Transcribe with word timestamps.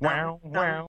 Wow, 0.00 0.40
wow. 0.42 0.86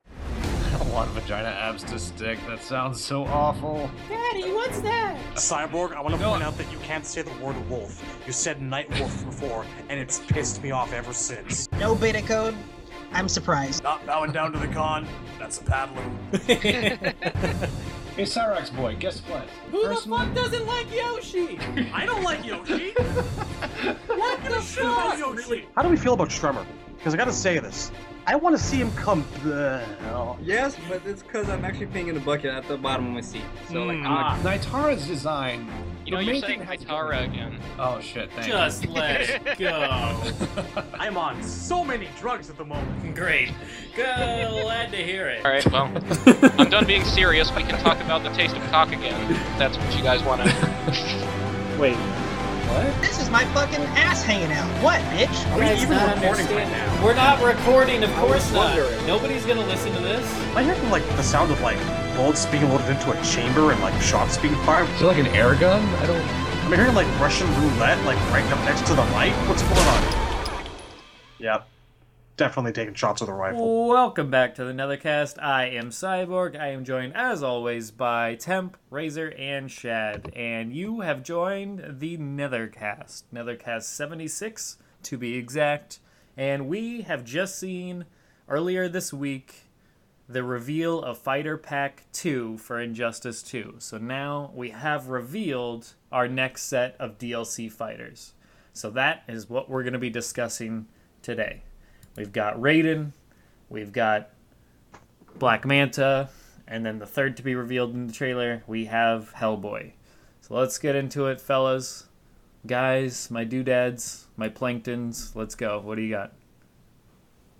I 0.74 0.78
don't 0.78 0.92
want 0.92 1.10
vagina 1.12 1.50
abs 1.50 1.84
to 1.86 2.00
stick. 2.00 2.40
That 2.48 2.62
sounds 2.64 3.04
so 3.04 3.26
awful. 3.26 3.90
Daddy, 4.10 4.52
what's 4.52 4.80
that? 4.82 5.18
Cyborg, 5.36 5.94
I 5.94 6.02
want 6.02 6.16
to 6.16 6.22
No. 6.22 6.32
point 6.32 6.44
out 6.44 6.58
that 6.58 6.72
you 6.72 6.78
can't 6.80 7.06
say 7.06 7.22
the 7.22 7.32
word 7.44 7.56
wolf. 7.70 8.02
You 8.26 8.34
said 8.34 8.62
night 8.62 8.90
wolf 9.00 9.26
before, 9.26 9.66
and 9.90 10.00
it's 10.00 10.20
pissed 10.20 10.62
me 10.64 10.72
off 10.72 10.92
ever 10.94 11.14
since. 11.14 11.72
No 11.74 11.96
beta 11.96 12.22
code. 12.22 12.56
I'm 13.12 13.30
surprised. 13.30 13.84
Not 13.84 14.06
bowing 14.08 14.32
down 14.32 14.52
to 14.54 14.60
the 14.60 14.68
con. 14.68 15.08
That's 15.38 15.60
a 15.60 15.64
paddling. 15.64 16.18
Hey, 18.16 18.24
Cyrax 18.24 18.76
boy, 18.76 18.96
guess 19.00 19.20
what? 19.22 19.48
Who 19.72 19.84
Personally- 19.88 20.20
the 20.20 20.26
fuck 20.26 20.36
doesn't 20.36 20.68
like 20.68 20.94
Yoshi? 20.94 21.60
I 21.94 22.06
don't 22.06 22.22
like 22.24 22.46
Yoshi. 22.46 22.92
What 22.92 24.44
the 24.44 24.62
Shit 24.62 24.84
fuck? 24.84 25.18
Yoshi. 25.18 25.66
How 25.76 25.82
do 25.82 25.90
we 25.90 25.98
feel 25.98 26.14
about 26.14 26.30
Strummer? 26.30 26.64
Because 26.98 27.14
I 27.16 27.18
gotta 27.18 27.34
say 27.34 27.58
this. 27.58 27.92
I 28.26 28.36
want 28.36 28.58
to 28.58 28.64
see 28.64 28.78
him 28.78 28.92
come. 28.94 29.24
Bleh. 29.42 30.38
Yes, 30.42 30.78
but 30.88 31.02
it's 31.06 31.22
because 31.22 31.50
I'm 31.50 31.66
actually 31.66 31.88
peeing 31.88 32.08
in 32.08 32.16
a 32.16 32.22
bucket 32.22 32.54
at 32.54 32.66
the 32.68 32.78
bottom 32.78 33.08
of 33.08 33.14
my 33.14 33.22
seat. 33.22 33.42
So 33.70 33.84
like, 33.84 33.98
Hmm. 33.98 34.08
I'm 34.08 34.14
Ah, 34.14 34.40
Naitara's 34.44 35.06
design. 35.06 35.70
You 36.06 36.12
know, 36.12 36.18
the 36.20 36.24
you're 36.26 36.36
saying 36.36 36.66
thing 36.66 36.78
to 36.80 36.86
Hytara 36.86 37.12
go- 37.20 37.32
again. 37.32 37.60
Oh 37.80 38.00
shit! 38.02 38.30
Thank 38.34 38.48
Just 38.48 38.86
let 38.88 39.22
it 39.22 39.58
go. 39.58 40.22
I'm 41.00 41.18
on 41.18 41.42
so 41.44 41.84
many 41.84 42.08
drugs 42.20 42.50
at 42.50 42.58
the 42.58 42.66
moment. 42.66 43.16
Great. 43.16 43.52
Glad 43.96 44.92
to 44.92 44.98
hear 44.98 45.28
it. 45.28 45.46
Alright, 45.46 45.70
well, 45.72 45.86
I'm 46.60 46.70
done 46.70 46.86
being 46.86 47.04
serious. 47.06 47.54
We 47.56 47.64
can 47.64 47.80
talk 47.82 48.00
about 48.02 48.24
the 48.24 48.30
taste 48.30 48.56
of 48.56 48.64
cock 48.72 48.90
again. 48.90 49.32
if 49.32 49.38
That's 49.60 49.78
what 49.78 49.96
you 49.96 50.04
guys 50.04 50.22
want 50.24 50.42
to. 50.44 51.78
Wait. 51.80 51.98
This 53.02 53.20
is 53.22 53.30
my 53.30 53.46
fucking 53.54 53.82
ass 53.96 54.24
hanging 54.24 54.52
out. 54.52 54.68
What, 54.84 55.00
bitch? 55.12 55.52
Are 55.52 55.60
we 55.60 55.66
Guys, 55.66 55.84
even 55.84 55.98
not 55.98 56.16
recording 56.16 56.46
right 56.48 56.66
understand- 56.66 56.72
now? 56.72 57.06
We're 57.06 57.14
not 57.14 57.42
recording, 57.44 58.04
of 58.04 58.14
course 58.16 58.52
not. 58.52 58.78
wondering. 58.78 59.06
Nobody's 59.08 59.46
gonna 59.46 59.66
listen 59.66 59.94
to 59.94 60.00
this. 60.02 60.26
I 60.56 60.64
hear 60.64 60.76
like 60.90 61.06
the 61.16 61.24
sound 61.24 61.52
of 61.52 61.60
like 61.62 61.78
bullets 62.16 62.46
being 62.48 62.68
loaded 62.70 62.90
into 62.90 63.12
a 63.12 63.24
chamber 63.24 63.72
and 63.72 63.82
like 63.82 64.00
shots 64.02 64.38
being 64.38 64.56
fired. 64.64 64.90
Is 64.92 65.02
it 65.02 65.06
like 65.06 65.18
an 65.18 65.28
air 65.28 65.56
gun? 65.56 65.82
I 66.02 66.06
don't. 66.08 66.22
I'm 66.66 66.74
hearing 66.74 66.96
like 66.96 67.08
Russian 67.20 67.48
roulette 67.62 68.04
like 68.06 68.18
right 68.32 68.46
up 68.52 68.60
next 68.66 68.86
to 68.88 68.94
the 68.96 69.04
mic. 69.18 69.34
What's 69.48 69.62
going 69.64 69.88
on? 69.88 70.04
Yep. 71.40 71.68
Definitely 72.44 72.74
taking 72.74 72.94
shots 72.94 73.22
with 73.22 73.30
a 73.30 73.34
rifle. 73.34 73.88
Welcome 73.88 74.30
back 74.30 74.56
to 74.56 74.66
the 74.66 74.74
Nethercast. 74.74 75.42
I 75.42 75.68
am 75.68 75.92
Cyborg. 75.92 76.60
I 76.60 76.72
am 76.72 76.84
joined, 76.84 77.16
as 77.16 77.42
always, 77.42 77.90
by 77.90 78.36
Temp, 78.36 78.76
Razor, 78.90 79.34
and 79.38 79.72
Shad. 79.72 80.30
And 80.36 80.74
you 80.74 81.00
have 81.00 81.24
joined 81.24 82.00
the 82.02 82.18
Nethercast. 82.18 83.24
Nethercast 83.34 83.84
76, 83.84 84.76
to 85.04 85.18
be 85.18 85.36
exact. 85.36 86.00
And 86.36 86.68
we 86.68 87.04
have 87.04 87.24
just 87.24 87.58
seen, 87.58 88.04
earlier 88.50 88.90
this 88.90 89.14
week, 89.14 89.70
the 90.28 90.44
reveal 90.44 91.02
of 91.02 91.18
Fighter 91.18 91.58
Pack 91.58 92.08
2 92.12 92.58
for 92.58 92.78
Injustice 92.78 93.42
2. 93.42 93.76
So 93.78 93.98
now 93.98 94.52
we 94.54 94.72
have 94.72 95.08
revealed 95.08 95.94
our 96.12 96.28
next 96.28 96.64
set 96.64 96.98
of 97.00 97.18
DLC 97.18 97.72
fighters. 97.72 98.34
So 98.74 98.90
that 98.90 99.24
is 99.30 99.50
what 99.50 99.70
we're 99.70 99.84
going 99.84 99.94
to 99.94 100.00
be 100.00 100.10
discussing 100.10 100.88
today. 101.22 101.62
We've 102.16 102.32
got 102.32 102.60
Raiden, 102.60 103.12
we've 103.70 103.92
got 103.92 104.30
Black 105.40 105.66
Manta, 105.66 106.30
and 106.68 106.86
then 106.86 107.00
the 107.00 107.06
third 107.06 107.38
to 107.38 107.44
be 107.44 107.56
revealed 107.56 107.94
in 107.94 108.08
the 108.08 108.14
trailer, 108.14 108.64
we 108.68 108.86
have 108.86 109.34
Hellboy. 109.36 109.92
So 110.42 110.56
let's 110.56 110.78
get 110.78 110.96
into 110.96 111.28
it, 111.28 111.42
fellas. 111.42 112.06
Guys, 112.66 113.30
my 113.32 113.44
doodads, 113.44 114.28
my 114.38 114.50
planktons, 114.50 115.36
let's 115.36 115.56
go. 115.56 115.80
What 115.80 115.96
do 115.96 116.02
you 116.02 116.12
got? 116.12 116.34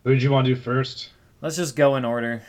Who 0.04 0.14
did 0.14 0.22
you 0.24 0.32
want 0.32 0.48
to 0.48 0.56
do 0.56 0.60
first? 0.60 1.10
Let's 1.42 1.56
just 1.56 1.76
go 1.76 1.96
in 1.96 2.06
order. 2.06 2.44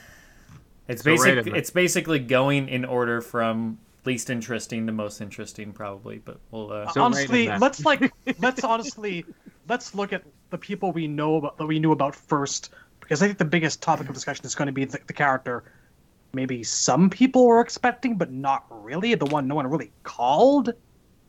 It's 0.89 1.03
So 1.03 1.11
basic. 1.11 1.47
Raiden. 1.47 1.57
It's 1.57 1.71
basically 1.71 2.19
going 2.19 2.69
in 2.69 2.85
order 2.85 3.21
from 3.21 3.79
least 4.05 4.31
interesting 4.31 4.87
to 4.87 4.93
most 4.93 5.20
interesting, 5.20 5.73
probably. 5.73 6.19
But 6.19 6.39
we'll. 6.51 6.73
Uh, 6.73 6.91
So 6.93 7.03
honestly, 7.03 7.48
let's 7.48 7.85
like 7.85 8.13
let's 8.39 8.63
honestly 8.63 9.25
let's 9.69 9.95
look 9.95 10.13
at 10.13 10.23
the 10.55 10.59
people 10.59 10.92
we 10.92 11.09
know 11.09 11.35
about 11.37 11.59
that 11.59 11.67
we 11.67 11.81
knew 11.81 11.91
about 11.91 12.15
first 12.15 12.70
because 13.01 13.20
I 13.20 13.27
think 13.27 13.39
the 13.39 13.45
biggest 13.45 13.83
topic 13.83 14.09
of 14.09 14.15
discussion 14.15 14.47
is 14.47 14.55
going 14.55 14.67
to 14.67 14.73
be 14.73 14.85
the, 14.85 15.01
the 15.09 15.13
character. 15.13 15.65
Maybe 16.33 16.63
some 16.63 17.11
people 17.11 17.45
were 17.47 17.61
expecting, 17.61 18.17
but 18.17 18.31
not 18.31 18.64
really. 18.70 19.14
The 19.17 19.27
one 19.27 19.48
no 19.48 19.57
one 19.57 19.67
really 19.67 19.91
called. 20.05 20.73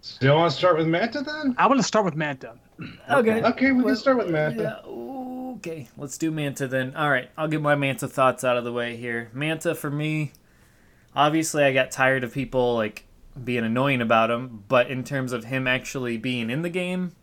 Still 0.02 0.36
want 0.36 0.52
to 0.52 0.58
start 0.58 0.78
with 0.78 0.86
Manta 0.86 1.22
then? 1.22 1.56
I 1.58 1.66
want 1.66 1.80
to 1.80 1.84
start 1.84 2.06
with 2.06 2.16
Manta. 2.16 2.54
okay. 3.10 3.42
Okay, 3.42 3.72
we 3.72 3.82
Well, 3.82 3.88
can 3.88 3.96
start 3.96 4.18
with 4.18 4.30
Manta. 4.30 4.84
Yeah, 4.86 4.92
okay, 5.56 5.90
let's 5.98 6.20
do 6.20 6.30
Manta 6.30 6.68
then. 6.68 6.96
All 6.96 7.10
right, 7.10 7.32
I'll 7.36 7.48
get 7.48 7.64
my 7.64 7.74
Manta 7.74 8.08
thoughts 8.08 8.44
out 8.44 8.58
of 8.58 8.64
the 8.64 8.72
way 8.72 8.96
here. 8.96 9.32
Manta 9.34 9.74
for 9.74 9.90
me, 9.90 10.34
obviously, 11.16 11.64
I 11.64 11.74
got 11.74 11.90
tired 11.90 12.24
of 12.24 12.32
people 12.32 12.76
like 12.76 13.06
being 13.44 13.64
annoying 13.64 14.02
about 14.02 14.30
him, 14.30 14.64
but 14.68 14.92
in 14.92 15.04
terms 15.04 15.34
of 15.34 15.46
him 15.46 15.66
actually 15.66 16.18
being 16.18 16.52
in 16.52 16.62
the 16.62 16.70
game, 16.70 17.14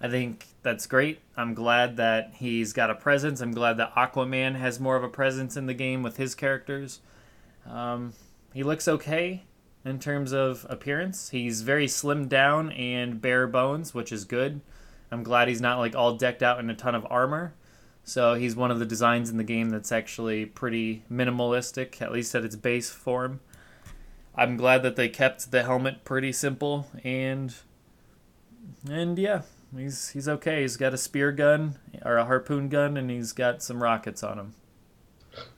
I 0.00 0.08
think 0.08 0.46
that's 0.62 0.86
great. 0.86 1.20
I'm 1.36 1.52
glad 1.54 1.96
that 1.98 2.32
he's 2.36 2.72
got 2.72 2.90
a 2.90 2.94
presence. 2.94 3.40
I'm 3.40 3.52
glad 3.52 3.76
that 3.76 3.94
Aquaman 3.94 4.56
has 4.56 4.80
more 4.80 4.96
of 4.96 5.04
a 5.04 5.08
presence 5.08 5.56
in 5.56 5.66
the 5.66 5.74
game 5.74 6.02
with 6.02 6.16
his 6.16 6.34
characters. 6.34 7.00
Um, 7.68 8.14
he 8.54 8.62
looks 8.62 8.88
okay 8.88 9.42
in 9.84 9.98
terms 9.98 10.32
of 10.32 10.66
appearance. 10.70 11.30
He's 11.30 11.62
very 11.62 11.86
slimmed 11.86 12.28
down 12.28 12.72
and 12.72 13.20
bare 13.20 13.46
bones, 13.46 13.94
which 13.94 14.10
is 14.10 14.24
good. 14.24 14.60
I'm 15.10 15.22
glad 15.22 15.48
he's 15.48 15.60
not 15.60 15.78
like 15.78 15.94
all 15.94 16.14
decked 16.14 16.42
out 16.42 16.60
in 16.60 16.70
a 16.70 16.74
ton 16.74 16.94
of 16.94 17.06
armor. 17.10 17.54
So 18.02 18.34
he's 18.34 18.56
one 18.56 18.70
of 18.70 18.78
the 18.78 18.86
designs 18.86 19.28
in 19.28 19.36
the 19.36 19.44
game 19.44 19.70
that's 19.70 19.92
actually 19.92 20.46
pretty 20.46 21.04
minimalistic, 21.12 22.00
at 22.00 22.12
least 22.12 22.34
at 22.34 22.44
its 22.44 22.56
base 22.56 22.90
form. 22.90 23.40
I'm 24.34 24.56
glad 24.56 24.82
that 24.82 24.96
they 24.96 25.08
kept 25.08 25.50
the 25.50 25.62
helmet 25.62 26.04
pretty 26.04 26.32
simple 26.32 26.86
and 27.04 27.54
and 28.88 29.18
yeah, 29.18 29.42
he's 29.76 30.10
he's 30.10 30.28
okay. 30.28 30.62
He's 30.62 30.76
got 30.76 30.94
a 30.94 30.98
spear 30.98 31.32
gun 31.32 31.76
or 32.04 32.16
a 32.16 32.24
harpoon 32.24 32.68
gun 32.68 32.96
and 32.96 33.10
he's 33.10 33.32
got 33.32 33.62
some 33.62 33.82
rockets 33.82 34.22
on 34.22 34.38
him. 34.38 34.54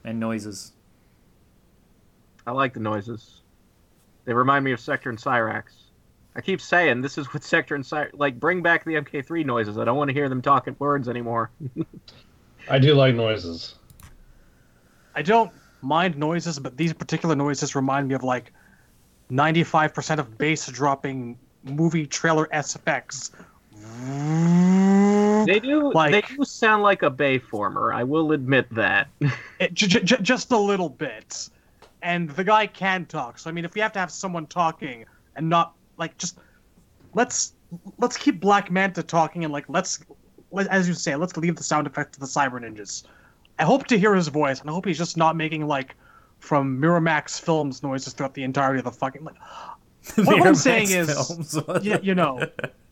And 0.03 0.19
noises. 0.19 0.73
I 2.45 2.51
like 2.51 2.73
the 2.73 2.79
noises. 2.79 3.41
They 4.25 4.33
remind 4.33 4.63
me 4.65 4.71
of 4.71 4.79
Sector 4.79 5.09
and 5.09 5.17
Cyrax. 5.17 5.63
I 6.35 6.41
keep 6.41 6.61
saying 6.61 7.01
this 7.01 7.17
is 7.17 7.33
what 7.33 7.43
Sector 7.43 7.75
and 7.75 7.83
Cyrax 7.83 8.11
like. 8.13 8.39
Bring 8.39 8.61
back 8.61 8.85
the 8.85 8.93
MK3 8.93 9.45
noises. 9.45 9.77
I 9.77 9.85
don't 9.85 9.97
want 9.97 10.09
to 10.09 10.13
hear 10.13 10.29
them 10.29 10.41
talking 10.41 10.75
words 10.79 11.07
anymore. 11.09 11.51
I 12.69 12.79
do 12.79 12.93
like 12.93 13.15
noises. 13.15 13.75
I 15.15 15.21
don't 15.21 15.51
mind 15.81 16.17
noises, 16.17 16.59
but 16.59 16.77
these 16.77 16.93
particular 16.93 17.35
noises 17.35 17.75
remind 17.75 18.07
me 18.07 18.15
of 18.15 18.23
like 18.23 18.51
95% 19.31 20.19
of 20.19 20.37
bass 20.37 20.67
dropping 20.67 21.37
movie 21.63 22.05
trailer 22.05 22.47
SFX. 22.47 23.31
They 25.45 25.59
do. 25.59 25.91
Like- 25.93 26.11
they 26.11 26.35
do 26.35 26.43
sound 26.45 26.83
like 26.83 27.03
a 27.03 27.11
Bayformer. 27.11 27.93
I 27.93 28.03
will 28.03 28.31
admit 28.31 28.67
that. 28.71 29.09
It, 29.59 29.73
j- 29.73 30.01
j- 30.01 30.17
just 30.21 30.51
a 30.51 30.57
little 30.57 30.89
bit. 30.89 31.49
And 32.01 32.29
the 32.31 32.43
guy 32.43 32.67
can 32.67 33.05
talk. 33.05 33.39
So 33.39 33.49
I 33.49 33.53
mean, 33.53 33.65
if 33.65 33.73
we 33.75 33.81
have 33.81 33.91
to 33.93 33.99
have 33.99 34.11
someone 34.11 34.45
talking 34.47 35.05
and 35.35 35.49
not 35.49 35.73
like 35.97 36.17
just 36.17 36.37
let's 37.13 37.53
let's 37.97 38.17
keep 38.17 38.39
Black 38.39 38.71
Manta 38.71 39.03
talking 39.03 39.43
and 39.43 39.51
like 39.53 39.65
let's 39.69 39.99
let, 40.51 40.67
as 40.67 40.87
you 40.87 40.93
say, 40.93 41.15
let's 41.15 41.35
leave 41.37 41.55
the 41.55 41.63
sound 41.63 41.87
effects 41.87 42.17
to 42.17 42.19
the 42.19 42.25
Cyber 42.25 42.59
Ninjas. 42.61 43.03
I 43.59 43.63
hope 43.63 43.87
to 43.87 43.97
hear 43.99 44.15
his 44.15 44.27
voice, 44.27 44.61
and 44.61 44.69
I 44.69 44.73
hope 44.73 44.85
he's 44.85 44.97
just 44.97 45.15
not 45.17 45.35
making 45.35 45.67
like 45.67 45.95
from 46.39 46.79
Miramax 46.79 47.39
Films 47.39 47.83
noises 47.83 48.13
throughout 48.13 48.33
the 48.33 48.43
entirety 48.43 48.79
of 48.79 48.85
the 48.85 48.91
fucking 48.91 49.23
like. 49.23 49.35
What 50.15 50.45
I'm 50.45 50.55
saying 50.55 50.89
is, 50.91 51.57
you, 51.81 51.97
you 52.03 52.13
know, 52.13 52.45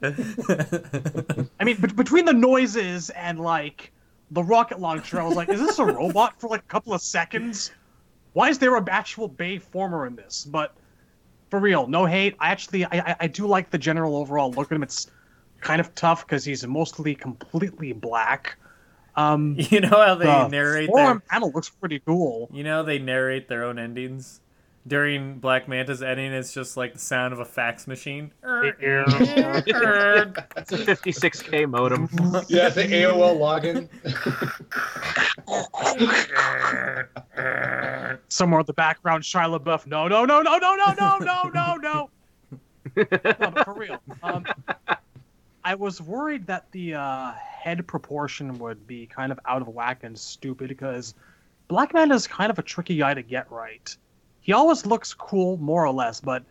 I 0.00 1.64
mean, 1.64 1.80
bet 1.80 1.96
between 1.96 2.24
the 2.24 2.32
noises 2.32 3.10
and 3.10 3.40
like 3.40 3.92
the 4.30 4.42
rocket 4.42 4.80
launcher, 4.80 5.20
I 5.20 5.24
was 5.24 5.36
like, 5.36 5.48
is 5.48 5.60
this 5.60 5.78
a 5.78 5.84
robot 5.84 6.40
for 6.40 6.48
like 6.48 6.60
a 6.60 6.68
couple 6.68 6.92
of 6.92 7.00
seconds? 7.00 7.72
Why 8.32 8.50
is 8.50 8.58
there 8.58 8.76
a 8.76 8.90
actual 8.90 9.28
Bay 9.28 9.58
former 9.58 10.06
in 10.06 10.16
this? 10.16 10.44
But 10.44 10.74
for 11.50 11.58
real, 11.58 11.86
no 11.86 12.04
hate. 12.04 12.36
I 12.38 12.50
actually, 12.50 12.84
I, 12.84 12.88
I, 12.92 13.16
I 13.20 13.26
do 13.26 13.46
like 13.46 13.70
the 13.70 13.78
general 13.78 14.16
overall 14.16 14.52
look 14.52 14.70
at 14.70 14.76
him. 14.76 14.82
It's 14.82 15.10
kind 15.60 15.80
of 15.80 15.94
tough 15.94 16.26
because 16.26 16.44
he's 16.44 16.66
mostly 16.66 17.14
completely 17.14 17.92
black. 17.92 18.56
Um, 19.16 19.56
You 19.70 19.80
know 19.80 19.88
how 19.88 20.14
they 20.14 20.26
the 20.26 20.48
narrate 20.48 20.90
their 20.94 21.20
panel 21.20 21.50
looks 21.52 21.68
pretty 21.68 22.00
cool. 22.00 22.48
You 22.52 22.64
know 22.64 22.82
they 22.82 22.98
narrate 22.98 23.48
their 23.48 23.64
own 23.64 23.78
endings. 23.78 24.40
During 24.88 25.38
Black 25.38 25.68
Manta's 25.68 26.02
ending, 26.02 26.32
it's 26.32 26.52
just 26.52 26.76
like 26.76 26.94
the 26.94 26.98
sound 26.98 27.32
of 27.32 27.38
a 27.38 27.44
fax 27.44 27.86
machine. 27.86 28.32
It's 28.42 28.82
a 30.72 30.78
56k 30.78 31.68
modem. 31.68 32.08
Yeah, 32.48 32.70
the 32.70 32.84
AOL 32.84 33.38
login. 33.38 33.88
Somewhere 38.28 38.60
in 38.60 38.66
the 38.66 38.72
background, 38.72 39.22
Shia 39.22 39.58
LaBeouf. 39.58 39.86
No, 39.86 40.08
no, 40.08 40.24
no, 40.24 40.42
no, 40.42 40.58
no, 40.58 40.74
no, 40.74 40.94
no, 40.94 41.18
no, 41.18 41.42
no, 41.52 41.76
no. 41.76 41.76
no, 41.76 42.10
but 43.10 43.64
for 43.64 43.74
real. 43.74 43.98
Um, 44.22 44.44
I, 44.88 44.96
I 45.64 45.74
was 45.74 46.00
worried 46.00 46.46
that 46.46 46.70
the 46.72 46.94
uh, 46.94 47.32
head 47.32 47.86
proportion 47.86 48.58
would 48.58 48.86
be 48.86 49.06
kind 49.06 49.32
of 49.32 49.38
out 49.46 49.62
of 49.62 49.68
whack 49.68 50.00
and 50.02 50.18
stupid 50.18 50.68
because 50.68 51.14
Black 51.68 51.92
Manta 51.92 52.14
is 52.14 52.26
kind 52.26 52.50
of 52.50 52.58
a 52.58 52.62
tricky 52.62 52.96
guy 52.96 53.14
to 53.14 53.22
get 53.22 53.50
right. 53.50 53.96
He 54.48 54.54
always 54.54 54.86
looks 54.86 55.12
cool, 55.12 55.58
more 55.58 55.84
or 55.84 55.92
less, 55.92 56.20
but 56.20 56.42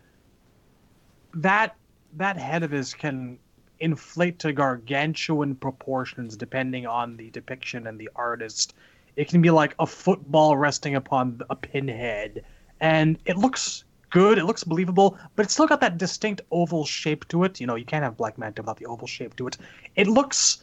that 1.34 1.74
that 2.12 2.36
head 2.36 2.62
of 2.62 2.70
his 2.70 2.94
can 2.94 3.40
inflate 3.80 4.38
to 4.38 4.52
gargantuan 4.52 5.56
proportions 5.56 6.36
depending 6.36 6.86
on 6.86 7.16
the 7.16 7.28
depiction 7.30 7.88
and 7.88 7.98
the 7.98 8.08
artist. 8.14 8.76
It 9.16 9.26
can 9.26 9.42
be 9.42 9.50
like 9.50 9.74
a 9.80 9.84
football 9.84 10.56
resting 10.56 10.94
upon 10.94 11.40
a 11.50 11.56
pinhead, 11.56 12.44
and 12.78 13.18
it 13.24 13.36
looks 13.36 13.82
good. 14.10 14.38
It 14.38 14.44
looks 14.44 14.62
believable, 14.62 15.18
but 15.34 15.44
it's 15.46 15.54
still 15.54 15.66
got 15.66 15.80
that 15.80 15.98
distinct 15.98 16.42
oval 16.52 16.84
shape 16.84 17.26
to 17.30 17.42
it. 17.42 17.58
You 17.60 17.66
know, 17.66 17.74
you 17.74 17.84
can't 17.84 18.04
have 18.04 18.16
Black 18.16 18.38
Manta 18.38 18.62
without 18.62 18.76
the 18.76 18.86
oval 18.86 19.08
shape 19.08 19.34
to 19.38 19.48
it. 19.48 19.58
It 19.96 20.06
looks, 20.06 20.62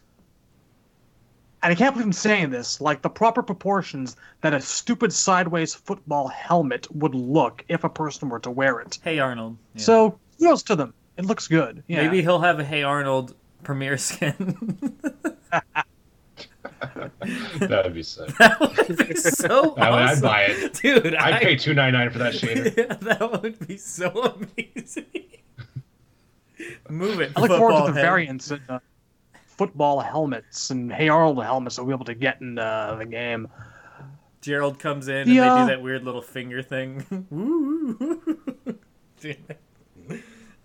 and 1.65 1.71
I 1.71 1.75
can't 1.75 1.95
believe 1.95 2.05
I'm 2.05 2.13
saying 2.13 2.51
this, 2.51 2.79
like 2.79 3.01
the 3.01 3.09
proper 3.09 3.41
proportions 3.41 4.17
that 4.41 4.53
a 4.53 4.61
stupid 4.61 5.11
sideways 5.11 5.73
football 5.73 6.27
helmet 6.27 6.85
would 6.95 7.15
look 7.15 7.65
if 7.69 7.83
a 7.83 7.89
person 7.89 8.29
were 8.29 8.39
to 8.41 8.51
wear 8.51 8.79
it. 8.81 8.99
Hey 9.03 9.17
Arnold. 9.17 9.57
Yeah. 9.73 9.81
So 9.81 10.19
kudos 10.39 10.61
to 10.63 10.75
them. 10.75 10.93
It 11.17 11.25
looks 11.25 11.47
good. 11.47 11.83
Yeah. 11.87 12.03
Maybe 12.03 12.21
he'll 12.21 12.39
have 12.39 12.59
a 12.59 12.63
Hey 12.63 12.83
Arnold 12.83 13.33
premiere 13.63 13.97
skin. 13.97 14.55
That'd 17.59 17.95
be 17.95 18.03
sick. 18.03 18.27
that 18.37 18.59
would 18.59 19.07
be 19.07 19.15
so 19.15 19.73
I 19.75 19.89
would- 19.89 19.99
I'd 20.01 20.21
buy 20.21 20.41
it. 20.43 20.73
Dude, 20.75 21.15
I'd 21.15 21.33
I- 21.33 21.39
pay 21.39 21.55
two 21.55 21.73
ninety 21.73 21.97
nine 21.97 22.11
for 22.11 22.19
that 22.19 22.33
shader. 22.35 22.77
Yeah, 22.77 22.93
that 22.93 23.41
would 23.41 23.67
be 23.67 23.77
so 23.77 24.11
amazing. 24.11 25.05
Move 26.89 27.21
it. 27.21 27.31
I 27.35 27.41
look 27.41 27.49
forward 27.57 27.87
to 27.87 27.91
the 27.91 27.99
head. 27.99 28.05
variants 28.05 28.51
in 28.51 28.61
uh, 28.69 28.77
football 29.57 29.99
helmets 29.99 30.69
and 30.71 30.91
Hey 30.91 31.09
Arnold 31.09 31.43
helmets 31.43 31.75
that 31.75 31.83
we'll 31.83 31.95
be 31.97 32.01
able 32.01 32.05
to 32.05 32.15
get 32.15 32.41
in 32.41 32.57
uh, 32.59 32.95
the 32.95 33.05
game. 33.05 33.47
Gerald 34.41 34.77
comes 34.79 35.07
in 35.07 35.15
and 35.21 35.29
Yeah. 35.33 35.55
they 35.55 35.61
do 35.61 35.67
that 35.67 35.81
weird 35.81 36.03
little 36.03 36.21
finger 36.21 36.61
thing. 36.61 37.05
Woo. 37.29 38.21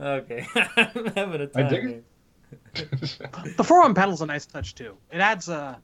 Okay, 0.00 0.46
I'm 0.76 1.06
having 1.14 1.40
a 1.42 1.46
time. 1.46 1.66
I 1.66 1.68
dig 1.68 1.84
it. 1.84 3.56
The 3.58 3.62
forearm 3.64 3.92
pedal's 3.94 4.22
a 4.22 4.26
nice 4.26 4.46
touch 4.46 4.74
too. 4.74 4.96
It 5.12 5.18
adds 5.18 5.50
a 5.50 5.78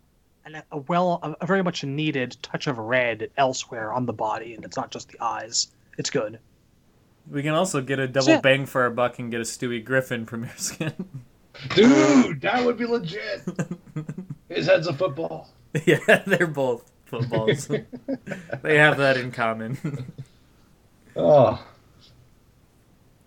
an, 0.46 0.62
a 0.72 0.78
well 0.78 1.20
a, 1.22 1.36
a 1.42 1.46
very 1.46 1.62
much 1.62 1.84
needed 1.84 2.36
touch 2.40 2.66
of 2.66 2.78
red 2.78 3.30
elsewhere 3.36 3.92
on 3.92 4.06
the 4.06 4.14
body, 4.14 4.54
and 4.54 4.64
it's 4.64 4.76
not 4.76 4.90
just 4.90 5.10
the 5.10 5.20
eyes. 5.22 5.68
It's 5.98 6.08
good. 6.08 6.38
We 7.30 7.42
can 7.42 7.52
also 7.52 7.82
get 7.82 7.98
a 7.98 8.08
double 8.08 8.28
Yeah. 8.30 8.40
bang 8.40 8.64
for 8.64 8.82
our 8.82 8.90
buck 8.90 9.18
and 9.18 9.30
get 9.30 9.40
a 9.40 9.44
Stewie 9.44 9.84
Griffin 9.84 10.24
premiere 10.24 10.56
skin. 10.56 10.94
Dude, 11.74 12.40
that 12.40 12.64
would 12.64 12.76
be 12.76 12.86
legit. 12.86 13.42
His 14.48 14.66
head's 14.66 14.86
a 14.86 14.92
football. 14.92 15.48
yeah, 15.84 16.22
they're 16.26 16.46
both 16.46 16.90
footballs. 17.06 17.66
they 18.62 18.78
have 18.78 18.98
that 18.98 19.16
in 19.16 19.30
common. 19.32 20.06
Oh, 21.14 21.64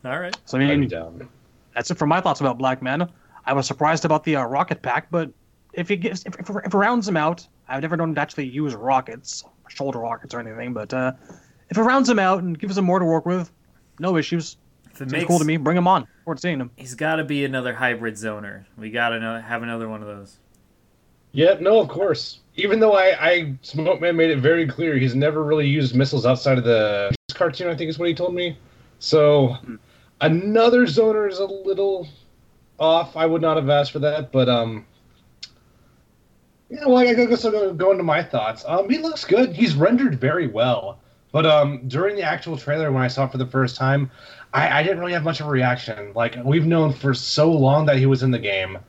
All 0.06 0.20
right. 0.20 0.38
So 0.46 0.58
I 0.58 0.76
mean, 0.76 0.88
down. 0.88 1.28
that's 1.74 1.92
it 1.92 1.98
for 1.98 2.08
my 2.08 2.22
thoughts 2.22 2.40
about 2.40 2.58
Black 2.58 2.82
Manta. 2.82 3.10
I 3.46 3.54
was 3.54 3.68
surprised 3.68 4.06
about 4.06 4.24
the 4.24 4.36
uh, 4.38 4.46
rocket 4.46 4.82
pack, 4.82 5.10
but 5.10 5.32
if 5.74 5.92
it 5.92 5.98
gets 5.98 6.26
if, 6.26 6.40
if, 6.40 6.50
if 6.50 6.74
it 6.74 6.78
rounds 6.78 7.08
him 7.08 7.18
out, 7.18 7.48
I've 7.68 7.82
never 7.82 7.98
known 7.98 8.10
him 8.10 8.16
to 8.16 8.22
actually 8.22 8.48
use 8.48 8.76
rockets, 8.76 9.44
shoulder 9.70 10.00
rockets 10.00 10.34
or 10.34 10.40
anything. 10.40 10.74
But 10.74 10.94
uh, 10.94 11.14
if 11.70 11.78
it 11.78 11.82
rounds 11.82 12.10
him 12.10 12.20
out 12.20 12.44
and 12.44 12.58
gives 12.58 12.78
him 12.78 12.86
more 12.86 13.00
to 13.00 13.06
work 13.06 13.26
with, 13.26 13.52
no 14.00 14.18
issues. 14.18 14.58
If 15.00 15.04
it 15.04 15.12
Seems 15.12 15.22
makes, 15.22 15.28
cool 15.28 15.40
to 15.40 15.46
me. 15.46 15.56
Bring 15.56 15.78
him 15.78 15.88
on. 15.88 16.06
We're 16.26 16.36
seeing 16.36 16.60
him. 16.60 16.72
He's 16.76 16.94
got 16.94 17.16
to 17.16 17.24
be 17.24 17.46
another 17.46 17.74
hybrid 17.74 18.16
zoner. 18.16 18.66
We 18.78 18.92
got 18.92 19.10
to 19.10 19.44
have 19.48 19.64
another 19.64 19.88
one 19.88 20.02
of 20.02 20.08
those. 20.10 20.40
Yeah, 21.32 21.56
no, 21.62 21.80
of 21.80 21.88
course. 21.88 22.40
Even 22.58 22.82
though 22.82 22.98
I, 22.98 23.30
I 23.30 23.54
Smoke 23.62 24.02
Man 24.02 24.18
made 24.18 24.30
it 24.30 24.40
very 24.40 24.68
clear 24.68 24.98
he's 24.98 25.16
never 25.16 25.46
really 25.46 25.68
used 25.68 25.96
missiles 25.96 26.26
outside 26.26 26.58
of 26.58 26.66
the 26.66 27.16
cartoon, 27.34 27.70
I 27.70 27.76
think 27.76 27.90
is 27.90 27.98
what 27.98 28.10
he 28.10 28.14
told 28.14 28.36
me. 28.36 28.58
So 29.00 29.56
another 30.20 30.86
zoner 30.86 31.30
is 31.30 31.40
a 31.40 31.46
little 31.46 32.06
off. 32.78 33.16
I 33.16 33.26
would 33.26 33.42
not 33.42 33.56
have 33.56 33.70
asked 33.70 33.94
for 33.94 34.00
that, 34.00 34.34
but 34.34 34.50
um 34.50 34.86
yeah, 36.70 36.86
well, 36.86 36.98
I 36.98 37.14
guess 37.14 37.46
I'll 37.46 37.52
go, 37.52 37.74
go 37.74 37.92
into 37.92 38.04
my 38.04 38.22
thoughts. 38.22 38.64
Um, 38.68 38.90
he 38.90 39.00
looks 39.00 39.24
good. 39.24 39.54
He's 39.54 39.76
rendered 39.76 40.20
very 40.20 40.48
well. 40.48 41.00
But 41.32 41.46
um, 41.46 41.88
during 41.88 42.16
the 42.16 42.24
actual 42.24 42.58
trailer, 42.58 42.92
when 42.92 43.04
I 43.04 43.08
saw 43.08 43.26
it 43.26 43.32
for 43.32 43.38
the 43.38 43.46
first 43.46 43.76
time, 43.76 44.10
I, 44.54 44.80
I 44.80 44.84
didn't 44.84 45.00
really 45.00 45.14
have 45.14 45.24
much 45.24 45.40
of 45.40 45.48
a 45.48 45.50
reaction. 45.50 46.12
Like 46.16 46.36
we've 46.44 46.66
known 46.66 46.94
for 46.94 47.14
so 47.14 47.52
long 47.52 47.86
that 47.86 47.98
he 47.98 48.06
was 48.06 48.24
in 48.24 48.32
the 48.32 48.40
game, 48.40 48.80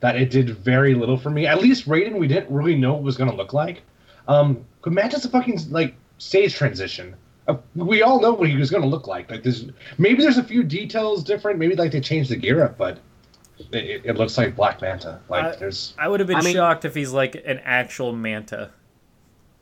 that 0.00 0.16
it 0.16 0.30
did 0.30 0.50
very 0.50 0.94
little 0.94 1.16
for 1.16 1.30
me. 1.30 1.46
At 1.46 1.60
least 1.62 1.88
Raiden, 1.88 2.18
we 2.18 2.28
didn't 2.28 2.54
really 2.54 2.76
know 2.76 2.92
what 2.92 3.00
it 3.00 3.04
was 3.04 3.16
going 3.16 3.30
to 3.30 3.36
look 3.36 3.52
like. 3.52 3.82
Um, 4.28 4.64
but 4.82 4.92
Manta's 4.92 5.24
a 5.24 5.30
fucking 5.30 5.60
like 5.70 5.94
stage 6.18 6.54
transition. 6.54 7.14
Uh, 7.48 7.56
we 7.76 8.02
all 8.02 8.20
know 8.20 8.32
what 8.32 8.48
he 8.48 8.56
was 8.56 8.70
going 8.70 8.82
to 8.82 8.88
look 8.88 9.06
like. 9.06 9.30
Like 9.30 9.42
there's 9.42 9.66
maybe 9.98 10.22
there's 10.22 10.38
a 10.38 10.44
few 10.44 10.62
details 10.62 11.22
different. 11.24 11.58
Maybe 11.58 11.76
like 11.76 11.92
they 11.92 12.00
changed 12.00 12.30
the 12.30 12.36
gear 12.36 12.62
up, 12.64 12.76
but 12.76 12.98
it, 13.72 14.02
it 14.04 14.16
looks 14.16 14.36
like 14.36 14.54
Black 14.56 14.82
Manta. 14.82 15.20
Like 15.28 15.44
I- 15.44 15.56
there's 15.56 15.94
I 15.98 16.08
would 16.08 16.20
have 16.20 16.26
been 16.26 16.36
I 16.36 16.42
mean- 16.42 16.54
shocked 16.54 16.84
if 16.84 16.94
he's 16.94 17.12
like 17.12 17.36
an 17.46 17.60
actual 17.64 18.12
manta. 18.12 18.70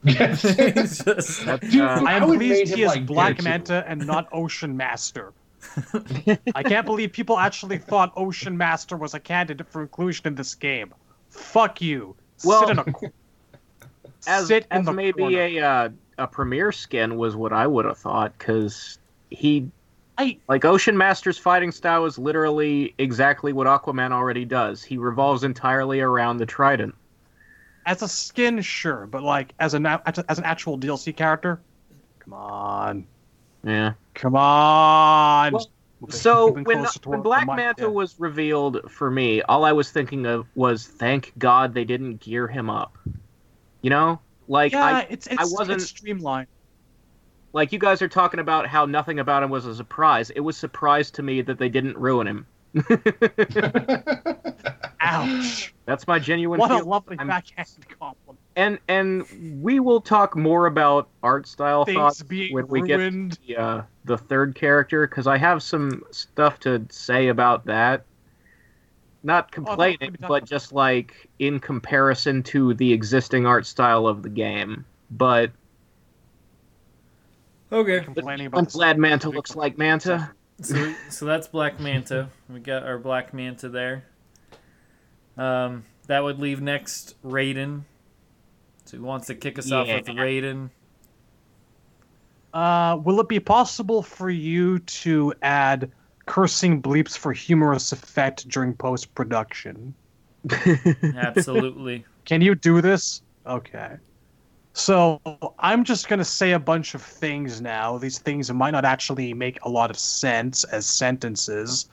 yes. 0.02 0.42
Just- 0.56 1.04
Dude, 1.04 1.80
uh, 1.80 2.02
I 2.04 2.12
I 2.14 2.16
am 2.16 2.28
would 2.28 2.38
made 2.38 2.48
pleased 2.66 2.74
he 2.74 2.82
is 2.82 2.88
like, 2.88 3.06
Black 3.06 3.36
Pikachu. 3.36 3.44
Manta 3.44 3.84
and 3.86 4.06
not 4.06 4.28
Ocean 4.32 4.76
Master. 4.76 5.32
I 6.54 6.62
can't 6.62 6.86
believe 6.86 7.12
people 7.12 7.38
actually 7.38 7.78
thought 7.78 8.12
Ocean 8.16 8.56
Master 8.56 8.96
was 8.96 9.14
a 9.14 9.20
candidate 9.20 9.68
for 9.68 9.82
inclusion 9.82 10.26
in 10.26 10.34
this 10.34 10.54
game. 10.54 10.92
Fuck 11.30 11.80
you. 11.80 12.14
Well, 12.44 12.60
Sit 12.66 12.70
in 12.70 12.78
a 12.78 12.84
as, 14.26 14.46
sit 14.48 14.66
as 14.70 14.86
maybe 14.90 15.20
corner. 15.22 15.38
a 15.38 15.58
uh, 15.60 15.88
a 16.18 16.26
premiere 16.26 16.72
skin 16.72 17.16
was 17.16 17.36
what 17.36 17.52
I 17.52 17.66
would 17.66 17.84
have 17.84 17.98
thought 17.98 18.32
because 18.38 18.98
he 19.30 19.68
I 20.16 20.38
like 20.48 20.64
Ocean 20.64 20.96
Master's 20.96 21.36
fighting 21.38 21.72
style 21.72 22.04
is 22.06 22.18
literally 22.18 22.94
exactly 22.98 23.52
what 23.52 23.66
Aquaman 23.66 24.12
already 24.12 24.44
does. 24.44 24.82
He 24.82 24.96
revolves 24.96 25.44
entirely 25.44 26.00
around 26.00 26.38
the 26.38 26.46
trident. 26.46 26.94
as 27.84 28.00
a 28.00 28.08
skin, 28.08 28.62
sure, 28.62 29.06
but 29.06 29.22
like 29.22 29.52
as 29.58 29.74
a 29.74 29.80
na- 29.80 30.00
as 30.06 30.38
an 30.38 30.44
actual 30.44 30.78
DLC 30.78 31.14
character, 31.14 31.60
come 32.20 32.32
on, 32.32 33.06
Yeah. 33.64 33.92
Come 34.14 34.36
on. 34.36 35.52
Well, 35.52 35.70
So 36.10 36.50
when 36.52 36.64
when 37.04 37.20
Black 37.22 37.46
my- 37.46 37.56
Manta 37.56 37.82
yeah. 37.82 37.88
was 37.88 38.18
revealed 38.20 38.90
for 38.90 39.10
me, 39.10 39.42
all 39.42 39.64
I 39.64 39.72
was 39.72 39.90
thinking 39.90 40.26
of 40.26 40.46
was 40.54 40.86
thank 40.86 41.32
God 41.38 41.74
they 41.74 41.84
didn't 41.84 42.20
gear 42.20 42.46
him 42.46 42.68
up. 42.70 42.96
You 43.82 43.90
know, 43.90 44.20
like 44.48 44.72
yeah, 44.72 44.84
I 44.84 45.06
it's 45.10 45.26
it's, 45.26 45.52
wasn't- 45.52 45.80
it's 45.82 45.86
streamlined. 45.90 46.48
like 47.52 47.72
you 47.72 47.78
guys 47.78 48.02
are 48.02 48.08
talking 48.08 48.40
about 48.40 48.66
how 48.66 48.84
nothing 48.86 49.18
about 49.18 49.42
him 49.42 49.50
was 49.50 49.66
a 49.66 49.74
surprise. 49.74 50.30
It 50.30 50.40
was 50.40 50.56
surprise 50.56 51.10
to 51.12 51.22
me 51.22 51.40
that 51.42 51.58
they 51.58 51.68
didn't 51.68 51.96
ruin 51.96 52.26
him. 52.26 52.46
Ouch! 55.00 55.74
That's 55.86 56.06
my 56.06 56.18
genuine. 56.18 56.58
What 56.60 56.70
a 56.70 56.82
lovely 56.82 57.16
I'm- 57.18 57.28
backhand 57.28 57.68
compliment. 57.98 58.23
And 58.56 58.78
and 58.88 59.60
we 59.62 59.80
will 59.80 60.00
talk 60.00 60.36
more 60.36 60.66
about 60.66 61.08
art 61.22 61.46
style 61.46 61.84
Things 61.84 61.96
thoughts 61.96 62.22
being 62.22 62.52
when 62.54 62.68
we 62.68 62.82
get 62.86 62.98
ruined. 62.98 63.32
to 63.32 63.38
the, 63.46 63.56
uh, 63.56 63.82
the 64.04 64.18
third 64.18 64.54
character 64.54 65.06
because 65.06 65.26
I 65.26 65.36
have 65.38 65.62
some 65.62 66.02
stuff 66.10 66.60
to 66.60 66.84
say 66.90 67.28
about 67.28 67.64
that. 67.66 68.04
Not 69.22 69.46
Oh, 69.46 69.54
complaining, 69.54 70.16
gonna 70.20 70.28
but 70.28 70.44
just 70.44 70.72
like 70.72 71.28
in 71.38 71.58
comparison 71.58 72.42
to 72.44 72.74
the 72.74 72.92
existing 72.92 73.46
art 73.46 73.64
style 73.66 74.06
of 74.06 74.22
the 74.22 74.28
game. 74.28 74.84
But 75.10 75.50
okay. 77.72 78.00
Complaining 78.00 78.46
I'm 78.48 78.52
about 78.52 78.72
glad 78.72 78.98
Manta 78.98 79.30
looks 79.30 79.56
like 79.56 79.78
Manta. 79.78 80.30
So, 80.60 80.74
we- 80.74 80.94
so 81.10 81.24
that's 81.24 81.48
Black 81.48 81.80
Manta. 81.80 82.28
We 82.48 82.60
got 82.60 82.84
our 82.84 82.98
Black 82.98 83.34
Manta 83.34 83.68
there. 83.68 84.04
Um, 85.36 85.84
that 86.06 86.22
would 86.22 86.38
leave 86.38 86.60
next 86.60 87.20
Raiden. 87.24 87.82
So 88.84 88.96
he 88.96 89.02
wants 89.02 89.26
to 89.28 89.34
kick 89.34 89.58
us 89.58 89.70
off 89.72 89.86
with 89.86 90.06
Raiden? 90.06 90.70
Uh, 92.52 92.98
will 93.02 93.20
it 93.20 93.28
be 93.28 93.40
possible 93.40 94.02
for 94.02 94.30
you 94.30 94.78
to 94.78 95.32
add 95.42 95.90
cursing 96.26 96.80
bleeps 96.80 97.16
for 97.16 97.32
humorous 97.32 97.92
effect 97.92 98.48
during 98.48 98.74
post 98.74 99.14
production? 99.14 99.94
Absolutely. 101.02 102.04
Can 102.24 102.40
you 102.40 102.54
do 102.54 102.80
this? 102.80 103.22
Okay. 103.46 103.96
So 104.74 105.20
I'm 105.60 105.84
just 105.84 106.08
gonna 106.08 106.24
say 106.24 106.52
a 106.52 106.58
bunch 106.58 106.94
of 106.94 107.02
things 107.02 107.60
now. 107.60 107.96
These 107.96 108.18
things 108.18 108.52
might 108.52 108.72
not 108.72 108.84
actually 108.84 109.32
make 109.32 109.58
a 109.62 109.68
lot 109.68 109.90
of 109.90 109.98
sense 109.98 110.64
as 110.64 110.84
sentences, 110.84 111.88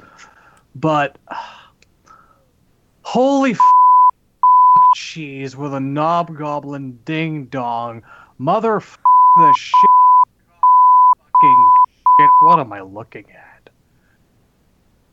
but 0.76 1.18
holy 3.04 3.52
f- 3.52 3.60
cheese 4.96 5.56
with 5.56 5.74
a 5.74 5.80
knob 5.80 6.36
goblin 6.38 7.00
ding 7.06 7.46
dong, 7.46 8.04
mother 8.38 8.78
f- 8.78 8.98
the 9.38 9.54
shit, 9.58 9.90
fucking 11.18 11.70
shit. 12.20 12.30
What 12.42 12.60
am 12.60 12.74
I 12.74 12.82
looking 12.82 13.26
at? 13.32 13.70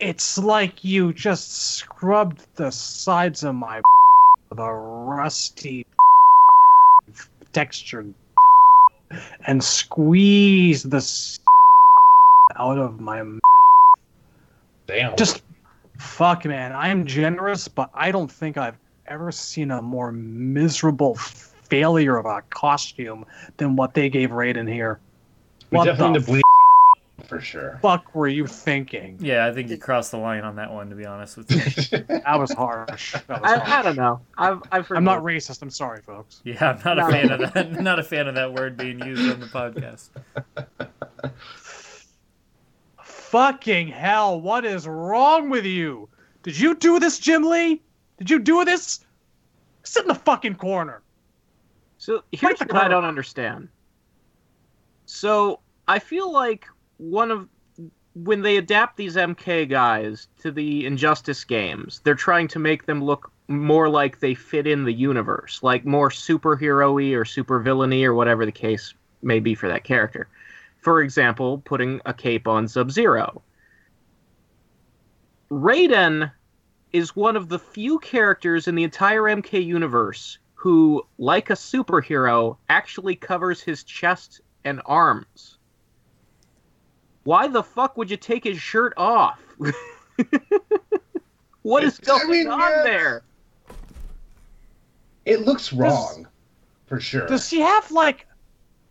It's 0.00 0.38
like 0.38 0.84
you 0.84 1.12
just 1.12 1.52
scrubbed 1.76 2.46
the 2.56 2.70
sides 2.70 3.42
of 3.42 3.54
my 3.54 3.80
with 4.50 4.58
a 4.58 4.72
rusty 4.72 5.84
texture 7.52 8.06
and 9.46 9.62
squeezed 9.62 10.90
the 10.90 11.38
out 12.56 12.78
of 12.78 13.00
my 13.00 13.20
m- 13.20 13.40
Damn. 14.86 15.16
just 15.16 15.42
fuck 15.98 16.44
man 16.44 16.72
i'm 16.72 17.04
generous 17.04 17.68
but 17.68 17.90
i 17.94 18.10
don't 18.10 18.30
think 18.30 18.56
i've 18.56 18.78
ever 19.08 19.32
seen 19.32 19.70
a 19.70 19.82
more 19.82 20.12
miserable 20.12 21.14
failure 21.16 22.16
of 22.16 22.26
a 22.26 22.42
costume 22.50 23.24
than 23.56 23.76
what 23.76 23.94
they 23.94 24.08
gave 24.08 24.30
raiden 24.30 24.70
here 24.72 25.00
we 25.70 25.76
what 25.78 25.84
definitely 25.84 26.12
the 26.12 26.18
need 26.18 26.24
to 26.24 26.30
bleed 26.32 26.42
for 27.26 27.40
sure. 27.40 27.78
fuck 27.82 28.14
were 28.14 28.28
you 28.28 28.46
thinking 28.46 29.18
Yeah, 29.20 29.44
I 29.46 29.52
think 29.52 29.68
you 29.68 29.76
crossed 29.76 30.12
the 30.12 30.18
line 30.18 30.44
on 30.44 30.54
that 30.56 30.72
one. 30.72 30.88
To 30.88 30.94
be 30.96 31.04
honest 31.04 31.36
with 31.36 31.50
you. 31.50 31.98
that 32.08 32.38
was 32.38 32.52
harsh 32.52 33.12
that 33.26 33.28
was 33.42 33.52
I, 33.52 33.80
I 33.80 33.82
don't 33.82 33.96
know. 33.96 34.20
I've, 34.38 34.62
I've 34.70 34.90
I'm 34.92 35.04
not 35.04 35.22
racist 35.22 35.60
i'm 35.60 35.68
sorry 35.70 36.00
folks 36.00 36.40
Yeah, 36.44 36.64
I'm 36.70 36.80
not 36.84 36.96
No. 36.96 37.08
a 37.08 37.10
fan 37.10 37.30
of 37.32 37.52
that. 37.54 37.72
Not 37.82 37.98
a 37.98 38.02
fan 38.04 38.28
of 38.28 38.34
that 38.36 38.52
word 38.54 38.76
being 38.76 39.00
used 39.04 39.30
on 39.30 39.40
the 39.40 39.46
podcast. 39.46 40.10
fucking 43.02 43.88
hell 43.88 44.40
what 44.40 44.64
is 44.64 44.86
wrong 44.86 45.50
with 45.50 45.66
you 45.66 46.08
did 46.42 46.58
you 46.58 46.74
do 46.76 46.98
this 46.98 47.18
jim 47.18 47.42
lee 47.42 47.82
did 48.18 48.30
you 48.30 48.38
do 48.38 48.64
this 48.64 49.00
sit 49.82 50.02
in 50.02 50.08
the 50.08 50.14
fucking 50.14 50.54
corner 50.54 51.02
So 51.98 52.22
here's 52.32 52.60
what 52.60 52.76
I 52.76 52.88
don't 52.88 53.04
understand. 53.04 53.68
So 55.06 55.60
I 55.88 55.98
feel 55.98 56.32
like 56.32 56.66
one 56.98 57.30
of 57.30 57.48
when 58.14 58.42
they 58.42 58.56
adapt 58.56 58.96
these 58.96 59.16
MK 59.16 59.68
guys 59.68 60.28
to 60.40 60.50
the 60.50 60.86
Injustice 60.86 61.44
games, 61.44 62.00
they're 62.04 62.14
trying 62.14 62.48
to 62.48 62.58
make 62.58 62.86
them 62.86 63.02
look 63.02 63.30
more 63.48 63.88
like 63.88 64.20
they 64.20 64.34
fit 64.34 64.66
in 64.66 64.84
the 64.84 64.92
universe, 64.92 65.60
like 65.62 65.84
more 65.84 66.10
superhero-y 66.10 67.14
or 67.14 67.24
supervillainy 67.24 68.04
or 68.04 68.14
whatever 68.14 68.44
the 68.44 68.52
case 68.52 68.94
may 69.22 69.40
be 69.40 69.54
for 69.54 69.68
that 69.68 69.84
character. 69.84 70.28
For 70.80 71.02
example, 71.02 71.58
putting 71.58 72.00
a 72.06 72.14
cape 72.14 72.46
on 72.46 72.68
Sub-Zero. 72.68 73.42
Raiden 75.50 76.30
is 76.92 77.16
one 77.16 77.36
of 77.36 77.48
the 77.48 77.58
few 77.58 77.98
characters 77.98 78.68
in 78.68 78.74
the 78.74 78.84
entire 78.84 79.22
MK 79.22 79.64
universe 79.64 80.38
who, 80.54 81.06
like 81.18 81.50
a 81.50 81.54
superhero, 81.54 82.56
actually 82.68 83.14
covers 83.14 83.60
his 83.60 83.84
chest 83.84 84.40
and 84.64 84.80
arms. 84.86 85.58
Why 87.24 87.48
the 87.48 87.62
fuck 87.62 87.96
would 87.96 88.10
you 88.10 88.16
take 88.16 88.44
his 88.44 88.58
shirt 88.58 88.92
off? 88.96 89.40
what 91.62 91.84
is 91.84 91.98
It's- 91.98 92.08
I 92.08 92.18
going 92.26 92.30
mean, 92.30 92.48
on 92.48 92.58
yeah. 92.60 92.82
there? 92.82 93.22
It 95.24 95.42
looks 95.42 95.72
wrong, 95.74 96.26
for 96.86 96.98
sure. 97.00 97.26
does 97.26 97.46
she 97.48 97.60
have 97.60 97.90
like 97.90 98.26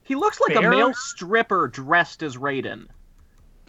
He 0.04 0.14
looks 0.14 0.40
like 0.40 0.54
Bear? 0.54 0.72
a 0.72 0.76
male 0.76 0.94
stripper 0.94 1.68
dressed 1.68 2.22
as 2.24 2.38
Raiden. 2.38 2.88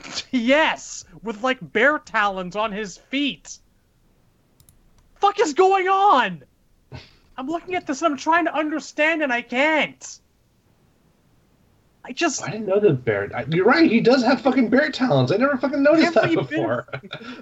Yes, 0.31 1.05
with 1.23 1.43
like 1.43 1.59
bear 1.73 1.99
talons 1.99 2.55
on 2.55 2.71
his 2.71 2.99
feet. 2.99 3.59
Fuck 5.21 5.41
is 5.41 5.53
going 5.55 5.89
on? 5.89 6.43
I'm 7.37 7.47
looking 7.47 7.75
at 7.75 7.87
this 7.87 8.03
and 8.03 8.13
I'm 8.13 8.19
trying 8.19 8.47
to 8.47 8.55
understand 8.55 9.23
and 9.23 9.33
I 9.33 9.43
can't. 9.43 10.19
I 12.05 12.13
just 12.13 12.43
I 12.43 12.51
didn't 12.51 12.67
know 12.67 12.81
the 12.81 12.93
bear. 12.95 13.31
I- 13.35 13.45
You're 13.51 13.65
right. 13.67 13.91
He 13.91 14.01
does 14.01 14.23
have 14.25 14.41
fucking 14.41 14.71
bear 14.71 14.91
talons. 14.91 15.31
I 15.31 15.37
never 15.37 15.57
fucking 15.57 15.83
noticed 15.83 16.17
Every 16.17 16.37
that 16.37 16.49
bit 16.49 16.49
before. 16.51 16.87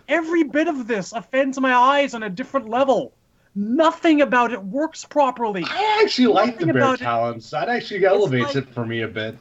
every 0.09 0.43
bit 0.43 0.69
of 0.69 0.87
this 0.87 1.13
offends 1.13 1.59
my 1.61 1.75
eyes 1.75 2.15
on 2.15 2.23
a 2.25 2.31
different 2.31 2.69
level. 2.69 3.13
Nothing 3.55 4.21
about 4.23 4.53
it 4.53 4.63
works 4.63 5.05
properly. 5.05 5.65
I 5.67 6.01
actually 6.03 6.27
like 6.29 6.59
the 6.59 6.67
bear 6.67 6.77
about 6.77 6.95
it- 7.01 7.05
talons. 7.05 7.51
That 7.51 7.69
actually 7.69 8.05
elevates 8.05 8.55
like- 8.55 8.57
it 8.57 8.69
for 8.75 8.85
me 8.85 9.03
a 9.03 9.09
bit. 9.09 9.37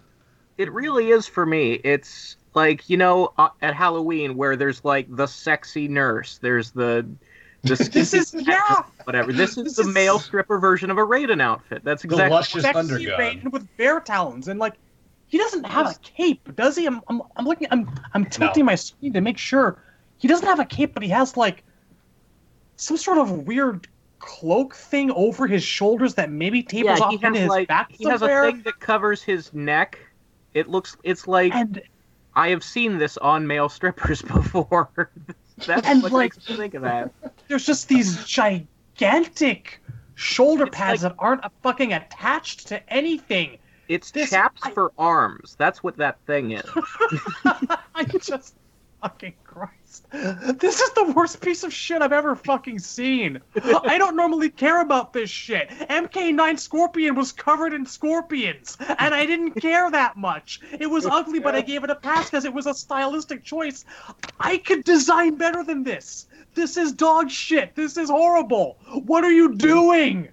It 0.58 0.72
really 0.72 1.10
is 1.10 1.27
for 1.27 1.46
me. 1.46 1.74
It's 1.84 2.38
like 2.54 2.89
you 2.89 2.96
know 2.98 3.34
uh, 3.38 3.50
at 3.62 3.74
Halloween 3.74 4.38
where 4.38 4.56
there's 4.56 4.86
like 4.86 5.08
the 5.13 5.27
sexy 5.27 5.88
nurse. 5.89 6.38
There's 6.38 6.72
the 6.72 7.06
the 7.77 7.89
This 7.91 8.13
is 8.13 8.34
yeah, 8.34 8.84
whatever. 9.03 9.34
This 9.34 9.57
is 9.57 9.63
This 9.63 9.75
the 9.77 9.81
is- 9.84 9.88
male 9.88 10.19
stripper 10.19 10.60
version 10.60 10.89
of 10.89 10.98
a 10.98 11.01
Raiden 11.01 11.41
outfit. 11.41 11.84
That's 11.84 12.03
exactly 12.03 12.29
The 12.29 12.38
exactly. 12.38 12.81
luscious 12.81 12.98
sexy. 12.98 13.05
Raiden 13.07 13.51
with 13.51 13.67
bear 13.77 14.00
talons 14.00 14.48
and 14.48 14.60
like 14.60 14.75
he 15.27 15.38
doesn't 15.38 15.65
have 15.65 15.88
a 15.88 15.95
cape, 16.03 16.55
does 16.55 16.75
he? 16.75 16.86
I'm 16.86 17.01
I'm, 17.07 17.22
I'm 17.36 17.45
looking 17.45 17.67
I'm 17.72 17.89
I'm 18.13 18.25
tilting 18.25 18.65
my 18.65 18.75
screen 18.75 19.13
to 19.13 19.22
make 19.22 19.38
sure 19.38 19.81
he 20.17 20.27
doesn't 20.27 20.48
have 20.48 20.60
a 20.60 20.65
cape, 20.65 20.93
but 20.93 21.03
he 21.03 21.10
has 21.10 21.36
like 21.36 21.63
some 22.77 22.98
sort 22.98 23.17
of 23.17 23.31
weird 23.31 23.88
cloak 24.19 24.75
thing 24.75 25.12
over 25.12 25.45
his 25.48 25.63
shoulders 25.63 26.13
that 26.15 26.31
maybe 26.31 26.63
tapers 26.63 27.00
yeah, 27.00 27.05
off 27.05 27.12
he 27.19 27.25
into 27.25 27.39
his 27.39 27.50
like 27.50 27.67
back 27.67 27.91
he 27.91 28.07
has 28.10 28.22
a 28.22 28.27
thing 28.27 28.62
that 28.63 28.79
covers 28.79 29.22
his 29.22 29.53
neck. 29.53 30.00
It 30.53 30.69
looks. 30.69 30.95
It's 31.03 31.27
like 31.27 31.53
and 31.53 31.81
I 32.36 32.50
have 32.50 32.63
seen 32.63 32.98
this 32.98 33.17
on 33.17 33.45
male 33.48 33.69
strippers 33.69 34.22
before. 34.34 35.10
That's 35.58 35.88
And, 35.88 36.04
what 36.04 36.12
like- 36.12 36.36
makes 36.36 36.50
me 36.50 36.56
think 36.58 36.74
of 36.74 36.82
that. 36.84 37.12
there's 37.48 37.66
just 37.66 37.88
these 37.88 38.24
gigantic 38.26 39.82
shoulder 40.16 40.66
It's 40.66 40.76
pads 40.76 41.04
like- 41.04 41.14
that 41.14 41.24
aren't 41.24 41.44
fucking 41.64 41.94
attached 41.94 42.68
to 42.68 42.94
anything. 42.94 43.58
It's 43.88 44.12
This- 44.12 44.32
chaps 44.32 44.62
I- 44.64 44.72
for 44.72 44.92
arms. 44.98 45.56
That's 45.58 45.84
what 45.84 45.98
that 45.98 46.18
thing 46.26 46.52
is. 46.52 46.66
I 47.96 48.04
just 48.20 48.56
fucking 49.06 49.36
Christ. 49.44 50.08
This 50.60 50.82
is 50.82 50.92
the 50.94 51.14
worst 51.16 51.40
piece 51.40 51.64
of 51.64 51.72
shit 51.72 52.02
I've 52.02 52.12
ever 52.12 52.36
fucking 52.36 52.80
seen. 52.80 53.40
I 53.64 54.00
don't 54.00 54.16
normally 54.16 54.50
care 54.50 54.82
about 54.82 55.14
this 55.14 55.30
shit. 55.30 55.70
MK9 55.70 56.58
Scorpion 56.58 57.14
was 57.14 57.32
covered 57.32 57.74
in 57.74 57.86
scorpions, 57.86 58.78
and 58.80 59.14
I 59.14 59.28
didn't 59.28 59.52
care 59.62 59.92
that 59.92 60.18
much. 60.18 60.60
It 60.80 60.88
was 60.88 61.06
ugly, 61.06 61.40
but 61.40 61.54
I 61.54 61.62
gave 61.62 61.84
it 61.84 61.92
a 61.92 61.96
pass 61.96 62.32
because 62.32 62.46
it 62.46 62.54
was 62.54 62.66
a 62.66 62.74
stylistic 62.74 63.44
choice. 63.44 63.86
I 64.40 64.58
could 64.58 64.84
design 64.84 65.36
better 65.36 65.64
than 65.64 65.84
this. 65.84 66.26
This 66.56 66.76
is 66.76 66.92
dog 66.92 67.30
shit. 67.30 67.76
This 67.76 67.98
is 67.98 68.10
horrible. 68.10 68.80
What 69.06 69.24
are 69.24 69.32
you 69.32 69.54
doing? 69.54 70.30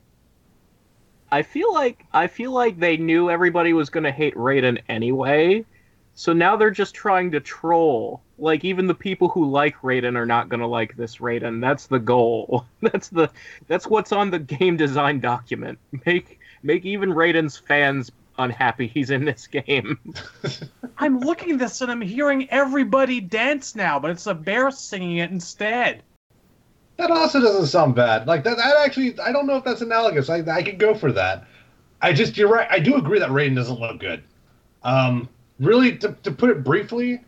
I 1.31 1.43
feel 1.43 1.75
like 1.75 2.07
I 2.14 2.26
feel 2.26 2.52
like 2.52 2.79
they 2.79 2.97
knew 2.97 3.31
everybody 3.31 3.75
was 3.75 3.91
gonna 3.91 4.12
hate 4.12 4.35
Raiden 4.35 4.81
anyway, 4.88 5.67
so 6.14 6.33
now 6.33 6.57
they're 6.57 6.71
just 6.71 6.95
trying 6.95 7.31
to 7.31 7.40
troll. 7.40 8.23
Like 8.38 8.64
even 8.64 8.87
the 8.87 8.95
people 8.95 9.28
who 9.28 9.49
like 9.49 9.76
Raiden 9.83 10.16
are 10.16 10.26
not 10.26 10.49
gonna 10.49 10.66
like 10.66 10.97
this 10.97 11.16
Raiden. 11.16 11.61
That's 11.61 11.87
the 11.87 11.99
goal. 11.99 12.66
That's 12.81 13.09
the 13.09 13.31
that's 13.69 13.87
what's 13.87 14.12
on 14.12 14.31
the 14.31 14.38
game 14.38 14.76
design 14.76 15.21
document. 15.21 15.78
Make 16.07 16.40
make 16.62 16.85
even 16.85 17.11
Raiden's 17.11 17.57
fans 17.57 18.11
unhappy 18.38 18.87
he's 18.87 19.11
in 19.11 19.25
this 19.25 19.47
game. 19.47 19.99
I'm 20.99 21.21
looking 21.21 21.52
at 21.52 21.59
this 21.59 21.81
and 21.81 21.90
I'm 21.90 22.00
hearing 22.00 22.49
everybody 22.50 23.21
dance 23.21 23.75
now, 23.75 23.99
but 23.99 24.11
it's 24.11 24.26
a 24.26 24.35
bear 24.35 24.71
singing 24.71 25.19
it 25.19 25.31
instead. 25.31 26.02
That 26.97 27.11
also 27.11 27.40
doesn't 27.40 27.66
sound 27.66 27.95
bad. 27.95 28.26
Like 28.26 28.45
that. 28.45 28.57
That 28.57 28.76
actually, 28.85 29.19
I 29.19 29.33
don't 29.33 29.47
know 29.47 29.57
if 29.57 29.64
that's 29.64 29.81
analogous. 29.81 30.28
I 30.31 30.38
I 30.50 30.62
could 30.62 30.78
go 30.78 30.95
for 30.95 31.12
that. 31.12 31.47
I 32.00 32.12
just, 32.12 32.37
you're 32.37 32.49
right. 32.49 32.66
I 32.71 32.81
do 32.81 32.97
agree 32.97 33.21
that 33.21 33.31
Raiden 33.31 33.54
doesn't 33.54 33.78
look 33.78 34.00
good. 34.00 34.23
Um, 34.83 35.28
really, 35.62 35.97
to, 35.99 36.16
to 36.23 36.31
put 36.31 36.50
it 36.50 36.64
briefly, 36.64 37.21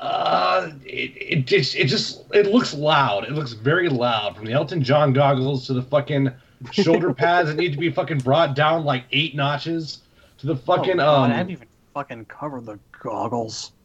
uh, 0.00 0.70
it, 0.84 1.12
it 1.16 1.46
just 1.46 1.74
it 1.74 1.86
just 1.86 2.22
it 2.32 2.46
looks 2.46 2.72
loud. 2.72 3.24
It 3.24 3.32
looks 3.32 3.52
very 3.52 3.88
loud. 3.88 4.36
From 4.36 4.46
the 4.46 4.52
Elton 4.52 4.82
John 4.82 5.12
goggles 5.12 5.66
to 5.66 5.74
the 5.74 5.82
fucking 5.82 6.30
shoulder 6.72 7.12
pads 7.14 7.48
that 7.48 7.56
need 7.56 7.72
to 7.72 7.78
be 7.78 7.90
fucking 7.90 8.18
brought 8.18 8.54
down 8.54 8.84
like 8.84 9.04
eight 9.12 9.34
notches 9.34 10.00
to 10.38 10.46
the 10.46 10.56
fucking 10.56 10.94
oh, 10.94 11.04
God, 11.04 11.24
um. 11.24 11.30
I 11.30 11.34
haven't 11.34 11.52
even 11.52 11.68
fucking 11.94 12.24
cover 12.26 12.60
the 12.60 12.78
goggles. 13.02 13.72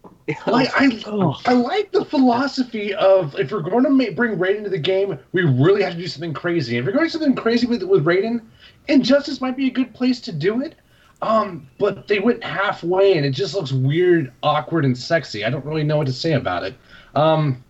Like 0.47 0.69
I, 0.75 1.03
I 1.45 1.53
like 1.53 1.91
the 1.91 2.05
philosophy 2.05 2.93
of 2.95 3.37
if 3.39 3.51
we're 3.51 3.61
going 3.61 3.83
to 3.83 3.89
ma- 3.89 4.11
bring 4.15 4.37
Raiden 4.37 4.63
to 4.63 4.69
the 4.69 4.77
game, 4.77 5.17
we 5.33 5.43
really 5.43 5.83
have 5.83 5.93
to 5.93 5.99
do 5.99 6.07
something 6.07 6.33
crazy. 6.33 6.77
If 6.77 6.85
you're 6.85 6.93
going 6.93 7.07
to 7.07 7.11
do 7.11 7.19
something 7.19 7.35
crazy 7.35 7.67
with 7.67 7.83
with 7.83 8.05
Raiden, 8.05 8.41
Injustice 8.87 9.41
might 9.41 9.55
be 9.55 9.67
a 9.67 9.71
good 9.71 9.93
place 9.93 10.19
to 10.21 10.31
do 10.31 10.61
it. 10.61 10.75
Um, 11.21 11.67
but 11.79 12.07
they 12.07 12.19
went 12.19 12.43
halfway, 12.43 13.17
and 13.17 13.25
it 13.25 13.31
just 13.31 13.55
looks 13.55 13.71
weird, 13.71 14.31
awkward, 14.43 14.85
and 14.85 14.97
sexy. 14.97 15.43
I 15.45 15.49
don't 15.49 15.65
really 15.65 15.83
know 15.83 15.97
what 15.97 16.07
to 16.07 16.13
say 16.13 16.33
about 16.33 16.63
it. 16.63 16.75
Um, 17.15 17.63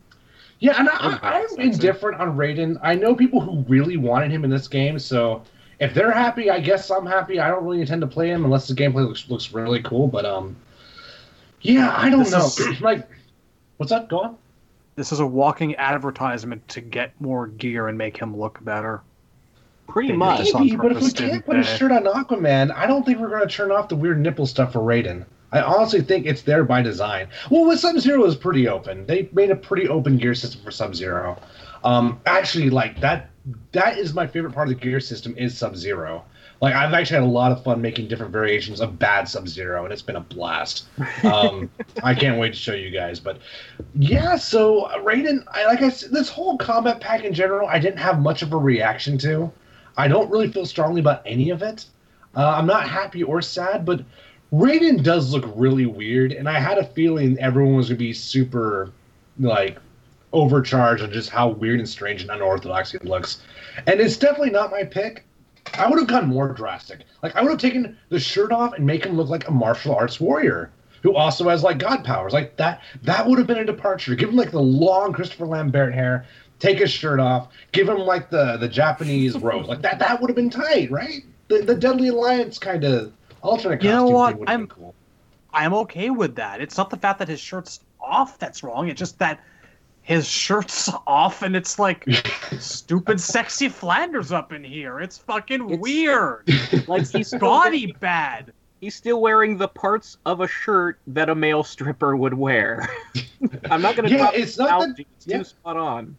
yeah, 0.60 0.76
and 0.80 0.90
I, 0.92 1.20
I'm 1.22 1.60
indifferent 1.60 2.20
on 2.20 2.36
Raiden. 2.36 2.78
I 2.82 2.96
know 2.96 3.16
people 3.16 3.40
who 3.40 3.64
really 3.68 3.98
wanted 3.98 4.32
him 4.32 4.44
in 4.44 4.50
this 4.50 4.68
game, 4.68 4.98
so 5.00 5.44
if 5.80 5.94
they're 5.94 6.12
happy, 6.12 6.50
I 6.50 6.60
guess 6.60 6.90
I'm 6.90 7.06
happy. 7.06 7.40
I 7.40 7.50
don't 7.50 7.64
really 7.64 7.82
intend 7.82 8.02
to 8.02 8.08
play 8.08 8.30
him 8.30 8.46
unless 8.46 8.68
the 8.68 8.74
gameplay 8.74 9.06
looks 9.08 9.30
looks 9.30 9.54
really 9.54 9.82
cool. 9.84 10.08
But 10.08 10.26
um, 10.26 10.56
yeah, 11.62 11.94
I 11.96 12.10
don't 12.10 12.24
This 12.24 12.32
know. 12.32 12.46
is- 12.72 12.82
like, 12.82 13.08
what's 13.78 13.92
up? 13.92 14.10
Go 14.10 14.20
on. 14.22 14.38
This 14.96 15.12
is 15.12 15.20
a 15.20 15.26
walking 15.26 15.76
advertisement 15.76 16.66
to 16.70 16.82
get 16.82 17.20
more 17.20 17.48
gear 17.48 17.90
and 17.90 17.98
make 17.98 18.18
him 18.18 18.36
look 18.36 18.64
better. 18.64 19.02
Pretty 19.88 20.10
They 20.10 20.18
much. 20.18 20.54
Maybe, 20.54 20.76
but 20.76 20.92
if 20.92 20.98
we 21.02 21.12
can't 21.12 21.32
didn't 21.32 21.46
put 21.46 21.58
a 21.58 21.64
shirt 21.64 21.92
on 21.92 22.04
Aquaman, 22.04 22.74
I 22.76 22.88
don't 22.88 23.06
think 23.06 23.20
we're 23.20 23.30
going 23.30 23.48
to 23.48 23.54
turn 23.54 23.72
off 23.72 23.90
the 23.90 23.96
weird 23.96 24.20
nipple 24.20 24.46
stuff 24.46 24.74
for 24.74 24.80
Raiden. 24.80 25.26
I 25.52 25.62
honestly 25.62 26.02
think 26.02 26.26
it's 26.26 26.42
there 26.42 26.64
by 26.64 26.82
design. 26.82 27.28
Well, 27.50 27.66
with 27.66 27.80
Sub 27.80 27.98
Zero 28.00 28.26
is 28.26 28.36
pretty 28.36 28.68
open. 28.68 29.06
They 29.06 29.30
made 29.32 29.52
a 29.52 29.56
pretty 29.56 29.88
open 29.88 30.18
gear 30.18 30.36
system 30.36 30.62
for 30.62 30.72
Sub 30.72 30.96
Zero. 30.96 31.40
Um, 31.84 32.20
actually, 32.26 32.70
like 32.70 33.00
that, 33.00 33.30
that 33.72 33.98
is 33.98 34.14
my 34.14 34.28
favorite 34.28 34.54
part 34.54 34.68
of 34.68 34.74
the 34.74 34.82
gear 34.82 35.00
system 35.00 35.34
is 35.38 35.58
Sub 35.58 35.78
Zero. 35.78 36.26
Like 36.62 36.74
I've 36.74 36.94
actually 36.94 37.16
had 37.16 37.24
a 37.24 37.32
lot 37.32 37.52
of 37.52 37.64
fun 37.64 37.82
making 37.82 38.08
different 38.08 38.32
variations 38.32 38.82
of 38.82 38.98
bad 38.98 39.30
Sub 39.30 39.48
Zero, 39.48 39.84
and 39.84 39.94
it's 39.94 40.02
been 40.02 40.16
a 40.16 40.22
blast. 40.22 40.86
Um, 41.24 41.70
I 42.04 42.16
can't 42.16 42.40
wait 42.40 42.54
to 42.54 42.60
show 42.60 42.74
you 42.74 42.90
guys. 42.90 43.20
But 43.20 43.40
yeah, 43.94 44.36
so 44.36 44.84
uh, 44.84 44.98
Raiden, 45.04 45.44
I, 45.48 45.66
like 45.68 45.82
I 45.82 45.90
said, 45.90 46.12
this 46.12 46.30
whole 46.30 46.58
combat 46.58 47.00
pack 47.00 47.24
in 47.24 47.34
general, 47.34 47.68
I 47.68 47.80
didn't 47.80 48.00
have 48.00 48.20
much 48.20 48.42
of 48.42 48.52
a 48.52 48.58
reaction 48.58 49.18
to. 49.20 49.52
I 49.98 50.08
don't 50.08 50.30
really 50.30 50.52
feel 50.52 50.66
strongly 50.66 51.02
about 51.02 51.22
any 51.26 51.50
of 51.50 51.62
it. 51.62 51.86
Uh, 52.36 52.56
I'm 52.58 52.66
not 52.66 52.88
happy 52.88 53.24
or 53.24 53.42
sad, 53.42 53.86
but 53.86 54.04
Raiden 54.54 55.04
does 55.04 55.34
look 55.34 55.46
really 55.56 55.86
weird, 55.86 56.32
and 56.32 56.48
I 56.48 56.60
had 56.60 56.78
a 56.78 56.86
feeling 56.86 57.38
everyone 57.40 57.76
was 57.76 57.90
gonna 57.90 57.98
be 57.98 58.14
super 58.14 58.92
like 59.40 59.78
overcharged 60.34 61.02
on 61.02 61.12
just 61.12 61.30
how 61.30 61.48
weird 61.48 61.80
and 61.80 61.88
strange 61.88 62.22
and 62.22 62.30
unorthodox 62.30 62.92
he 62.92 62.98
looks. 63.00 63.42
And 63.88 64.00
it's 64.00 64.18
definitely 64.18 64.52
not 64.52 64.72
my 64.72 64.84
pick. 64.84 65.26
I 65.74 65.90
would 65.90 65.98
have 66.00 66.08
gone 66.08 66.28
more 66.28 66.50
drastic. 66.50 67.02
Like 67.24 67.36
I 67.36 67.42
would 67.42 67.50
have 67.50 67.60
taken 67.60 67.98
the 68.10 68.20
shirt 68.20 68.52
off 68.52 68.74
and 68.74 68.86
make 68.86 69.06
him 69.06 69.18
look 69.18 69.30
like 69.30 69.48
a 69.48 69.52
martial 69.52 69.96
arts 69.96 70.20
warrior 70.20 70.72
who 71.02 71.16
also 71.16 71.50
has 71.50 71.64
like 71.64 71.78
god 71.78 72.04
powers. 72.04 72.34
Like 72.34 72.56
that 72.58 72.82
that 73.04 73.28
would 73.28 73.38
have 73.40 73.48
been 73.48 73.58
a 73.58 73.66
departure. 73.66 74.16
Give 74.16 74.30
him 74.30 74.36
like 74.36 74.52
the 74.52 74.62
long 74.62 75.14
Christopher 75.14 75.46
Lambert 75.46 75.94
hair, 75.94 76.26
take 76.60 76.80
his 76.80 76.92
shirt 76.92 77.20
off, 77.20 77.50
give 77.72 77.88
him 77.90 78.00
like 78.00 78.30
the 78.30 78.58
the 78.58 78.68
Japanese 78.68 79.38
robe. 79.38 79.66
Like 79.68 79.82
that 79.82 80.00
that 80.00 80.20
would 80.22 80.30
have 80.30 80.36
been 80.36 80.50
tight, 80.50 80.90
right? 80.92 81.24
The 81.48 81.62
the 81.62 81.76
Deadly 81.76 82.08
Alliance 82.10 82.58
kind 82.58 82.84
of 82.84 83.12
alternate 83.42 83.84
You 83.84 83.90
know 83.92 84.02
costume 84.10 84.14
what? 84.16 84.40
would 84.40 84.50
have 84.50 84.54
I'm- 84.54 84.66
been 84.66 84.76
cool. 84.76 84.96
I'm 85.54 85.74
okay 85.74 86.10
with 86.10 86.36
that. 86.36 86.60
It's 86.60 86.78
not 86.78 86.90
the 86.90 86.98
fact 86.98 87.18
that 87.20 87.30
his 87.30 87.40
shirt's 87.40 87.80
off 88.02 88.38
that's 88.40 88.62
wrong. 88.62 88.90
It's 88.90 89.00
just 89.00 89.18
that 89.20 89.40
his 90.02 90.28
shirt's 90.28 90.90
off 91.08 91.42
and 91.44 91.56
it's 91.56 91.80
like 91.80 92.06
stupid 92.60 93.22
sexy 93.22 93.70
Flanders 93.70 94.32
up 94.34 94.52
in 94.52 94.64
here. 94.66 95.00
It's 95.00 95.18
fucking 95.18 95.64
It's- 95.66 95.80
weird. 95.80 96.50
Like 96.88 97.08
he's 97.10 97.28
still 97.28 97.40
Gaudy 97.40 97.94
bad. 98.02 98.52
he's 98.82 98.96
still 98.96 99.22
wearing 99.22 99.58
the 99.58 99.68
parts 99.70 100.18
of 100.26 100.42
a 100.42 100.48
shirt 100.48 101.00
that 101.08 101.30
a 101.30 101.36
male 101.36 101.64
stripper 101.64 102.16
would 102.18 102.34
wear. 102.34 102.88
I'm 103.72 103.82
not 103.82 103.96
gonna 103.96 104.10
Yeah, 104.10 104.18
drop 104.18 104.34
it's 104.36 104.58
not 104.58 104.80
that- 104.82 105.00
it's 105.00 105.26
yeah. 105.26 105.38
too 105.38 105.44
spot 105.46 105.78
on. 105.78 106.18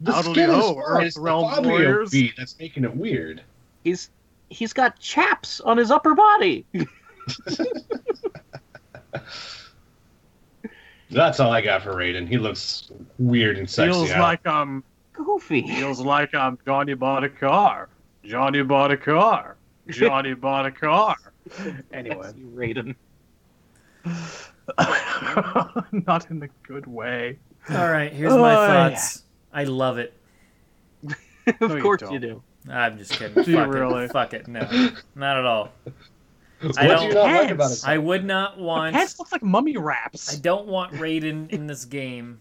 The 0.00 0.12
How 0.12 0.22
do 0.22 0.32
skin 0.32 0.50
is 0.50 0.56
know, 0.56 0.74
fine. 0.74 1.06
It's 1.06 1.14
the 1.16 1.20
Earthrealm 1.22 1.54
Fabio 1.54 1.70
warriors? 1.70 2.10
beat 2.10 2.34
that's 2.36 2.58
making 2.58 2.84
it 2.84 2.94
weird. 2.96 3.42
He's 3.84 4.10
he's 4.50 4.72
got 4.72 4.98
chaps 4.98 5.60
on 5.60 5.76
his 5.76 5.90
upper 5.90 6.14
body. 6.14 6.64
That's 11.10 11.38
all 11.38 11.52
I 11.52 11.60
got 11.60 11.82
for 11.82 11.94
Raiden. 11.94 12.26
He 12.28 12.38
looks 12.38 12.90
weird 13.18 13.58
and 13.58 13.68
sexy. 13.68 13.92
Feels 13.92 14.10
I- 14.10 14.20
like 14.20 14.46
um 14.46 14.82
Goofy. 15.12 15.62
feels 15.62 16.00
like 16.00 16.34
um 16.34 16.58
Johnny 16.64 16.94
bought 16.94 17.24
a 17.24 17.28
car. 17.28 17.88
Johnny 18.24 18.62
bought 18.62 18.90
a 18.90 18.96
car. 18.96 19.56
Johnny 19.88 20.34
bought 20.34 20.66
a 20.66 20.72
car. 20.72 21.14
Anyway. 21.92 22.18
That's 22.22 22.38
Raiden. 22.38 22.94
not 26.06 26.30
in 26.30 26.42
a 26.42 26.48
good 26.66 26.86
way. 26.86 27.38
All 27.70 27.90
right, 27.90 28.12
here's 28.12 28.32
my 28.32 28.54
Oh, 28.54 28.88
yeah. 28.88 28.98
Thoughts. 29.54 29.68
I 29.68 29.70
love 29.72 29.98
it. 29.98 30.12
of 31.60 31.60
No, 31.70 31.80
course 31.82 32.00
don't. 32.00 32.12
you 32.12 32.18
do. 32.18 32.42
I'm 32.70 32.96
just 32.98 33.12
kidding. 33.12 33.42
Do 33.44 33.50
you 33.50 33.56
Fuck 33.58 33.72
really? 33.74 34.04
it. 34.04 34.12
Fuck 34.12 34.34
it. 34.34 34.48
No, 34.48 34.60
not 35.14 35.36
at 35.38 35.44
all. 35.44 35.70
what 36.62 36.78
I 36.78 36.82
do 36.84 36.88
don't- 36.88 37.08
you 37.08 37.14
not 37.14 37.22
like 37.42 37.50
about 37.50 37.70
it? 37.72 37.82
I 37.86 37.98
would 37.98 38.24
not 38.24 38.56
The 38.56 38.62
want. 38.62 38.94
pants 38.94 39.18
look 39.18 39.30
like 39.32 39.42
mummy 39.42 39.76
wraps. 39.76 40.32
I 40.34 40.40
don't 40.40 40.66
want 40.66 40.92
Raiden 40.94 41.50
in 41.50 41.66
this 41.66 41.84
game. 41.84 42.40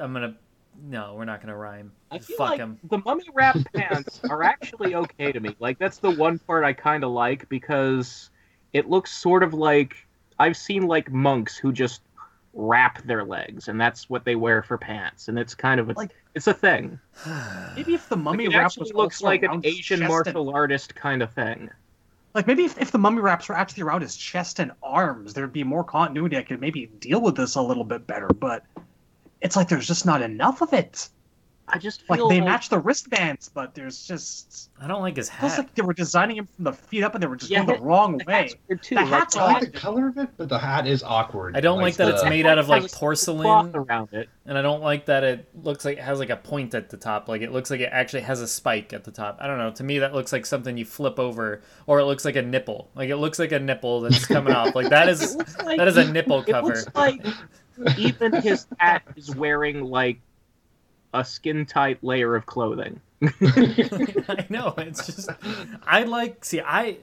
I'm 0.00 0.12
gonna. 0.12 0.34
No, 0.82 1.14
we're 1.16 1.24
not 1.24 1.40
gonna 1.40 1.56
rhyme. 1.56 1.92
I 2.10 2.18
feel 2.18 2.36
Fuck 2.36 2.50
like 2.50 2.58
him. 2.58 2.78
the 2.90 2.98
mummy 2.98 3.26
wrap 3.32 3.56
pants 3.74 4.20
are 4.28 4.42
actually 4.42 4.96
okay 4.96 5.30
to 5.30 5.38
me. 5.38 5.54
Like 5.60 5.78
that's 5.78 5.98
the 5.98 6.10
one 6.10 6.38
part 6.40 6.64
I 6.64 6.72
kind 6.72 7.04
of 7.04 7.12
like 7.12 7.48
because 7.48 8.30
it 8.72 8.88
looks 8.90 9.12
sort 9.12 9.44
of 9.44 9.54
like 9.54 9.94
I've 10.38 10.56
seen 10.56 10.88
like 10.88 11.12
monks 11.12 11.56
who 11.56 11.72
just 11.72 12.00
wrap 12.54 13.02
their 13.02 13.24
legs 13.24 13.66
and 13.68 13.80
that's 13.80 14.08
what 14.08 14.24
they 14.24 14.36
wear 14.36 14.62
for 14.62 14.78
pants 14.78 15.26
and 15.28 15.38
it's 15.38 15.54
kind 15.54 15.80
of 15.80 15.90
a 15.90 15.92
Like- 15.94 16.14
it's 16.34 16.46
a 16.46 16.54
thing. 16.54 16.98
Maybe 17.76 17.94
if 17.94 18.08
the 18.08 18.16
mummy 18.16 18.46
Like, 18.46 18.56
wrap 18.56 18.78
was 18.78 18.92
looks 18.92 19.22
like 19.22 19.42
an 19.42 19.60
Asian 19.64 20.00
martial 20.06 20.48
and, 20.48 20.56
artist 20.56 20.94
kind 20.94 21.22
of 21.22 21.32
thing. 21.32 21.68
like 22.34 22.46
maybe 22.46 22.64
if, 22.64 22.76
if 22.80 22.90
the 22.90 22.98
mummy 22.98 23.20
wraps 23.20 23.48
were 23.48 23.56
actually 23.56 23.82
around 23.84 24.02
his 24.02 24.16
chest 24.16 24.58
and 24.58 24.72
arms, 24.82 25.34
there'd 25.34 25.52
be 25.52 25.62
more 25.64 25.84
continuity. 25.84 26.36
I 26.36 26.42
could 26.42 26.60
maybe 26.60 26.86
deal 26.98 27.20
with 27.20 27.36
this 27.36 27.54
a 27.54 27.62
little 27.62 27.84
bit 27.84 28.06
better. 28.06 28.26
But 28.28 28.64
it's 29.40 29.54
like 29.56 29.68
there's 29.68 29.86
just 29.86 30.04
not 30.06 30.22
enough 30.22 30.60
of 30.62 30.72
it. 30.72 31.08
I 31.66 31.78
just 31.78 32.02
feel 32.02 32.26
Like 32.26 32.28
they 32.28 32.40
like, 32.42 32.44
match 32.50 32.68
the 32.68 32.78
wristbands, 32.78 33.48
but 33.48 33.74
there's 33.74 34.06
just 34.06 34.68
I 34.80 34.86
don't 34.86 35.00
like 35.00 35.16
his 35.16 35.28
it 35.30 35.32
feels 35.32 35.52
hat. 35.52 35.58
like 35.60 35.74
they 35.74 35.82
were 35.82 35.94
designing 35.94 36.36
him 36.36 36.46
from 36.54 36.64
the 36.64 36.72
feet 36.74 37.02
up 37.02 37.14
and 37.14 37.22
they 37.22 37.26
were 37.26 37.36
just 37.36 37.50
Yeah, 37.50 37.64
going 37.64 37.78
the 37.78 37.84
wrong 37.84 38.18
the 38.18 38.24
way. 38.26 38.34
hat's 38.34 38.56
weird 38.68 38.82
too. 38.82 38.94
The 38.96 39.00
like, 39.00 39.10
hat's 39.10 39.36
I 39.36 39.44
like 39.54 39.60
the 39.72 39.78
color 39.78 40.08
of 40.08 40.18
it, 40.18 40.28
but 40.36 40.50
the 40.50 40.58
hat 40.58 40.86
is 40.86 41.02
awkward. 41.02 41.56
I 41.56 41.60
don't 41.60 41.80
like 41.80 41.96
that 41.96 42.08
it's 42.08 42.22
made 42.24 42.44
out 42.44 42.58
of 42.58 42.68
like 42.68 42.82
has 42.82 42.92
a 42.92 42.94
cloth 42.94 43.00
porcelain, 43.00 43.70
around 43.74 44.12
it. 44.12 44.28
and 44.44 44.58
I 44.58 44.62
don't 44.62 44.82
like 44.82 45.06
that 45.06 45.24
it 45.24 45.48
looks 45.54 45.86
like 45.86 45.96
it 45.96 46.04
has 46.04 46.18
like 46.18 46.28
a 46.30 46.36
point 46.36 46.74
at 46.74 46.90
the 46.90 46.98
top. 46.98 47.28
Like 47.28 47.40
it 47.40 47.50
looks 47.50 47.70
like 47.70 47.80
it 47.80 47.88
actually 47.90 48.22
has 48.22 48.42
a 48.42 48.46
spike 48.48 48.92
at 48.92 49.04
the 49.04 49.10
top. 49.10 49.38
I 49.40 49.46
don't 49.46 49.56
know. 49.58 49.70
To 49.70 49.82
me, 49.84 50.00
that 50.00 50.12
looks 50.12 50.32
like 50.34 50.44
something 50.44 50.76
you 50.76 50.84
flip 50.84 51.18
over, 51.18 51.62
or 51.86 51.98
it 51.98 52.04
looks 52.04 52.26
like 52.26 52.36
a 52.36 52.42
nipple. 52.42 52.90
Like 52.94 53.08
it 53.08 53.16
looks 53.16 53.38
like 53.38 53.52
a 53.52 53.58
nipple 53.58 54.02
that's 54.02 54.26
coming 54.26 54.52
off. 54.52 54.74
Like 54.74 54.90
that 54.90 55.08
It 55.08 55.12
is 55.12 55.34
looks 55.34 55.56
like 55.62 55.78
that 55.78 55.88
is 55.88 55.96
a 55.96 56.04
nipple 56.12 56.40
It 56.40 56.46
cover. 56.46 56.66
looks 56.68 56.86
like 56.94 57.24
even 57.96 58.34
his 58.42 58.66
hat 58.78 59.02
is 59.16 59.34
wearing 59.34 59.82
like 59.84 60.20
a 61.14 61.24
skin 61.24 61.64
tight 61.64 62.02
layer 62.02 62.36
of 62.36 62.44
clothing. 62.44 63.00
I 63.22 64.44
know. 64.50 64.74
It's 64.76 65.06
just 65.06 65.30
I 65.86 66.02
like 66.02 66.44
see 66.44 66.60
I 66.60 66.98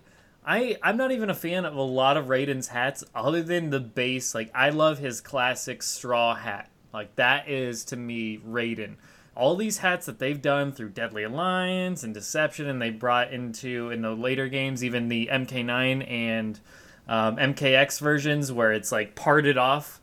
I 0.45 0.77
I'm 0.83 0.97
not 0.97 1.11
even 1.11 1.29
a 1.29 1.33
fan 1.33 1.65
of 1.65 1.75
a 1.75 1.81
lot 1.81 2.17
of 2.17 2.25
Raiden's 2.25 2.67
hats 2.67 3.03
other 3.15 3.41
than 3.41 3.69
the 3.71 3.79
base. 3.79 4.35
Like 4.35 4.51
I 4.53 4.69
love 4.69 4.99
his 4.99 5.21
classic 5.21 5.81
straw 5.81 6.35
hat. 6.35 6.69
Like 6.93 7.15
that 7.15 7.49
is 7.49 7.85
to 7.85 7.95
me 7.95 8.39
Raiden. 8.39 8.95
All 9.33 9.55
these 9.55 9.77
hats 9.77 10.05
that 10.07 10.19
they've 10.19 10.41
done 10.41 10.73
through 10.73 10.89
Deadly 10.89 11.23
Alliance 11.23 12.03
and 12.03 12.13
Deception, 12.13 12.67
and 12.67 12.81
they 12.81 12.89
brought 12.89 13.31
into 13.31 13.89
in 13.89 14.01
the 14.01 14.11
later 14.11 14.49
games, 14.49 14.83
even 14.83 15.07
the 15.07 15.29
MK9 15.31 16.11
and 16.11 16.59
um, 17.07 17.37
MKX 17.37 18.01
versions, 18.01 18.51
where 18.51 18.73
it's 18.73 18.91
like 18.91 19.15
parted 19.15 19.57
off. 19.57 20.00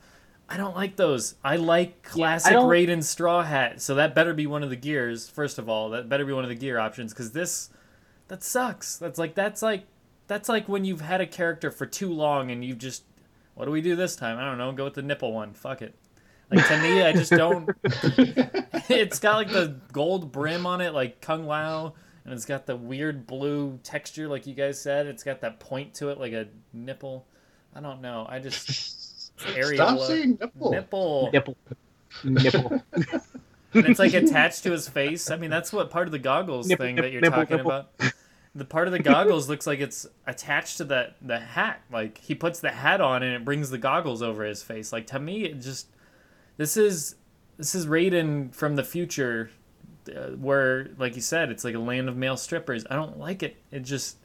I 0.49 0.57
don't 0.57 0.75
like 0.75 0.97
those. 0.97 1.35
I 1.45 1.57
like 1.57 2.03
classic 2.03 2.53
don't- 2.53 2.69
Raiden 2.71 3.03
straw 3.05 3.43
hat. 3.43 3.83
So 3.83 3.97
that 3.97 4.15
better 4.15 4.33
be 4.33 4.47
one 4.47 4.63
of 4.63 4.71
the 4.71 4.77
gears. 4.77 5.29
First 5.29 5.59
of 5.59 5.69
all, 5.69 5.91
that 5.91 6.09
better 6.09 6.25
be 6.25 6.33
one 6.33 6.45
of 6.45 6.49
the 6.49 6.55
gear 6.57 6.79
options 6.79 7.13
because 7.13 7.33
this 7.33 7.71
that 8.29 8.43
sucks. 8.43 8.97
That's 8.97 9.19
like 9.19 9.35
that's 9.35 9.61
like 9.63 9.85
that's 10.27 10.49
like 10.49 10.69
when 10.69 10.85
you've 10.85 11.01
had 11.03 11.21
a 11.21 11.27
character 11.27 11.71
for 11.71 11.87
too 11.87 12.13
long 12.13 12.51
and 12.51 12.65
you've 12.65 12.79
just 12.79 13.05
what 13.55 13.65
do 13.67 13.71
we 13.71 13.81
do 13.83 13.97
this 13.97 14.17
time? 14.17 14.39
I 14.39 14.45
don't 14.45 14.57
know. 14.57 14.73
Go 14.73 14.85
with 14.85 14.95
the 14.95 15.03
nipple 15.03 15.33
one. 15.33 15.53
Fuck 15.53 15.83
it. 15.83 15.95
Like 16.51 16.67
to 16.69 16.81
me, 16.81 17.03
I 17.03 17.13
just 17.13 17.31
don't. 17.33 17.69
it's 18.89 19.19
got 19.19 19.37
like 19.37 19.51
the 19.51 19.77
gold 19.93 20.33
brim 20.33 20.65
on 20.65 20.81
it, 20.81 20.95
like 20.95 21.21
Kung 21.21 21.47
Lao, 21.47 21.93
and 22.25 22.33
it's 22.33 22.47
got 22.47 22.65
the 22.65 22.75
weird 22.77 23.27
blue 23.27 23.79
texture, 23.83 24.29
like 24.29 24.47
you 24.47 24.55
guys 24.55 24.81
said. 24.81 25.07
It's 25.07 25.23
got 25.23 25.43
that 25.43 25.61
point 25.61 25.93
to 25.95 26.09
it, 26.09 26.19
like 26.19 26.33
a 26.33 26.47
nipple. 26.73 27.27
I 27.75 27.81
don't 27.81 28.01
know. 28.01 28.27
I 28.29 28.39
just 28.39 28.67
areola. 29.45 29.75
Stop 29.75 30.01
saying 30.01 30.39
nipple. 30.41 30.71
nipple. 30.71 31.31
Nipple. 31.33 31.57
Nipple. 32.25 32.83
and 33.75 33.87
it's 33.87 33.99
like 33.99 34.15
attached 34.15 34.63
to 34.65 34.73
his 34.73 34.89
face. 34.89 35.31
I 35.31 35.37
mean, 35.37 35.51
that's 35.51 35.73
what 35.73 35.91
part 35.91 36.09
of 36.09 36.13
the 36.13 36.19
goggles 36.19 36.67
Nipple, 36.69 36.87
thing 36.87 36.95
nip- 36.97 37.05
that 37.05 37.13
you're 37.13 37.21
nipple, 37.21 37.39
talking 37.39 37.57
nipple. 37.59 37.71
about. 37.71 37.91
The 38.55 38.65
part 38.65 38.89
of 38.89 38.93
the 38.93 38.99
goggles 38.99 39.49
looks 39.49 39.67
like 39.67 39.79
it's 39.79 40.07
attached 40.27 40.79
to 40.79 40.85
the 40.85 41.13
the 41.23 41.39
hat. 41.39 41.83
Like 41.93 42.19
he 42.19 42.35
puts 42.35 42.61
the 42.61 42.71
hat 42.71 43.01
on 43.01 43.23
and 43.23 43.35
it 43.35 43.45
brings 43.45 43.71
the 43.71 43.79
goggles 43.79 44.23
over 44.23 44.43
his 44.45 44.63
face. 44.63 44.93
Like 44.93 45.07
to 45.09 45.19
me, 45.19 45.45
it 45.45 45.61
just 45.61 45.89
this 46.57 46.77
is 46.77 47.15
this 47.57 47.75
is 47.75 47.87
Raiden 47.87 48.53
from 48.55 48.75
the 48.77 48.83
future, 48.85 49.51
uh, 50.09 50.31
where 50.31 50.89
like 50.99 51.15
you 51.15 51.23
said, 51.23 51.51
it's 51.51 51.63
like 51.63 51.75
a 51.75 51.79
land 51.79 52.09
of 52.09 52.17
male 52.17 52.37
strippers. 52.37 52.85
I 52.91 52.97
don't 52.97 53.19
like 53.19 53.43
it. 53.43 53.57
It 53.71 53.81
just 53.81 54.17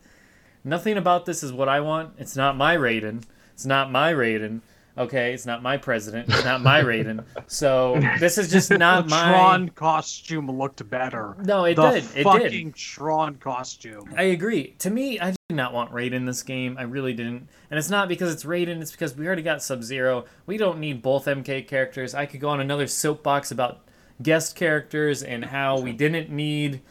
nothing 0.64 0.98
about 0.98 1.26
this 1.26 1.44
is 1.44 1.52
what 1.52 1.68
I 1.70 1.82
want. 1.82 2.14
It's 2.18 2.36
not 2.36 2.56
my 2.56 2.76
Raiden. 2.78 3.24
It's 3.54 3.66
not 3.66 3.92
my 3.92 4.14
Raiden. 4.14 4.62
Okay, 4.96 5.34
it's 5.34 5.46
not 5.46 5.64
my 5.64 5.78
president. 5.78 6.30
It's 6.30 6.44
not 6.44 6.62
my 6.62 6.82
Raiden. 6.82 7.24
So 7.48 8.00
this 8.20 8.38
is 8.38 8.52
just 8.52 8.70
not 8.70 9.06
the 9.06 9.10
my. 9.10 9.32
Tron 9.32 9.70
costume 9.70 10.52
looked 10.52 10.88
better. 10.90 11.36
No, 11.44 11.66
it 11.66 11.76
the 11.76 11.92
did. 11.92 12.04
It 12.16 12.24
fucking 12.24 12.68
did. 12.68 12.76
Tron 12.76 13.36
costume. 13.36 14.14
I 14.16 14.24
agree. 14.24 14.76
To 14.80 14.92
me, 14.92 15.20
I 15.20 15.32
did 15.32 15.56
not 15.56 15.74
want 15.74 15.92
Raiden 15.92 16.14
in 16.14 16.26
this 16.26 16.44
game. 16.44 16.78
I 16.78 16.84
really 16.84 17.14
didn't. 17.14 17.48
And 17.72 17.80
it's 17.80 17.90
not 17.90 18.08
because 18.08 18.32
it's 18.32 18.44
Raiden, 18.44 18.82
it's 18.82 18.92
because 18.92 19.16
we 19.18 19.26
already 19.26 19.42
got 19.42 19.64
Sub 19.64 19.84
Zero. 19.84 20.26
We 20.46 20.58
don't 20.58 20.80
need 20.80 21.02
both 21.02 21.26
MK 21.26 21.68
characters. 21.68 22.14
I 22.14 22.28
could 22.28 22.40
go 22.40 22.50
on 22.50 22.60
another 22.60 22.86
soapbox 22.86 23.50
about 23.50 23.82
guest 24.22 24.56
characters 24.56 25.24
and 25.24 25.46
how 25.46 25.80
we 25.80 25.92
didn't 25.92 26.30
need 26.30 26.82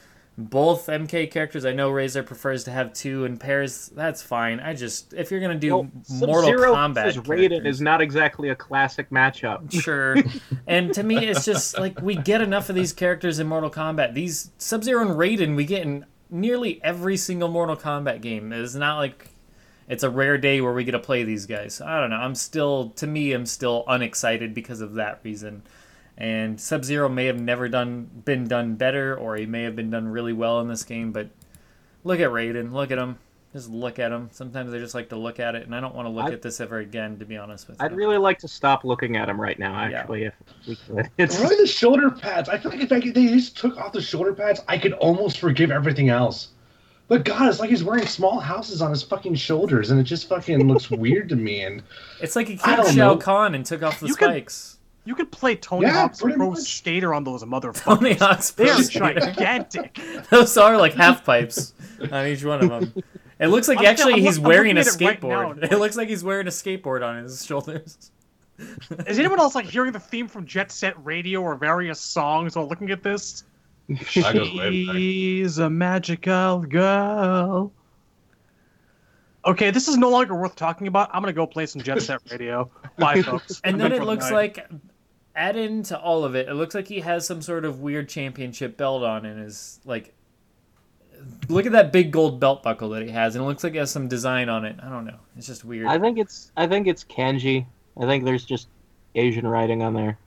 both 0.48 0.86
MK 0.86 1.30
characters. 1.30 1.64
I 1.64 1.72
know 1.72 1.90
Razor 1.90 2.22
prefers 2.22 2.64
to 2.64 2.70
have 2.70 2.92
two 2.92 3.24
in 3.24 3.36
pairs. 3.36 3.88
That's 3.94 4.22
fine. 4.22 4.60
I 4.60 4.74
just 4.74 5.12
if 5.14 5.30
you're 5.30 5.40
gonna 5.40 5.54
do 5.54 5.76
Well, 5.76 5.90
Mortal 6.10 6.50
Sub-Zero 6.50 6.74
Kombat, 6.74 7.14
Raiden 7.24 7.66
is 7.66 7.80
not 7.80 8.00
exactly 8.00 8.48
a 8.50 8.56
classic 8.56 9.10
matchup. 9.10 9.70
Sure. 9.82 10.16
and 10.66 10.92
to 10.94 11.02
me, 11.02 11.26
it's 11.26 11.44
just 11.44 11.78
like 11.78 12.00
we 12.00 12.14
get 12.14 12.40
enough 12.40 12.68
of 12.68 12.74
these 12.74 12.92
characters 12.92 13.38
in 13.38 13.46
Mortal 13.48 13.70
Kombat. 13.70 14.14
These 14.14 14.50
Sub 14.58 14.84
Zero 14.84 15.02
and 15.02 15.10
Raiden, 15.18 15.56
we 15.56 15.64
get 15.64 15.82
in 15.82 16.06
nearly 16.30 16.82
every 16.84 17.16
single 17.16 17.48
Mortal 17.48 17.76
Kombat 17.76 18.20
game. 18.20 18.52
It's 18.52 18.74
not 18.74 18.98
like 18.98 19.28
it's 19.88 20.02
a 20.02 20.10
rare 20.10 20.38
day 20.38 20.60
where 20.60 20.72
we 20.72 20.84
get 20.84 20.92
to 20.92 20.98
play 20.98 21.24
these 21.24 21.46
guys. 21.46 21.80
I 21.80 22.00
don't 22.00 22.10
know. 22.10 22.16
I'm 22.16 22.34
still, 22.34 22.90
to 22.90 23.06
me, 23.06 23.32
I'm 23.32 23.46
still 23.46 23.84
unexcited 23.86 24.54
because 24.54 24.80
of 24.80 24.94
that 24.94 25.20
reason. 25.22 25.62
And 26.18 26.60
Sub 26.60 26.84
Zero 26.84 27.08
may 27.08 27.26
have 27.26 27.40
never 27.40 27.68
done 27.68 28.08
been 28.24 28.46
done 28.46 28.74
better, 28.76 29.16
or 29.16 29.36
he 29.36 29.46
may 29.46 29.62
have 29.62 29.74
been 29.74 29.90
done 29.90 30.08
really 30.08 30.32
well 30.32 30.60
in 30.60 30.68
this 30.68 30.84
game. 30.84 31.10
But 31.12 31.30
look 32.04 32.20
at 32.20 32.28
Raiden. 32.30 32.72
Look 32.72 32.90
at 32.90 32.98
him. 32.98 33.18
Just 33.52 33.68
look 33.70 33.98
at 33.98 34.12
him. 34.12 34.28
Sometimes 34.32 34.72
I 34.72 34.78
just 34.78 34.94
like 34.94 35.10
to 35.10 35.16
look 35.16 35.38
at 35.40 35.54
it, 35.54 35.64
and 35.66 35.74
I 35.74 35.80
don't 35.80 35.94
want 35.94 36.06
to 36.06 36.10
look 36.10 36.26
I- 36.26 36.32
at 36.32 36.40
this 36.42 36.60
ever 36.60 36.78
again. 36.78 37.18
To 37.18 37.24
be 37.26 37.36
honest 37.36 37.66
with 37.68 37.78
you, 37.80 37.84
I'd 37.84 37.94
really 37.94 38.16
like 38.18 38.38
to 38.40 38.48
stop 38.48 38.84
looking 38.84 39.16
at 39.16 39.28
him 39.28 39.40
right 39.40 39.58
now. 39.58 39.74
Actually, 39.74 40.24
if 40.24 40.34
we 40.66 40.76
could. 40.76 41.10
It's 41.18 41.38
Really, 41.38 41.56
the 41.56 41.66
shoulder 41.66 42.10
pads. 42.10 42.48
I 42.48 42.56
feel 42.58 42.70
like 42.70 42.80
if 42.80 42.92
I 42.92 43.00
could, 43.00 43.14
they 43.14 43.26
just 43.28 43.56
took 43.58 43.76
off 43.78 43.92
the 43.92 44.00
shoulder 44.02 44.32
pads, 44.32 44.62
I 44.68 44.78
could 44.78 44.92
almost 44.94 45.38
forgive 45.38 45.70
everything 45.70 46.08
else. 46.08 46.48
But 47.08 47.24
God, 47.26 47.46
it's 47.48 47.60
like 47.60 47.68
he's 47.68 47.84
wearing 47.84 48.06
small 48.06 48.38
houses 48.40 48.80
on 48.80 48.90
his 48.90 49.02
fucking 49.02 49.34
shoulders, 49.34 49.90
and 49.90 50.00
it 50.00 50.04
just 50.04 50.28
fucking 50.28 50.66
looks 50.66 50.90
weird 50.90 51.28
to 51.30 51.36
me. 51.36 51.62
And 51.62 51.82
It's 52.22 52.36
like 52.36 52.48
he 52.48 52.58
I 52.62 52.74
killed 52.76 52.86
don't 52.86 52.94
Shao 52.94 53.12
know. 53.14 53.16
Kahn 53.18 53.54
and 53.54 53.66
took 53.66 53.82
off 53.82 54.00
the 54.00 54.06
You 54.06 54.14
could- 54.14 54.28
spikes. 54.30 54.71
You 55.04 55.14
could 55.16 55.32
play 55.32 55.56
Tony 55.56 55.86
Yeah, 55.86 55.94
Hawk's 55.94 56.20
pretty 56.20 56.36
Pro 56.36 56.50
much. 56.50 56.60
Skater 56.60 57.12
on 57.12 57.24
those 57.24 57.42
motherfuckers. 57.42 57.82
Tony 57.98 58.14
Hawk's—they're 58.14 58.76
Skater. 58.84 59.18
gigantic. 59.20 59.98
Those 60.30 60.56
are 60.56 60.76
like 60.76 60.94
half 60.94 61.24
pipes 61.24 61.74
on 62.12 62.26
each 62.26 62.44
one 62.44 62.62
of 62.62 62.68
them. 62.70 63.02
It 63.40 63.48
looks 63.48 63.66
like 63.66 63.78
I'm- 63.78 63.86
actually 63.86 64.14
I'm 64.14 64.20
he's 64.20 64.38
I'm 64.38 64.44
wearing 64.44 64.76
a 64.78 64.82
looking 64.82 64.88
at 64.88 65.00
it 65.00 65.04
right 65.06 65.20
skateboard. 65.20 65.60
now. 65.62 65.68
It 65.72 65.78
looks 65.80 65.96
like 65.96 66.08
he's 66.08 66.22
wearing 66.22 66.46
a 66.46 66.50
skateboard 66.50 67.04
on 67.04 67.22
his 67.24 67.44
shoulders. 67.44 68.10
Is 69.08 69.18
anyone 69.18 69.40
else 69.40 69.56
like 69.56 69.64
hearing 69.64 69.90
the 69.92 69.98
theme 69.98 70.28
from 70.28 70.46
Jet 70.46 70.70
Set 70.70 70.94
Radio 71.04 71.40
or 71.42 71.56
various 71.56 71.98
songs 71.98 72.54
while 72.54 72.68
looking 72.68 72.90
at 72.92 73.02
this? 73.02 73.42
I 73.90 74.32
goes 74.32 74.54
way 74.54 74.86
back. 74.86 74.94
She's 74.94 75.58
a 75.58 75.68
magical 75.68 76.60
girl. 76.60 77.72
Okay, 79.44 79.72
this 79.72 79.88
is 79.88 79.96
no 79.96 80.08
longer 80.10 80.36
worth 80.36 80.54
talking 80.54 80.86
about. 80.86 81.10
I'm 81.12 81.20
gonna 81.22 81.32
go 81.32 81.46
play 81.46 81.66
some 81.66 81.82
Jet 81.82 82.00
Set 82.02 82.20
Radio. 82.30 82.70
Bye, 82.96 83.22
folks. 83.22 83.60
And 83.64 83.80
then 83.80 83.90
it 83.92 84.04
looks 84.04 84.26
night. 84.30 84.32
like 84.56 84.68
add 85.34 85.56
into 85.56 85.98
all 85.98 86.24
of 86.24 86.34
it, 86.34 86.48
it 86.48 86.54
looks 86.54 86.74
like 86.74 86.88
he 86.88 87.00
has 87.00 87.26
some 87.26 87.42
sort 87.42 87.64
of 87.64 87.80
weird 87.80 88.08
championship 88.08 88.76
belt 88.76 89.02
on 89.02 89.24
in 89.24 89.38
his 89.38 89.80
like 89.84 90.14
look 91.48 91.66
at 91.66 91.72
that 91.72 91.92
big 91.92 92.10
gold 92.10 92.40
belt 92.40 92.62
buckle 92.62 92.90
that 92.90 93.02
he 93.02 93.10
has, 93.10 93.34
and 93.34 93.44
it 93.44 93.46
looks 93.46 93.64
like 93.64 93.74
it 93.74 93.78
has 93.78 93.90
some 93.90 94.08
design 94.08 94.48
on 94.48 94.64
it. 94.64 94.76
I 94.82 94.88
don't 94.88 95.04
know. 95.04 95.18
It's 95.36 95.46
just 95.46 95.64
weird. 95.64 95.86
I 95.86 95.98
think 95.98 96.18
it's 96.18 96.52
I 96.56 96.66
think 96.66 96.86
it's 96.86 97.04
kanji. 97.04 97.66
I 98.00 98.06
think 98.06 98.24
there's 98.24 98.44
just 98.44 98.68
Asian 99.14 99.46
writing 99.46 99.82
on 99.82 99.94
there. 99.94 100.18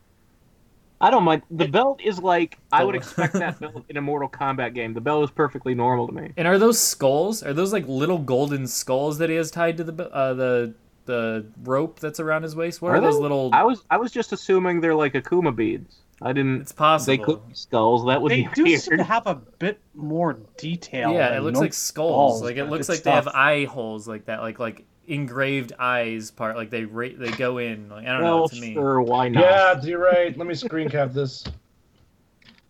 I 1.02 1.10
don't 1.10 1.24
mind. 1.24 1.41
The 1.52 1.68
belt 1.68 2.00
is 2.02 2.20
like 2.20 2.58
I 2.72 2.84
would 2.84 2.96
expect 2.96 3.34
that 3.34 3.60
belt 3.60 3.84
in 3.89 3.98
a 3.98 4.02
Mortal 4.02 4.30
Kombat 4.30 4.74
game. 4.74 4.94
The 4.94 5.02
belt 5.02 5.24
is 5.26 5.32
perfectly 5.32 5.76
normal 5.76 6.08
to 6.08 6.13
me. 6.13 6.32
And 6.38 6.48
are 6.48 6.58
those 6.58 6.80
skulls? 6.80 7.44
Are 7.44 7.54
those 7.54 7.74
like 7.74 7.88
little 7.88 8.18
golden 8.18 8.65
skulls 8.65 9.18
that 9.18 9.30
he 9.30 9.36
has 9.36 9.52
tied 9.52 9.78
to 9.78 9.84
the 9.84 10.10
uh, 10.12 10.34
the 10.34 10.74
the 11.06 11.46
rope 11.63 12.00
that's 12.00 12.20
around 12.20 12.44
his 12.44 12.56
waist? 12.56 12.82
What 12.82 12.91
are, 12.91 12.96
Are 12.96 13.02
those 13.02 13.15
oh, 13.15 13.20
little? 13.22 13.50
I 13.54 13.63
was 13.63 13.84
I 13.89 13.98
was 13.98 14.12
just 14.12 14.34
assuming 14.34 14.82
they're 14.82 14.96
like 14.96 15.13
Akuma 15.13 15.56
beads. 15.56 15.98
I 16.22 16.32
didn't. 16.32 16.62
It's 16.62 16.72
possible. 16.72 17.18
They 17.18 17.24
could 17.24 17.48
be 17.48 17.54
skulls. 17.54 18.06
That 18.06 18.22
would 18.22 18.32
they 18.32 18.44
be 18.44 18.50
do 18.54 18.63
weird. 18.63 18.82
seem 18.82 18.98
to 18.98 19.04
have 19.04 19.28
a 19.28 19.36
bit 19.36 19.80
more 19.94 20.38
detail. 20.58 21.13
yeah, 21.13 21.36
it 21.38 21.41
looks 21.41 21.56
no 21.56 21.60
like 21.62 21.74
skulls. 21.74 22.39
balls, 22.39 22.41
like 22.44 22.56
it 22.58 22.65
looks 22.65 22.89
it's 22.89 22.89
like 22.89 23.04
they 23.04 23.12
have 23.12 23.28
eye 23.28 23.65
holes 23.65 24.08
like 24.08 24.26
that, 24.26 24.41
like 24.41 24.58
like 24.58 24.86
engraved 25.08 25.74
eyes 25.78 26.32
part. 26.32 26.56
Like 26.56 26.70
they 26.70 26.86
ra- 26.86 27.10
they 27.18 27.32
go 27.32 27.58
in. 27.58 27.89
Like 27.89 28.08
I 28.08 28.13
don't 28.13 28.22
know. 28.22 28.36
well, 28.38 28.48
To 28.50 28.62
me, 28.62 28.74
sure, 28.74 29.02
why 29.02 29.28
not? 29.28 29.44
yeah, 29.44 29.82
you're 29.84 30.00
right. 30.00 30.36
Let 30.38 30.48
me 30.48 30.54
screen 30.56 30.89
cap 30.89 31.12
this. 31.12 31.44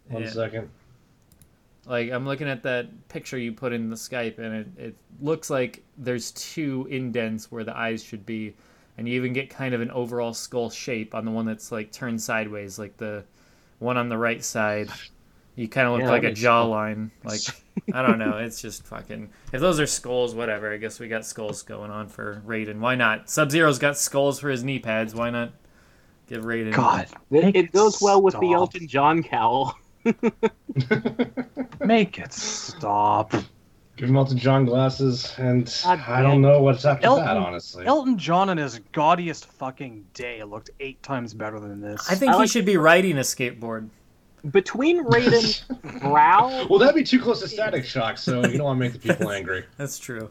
One 0.10 0.24
Yeah. 0.24 0.30
second. 0.30 0.70
Like 1.86 2.12
I'm 2.12 2.26
looking 2.26 2.48
at 2.50 2.64
that 2.64 3.08
picture 3.10 3.38
you 3.38 3.52
put 3.54 3.74
in 3.74 3.90
the 3.90 3.96
Skype, 3.96 4.40
and 4.40 4.56
it 4.56 4.68
it 4.78 4.96
looks 5.22 5.50
like 5.50 5.84
there's 5.98 6.32
two 6.32 6.88
indents 6.90 7.52
where 7.52 7.64
the 7.64 7.76
eyes 7.78 8.04
should 8.04 8.26
be, 8.26 8.56
and 8.98 9.08
you 9.08 9.16
even 9.16 9.34
get 9.34 9.50
kind 9.50 9.74
of 9.74 9.82
an 9.82 9.92
overall 9.92 10.34
skull 10.34 10.70
shape 10.70 11.16
on 11.16 11.26
the 11.26 11.32
one 11.32 11.46
that's 11.46 11.72
like 11.72 11.92
turned 11.92 12.22
sideways, 12.22 12.80
like 12.80 12.98
the 12.98 13.24
one 13.80 13.98
on 13.98 14.10
the 14.10 14.18
right 14.18 14.44
side. 14.44 14.90
You 15.56 15.68
kind 15.70 15.88
of 15.88 15.94
look 15.94 16.04
Yeah, 16.04 16.10
like 16.10 16.24
a 16.24 16.28
makes 16.30 16.40
sense. 16.42 16.44
jawline. 16.44 17.12
Like 17.24 17.42
I 17.94 18.02
don't 18.02 18.20
know. 18.20 18.38
It's 18.38 18.62
just 18.62 18.86
fucking. 18.88 19.30
If 19.54 19.62
those 19.62 19.80
are 19.80 19.88
skulls, 19.88 20.36
whatever. 20.36 20.72
I 20.74 20.78
guess 20.78 21.00
we 21.00 21.08
got 21.08 21.26
skulls 21.26 21.62
going 21.64 21.92
on 21.92 22.08
for 22.10 22.42
Raiden. 22.46 22.80
Why 22.80 22.96
not? 22.96 23.30
Sub 23.30 23.52
Zero's 23.52 23.80
got 23.80 23.98
skulls 23.98 24.40
for 24.40 24.50
his 24.50 24.64
knee 24.64 24.80
pads. 24.80 25.16
Why 25.16 25.30
not 25.30 25.54
give 26.28 26.44
Raiden? 26.44 26.74
God, 26.74 27.08
It, 27.32 27.56
it 27.56 27.72
goes 27.72 28.02
well 28.02 28.22
with 28.22 28.40
the. 28.40 28.54
Elton 28.54 28.88
John 28.88 29.24
cowl. 29.24 29.78
make 31.86 32.20
it 32.20 32.34
stop. 32.34 33.32
Give 33.98 34.10
him 34.10 34.18
Elton 34.18 34.38
John 34.38 34.66
glasses, 34.66 35.34
and 35.38 35.66
God 35.84 36.00
I 36.08 36.22
don't 36.22 36.42
know 36.42 36.62
what's 36.62 36.84
after 36.84 37.06
Elton- 37.06 37.26
that, 37.26 37.38
honestly. 37.38 37.86
Elton 37.86 38.18
John 38.18 38.50
on 38.50 38.58
his 38.58 38.80
gaudiest 38.92 39.46
fucking 39.46 40.06
day 40.14 40.44
looked 40.44 40.70
eight 40.82 41.02
times 41.02 41.34
better 41.34 41.60
than 41.62 41.80
this. 41.80 42.10
I 42.10 42.16
think 42.16 42.32
I 42.32 42.36
he 42.36 42.40
like- 42.40 42.50
should 42.50 42.66
be 42.66 42.78
riding 42.78 43.18
a 43.18 43.22
skateboard. 43.22 43.90
Between 44.52 45.04
Raiden's 45.06 45.62
brow, 46.02 46.68
well, 46.70 46.78
that'd 46.78 46.94
be 46.94 47.04
too 47.04 47.20
close 47.20 47.40
to 47.42 47.48
Static 47.48 47.84
Shock, 47.84 48.18
so 48.20 48.46
you 48.46 48.58
don't 48.60 48.66
want 48.66 48.78
to 48.78 48.80
make 48.80 48.94
the 48.94 49.00
people 49.00 49.32
angry. 49.32 49.66
That's 49.78 49.98
true. 49.98 50.30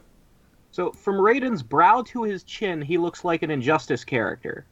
so 0.71 0.91
from 0.93 1.15
Raiden's 1.15 1.61
brow 1.61 2.01
to 2.03 2.23
his 2.23 2.43
chin, 2.43 2.81
he 2.81 2.97
looks 2.97 3.25
like 3.25 3.41
an 3.41 3.51
Injustice 3.51 4.05
character. 4.05 4.65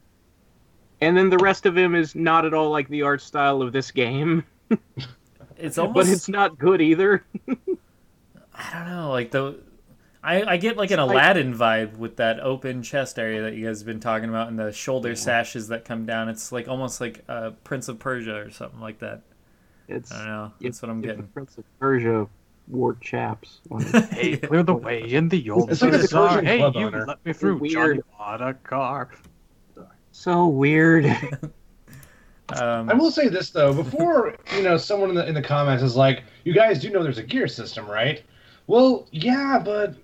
And 1.01 1.17
then 1.17 1.29
the 1.29 1.39
rest 1.39 1.65
of 1.65 1.75
him 1.75 1.93
is 1.93 2.15
not 2.15 2.45
at 2.45 2.53
all 2.53 2.69
like 2.69 2.87
the 2.87 3.01
art 3.01 3.21
style 3.21 3.61
of 3.61 3.73
this 3.73 3.91
game, 3.91 4.45
It's 5.57 5.75
but 5.93 6.07
it's 6.07 6.29
not 6.29 6.57
good 6.57 6.81
either. 6.81 7.25
I 8.55 8.73
don't 8.73 8.88
know, 8.89 9.09
like 9.12 9.31
the. 9.31 9.59
I, 10.25 10.43
I 10.53 10.57
get 10.57 10.77
like 10.77 10.91
an 10.91 10.99
It's 10.99 11.07
like- 11.07 11.15
Aladdin 11.15 11.53
vibe 11.53 11.97
with 11.97 12.15
that 12.17 12.39
open 12.39 12.81
chest 12.81 13.19
area 13.19 13.41
that 13.41 13.55
you 13.55 13.65
guys 13.67 13.79
have 13.79 13.86
been 13.88 13.99
talking 13.99 14.29
about 14.29 14.47
and 14.47 14.57
the 14.57 14.71
shoulder 14.71 15.15
sashes 15.15 15.67
that 15.67 15.83
come 15.83 16.05
down. 16.05 16.29
It's 16.29 16.51
like 16.51 16.69
almost 16.69 17.01
like 17.01 17.23
uh, 17.27 17.51
Prince 17.65 17.89
of 17.89 17.99
Persia 17.99 18.36
or 18.38 18.49
something 18.49 18.79
like 18.79 18.99
that. 18.99 19.21
It's 19.89 20.13
I 20.13 20.17
don't 20.19 20.27
know. 20.27 20.51
if- 20.59 20.63
That's 20.63 20.81
what 20.81 20.91
I'm 20.91 20.97
if 20.99 21.01
the 21.01 21.07
getting. 21.07 21.27
Prince 21.27 21.57
of 21.57 21.65
Persia 21.79 22.27
wore 22.69 22.95
chaps. 23.01 23.59
Like, 23.69 23.88
Hey, 24.12 24.38
clear 24.38 24.63
the 24.63 24.73
way 24.75 25.01
in 25.01 25.27
the 25.27 25.49
old 25.49 25.69
It's 25.69 25.81
like 25.81 25.91
the 25.91 25.97
bazaar. 25.97 26.41
Hey, 26.41 26.59
you 26.59 26.63
owner. 26.63 27.05
let 27.05 27.25
me 27.25 27.33
through. 27.33 27.57
Weird. 27.57 27.73
Johnny 27.73 28.01
bought 28.17 28.41
a 28.41 28.53
car. 28.53 29.12
so 30.13 30.47
weird. 30.47 31.05
Um, 32.62 32.89
I 32.89 32.93
will 32.93 33.12
say 33.12 33.29
this 33.29 33.49
though, 33.51 33.73
before 33.73 34.36
you 34.56 34.63
know, 34.63 34.77
someone 34.77 35.10
in 35.10 35.15
the 35.15 35.27
in 35.27 35.34
the 35.34 35.41
comments 35.41 35.84
is 35.84 35.95
like, 35.95 36.23
"You 36.43 36.53
guys 36.53 36.79
do 36.79 36.89
know 36.89 37.01
there's 37.03 37.17
a 37.17 37.23
gear 37.23 37.47
system, 37.47 37.89
right?" 37.89 38.21
Well, 38.67 39.08
yeah, 39.12 39.62
but 39.63 39.95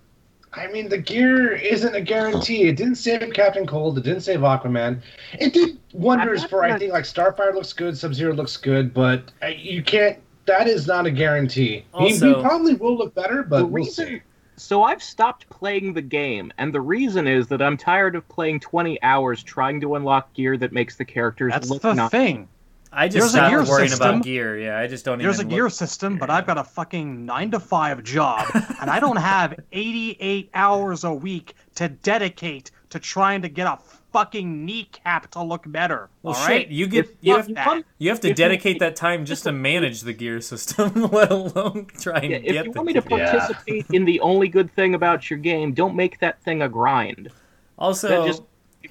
I 0.54 0.68
mean, 0.68 0.90
the 0.90 0.98
gear 0.98 1.52
isn't 1.52 1.94
a 1.96 2.02
guarantee. 2.02 2.64
It 2.64 2.76
didn't 2.78 2.96
save 2.96 3.34
Captain 3.34 3.68
Cold. 3.68 3.98
It 3.98 4.04
didn't 4.04 4.22
save 4.22 4.40
Aquaman. 4.40 5.02
It 5.40 5.54
did 5.54 5.78
wonders 5.94 6.44
for 6.46 6.64
I 6.64 6.78
think 6.80 6.92
like 6.94 7.04
Starfire 7.04 7.54
looks 7.54 7.74
good, 7.74 7.98
Sub 7.98 8.14
Zero 8.14 8.34
looks 8.34 8.58
good, 8.58 8.94
but 8.94 9.32
uh, 9.44 9.48
you 9.48 9.84
can't. 9.84 10.18
That 10.46 10.68
is 10.68 10.88
not 10.88 11.06
a 11.06 11.12
guarantee. 11.12 11.86
He- 11.98 12.08
he, 12.08 12.14
Also- 12.14 12.42
probably 12.42 12.74
will 12.74 12.98
look 12.98 13.14
better, 13.14 13.44
but 13.44 13.60
The 13.60 13.66
we'll 13.68 13.84
reason- 13.84 14.08
see. 14.08 14.22
So 14.60 14.84
I've 14.84 15.02
stopped 15.02 15.50
playing 15.50 15.94
the 15.94 16.02
game, 16.02 16.52
and 16.58 16.74
the 16.74 16.82
reason 16.82 17.28
is 17.28 17.48
that 17.48 17.62
I'm 17.62 17.78
tired 17.78 18.16
of 18.16 18.28
playing 18.30 18.60
20 18.60 19.02
hours 19.02 19.42
trying 19.42 19.80
to 19.82 19.96
unlock 19.96 20.34
gear 20.34 20.58
that 20.58 20.74
makes 20.74 20.96
the 20.98 21.06
characters 21.06 21.54
That's 21.54 21.70
look 21.70 21.82
the 21.82 21.94
not. 21.94 22.12
thing. 22.12 22.48
I 22.92 23.08
just 23.08 23.16
There's 23.18 23.26
a 23.36 23.38
stopped 23.38 23.50
gear 23.52 23.64
worrying 23.66 23.90
system. 23.90 24.10
about 24.10 24.24
gear. 24.24 24.58
Yeah, 24.60 24.80
I 24.80 24.88
just 24.88 25.06
don't 25.06 25.20
There's 25.20 25.38
a 25.38 25.42
even. 25.44 25.50
gear 25.50 25.64
look- 25.66 25.74
system, 25.74 26.18
but 26.18 26.30
I've 26.30 26.48
got 26.48 26.58
a 26.58 26.64
fucking 26.64 27.26
nine 27.26 27.52
to 27.52 27.60
five 27.60 28.04
job, 28.04 28.48
and 28.82 28.90
I 28.90 29.00
don't 29.00 29.16
have 29.18 29.60
88 29.72 30.50
hours 30.54 31.04
a 31.04 31.14
week 31.14 31.54
to 31.76 31.88
dedicate 31.90 32.72
to 32.90 33.00
trying 33.00 33.44
to 33.44 33.50
get 33.50 33.68
a 33.68 33.78
fucking 34.12 34.66
kneecap 34.66 35.30
to 35.32 35.44
look 35.44 35.64
better. 35.72 36.10
Well, 36.24 36.34
all 36.36 36.42
shit, 36.42 36.50
right? 36.50 36.68
you 36.70 36.88
get 36.88 37.16
you 37.22 37.36
have, 37.36 37.48
you 37.50 37.56
want- 37.56 37.86
you 37.98 38.10
have 38.10 38.20
to 38.22 38.28
if 38.28 38.32
you- 38.32 38.36
dedicate 38.36 38.80
that 38.80 38.96
time 38.96 39.26
just 39.26 39.44
to 39.44 39.52
manage 39.52 40.02
the 40.02 40.14
gear 40.14 40.42
system, 40.42 40.94
let 41.12 41.32
alone 41.32 41.88
try 42.00 42.20
and 42.20 42.32
Yeah, 42.32 42.38
get 42.40 42.56
if 42.56 42.66
you 42.68 42.74
the 42.74 42.80
want 42.80 42.88
me 42.88 42.94
to 42.94 43.02
gear. 43.02 43.18
Yeah. 43.20 43.32
participate 43.38 43.86
in 43.92 44.06
the 44.06 44.20
only 44.22 44.48
good 44.48 44.74
thing 44.76 44.96
about 44.96 45.30
your 45.30 45.40
game, 45.40 45.74
don't 45.74 45.96
make 45.96 46.20
that 46.20 46.42
thing 46.44 46.62
a 46.62 46.70
grind. 46.70 47.30
Also, 47.78 48.08
That 48.10 48.28
just 48.28 48.44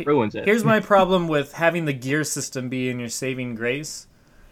ruins 0.06 0.34
it. 0.34 0.44
Here's 0.44 0.64
my 0.64 0.80
problem 0.80 1.28
with 1.28 1.54
having 1.54 1.84
the 1.84 1.92
gear 1.92 2.24
system 2.24 2.68
be 2.68 2.88
in 2.88 2.98
your 3.00 3.08
saving 3.08 3.54
grace, 3.54 4.06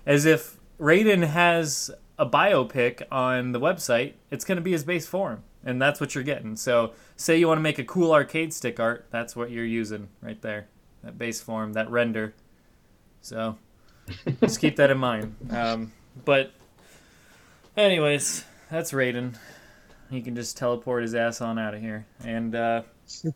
as 0.04 0.24
if 0.26 0.58
Raiden 0.80 1.26
has 1.28 1.90
a 2.18 2.26
biopic 2.26 3.02
on 3.12 3.52
the 3.52 3.60
website, 3.60 4.14
it's 4.30 4.44
going 4.44 4.56
to 4.56 4.62
be 4.62 4.72
his 4.72 4.84
base 4.84 5.06
form, 5.06 5.42
and 5.66 5.82
that's 5.82 6.00
what 6.00 6.14
you're 6.14 6.24
getting. 6.24 6.56
So, 6.56 6.92
say 7.16 7.38
you 7.38 7.48
want 7.48 7.58
to 7.58 7.62
make 7.62 7.78
a 7.78 7.84
cool 7.84 8.12
arcade 8.12 8.54
stick 8.54 8.80
art, 8.80 9.06
that's 9.10 9.36
what 9.36 9.50
you're 9.50 9.64
using 9.66 10.08
right 10.22 10.40
there, 10.40 10.68
that 11.02 11.18
base 11.18 11.40
form, 11.42 11.74
that 11.74 11.90
render. 11.90 12.32
So, 13.20 13.58
just 14.40 14.60
keep 14.60 14.76
that 14.76 14.90
in 14.90 14.98
mind. 14.98 15.34
Um, 15.50 15.92
but, 16.24 16.52
anyways, 17.76 18.44
that's 18.70 18.92
Raiden. 18.92 19.34
He 20.08 20.22
can 20.22 20.36
just 20.36 20.56
teleport 20.56 21.02
his 21.02 21.14
ass 21.14 21.40
on 21.40 21.58
out 21.58 21.74
of 21.74 21.80
here. 21.80 22.06
And 22.24 22.54
uh, 22.54 22.82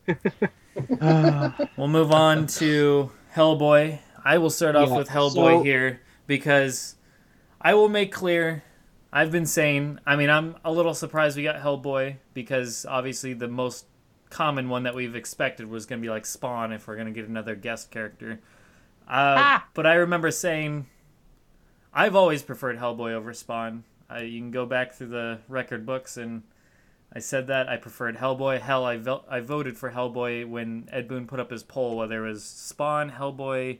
we'll 1.77 1.87
move 1.87 2.11
on 2.11 2.47
to 2.47 3.11
Hellboy. 3.35 3.99
I 4.23 4.37
will 4.37 4.49
start 4.49 4.75
off 4.75 4.89
Yeah, 4.89 4.97
with 4.97 5.09
Hellboy 5.09 5.59
so- 5.59 5.63
here 5.63 6.01
because 6.27 6.95
I 7.59 7.73
will 7.73 7.89
make 7.89 8.11
clear. 8.11 8.63
I've 9.13 9.31
been 9.31 9.45
saying, 9.45 9.99
I 10.05 10.15
mean, 10.15 10.29
I'm 10.29 10.55
a 10.63 10.71
little 10.71 10.93
surprised 10.93 11.35
we 11.37 11.43
got 11.43 11.61
Hellboy 11.61 12.15
because 12.33 12.85
obviously 12.85 13.33
the 13.33 13.47
most 13.47 13.85
common 14.29 14.69
one 14.69 14.83
that 14.83 14.95
we've 14.95 15.15
expected 15.15 15.67
was 15.69 15.85
going 15.85 16.01
to 16.01 16.05
be 16.05 16.09
like 16.09 16.25
Spawn 16.25 16.71
if 16.71 16.87
we're 16.87 16.95
going 16.95 17.07
to 17.07 17.13
get 17.13 17.27
another 17.27 17.55
guest 17.55 17.91
character. 17.91 18.39
Uh, 19.07 19.59
But 19.73 19.85
I 19.85 19.95
remember 19.95 20.31
saying 20.31 20.87
I've 21.93 22.15
always 22.15 22.41
preferred 22.41 22.77
Hellboy 22.79 23.11
over 23.11 23.33
Spawn. 23.33 23.83
Uh, 24.09 24.19
you 24.19 24.39
can 24.39 24.51
go 24.51 24.65
back 24.65 24.93
through 24.93 25.07
the 25.07 25.39
record 25.49 25.85
books, 25.85 26.15
and 26.15 26.43
I 27.13 27.19
said 27.19 27.47
that 27.47 27.67
I 27.67 27.75
preferred 27.77 28.17
Hellboy. 28.17 28.61
Hell, 28.61 28.85
I, 28.85 28.95
vo- 28.97 29.25
I 29.29 29.41
voted 29.41 29.77
for 29.77 29.91
Hellboy 29.91 30.47
when 30.47 30.87
Ed 30.91 31.07
Boon 31.09 31.27
put 31.27 31.39
up 31.41 31.51
his 31.51 31.63
poll, 31.63 31.97
whether 31.97 32.25
it 32.25 32.29
was 32.29 32.43
Spawn, 32.45 33.11
Hellboy. 33.11 33.79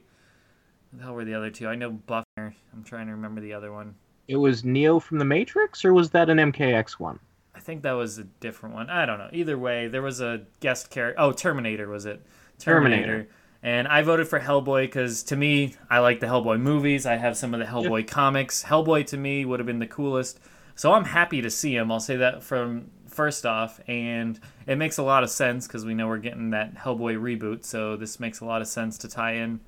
What 0.90 0.98
the 0.98 1.04
hell 1.04 1.14
were 1.14 1.24
the 1.24 1.34
other 1.34 1.50
two? 1.50 1.68
I 1.68 1.74
know 1.74 1.90
Buffner. 1.90 2.54
I'm 2.74 2.84
trying 2.84 3.06
to 3.06 3.12
remember 3.12 3.40
the 3.40 3.54
other 3.54 3.72
one. 3.72 3.94
It 4.28 4.36
was 4.36 4.64
Neo 4.64 4.98
from 4.98 5.18
the 5.18 5.24
Matrix, 5.24 5.84
or 5.84 5.92
was 5.92 6.10
that 6.10 6.30
an 6.30 6.38
MKX 6.38 6.92
one? 6.92 7.18
I 7.54 7.60
think 7.60 7.82
that 7.82 7.92
was 7.92 8.18
a 8.18 8.24
different 8.24 8.74
one. 8.74 8.90
I 8.90 9.06
don't 9.06 9.18
know. 9.18 9.28
Either 9.32 9.58
way, 9.58 9.88
there 9.88 10.02
was 10.02 10.20
a 10.20 10.42
guest 10.60 10.90
character. 10.90 11.20
Oh, 11.20 11.32
Terminator 11.32 11.88
was 11.88 12.06
it? 12.06 12.24
Terminator. 12.58 13.28
And 13.62 13.86
I 13.86 14.02
voted 14.02 14.26
for 14.26 14.40
Hellboy 14.40 14.82
because 14.86 15.22
to 15.24 15.36
me, 15.36 15.76
I 15.88 16.00
like 16.00 16.18
the 16.18 16.26
Hellboy 16.26 16.60
movies. 16.60 17.06
I 17.06 17.16
have 17.16 17.36
some 17.36 17.54
of 17.54 17.60
the 17.60 17.66
Hellboy 17.66 18.08
comics. 18.08 18.64
Hellboy 18.64 19.06
to 19.06 19.16
me 19.16 19.44
would 19.44 19.60
have 19.60 19.66
been 19.66 19.78
the 19.78 19.86
coolest. 19.86 20.40
So 20.74 20.92
I'm 20.92 21.04
happy 21.04 21.42
to 21.42 21.50
see 21.50 21.76
him. 21.76 21.92
I'll 21.92 22.00
say 22.00 22.16
that 22.16 22.42
from 22.42 22.90
first 23.06 23.46
off, 23.46 23.80
and 23.86 24.40
it 24.66 24.76
makes 24.76 24.98
a 24.98 25.02
lot 25.02 25.22
of 25.22 25.30
sense 25.30 25.66
because 25.66 25.84
we 25.84 25.94
know 25.94 26.08
we're 26.08 26.18
getting 26.18 26.50
that 26.50 26.74
Hellboy 26.74 27.20
reboot. 27.20 27.64
So 27.64 27.96
this 27.96 28.18
makes 28.18 28.40
a 28.40 28.44
lot 28.44 28.62
of 28.62 28.68
sense 28.68 28.98
to 28.98 29.08
tie 29.08 29.34
in. 29.34 29.60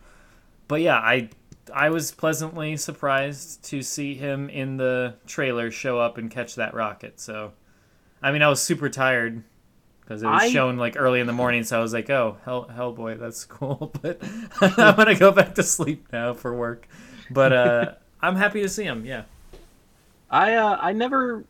But 0.67 0.81
yeah, 0.81 0.97
I 0.97 1.29
I 1.73 1.91
was 1.91 2.11
pleasantly 2.11 2.77
surprised 2.77 3.65
to 3.67 3.83
see 3.83 4.15
him 4.15 4.49
in 4.51 4.77
the 4.77 5.15
trailer 5.27 5.71
show 5.71 5.99
up 5.99 6.19
and 6.19 6.31
catch 6.31 6.57
that 6.57 6.75
rocket. 6.75 7.21
So, 7.21 7.53
I 8.23 8.33
mean, 8.33 8.43
I 8.43 8.49
was 8.49 8.63
super 8.63 8.89
tired 8.89 9.43
because 10.01 10.23
it 10.23 10.27
was 10.27 10.43
I- 10.43 10.49
shown 10.51 10.77
like 10.77 10.95
early 10.99 11.21
in 11.21 11.27
the 11.27 11.33
morning. 11.33 11.65
So 11.65 11.79
I 11.79 11.83
was 11.83 11.93
like, 11.93 12.11
"Oh, 12.11 12.37
hell, 12.45 12.67
Hellboy, 12.71 13.19
that's 13.19 13.45
cool." 13.57 13.93
But 14.03 14.19
I'm 14.61 14.97
gonna 14.97 15.15
go 15.15 15.31
back 15.33 15.55
to 15.57 15.63
sleep 15.63 16.07
now 16.13 16.35
for 16.35 16.55
work. 16.55 16.87
But 17.31 17.53
uh, 17.53 17.93
I'm 18.21 18.37
happy 18.37 18.61
to 18.63 18.69
see 18.69 18.85
him. 18.85 19.05
Yeah. 19.05 19.23
I 20.31 20.55
uh, 20.55 20.79
I 20.81 20.93
never 20.93 21.45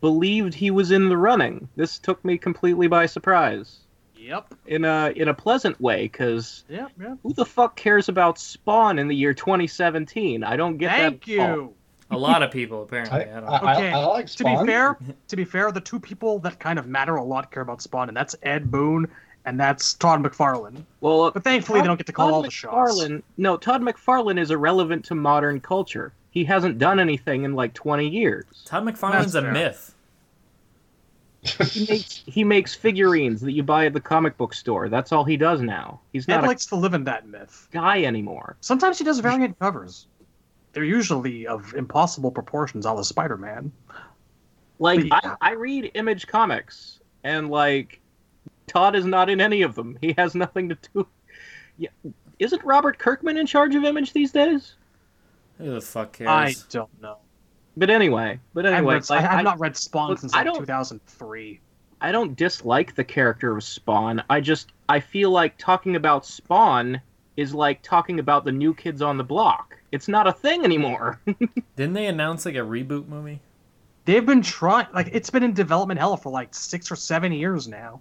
believed 0.00 0.54
he 0.54 0.70
was 0.70 0.90
in 0.90 1.08
the 1.08 1.16
running. 1.16 1.68
This 1.76 1.98
took 1.98 2.24
me 2.24 2.38
completely 2.38 2.86
by 2.88 3.06
surprise. 3.06 3.80
Yep. 4.24 4.54
In 4.66 4.84
a 4.84 5.12
in 5.14 5.28
a 5.28 5.34
pleasant 5.34 5.80
way, 5.80 6.04
because 6.04 6.64
Yep. 6.68 6.92
Yep. 7.00 7.18
who 7.22 7.32
the 7.34 7.44
fuck 7.44 7.76
cares 7.76 8.08
about 8.08 8.38
Spawn 8.38 8.98
in 8.98 9.08
the 9.08 9.16
year 9.16 9.34
2017? 9.34 10.42
I 10.42 10.56
don't 10.56 10.78
get 10.78 10.90
Thank 10.90 11.26
that. 11.26 11.32
at 11.38 11.50
all. 11.50 11.56
you. 11.56 11.74
A 12.10 12.18
lot 12.18 12.42
of 12.42 12.50
people 12.50 12.82
apparently. 12.82 13.20
I, 13.20 13.22
I, 13.22 13.40
don't 13.40 13.44
know. 13.44 13.70
Okay, 13.72 13.90
I 13.90 14.04
like 14.06 14.26
To 14.26 14.44
be 14.44 14.56
fair, 14.66 14.98
to 15.28 15.36
be 15.36 15.44
fair, 15.44 15.72
the 15.72 15.80
two 15.80 15.98
people 15.98 16.38
that 16.40 16.58
kind 16.58 16.78
of 16.78 16.86
matter 16.86 17.16
a 17.16 17.24
lot 17.24 17.50
care 17.50 17.62
about 17.62 17.82
Spawn, 17.82 18.08
and 18.08 18.16
that's 18.16 18.36
Ed 18.42 18.70
Boon 18.70 19.08
and 19.44 19.60
that's 19.60 19.94
Todd 19.94 20.22
McFarlane. 20.22 20.84
Well, 21.00 21.22
uh, 21.22 21.30
But 21.30 21.44
thankfully, 21.44 21.80
they 21.80 21.86
don't 21.86 21.96
get 21.96 22.06
to 22.06 22.12
call 22.12 22.28
Todd 22.28 22.34
all 22.34 22.42
the 22.42 22.50
shots. 22.50 22.74
McFarlane, 22.74 23.22
no, 23.36 23.56
Todd 23.56 23.82
McFarlane 23.82 24.40
is 24.40 24.50
irrelevant 24.50 25.04
to 25.06 25.14
modern 25.14 25.60
culture. 25.60 26.12
He 26.30 26.44
hasn't 26.44 26.78
done 26.78 26.98
anything 26.98 27.44
in 27.44 27.54
like 27.54 27.74
20 27.74 28.08
years. 28.08 28.44
Todd 28.64 28.84
McFarlane's 28.84 29.34
a 29.34 29.42
fair. 29.42 29.52
myth. 29.52 29.93
He 31.44 31.86
makes 31.86 32.22
he 32.26 32.42
makes 32.44 32.74
figurines 32.74 33.40
that 33.42 33.52
you 33.52 33.62
buy 33.62 33.86
at 33.86 33.92
the 33.92 34.00
comic 34.00 34.36
book 34.36 34.54
store. 34.54 34.88
That's 34.88 35.12
all 35.12 35.24
he 35.24 35.36
does 35.36 35.60
now. 35.60 36.00
He's 36.12 36.28
Ed 36.28 36.36
not 36.36 36.44
a 36.44 36.46
likes 36.46 36.66
to 36.66 36.76
live 36.76 36.94
in 36.94 37.04
that 37.04 37.28
myth. 37.28 37.68
guy 37.70 38.02
anymore. 38.04 38.56
Sometimes 38.60 38.98
he 38.98 39.04
does 39.04 39.18
variant 39.20 39.58
covers. 39.58 40.06
They're 40.72 40.84
usually 40.84 41.46
of 41.46 41.74
impossible 41.74 42.30
proportions, 42.30 42.86
all 42.86 42.96
the 42.96 43.04
Spider-Man. 43.04 43.70
Like 44.78 45.04
Yeah. 45.04 45.20
I, 45.22 45.36
I 45.40 45.52
read 45.52 45.90
Image 45.94 46.26
comics, 46.26 47.00
and 47.22 47.50
like 47.50 48.00
Todd 48.66 48.96
is 48.96 49.04
not 49.04 49.28
in 49.30 49.40
any 49.40 49.62
of 49.62 49.74
them. 49.74 49.98
He 50.00 50.14
has 50.18 50.34
nothing 50.34 50.70
to 50.70 50.78
do. 50.94 51.06
Yeah, 51.76 51.90
isn't 52.38 52.64
Robert 52.64 52.98
Kirkman 52.98 53.36
in 53.36 53.46
charge 53.46 53.74
of 53.74 53.84
Image 53.84 54.12
these 54.12 54.32
days? 54.32 54.76
Who 55.58 55.72
the 55.74 55.80
fuck 55.80 56.12
cares? 56.14 56.28
I 56.28 56.54
don't 56.70 57.00
know. 57.02 57.18
But 57.76 57.90
anyway, 57.90 58.38
but 58.52 58.66
I've, 58.66 58.74
anyway, 58.74 58.94
read, 58.94 59.10
like, 59.10 59.18
I 59.18 59.22
have 59.22 59.38
I- 59.40 59.42
not 59.42 59.58
read 59.58 59.76
Spawn 59.76 60.10
look, 60.10 60.20
since 60.20 60.32
like 60.34 60.46
2003. 60.46 61.60
I 62.00 62.12
don't 62.12 62.36
dislike 62.36 62.94
the 62.94 63.04
character 63.04 63.56
of 63.56 63.64
Spawn. 63.64 64.22
I 64.28 64.40
just 64.40 64.72
I 64.88 65.00
feel 65.00 65.30
like 65.30 65.56
talking 65.58 65.96
about 65.96 66.26
Spawn 66.26 67.00
is 67.36 67.54
like 67.54 67.82
talking 67.82 68.20
about 68.20 68.44
the 68.44 68.52
new 68.52 68.74
kids 68.74 69.02
on 69.02 69.16
the 69.16 69.24
block. 69.24 69.76
It's 69.90 70.06
not 70.08 70.26
a 70.26 70.32
thing 70.32 70.64
anymore. 70.64 71.20
Didn't 71.76 71.94
they 71.94 72.06
announce 72.06 72.46
like 72.46 72.54
a 72.56 72.58
reboot 72.58 73.08
movie? 73.08 73.40
They've 74.04 74.26
been 74.26 74.42
trying, 74.42 74.86
like, 74.92 75.08
it's 75.12 75.30
been 75.30 75.42
in 75.42 75.54
development 75.54 75.98
hell 75.98 76.16
for 76.16 76.30
like 76.30 76.54
six 76.54 76.92
or 76.92 76.96
seven 76.96 77.32
years 77.32 77.66
now. 77.66 78.00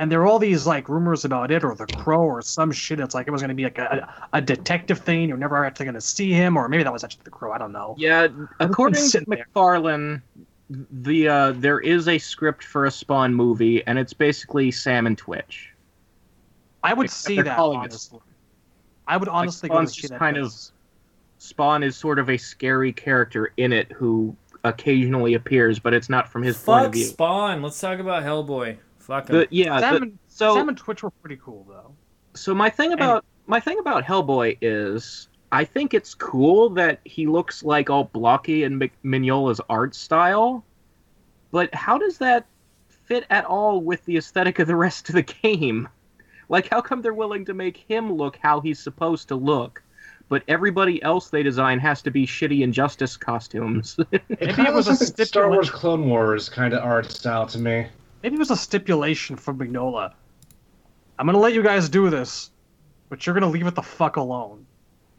And 0.00 0.10
there 0.10 0.22
are 0.22 0.26
all 0.26 0.38
these, 0.38 0.66
like, 0.66 0.88
rumors 0.88 1.26
about 1.26 1.50
it 1.50 1.62
or 1.62 1.74
The 1.74 1.84
Crow 1.86 2.22
or 2.22 2.40
some 2.40 2.72
shit. 2.72 3.00
It's 3.00 3.14
like 3.14 3.28
it 3.28 3.30
was 3.32 3.42
going 3.42 3.50
to 3.50 3.54
be 3.54 3.64
like 3.64 3.76
a, 3.76 4.08
a 4.32 4.40
detective 4.40 5.00
thing. 5.00 5.28
You're 5.28 5.36
never 5.36 5.62
actually 5.62 5.84
going 5.84 5.94
to 5.94 6.00
see 6.00 6.32
him. 6.32 6.56
Or 6.56 6.70
maybe 6.70 6.82
that 6.82 6.92
was 6.92 7.04
actually 7.04 7.24
The 7.24 7.30
Crow. 7.30 7.52
I 7.52 7.58
don't 7.58 7.70
know. 7.70 7.94
yeah, 7.98 8.26
according 8.60 8.94
to 8.94 9.00
sitting 9.00 9.28
there. 9.28 9.46
McFarlane, 9.54 10.22
the 10.70 11.28
uh, 11.28 11.52
there 11.52 11.80
is 11.80 12.08
a 12.08 12.16
script 12.16 12.64
for 12.64 12.86
a 12.86 12.90
Spawn 12.90 13.34
movie, 13.34 13.86
and 13.86 13.98
it's 13.98 14.14
basically 14.14 14.70
Sam 14.70 15.06
and 15.06 15.18
Twitch. 15.18 15.74
I 16.82 16.94
would 16.94 17.04
Except 17.04 17.26
see 17.26 17.42
that, 17.42 17.56
calling 17.56 17.80
it 17.80 17.82
honestly. 17.82 18.20
I 19.06 19.18
would 19.18 19.28
honestly 19.28 19.68
go 19.68 19.74
to 19.74 19.78
Spawn's 19.80 19.94
see 19.94 20.00
just 20.00 20.12
that. 20.14 20.18
kind 20.18 20.38
of- 20.38 20.54
Spawn 21.36 21.82
is 21.82 21.94
sort 21.94 22.18
of 22.18 22.30
a 22.30 22.38
scary 22.38 22.94
character 22.94 23.52
in 23.58 23.74
it 23.74 23.92
who 23.92 24.34
occasionally 24.64 25.34
appears, 25.34 25.78
but 25.78 25.92
it's 25.92 26.08
not 26.08 26.26
from 26.26 26.42
his 26.42 26.56
Fuck 26.56 26.64
point 26.74 26.86
of 26.86 26.92
view. 26.94 27.04
Spawn. 27.04 27.60
Let's 27.60 27.78
talk 27.78 27.98
about 27.98 28.22
Hellboy. 28.22 28.78
Fuck 29.00 29.28
him. 29.28 29.36
The, 29.36 29.48
yeah, 29.50 29.80
Sam, 29.80 29.94
the- 29.94 30.02
and, 30.02 30.18
so 30.28 30.54
Sam 30.54 30.68
and 30.68 30.78
Twitch 30.78 31.02
were 31.02 31.10
pretty 31.10 31.38
cool, 31.42 31.66
though. 31.68 31.92
So 32.34 32.54
my 32.54 32.70
thing 32.70 32.92
about 32.92 33.24
my 33.46 33.58
thing 33.58 33.78
about 33.80 34.04
Hellboy 34.04 34.58
is 34.60 35.28
I 35.52 35.64
think 35.64 35.94
it's 35.94 36.14
cool 36.14 36.70
that 36.70 37.00
he 37.04 37.26
looks 37.26 37.64
like 37.64 37.90
all 37.90 38.04
blocky 38.04 38.62
in 38.62 38.78
Mick- 38.78 38.92
Mignola's 39.04 39.60
art 39.68 39.94
style, 39.96 40.64
but 41.50 41.74
how 41.74 41.98
does 41.98 42.18
that 42.18 42.46
fit 42.88 43.26
at 43.30 43.44
all 43.44 43.80
with 43.80 44.04
the 44.04 44.16
aesthetic 44.16 44.60
of 44.60 44.68
the 44.68 44.76
rest 44.76 45.08
of 45.08 45.16
the 45.16 45.22
game? 45.22 45.88
Like, 46.48 46.68
how 46.68 46.80
come 46.80 47.02
they're 47.02 47.14
willing 47.14 47.44
to 47.46 47.54
make 47.54 47.76
him 47.76 48.12
look 48.12 48.36
how 48.40 48.60
he's 48.60 48.78
supposed 48.78 49.28
to 49.28 49.36
look, 49.36 49.82
but 50.28 50.42
everybody 50.46 51.02
else 51.02 51.30
they 51.30 51.42
design 51.42 51.78
has 51.80 52.02
to 52.02 52.10
be 52.12 52.26
shitty 52.26 52.62
Injustice 52.62 53.16
costumes? 53.16 53.96
It 54.12 54.28
kind 54.54 54.60
it 54.60 54.66
of 54.68 54.74
was 54.74 54.86
looks 54.88 55.00
a 55.00 55.14
like 55.18 55.26
Star 55.26 55.48
Wars 55.50 55.70
Clone 55.70 56.08
Wars 56.08 56.48
kind 56.48 56.74
of 56.74 56.84
art 56.84 57.10
style 57.10 57.46
to 57.46 57.58
me. 57.58 57.86
Maybe 58.22 58.36
it 58.36 58.38
was 58.38 58.50
a 58.50 58.56
stipulation 58.56 59.36
from 59.36 59.58
Mignola. 59.58 60.12
I'm 61.18 61.26
gonna 61.26 61.38
let 61.38 61.54
you 61.54 61.62
guys 61.62 61.88
do 61.88 62.10
this, 62.10 62.50
but 63.08 63.26
you're 63.26 63.34
gonna 63.34 63.48
leave 63.48 63.66
it 63.66 63.74
the 63.74 63.82
fuck 63.82 64.16
alone. 64.16 64.66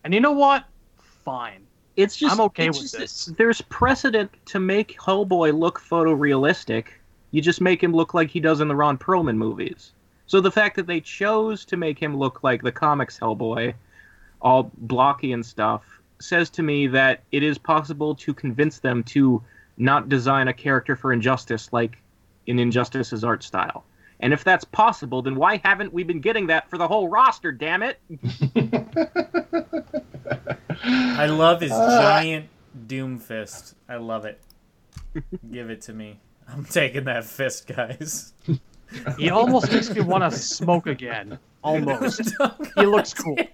And 0.03 0.13
you 0.13 0.19
know 0.19 0.31
what? 0.31 0.65
Fine. 1.23 1.67
It's 1.95 2.15
just 2.15 2.33
I'm 2.33 2.41
okay 2.41 2.69
with 2.69 2.81
just- 2.81 2.97
this. 2.97 3.25
There's 3.37 3.61
precedent 3.61 4.31
to 4.47 4.59
make 4.59 4.97
Hellboy 4.99 5.57
look 5.57 5.79
photorealistic. 5.79 6.87
You 7.31 7.41
just 7.41 7.61
make 7.61 7.83
him 7.83 7.93
look 7.93 8.13
like 8.13 8.29
he 8.29 8.39
does 8.39 8.61
in 8.61 8.67
the 8.67 8.75
Ron 8.75 8.97
Perlman 8.97 9.37
movies. 9.37 9.91
So 10.27 10.39
the 10.41 10.51
fact 10.51 10.75
that 10.77 10.87
they 10.87 11.01
chose 11.01 11.65
to 11.65 11.77
make 11.77 11.99
him 11.99 12.15
look 12.15 12.43
like 12.43 12.61
the 12.63 12.71
comics 12.71 13.19
Hellboy, 13.19 13.73
all 14.41 14.71
blocky 14.77 15.33
and 15.33 15.45
stuff, 15.45 15.83
says 16.19 16.49
to 16.51 16.63
me 16.63 16.87
that 16.87 17.23
it 17.31 17.43
is 17.43 17.57
possible 17.57 18.15
to 18.15 18.33
convince 18.33 18.79
them 18.79 19.03
to 19.03 19.43
not 19.77 20.09
design 20.09 20.47
a 20.47 20.53
character 20.53 20.95
for 20.95 21.11
Injustice 21.11 21.71
like 21.73 22.00
in 22.47 22.59
Injustice's 22.59 23.23
art 23.23 23.43
style. 23.43 23.85
And 24.19 24.33
if 24.33 24.43
that's 24.43 24.63
possible, 24.65 25.21
then 25.21 25.35
why 25.35 25.59
haven't 25.63 25.91
we 25.93 26.03
been 26.03 26.21
getting 26.21 26.47
that 26.47 26.69
for 26.69 26.77
the 26.77 26.87
whole 26.87 27.07
roster, 27.09 27.51
damn 27.51 27.81
it? 27.81 27.99
I 30.83 31.25
love 31.27 31.61
his 31.61 31.71
Uh, 31.71 32.01
giant 32.01 32.49
doom 32.87 33.17
fist. 33.17 33.75
I 33.89 33.95
love 33.95 34.25
it. 34.25 34.39
Give 35.51 35.69
it 35.69 35.81
to 35.83 35.93
me. 35.93 36.19
I'm 36.47 36.65
taking 36.65 37.05
that 37.05 37.25
fist, 37.25 37.67
guys. 37.67 38.33
He 39.17 39.29
almost 39.29 39.71
makes 39.71 39.89
me 39.93 40.01
want 40.01 40.23
to 40.29 40.37
smoke 40.37 40.85
again. 40.87 41.39
Almost. 41.63 42.33
He 42.75 42.85
looks 42.85 43.13
cool. 43.13 43.35
what 43.35 43.47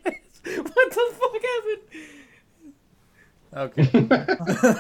the 0.44 1.14
fuck 1.14 1.34
happened? 1.34 1.82
Okay, 3.56 3.84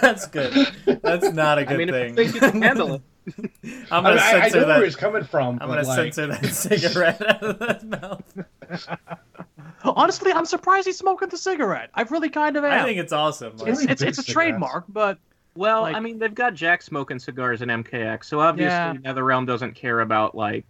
that's 0.01 0.27
good. 0.27 0.53
That's 1.01 1.31
not 1.31 1.57
a 1.57 1.65
good 1.65 1.73
I 1.73 1.77
mean, 1.77 1.89
thing. 1.89 2.17
if 2.17 2.33
you 2.33 2.39
think 2.39 2.43
you 2.43 2.51
can 2.51 2.61
handle 2.61 2.93
it. 2.95 3.01
I'm 3.91 4.03
gonna 4.03 4.15
mean, 4.15 4.19
I, 4.19 4.31
I 4.37 4.41
censor 4.49 4.61
know 4.61 4.67
where 4.67 4.85
he's 4.85 4.95
coming 4.95 5.23
from. 5.23 5.57
I'm 5.61 5.67
gonna 5.67 5.83
like, 5.83 6.13
censor 6.13 6.27
that 6.27 6.45
cigarette 6.53 7.21
out 7.21 7.43
of 7.43 7.59
that 7.59 7.83
mouth. 7.85 8.23
Honestly, 9.83 10.31
I'm 10.31 10.45
surprised 10.45 10.85
he's 10.87 10.97
smoking 10.97 11.29
the 11.29 11.37
cigarette. 11.37 11.89
I've 11.93 12.11
really 12.11 12.29
kind 12.29 12.55
of 12.57 12.63
am. 12.63 12.71
I 12.71 12.83
think 12.83 12.99
it's 12.99 13.13
awesome. 13.13 13.53
it's, 13.53 13.61
Like, 13.63 13.71
Really 13.73 13.91
it's, 13.91 14.01
it's 14.01 14.17
a 14.19 14.23
trademark, 14.25 14.85
but 14.89 15.17
Well, 15.55 15.81
Like- 15.83 15.95
I 15.95 15.99
mean, 15.99 16.19
they've 16.19 16.33
got 16.33 16.53
Jack 16.53 16.81
smoking 16.81 17.19
cigars 17.19 17.61
in 17.61 17.69
MKX, 17.69 18.25
so 18.25 18.39
obviously 18.39 18.67
Yeah. 18.73 18.93
NetherRealm 18.93 19.45
doesn't 19.47 19.75
care 19.75 20.01
about 20.01 20.35
like 20.35 20.65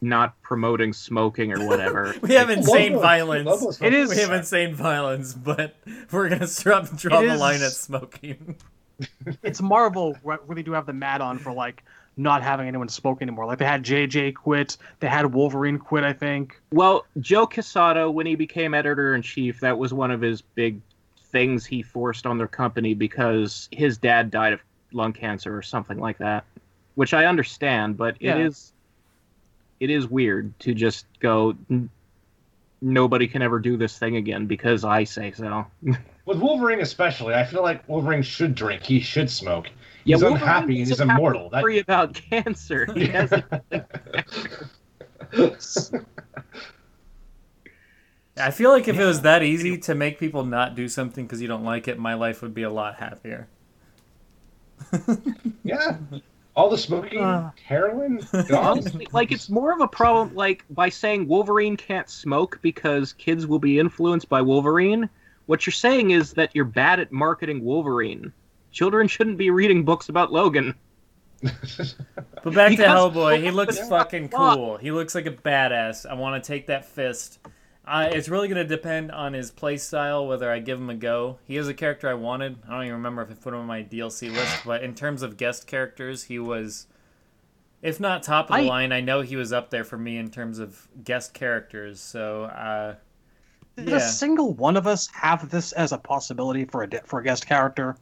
not 0.00 0.40
promoting 0.42 0.92
smoking 0.92 1.52
or 1.52 1.66
whatever. 1.66 2.14
We 2.22 2.34
have 2.34 2.50
insane 2.50 2.92
Lobo- 2.92 3.02
violence. 3.02 3.46
Lobo's 3.46 3.80
It 3.82 3.94
is- 3.94 4.10
We 4.10 4.16
have 4.18 4.32
insane 4.32 4.74
violence, 4.74 5.32
but 5.34 5.74
we're 6.12 6.28
gonna 6.28 6.46
draw, 6.46 6.80
draw 6.82 7.20
the 7.20 7.32
is- 7.34 7.40
line 7.40 7.62
at 7.62 7.72
smoking. 7.72 8.56
it's 9.42 9.60
Marvel 9.60 10.16
where 10.22 10.38
where 10.46 10.54
they 10.56 10.62
do 10.62 10.72
have 10.72 10.86
the 10.86 10.92
mat 10.92 11.20
on 11.20 11.38
for 11.38 11.52
like 11.52 11.82
not 12.18 12.42
having 12.42 12.66
anyone 12.66 12.88
smoke 12.88 13.20
anymore. 13.20 13.44
Like 13.46 13.58
they 13.58 13.66
had 13.66 13.84
JJ 13.84 14.34
quit, 14.34 14.76
they 15.00 15.08
had 15.08 15.34
Wolverine 15.34 15.78
quit. 15.78 16.02
I 16.04 16.12
think. 16.14 16.60
Well, 16.72 17.04
Joe 17.20 17.46
Quesada, 17.46 18.10
when 18.10 18.24
he 18.26 18.34
became 18.36 18.72
editor 18.74 19.14
in 19.14 19.20
chief, 19.22 19.60
that 19.60 19.76
was 19.76 19.92
one 19.92 20.10
of 20.10 20.20
his 20.22 20.40
big 20.40 20.80
things 21.30 21.66
he 21.66 21.82
forced 21.82 22.24
on 22.24 22.38
their 22.38 22.46
company 22.48 22.94
because 22.94 23.68
his 23.72 23.98
dad 23.98 24.30
died 24.30 24.54
of 24.54 24.60
lung 24.92 25.12
cancer 25.12 25.54
or 25.54 25.60
something 25.62 25.98
like 25.98 26.16
that. 26.18 26.44
Which 26.94 27.12
I 27.12 27.26
understand, 27.26 27.98
but 27.98 28.16
Yeah. 28.22 28.36
it 28.36 28.46
is 28.46 28.72
it 29.80 29.90
is 29.90 30.08
weird 30.08 30.58
to 30.60 30.74
just 30.74 31.06
go 31.20 31.54
nobody 32.82 33.26
can 33.26 33.42
ever 33.42 33.58
do 33.58 33.76
this 33.76 33.98
thing 33.98 34.16
again 34.16 34.46
because 34.46 34.84
I 34.84 35.04
say 35.04 35.32
so. 35.32 35.66
With 36.26 36.38
Wolverine 36.38 36.80
especially, 36.80 37.34
I 37.34 37.44
feel 37.44 37.62
like 37.62 37.88
Wolverine 37.88 38.22
should 38.22 38.54
drink. 38.54 38.82
He 38.82 39.00
should 39.00 39.30
smoke. 39.30 39.68
Yeah, 40.04 40.16
He's 40.16 40.22
Wolverine 40.22 40.42
unhappy 40.42 40.66
and 40.66 40.78
he's 40.78 40.88
doesn't 40.90 41.10
immortal. 41.10 41.50
That- 41.50 41.62
Worry 41.62 41.78
about 41.78 42.14
cancer. 42.14 42.86
He 42.94 43.06
hasn't 43.06 43.44
I 48.38 48.50
feel 48.50 48.70
like 48.70 48.86
if 48.86 48.98
it 48.98 49.04
was 49.04 49.22
that 49.22 49.42
easy 49.42 49.78
to 49.78 49.94
make 49.94 50.18
people 50.18 50.44
not 50.44 50.74
do 50.74 50.88
something 50.88 51.24
because 51.24 51.40
you 51.40 51.48
don't 51.48 51.64
like 51.64 51.88
it, 51.88 51.98
my 51.98 52.14
life 52.14 52.42
would 52.42 52.54
be 52.54 52.62
a 52.64 52.70
lot 52.70 52.96
happier. 52.96 53.48
yeah. 55.64 55.96
All 56.56 56.70
the 56.70 56.78
smoking, 56.78 57.20
Uh. 57.22 57.50
heroin. 57.62 58.26
Honestly, 58.54 59.06
like 59.12 59.30
it's 59.30 59.50
more 59.50 59.72
of 59.72 59.80
a 59.82 59.88
problem 59.88 60.34
like 60.34 60.64
by 60.70 60.88
saying 60.88 61.28
Wolverine 61.28 61.76
can't 61.76 62.08
smoke 62.08 62.58
because 62.62 63.12
kids 63.12 63.46
will 63.46 63.58
be 63.58 63.78
influenced 63.78 64.28
by 64.30 64.40
Wolverine. 64.40 65.08
What 65.46 65.66
you're 65.66 65.72
saying 65.72 66.10
is 66.12 66.32
that 66.32 66.50
you're 66.54 66.64
bad 66.64 66.98
at 66.98 67.12
marketing 67.12 67.62
Wolverine. 67.62 68.32
Children 68.72 69.06
shouldn't 69.06 69.36
be 69.36 69.50
reading 69.50 69.84
books 69.84 70.08
about 70.08 70.32
Logan. 70.32 70.74
But 72.42 72.54
back 72.54 72.76
to 72.76 72.84
Hellboy, 72.84 73.42
he 73.42 73.50
looks 73.50 73.76
fucking 73.88 74.28
cool. 74.28 74.76
He 74.76 74.92
looks 74.92 75.14
like 75.16 75.26
a 75.26 75.32
badass. 75.32 76.06
I 76.08 76.14
want 76.14 76.42
to 76.42 76.46
take 76.46 76.68
that 76.68 76.84
fist. 76.84 77.40
Uh, 77.86 78.08
it's 78.10 78.28
really 78.28 78.48
going 78.48 78.56
to 78.56 78.64
depend 78.76 79.12
on 79.12 79.32
his 79.32 79.50
play 79.52 79.76
style, 79.76 80.26
whether 80.26 80.50
I 80.50 80.58
give 80.58 80.78
him 80.78 80.90
a 80.90 80.94
go. 80.94 81.38
He 81.44 81.56
is 81.56 81.68
a 81.68 81.74
character 81.74 82.08
I 82.08 82.14
wanted. 82.14 82.58
I 82.66 82.72
don't 82.72 82.82
even 82.82 82.94
remember 82.94 83.22
if 83.22 83.30
I 83.30 83.34
put 83.34 83.54
him 83.54 83.60
on 83.60 83.66
my 83.66 83.82
DLC 83.84 84.32
list, 84.34 84.64
but 84.64 84.82
in 84.82 84.94
terms 84.94 85.22
of 85.22 85.36
guest 85.36 85.68
characters, 85.68 86.24
he 86.24 86.38
was, 86.40 86.88
if 87.82 88.00
not 88.00 88.24
top 88.24 88.50
of 88.50 88.56
the 88.56 88.62
I- 88.62 88.66
line, 88.66 88.90
I 88.92 89.00
know 89.00 89.20
he 89.20 89.36
was 89.36 89.52
up 89.52 89.70
there 89.70 89.84
for 89.84 89.96
me 89.96 90.16
in 90.16 90.30
terms 90.30 90.58
of 90.58 90.88
guest 91.04 91.32
characters. 91.32 92.00
So, 92.00 92.44
uh, 92.44 92.94
Did 93.76 93.88
Yeah. 93.90 93.96
a 93.96 94.00
single 94.00 94.54
one 94.54 94.76
of 94.76 94.86
us 94.86 95.06
have 95.08 95.50
this 95.50 95.72
as 95.72 95.92
a 95.92 95.98
possibility 95.98 96.64
for 96.64 96.82
a 96.82 96.88
for 97.04 97.20
a 97.20 97.22
guest 97.22 97.46
character? 97.46 97.94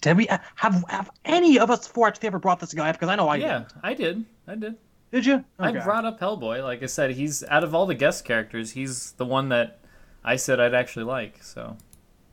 Did 0.00 0.16
we 0.16 0.26
have 0.56 0.84
have 0.88 1.10
any 1.24 1.60
of 1.60 1.70
us 1.70 1.86
four 1.86 2.08
actually 2.08 2.26
ever 2.26 2.40
brought 2.40 2.58
this 2.58 2.74
guy 2.74 2.88
up? 2.90 2.96
Because 2.96 3.08
I 3.08 3.14
know 3.14 3.28
I 3.28 3.36
yeah, 3.36 3.58
did. 3.58 3.66
I 3.84 3.94
did. 3.94 4.24
I 4.48 4.54
did. 4.56 4.76
Did 5.12 5.26
you? 5.26 5.44
I 5.58 5.70
Okay. 5.70 5.84
brought 5.84 6.04
up 6.04 6.18
Hellboy. 6.18 6.62
Like 6.62 6.82
I 6.82 6.86
said, 6.86 7.12
he's 7.12 7.44
out 7.44 7.62
of 7.64 7.74
all 7.74 7.86
the 7.86 7.94
guest 7.94 8.24
characters, 8.24 8.72
he's 8.72 9.12
the 9.12 9.24
one 9.26 9.50
that 9.50 9.78
I 10.24 10.36
said 10.36 10.58
I'd 10.58 10.74
actually 10.74 11.04
like. 11.04 11.42
So. 11.42 11.76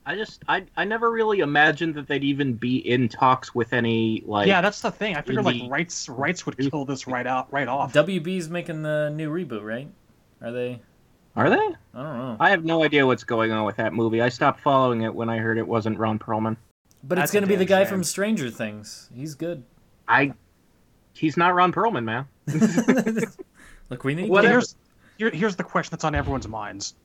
I 0.06 0.16
just 0.16 0.44
I 0.48 0.66
I 0.76 0.86
never 0.86 1.12
really 1.12 1.40
imagined 1.40 1.94
that 1.96 2.08
they'd 2.08 2.24
even 2.24 2.54
be 2.54 2.78
in 2.78 3.10
talks 3.10 3.54
with 3.54 3.74
any 3.74 4.24
like 4.26 4.48
yeah, 4.48 4.62
that's 4.62 4.82
the 4.82 4.90
thing. 4.90 5.16
I 5.16 5.22
figured 5.22 5.46
like 5.46 5.62
rights 5.70 6.10
rights 6.10 6.46
would 6.48 6.58
kill 6.58 6.86
this 6.86 7.06
right 7.06 7.28
out 7.28 7.52
right 7.54 7.68
off. 7.68 7.94
WB's 7.94 8.50
making 8.50 8.82
the 8.82 9.10
new 9.14 9.30
reboot, 9.30 9.62
right? 9.64 9.88
Are 10.42 10.52
they? 10.52 10.82
Are 11.36 11.50
they? 11.50 11.58
I 11.58 12.02
don't 12.04 12.18
know. 12.18 12.38
I 12.40 12.50
have 12.50 12.64
no 12.66 12.84
idea 12.84 13.06
what's 13.06 13.24
going 13.24 13.52
on 13.52 13.66
with 13.66 13.76
that 13.76 13.94
movie. 13.94 14.22
I 14.22 14.30
stopped 14.30 14.62
following 14.62 15.04
it 15.04 15.14
when 15.14 15.30
I 15.30 15.38
heard 15.38 15.58
it 15.60 15.68
wasn't 15.68 16.00
Ron 16.00 16.18
Perlman. 16.18 16.58
But 17.04 17.16
That's 17.16 17.26
it's 17.28 17.34
going 17.34 17.44
to 17.44 17.48
be 17.48 17.56
the 17.56 17.66
guy 17.66 17.84
shame. 17.84 17.90
from 17.90 18.04
Stranger 18.04 18.50
Things. 18.50 19.10
He's 19.14 19.36
good. 19.36 19.64
I 20.08 20.34
he's 21.20 21.38
not 21.38 21.54
Ron 21.54 21.72
Perlman, 21.74 22.04
man. 22.04 22.26
Look, 23.90 24.04
we 24.04 24.16
need. 24.16 24.30
What- 24.30 24.46
here's 24.46 24.76
here, 25.18 25.30
here's 25.30 25.56
the 25.56 25.64
question 25.64 25.92
that's 25.92 26.04
on 26.04 26.16
everyone's 26.16 26.48
minds. 26.48 26.96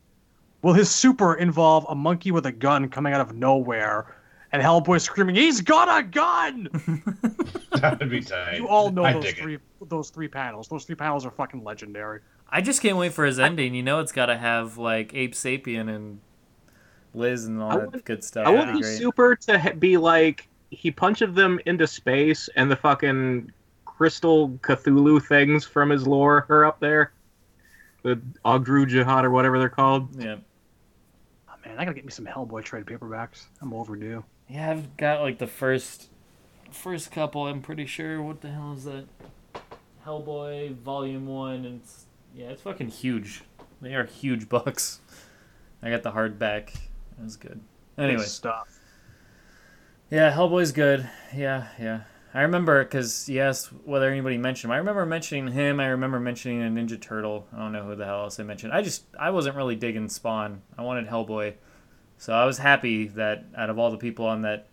Will 0.62 0.72
his 0.72 0.90
super 0.90 1.34
involve 1.34 1.84
a 1.88 1.94
monkey 1.94 2.30
with 2.30 2.46
a 2.46 2.52
gun 2.52 2.88
coming 2.88 3.12
out 3.12 3.20
of 3.20 3.34
nowhere 3.34 4.06
and 4.52 4.62
Hellboy 4.62 5.00
screaming, 5.00 5.34
"He's 5.34 5.60
got 5.60 5.98
a 5.98 6.02
gun!" 6.02 6.68
that 7.72 7.98
would 7.98 8.08
be 8.08 8.20
tight. 8.20 8.56
You 8.56 8.68
all 8.68 8.90
know 8.90 9.04
I 9.04 9.12
those 9.14 9.24
dig 9.24 9.38
it. 9.38 9.42
three 9.42 9.58
those 9.88 10.10
three 10.10 10.28
panels. 10.28 10.68
Those 10.68 10.84
three 10.84 10.94
panels 10.94 11.26
are 11.26 11.30
fucking 11.32 11.64
legendary. 11.64 12.20
I 12.48 12.60
just 12.60 12.80
can't 12.80 12.96
wait 12.96 13.12
for 13.12 13.24
his 13.24 13.40
ending. 13.40 13.74
You 13.74 13.82
know, 13.82 13.98
it's 13.98 14.12
got 14.12 14.26
to 14.26 14.36
have 14.36 14.78
like 14.78 15.12
Abe 15.12 15.32
Sapien 15.32 15.92
and 15.94 16.20
Liz 17.14 17.46
and 17.46 17.60
all 17.60 17.72
I 17.72 17.86
that 17.86 18.04
good 18.04 18.22
stuff. 18.22 18.46
I 18.46 18.50
want 18.50 18.72
be 18.72 18.78
his 18.78 18.96
super 18.96 19.34
to 19.36 19.74
be 19.78 19.96
like 19.96 20.48
he 20.70 20.90
punches 20.90 21.34
them 21.34 21.58
into 21.66 21.86
space 21.86 22.48
and 22.56 22.70
the 22.70 22.76
fucking 22.76 23.52
crystal 23.96 24.50
Cthulhu 24.62 25.22
things 25.24 25.64
from 25.64 25.90
his 25.90 26.06
lore 26.06 26.46
are 26.48 26.64
up 26.64 26.80
there. 26.80 27.12
The 28.02 28.16
Ogdru 28.44 28.86
Jahad 28.86 29.24
or 29.24 29.30
whatever 29.30 29.58
they're 29.58 29.68
called. 29.68 30.20
Yeah. 30.20 30.36
Oh 31.48 31.54
man, 31.64 31.78
I 31.78 31.84
gotta 31.84 31.94
get 31.94 32.04
me 32.04 32.10
some 32.10 32.26
Hellboy 32.26 32.64
trade 32.64 32.84
paperbacks. 32.84 33.46
I'm 33.62 33.72
overdue. 33.72 34.24
Yeah, 34.48 34.70
I've 34.70 34.96
got 34.96 35.22
like 35.22 35.38
the 35.38 35.46
first 35.46 36.10
first 36.70 37.10
couple. 37.10 37.46
I'm 37.46 37.62
pretty 37.62 37.86
sure. 37.86 38.20
What 38.22 38.40
the 38.40 38.50
hell 38.50 38.74
is 38.74 38.84
that? 38.84 39.06
Hellboy 40.06 40.76
Volume 40.76 41.26
One, 41.26 41.64
and 41.64 41.80
it's, 41.80 42.04
yeah, 42.34 42.48
it's 42.48 42.60
fucking 42.62 42.88
huge. 42.88 43.42
They 43.80 43.94
are 43.94 44.04
huge 44.04 44.48
books. 44.50 45.00
I 45.82 45.88
got 45.90 46.02
the 46.02 46.12
hardback. 46.12 46.74
It 46.74 47.22
was 47.22 47.36
good. 47.36 47.60
Good 47.96 48.04
Anyway, 48.04 48.24
stuff. 48.24 48.78
yeah, 50.10 50.30
Hellboy's 50.30 50.72
good. 50.72 51.08
Yeah, 51.34 51.68
yeah. 51.80 52.00
I 52.34 52.42
remember 52.42 52.82
because 52.82 53.28
yes, 53.28 53.66
whether 53.84 54.10
anybody 54.10 54.38
mentioned 54.38 54.70
him, 54.70 54.74
I 54.74 54.78
remember 54.78 55.06
mentioning 55.06 55.52
him. 55.52 55.78
I 55.78 55.86
remember 55.86 56.18
mentioning 56.18 56.62
a 56.62 56.66
Ninja 56.66 57.00
Turtle. 57.00 57.46
I 57.54 57.58
don't 57.58 57.70
know 57.70 57.84
who 57.84 57.94
the 57.94 58.04
hell 58.04 58.24
else 58.24 58.40
I 58.40 58.42
mentioned. 58.42 58.72
I 58.72 58.82
just 58.82 59.04
I 59.18 59.30
wasn't 59.30 59.54
really 59.54 59.76
digging 59.76 60.08
Spawn. 60.08 60.60
I 60.76 60.82
wanted 60.82 61.06
Hellboy, 61.06 61.54
so 62.18 62.32
I 62.32 62.44
was 62.44 62.58
happy 62.58 63.06
that 63.08 63.44
out 63.56 63.70
of 63.70 63.78
all 63.78 63.92
the 63.92 63.96
people 63.96 64.26
on 64.26 64.42
that 64.42 64.66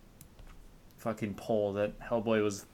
fucking 0.97 1.35
poll, 1.35 1.73
that 1.73 1.99
Hellboy 1.99 2.43
was 2.43 2.65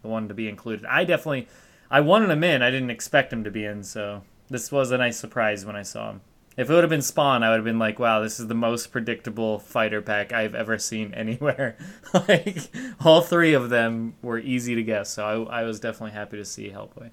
the 0.00 0.08
one 0.08 0.28
to 0.28 0.34
be 0.34 0.48
included. 0.48 0.86
I 0.86 1.04
definitely 1.04 1.46
I 1.90 2.00
wanted 2.00 2.30
him 2.30 2.42
in. 2.42 2.62
I 2.62 2.70
didn't 2.70 2.90
expect 2.90 3.30
him 3.30 3.44
to 3.44 3.50
be 3.50 3.66
in, 3.66 3.82
so 3.82 4.22
this 4.48 4.72
was 4.72 4.92
a 4.92 4.98
nice 4.98 5.18
surprise 5.18 5.66
when 5.66 5.76
I 5.76 5.82
saw 5.82 6.12
him. 6.12 6.20
If 6.56 6.70
it 6.70 6.72
would 6.72 6.84
have 6.84 6.90
been 6.90 7.02
Spawn, 7.02 7.42
I 7.42 7.50
would 7.50 7.56
have 7.56 7.64
been 7.64 7.78
like, 7.78 7.98
"Wow, 7.98 8.20
this 8.20 8.40
is 8.40 8.46
the 8.46 8.54
most 8.54 8.90
predictable 8.90 9.58
fighter 9.58 10.00
pack 10.00 10.32
I've 10.32 10.54
ever 10.54 10.78
seen 10.78 11.12
anywhere." 11.12 11.76
like 12.14 12.70
all 13.04 13.20
three 13.20 13.52
of 13.52 13.68
them 13.68 14.14
were 14.22 14.38
easy 14.38 14.74
to 14.74 14.82
guess, 14.82 15.10
so 15.10 15.46
I, 15.46 15.60
I 15.60 15.62
was 15.64 15.80
definitely 15.80 16.12
happy 16.12 16.38
to 16.38 16.44
see 16.44 16.70
Hellboy. 16.70 17.10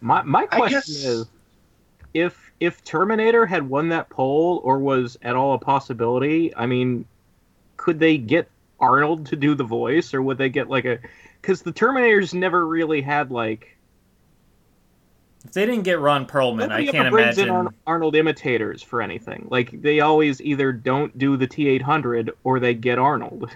My 0.00 0.22
my 0.22 0.46
question 0.46 0.78
guess- 0.78 0.88
is 0.88 1.26
if 2.14 2.52
if 2.58 2.82
Terminator 2.84 3.46
had 3.46 3.68
won 3.68 3.88
that 3.90 4.10
poll 4.10 4.60
or 4.64 4.78
was 4.78 5.16
at 5.22 5.36
all 5.36 5.54
a 5.54 5.58
possibility, 5.58 6.54
I 6.56 6.66
mean, 6.66 7.04
could 7.76 7.98
they 7.98 8.18
get 8.18 8.50
Arnold 8.80 9.26
to 9.26 9.36
do 9.36 9.54
the 9.54 9.64
voice 9.64 10.14
or 10.14 10.22
would 10.22 10.38
they 10.38 10.48
get 10.48 10.68
like 10.68 10.84
a 10.84 10.98
cuz 11.42 11.62
the 11.62 11.72
Terminators 11.72 12.34
never 12.34 12.66
really 12.66 13.02
had 13.02 13.30
like 13.30 13.76
If 15.44 15.52
they 15.52 15.64
didn't 15.64 15.84
get 15.84 16.00
Ron 16.00 16.26
Perlman, 16.26 16.70
I 16.70 16.84
can't 16.84 17.06
ever 17.06 17.10
brings 17.10 17.38
imagine. 17.38 17.66
in 17.66 17.68
Arnold 17.86 18.14
imitators 18.14 18.82
for 18.82 19.00
anything. 19.00 19.46
Like 19.50 19.80
they 19.80 20.00
always 20.00 20.40
either 20.42 20.70
don't 20.72 21.16
do 21.16 21.36
the 21.36 21.48
T800 21.48 22.30
or 22.44 22.60
they 22.60 22.74
get 22.74 22.98
Arnold. 22.98 23.50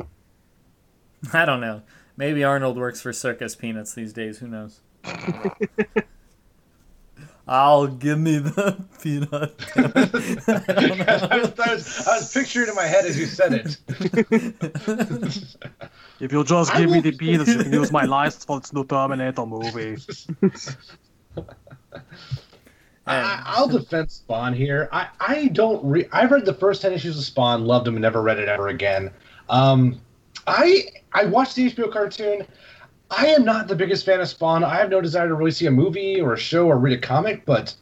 I 1.32 1.44
don't 1.44 1.60
know. 1.60 1.82
Maybe 2.16 2.42
Arnold 2.42 2.78
works 2.78 3.00
for 3.00 3.12
Circus 3.12 3.54
Peanuts 3.54 3.94
these 3.94 4.12
days. 4.12 4.38
Who 4.38 4.48
knows? 4.48 4.80
I'll 7.48 7.88
give 7.88 8.18
me 8.20 8.38
the 8.38 8.76
peanut. 9.02 9.54
I. 9.76 11.28
I, 11.30 11.38
was, 11.38 11.58
I, 11.58 11.74
was, 11.74 12.06
I 12.06 12.16
was 12.18 12.32
picturing 12.32 12.66
it 12.66 12.70
in 12.70 12.76
my 12.76 12.84
head 12.84 13.04
as 13.04 13.18
you 13.18 13.26
said 13.26 13.52
it. 13.52 13.78
If 16.20 16.30
you'll 16.30 16.44
just 16.44 16.72
I 16.72 16.80
give 16.80 16.90
me 16.90 16.96
will- 16.96 17.02
the 17.02 17.12
peanuts, 17.18 17.48
you 17.50 17.58
can 17.64 17.72
use 17.72 17.90
my 17.90 18.04
license 18.04 18.44
for 18.44 18.60
the 18.60 18.70
new 18.72 18.84
Terminator 18.84 19.44
movie. 19.44 19.96
I, 23.04 23.42
I'll 23.44 23.66
defend 23.68 24.10
Spawn 24.12 24.54
here. 24.54 24.88
I, 24.92 25.08
I 25.18 25.48
don't 25.48 25.84
re- 25.84 26.08
I 26.12 26.24
read 26.26 26.44
the 26.44 26.54
first 26.54 26.82
ten 26.82 26.92
issues 26.92 27.18
of 27.18 27.24
Spawn, 27.24 27.64
loved 27.64 27.86
them, 27.86 27.96
and 27.96 28.02
never 28.02 28.22
read 28.22 28.38
it 28.38 28.48
ever 28.48 28.68
again. 28.68 29.10
Um, 29.48 30.00
I 30.46 30.84
I 31.12 31.24
watched 31.24 31.56
the 31.56 31.68
HBO 31.70 31.92
cartoon. 31.92 32.46
I 33.14 33.26
am 33.26 33.44
not 33.44 33.68
the 33.68 33.76
biggest 33.76 34.06
fan 34.06 34.20
of 34.20 34.28
Spawn. 34.28 34.64
I 34.64 34.76
have 34.76 34.88
no 34.88 35.00
desire 35.02 35.28
to 35.28 35.34
really 35.34 35.50
see 35.50 35.66
a 35.66 35.70
movie 35.70 36.20
or 36.20 36.32
a 36.32 36.38
show 36.38 36.66
or 36.66 36.78
read 36.78 36.96
a 36.96 37.00
comic, 37.00 37.44
but 37.44 37.74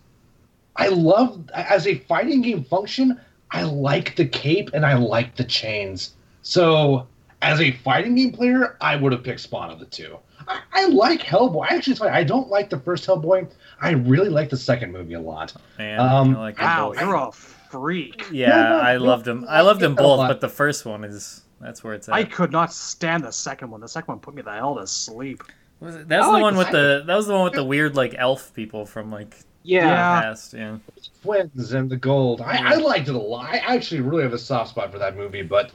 I 0.76 0.89
love 0.89 1.49
as 1.55 1.87
a 1.87 1.99
fighting 1.99 2.43
game 2.43 2.64
function. 2.64 3.20
I 3.53 3.62
like 3.62 4.16
the 4.16 4.26
cape 4.26 4.70
and 4.74 4.85
I 4.85 4.95
like 4.95 5.37
the 5.37 5.45
chains. 5.45 6.14
So 6.43 7.07
as 7.43 7.61
a 7.61 7.70
fighting 7.72 8.16
game 8.16 8.33
player, 8.33 8.76
I 8.81 8.97
would 8.97 9.12
have 9.12 9.22
picked 9.22 9.41
Spawn 9.41 9.70
of 9.70 9.78
the 9.78 9.87
two. 9.87 10.18
I, 10.49 10.61
I 10.72 10.87
like 10.87 11.20
Hellboy. 11.20 11.66
Actually, 11.70 11.93
it's 11.93 12.01
funny. 12.01 12.11
I 12.12 12.24
don't 12.24 12.49
like 12.49 12.68
the 12.68 12.81
first 12.81 13.07
Hellboy. 13.07 13.49
I 13.81 13.91
really 13.91 14.31
like 14.31 14.51
the 14.51 14.57
second 14.57 14.93
movie 14.93 15.14
a 15.14 15.20
lot. 15.20 15.55
Man, 15.78 16.01
Um, 16.01 16.37
I 16.37 16.41
like 16.41 16.57
them 16.57 16.64
Wow, 16.66 16.93
you're 16.99 17.14
a 17.14 17.33
freak. 17.71 18.27
Yeah, 18.33 18.49
No, 18.51 18.68
no, 18.71 18.81
I 18.81 18.97
loved 18.97 19.25
them. 19.25 19.47
I 19.49 19.61
loved 19.62 19.81
them 19.81 19.95
both, 19.97 19.99
them 20.03 20.07
a 20.07 20.16
lot. 20.16 20.29
but 20.29 20.41
the 20.41 20.49
first 20.49 20.85
one 20.85 21.05
is 21.05 21.43
that's 21.61 21.83
where 21.85 21.95
it's 21.95 22.09
at. 22.09 22.14
I 22.14 22.25
could 22.25 22.53
not 22.53 22.73
stand 22.73 23.25
the 23.25 23.31
second 23.33 23.71
one. 23.71 23.81
The 23.81 23.89
second 23.89 24.09
one 24.12 24.18
put 24.21 24.35
me 24.35 24.43
the 24.43 24.53
hell 24.53 24.77
to 24.77 24.87
sleep. 24.87 25.43
Was 25.81 25.95
it- 25.97 26.09
that 26.09 26.18
was 26.21 26.27
I 26.29 26.31
the 26.31 26.33
like 26.35 26.43
one 26.43 26.55
the 26.55 26.59
with 26.59 26.71
the 26.71 27.03
that 27.07 27.16
was 27.16 27.27
the 27.27 27.33
one 27.35 27.45
with 27.45 27.53
the 27.55 27.64
weird 27.64 27.97
like 27.97 28.14
elf 28.18 28.53
people 28.55 28.85
from 28.87 29.11
like 29.11 29.37
Yeah. 29.62 29.87
Yeah. 29.87 30.21
past. 30.23 30.53
Yeah, 30.55 30.79
Twins 31.23 31.73
and 31.73 31.89
the 31.91 31.97
Gold. 31.97 32.41
I, 32.41 32.73
I 32.73 32.75
liked 32.77 33.09
it 33.09 33.14
a 33.14 33.18
lot. 33.18 33.47
I 33.51 33.59
actually 33.59 34.01
really 34.01 34.23
have 34.23 34.33
a 34.33 34.39
soft 34.39 34.71
spot 34.71 34.91
for 34.93 34.99
that 34.99 35.16
movie, 35.16 35.43
but 35.43 35.71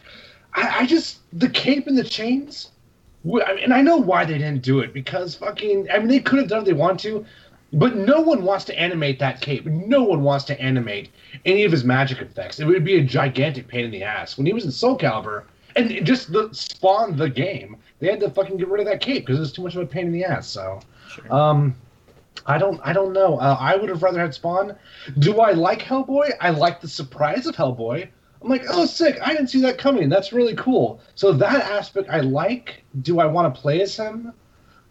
I, 0.53 0.79
I 0.81 0.85
just 0.85 1.19
the 1.33 1.49
cape 1.49 1.87
and 1.87 1.97
the 1.97 2.03
chains. 2.03 2.71
I 3.25 3.55
mean, 3.55 3.63
And 3.63 3.73
I 3.73 3.81
know 3.81 3.97
why 3.97 4.23
they 4.23 4.37
didn't 4.37 4.61
do 4.61 4.81
it 4.81 4.93
because 4.93 5.33
fucking. 5.35 5.87
I 5.91 5.97
mean, 5.97 6.07
they 6.07 6.19
could 6.19 6.37
have 6.39 6.47
done 6.47 6.59
if 6.59 6.65
they 6.65 6.73
want 6.73 6.99
to, 7.01 7.25
but 7.75 7.95
no 7.95 8.21
one 8.21 8.43
wants 8.43 8.65
to 8.65 8.79
animate 8.79 9.19
that 9.19 9.41
cape. 9.41 9.65
No 9.65 10.03
one 10.03 10.23
wants 10.23 10.45
to 10.45 10.59
animate 10.61 11.11
any 11.45 11.65
of 11.65 11.71
his 11.71 11.83
magic 11.83 12.21
effects. 12.21 12.59
It 12.59 12.65
would 12.65 12.85
be 12.85 12.97
a 12.97 13.03
gigantic 13.03 13.67
pain 13.67 13.85
in 13.85 13.91
the 13.91 14.03
ass. 14.03 14.37
When 14.37 14.45
he 14.47 14.53
was 14.53 14.63
in 14.65 14.71
Soul 14.71 14.97
Calibur, 14.97 15.43
and 15.75 16.05
just 16.05 16.31
the 16.31 16.49
spawn 16.53 17.17
the 17.17 17.29
game, 17.29 17.75
they 17.99 18.07
had 18.07 18.21
to 18.21 18.29
fucking 18.29 18.57
get 18.57 18.69
rid 18.69 18.79
of 18.79 18.87
that 18.87 19.01
cape 19.01 19.25
because 19.25 19.37
it 19.37 19.41
was 19.41 19.51
too 19.51 19.61
much 19.61 19.75
of 19.75 19.81
a 19.81 19.85
pain 19.85 20.07
in 20.07 20.13
the 20.13 20.23
ass. 20.23 20.47
So, 20.47 20.79
um, 21.29 21.75
I 22.45 22.57
don't, 22.57 22.79
I 22.81 22.93
don't 22.93 23.11
know. 23.11 23.37
Uh, 23.39 23.57
I 23.59 23.75
would 23.75 23.89
have 23.89 24.01
rather 24.01 24.19
had 24.19 24.33
Spawn. 24.33 24.75
Do 25.19 25.41
I 25.41 25.51
like 25.51 25.81
Hellboy? 25.81 26.31
I 26.39 26.51
like 26.51 26.79
the 26.79 26.87
surprise 26.87 27.45
of 27.45 27.57
Hellboy. 27.57 28.07
I'm 28.41 28.49
like, 28.49 28.63
oh, 28.69 28.85
sick! 28.85 29.17
I 29.21 29.33
didn't 29.33 29.47
see 29.47 29.61
that 29.61 29.77
coming. 29.77 30.07
That's 30.07 30.31
really 30.31 30.55
cool. 30.55 31.01
So 31.15 31.33
that 31.33 31.63
aspect 31.71 32.09
I 32.09 32.19
like. 32.21 32.83
Do 33.01 33.19
I 33.19 33.25
want 33.25 33.53
to 33.53 33.59
play 33.59 33.81
as 33.81 33.97
him? 33.97 34.33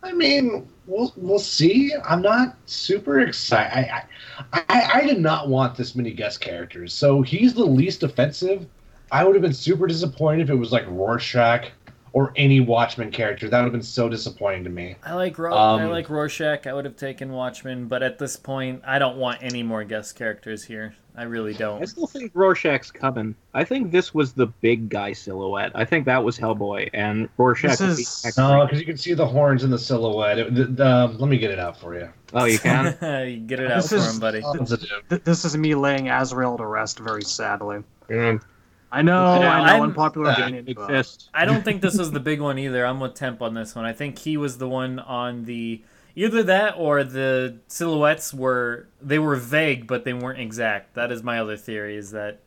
I 0.02 0.12
mean, 0.12 0.68
we'll 0.86 1.12
we'll 1.16 1.38
see. 1.38 1.92
I'm 2.08 2.22
not 2.22 2.56
super 2.66 3.20
excited. 3.20 3.72
I, 3.72 4.04
I, 4.52 4.62
I, 4.68 4.90
I 5.00 5.06
did 5.06 5.20
not 5.20 5.48
want 5.48 5.76
this 5.76 5.94
many 5.94 6.12
guest 6.12 6.40
characters. 6.40 6.92
So 6.92 7.22
he's 7.22 7.54
the 7.54 7.64
least 7.64 8.02
offensive. 8.02 8.66
I 9.12 9.24
would 9.24 9.34
have 9.34 9.42
been 9.42 9.52
super 9.52 9.86
disappointed 9.86 10.44
if 10.44 10.50
it 10.50 10.54
was 10.56 10.72
like 10.72 10.84
Rorschach 10.88 11.70
or 12.12 12.32
any 12.36 12.60
Watchmen 12.60 13.10
character. 13.10 13.48
That 13.48 13.58
would 13.58 13.64
have 13.66 13.72
been 13.72 13.82
so 13.82 14.08
disappointing 14.08 14.64
to 14.64 14.70
me. 14.70 14.96
I 15.04 15.14
like 15.14 15.38
Ro- 15.38 15.52
I 15.54 15.82
Um, 15.84 15.90
like 15.90 16.08
Rorschach. 16.08 16.66
I 16.66 16.72
would 16.72 16.84
have 16.84 16.96
taken 16.96 17.32
Watchmen, 17.32 17.86
but 17.86 18.02
at 18.02 18.18
this 18.18 18.36
point, 18.36 18.82
I 18.86 18.98
don't 18.98 19.16
want 19.16 19.42
any 19.42 19.62
more 19.62 19.84
guest 19.84 20.16
characters 20.16 20.64
here. 20.64 20.94
I 21.16 21.22
really 21.22 21.54
don't. 21.54 21.80
I 21.80 21.84
still 21.84 22.08
think 22.08 22.32
Rorschach's 22.34 22.90
coming. 22.90 23.36
I 23.54 23.62
think 23.62 23.92
this 23.92 24.12
was 24.12 24.32
the 24.32 24.46
big 24.46 24.88
guy 24.88 25.12
silhouette. 25.12 25.70
I 25.74 25.84
think 25.84 26.06
that 26.06 26.24
was 26.24 26.36
Hellboy, 26.36 26.90
and 26.92 27.28
Rorschach 27.36 27.78
This 27.78 28.24
is- 28.24 28.36
No, 28.36 28.64
because 28.64 28.80
you 28.80 28.86
can 28.86 28.96
see 28.96 29.14
the 29.14 29.26
horns 29.26 29.62
in 29.62 29.70
the 29.70 29.78
silhouette. 29.78 30.38
It- 30.40 30.54
the- 30.54 30.64
the- 30.64 31.14
let 31.18 31.28
me 31.28 31.38
get 31.38 31.52
it 31.52 31.60
out 31.60 31.76
for 31.78 31.94
you. 31.94 32.08
Oh, 32.32 32.46
you 32.46 32.58
can. 32.58 32.96
you 33.30 33.36
get 33.38 33.60
it 33.60 33.70
out 33.70 33.82
This 33.82 33.90
for 33.90 33.96
is- 33.96 34.12
him, 34.14 34.18
buddy. 34.18 34.40
Positive. 34.58 34.88
Th- 35.08 35.22
this 35.22 35.44
is 35.44 35.56
me 35.56 35.76
laying 35.76 36.08
Azrael 36.08 36.56
to 36.58 36.66
rest 36.66 36.98
very 36.98 37.22
sadly. 37.22 37.84
Mm, 38.10 38.42
I 38.90 39.02
know, 39.02 39.40
Yeah, 39.40 39.52
I 39.52 39.58
know, 39.66 39.72
I'm- 39.72 39.82
unpopular 39.82 40.30
uh, 40.30 40.32
opinion. 40.32 40.64
Big 40.64 40.80
fist. 40.84 41.30
I 41.32 41.44
don't 41.44 41.64
think 41.64 41.80
this 41.80 41.96
was 41.96 42.10
the 42.10 42.20
big 42.20 42.40
one 42.40 42.58
either. 42.58 42.84
I'm 42.84 42.98
with 42.98 43.14
Temp 43.14 43.40
on 43.40 43.54
this 43.54 43.76
one. 43.76 43.84
I 43.84 43.92
think 43.92 44.18
he 44.18 44.36
was 44.36 44.58
the 44.58 44.68
one 44.68 44.98
on 44.98 45.44
the 45.44 45.80
either 46.14 46.42
that 46.42 46.74
or 46.76 47.04
the 47.04 47.58
silhouettes 47.66 48.32
were 48.32 48.88
they 49.00 49.18
were 49.18 49.36
vague 49.36 49.86
but 49.86 50.04
they 50.04 50.12
weren't 50.12 50.40
exact. 50.40 50.94
That 50.94 51.10
is 51.12 51.22
my 51.22 51.38
other 51.38 51.56
theory 51.56 51.96
is 51.96 52.10
that 52.12 52.40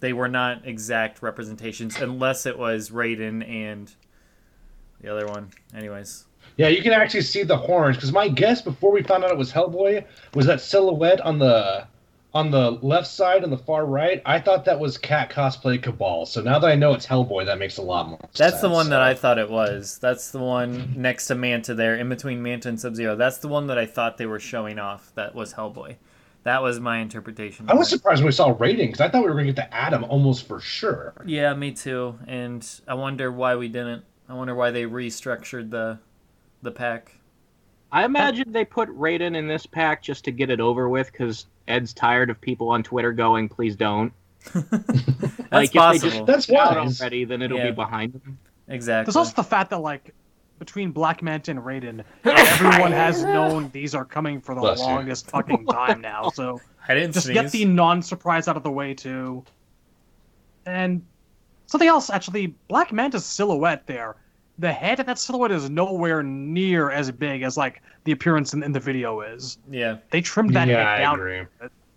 they 0.00 0.12
were 0.12 0.28
not 0.28 0.66
exact 0.66 1.22
representations 1.22 1.96
unless 2.00 2.46
it 2.46 2.58
was 2.58 2.90
Raiden 2.90 3.46
and 3.48 3.94
the 5.00 5.12
other 5.12 5.26
one. 5.26 5.50
Anyways. 5.74 6.24
Yeah, 6.56 6.68
you 6.68 6.82
can 6.82 6.92
actually 6.92 7.22
see 7.22 7.42
the 7.42 7.56
horns. 7.56 7.96
Because 7.96 8.12
my 8.12 8.28
guess 8.28 8.60
before 8.60 8.92
we 8.92 9.02
found 9.02 9.24
out 9.24 9.30
it 9.30 9.36
was 9.36 9.52
Hellboy 9.52 10.04
was 10.34 10.46
that 10.46 10.60
silhouette 10.60 11.20
on 11.20 11.38
the 11.38 11.86
on 12.32 12.50
the 12.50 12.72
left 12.82 13.06
side 13.06 13.42
and 13.42 13.52
the 13.52 13.58
far 13.58 13.86
right. 13.86 14.22
I 14.24 14.38
thought 14.38 14.64
that 14.66 14.78
was 14.78 14.96
Cat 14.96 15.30
cosplay 15.30 15.82
Cabal. 15.82 16.26
So 16.26 16.40
now 16.40 16.58
that 16.58 16.70
I 16.70 16.74
know 16.76 16.92
it's 16.92 17.06
Hellboy, 17.06 17.46
that 17.46 17.58
makes 17.58 17.78
a 17.78 17.82
lot 17.82 18.08
more. 18.08 18.20
That's 18.36 18.60
the 18.60 18.70
one 18.70 18.90
that 18.90 19.02
I 19.02 19.14
thought 19.14 19.38
it 19.38 19.50
was. 19.50 19.98
That's 19.98 20.30
the 20.30 20.38
one 20.38 20.94
next 20.96 21.26
to 21.26 21.34
Manta 21.34 21.74
there, 21.74 21.96
in 21.96 22.08
between 22.08 22.42
Manta 22.42 22.68
and 22.68 22.80
Sub 22.80 22.94
Zero. 22.94 23.16
That's 23.16 23.38
the 23.38 23.48
one 23.48 23.66
that 23.66 23.78
I 23.78 23.86
thought 23.86 24.16
they 24.16 24.26
were 24.26 24.40
showing 24.40 24.78
off. 24.78 25.12
That 25.14 25.34
was 25.34 25.54
Hellboy. 25.54 25.96
That 26.44 26.62
was 26.62 26.80
my 26.80 26.98
interpretation. 26.98 27.68
I 27.68 27.74
was 27.74 27.88
it. 27.88 27.96
surprised 27.96 28.20
when 28.22 28.26
we 28.26 28.32
saw 28.32 28.56
ratings. 28.58 29.00
I 29.00 29.08
thought 29.08 29.22
we 29.22 29.28
were 29.28 29.34
going 29.34 29.46
to 29.46 29.52
get 29.52 29.68
the 29.68 29.74
Atom 29.76 30.04
almost 30.04 30.46
for 30.46 30.60
sure. 30.60 31.12
Yeah, 31.26 31.52
me 31.54 31.72
too. 31.72 32.18
And 32.26 32.66
I 32.88 32.94
wonder 32.94 33.30
why 33.30 33.56
we 33.56 33.68
didn't. 33.68 34.04
I 34.28 34.34
wonder 34.34 34.54
why 34.54 34.70
they 34.70 34.84
restructured 34.84 35.70
the 35.70 35.98
the 36.62 36.70
pack. 36.70 37.12
I 37.92 38.04
imagine 38.04 38.52
they 38.52 38.64
put 38.64 38.88
Raiden 38.90 39.36
in 39.36 39.48
this 39.48 39.66
pack 39.66 40.02
just 40.02 40.24
to 40.24 40.30
get 40.30 40.50
it 40.50 40.60
over 40.60 40.88
with, 40.88 41.10
because 41.10 41.46
Ed's 41.68 41.92
tired 41.92 42.30
of 42.30 42.40
people 42.40 42.68
on 42.68 42.82
Twitter 42.82 43.12
going, 43.12 43.48
"Please 43.48 43.74
don't." 43.76 44.12
That's 44.54 45.52
Like, 45.52 45.64
if 45.66 45.72
they 45.72 45.78
possible. 45.78 46.10
just- 46.10 46.26
That's 46.26 46.50
Out 46.50 46.76
wise. 46.76 47.00
already, 47.00 47.24
then 47.24 47.42
it'll 47.42 47.58
Yeah. 47.58 47.66
be 47.70 47.72
behind 47.72 48.12
them. 48.14 48.38
exactly. 48.68 49.06
There's 49.10 49.16
also 49.16 49.34
the 49.34 49.42
fact 49.42 49.70
that 49.70 49.78
like 49.80 50.14
between 50.58 50.90
Black 50.92 51.22
Manta 51.22 51.50
and 51.50 51.60
Raiden, 51.60 52.04
everyone 52.24 52.92
has 52.92 53.24
known 53.24 53.70
these 53.72 53.94
are 53.94 54.04
coming 54.04 54.40
for 54.40 54.54
the 54.54 54.60
Bless 54.60 54.78
you. 54.80 54.84
longest 54.86 55.30
fucking 55.30 55.66
time 55.66 56.00
now. 56.00 56.30
So 56.30 56.60
I 56.88 56.94
didn't 56.94 57.12
just 57.14 57.26
sneeze. 57.26 57.34
get 57.42 57.50
the 57.50 57.64
non-surprise 57.64 58.46
out 58.46 58.56
of 58.56 58.62
the 58.62 58.70
way 58.70 58.94
too. 58.94 59.42
And 60.66 61.02
something 61.66 61.88
else, 61.88 62.10
actually, 62.10 62.48
Black 62.68 62.92
Manta's 62.92 63.24
silhouette 63.24 63.86
there. 63.86 64.16
The 64.60 64.72
head 64.72 65.00
of 65.00 65.06
that 65.06 65.18
silhouette 65.18 65.50
is 65.52 65.70
nowhere 65.70 66.22
near 66.22 66.90
as 66.90 67.10
big 67.10 67.42
as 67.42 67.56
like 67.56 67.82
the 68.04 68.12
appearance 68.12 68.52
in, 68.52 68.62
in 68.62 68.72
the 68.72 68.80
video 68.80 69.22
is. 69.22 69.58
Yeah, 69.70 69.96
They 70.10 70.20
trimmed 70.20 70.54
that 70.54 70.68
yeah, 70.68 70.96
head 70.96 71.04
I 71.04 71.14
agree. 71.14 71.46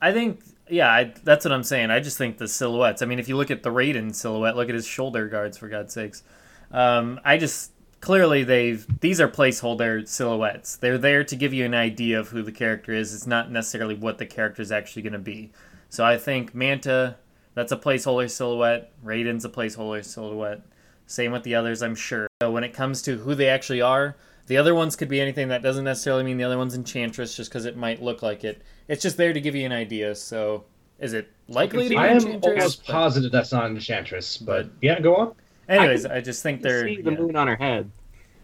I 0.01 0.14
think. 0.14 0.41
Yeah, 0.70 0.89
I, 0.89 1.14
that's 1.26 1.43
what 1.43 1.51
I'm 1.51 1.64
saying. 1.64 1.91
I 1.91 1.99
just 1.99 2.18
think 2.18 2.38
the 2.38 2.47
silhouettes. 2.47 3.01
I 3.01 3.05
mean, 3.05 3.20
if 3.20 3.28
you 3.28 3.36
look 3.36 3.51
at 3.51 3.64
the 3.64 3.70
Raiden 3.70 4.16
silhouette, 4.16 4.55
look 4.55 4.70
at 4.70 4.76
his 4.76 4.88
shoulder 4.88 5.28
guards 5.28 5.57
for 5.57 5.68
God's 5.68 5.93
sakes. 5.93 6.24
Um, 6.72 7.20
I 7.26 7.38
just 7.38 7.74
clearly 7.99 8.43
they've 8.43 8.86
these 9.01 9.20
are 9.20 9.28
placeholder 9.28 10.07
silhouettes. 10.07 10.78
They're 10.78 10.97
there 10.97 11.24
to 11.26 11.36
give 11.36 11.53
you 11.53 11.66
an 11.66 11.74
idea 11.74 12.20
of 12.20 12.30
who 12.30 12.43
the 12.43 12.51
character 12.51 12.93
is. 12.93 13.14
It's 13.14 13.28
not 13.28 13.51
necessarily 13.51 13.95
what 13.95 14.18
the 14.18 14.26
character 14.26 14.61
is 14.61 14.72
actually 14.72 15.01
going 15.01 15.14
to 15.14 15.20
be. 15.20 15.51
So 15.89 16.03
I 16.03 16.18
think 16.18 16.55
Manta, 16.55 17.18
that's 17.55 17.72
a 17.72 17.78
placeholder 17.78 18.32
silhouette. 18.32 18.91
Raiden's 19.03 19.45
a 19.45 19.49
placeholder 19.49 20.03
silhouette. 20.03 20.61
Same 21.06 21.32
with 21.32 21.43
the 21.43 21.56
others, 21.56 21.82
I'm 21.84 21.95
sure. 21.95 22.28
So 22.41 22.51
when 22.51 22.64
it 22.64 22.74
comes 22.74 23.01
to 23.04 23.18
who 23.18 23.36
they 23.36 23.47
actually 23.49 23.82
are, 23.82 24.16
the 24.47 24.58
other 24.58 24.74
ones 24.76 24.95
could 24.95 25.10
be 25.10 25.22
anything. 25.22 25.47
That 25.49 25.62
doesn't 25.62 25.84
necessarily 25.86 26.24
mean 26.24 26.38
the 26.38 26.43
other 26.43 26.58
one's 26.58 26.76
Enchantress, 26.76 27.36
just 27.36 27.49
because 27.49 27.66
it 27.66 27.78
might 27.78 28.01
look 28.01 28.22
like 28.22 28.43
it. 28.43 28.62
It's 28.88 29.01
just 29.01 29.18
there 29.18 29.34
to 29.34 29.39
give 29.41 29.56
you 29.56 29.66
an 29.66 29.72
idea. 29.72 30.16
So 30.16 30.66
is 30.99 31.14
it 31.14 31.32
likely 31.47 31.84
to 31.84 31.89
be 31.89 31.97
I 31.97 32.08
am 32.08 32.18
Enchantress? 32.18 32.45
almost 32.45 32.86
But- 32.88 32.93
positive 32.93 33.32
that's 33.32 33.51
not 33.51 33.66
Enchantress, 33.70 34.38
but 34.38 34.70
yeah, 34.82 34.99
go 34.99 35.16
on. 35.16 35.36
Anyways, 35.70 36.06
I 36.06 36.18
I, 36.18 36.22
just 36.22 36.43
think 36.43 36.60
You 36.60 36.64
they're. 36.70 36.84
see 36.88 37.01
the 37.01 37.12
yeah. 37.12 37.18
moon 37.18 37.36
on 37.36 37.47
her 37.47 37.56
head. 37.56 37.89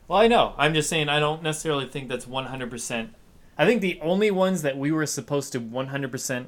Well, 0.07 0.19
I 0.19 0.27
know. 0.27 0.53
I'm 0.57 0.73
just 0.73 0.89
saying 0.89 1.09
I 1.09 1.19
don't 1.19 1.43
necessarily 1.43 1.85
think 1.87 2.07
that's 2.09 2.25
100%. 2.25 3.09
I 3.57 3.65
think 3.65 3.81
the 3.81 3.99
only 4.01 4.31
ones 4.31 4.61
that 4.61 4.77
we 4.77 4.91
were 4.91 5.05
supposed 5.05 5.51
to 5.51 5.59
100% 5.59 6.45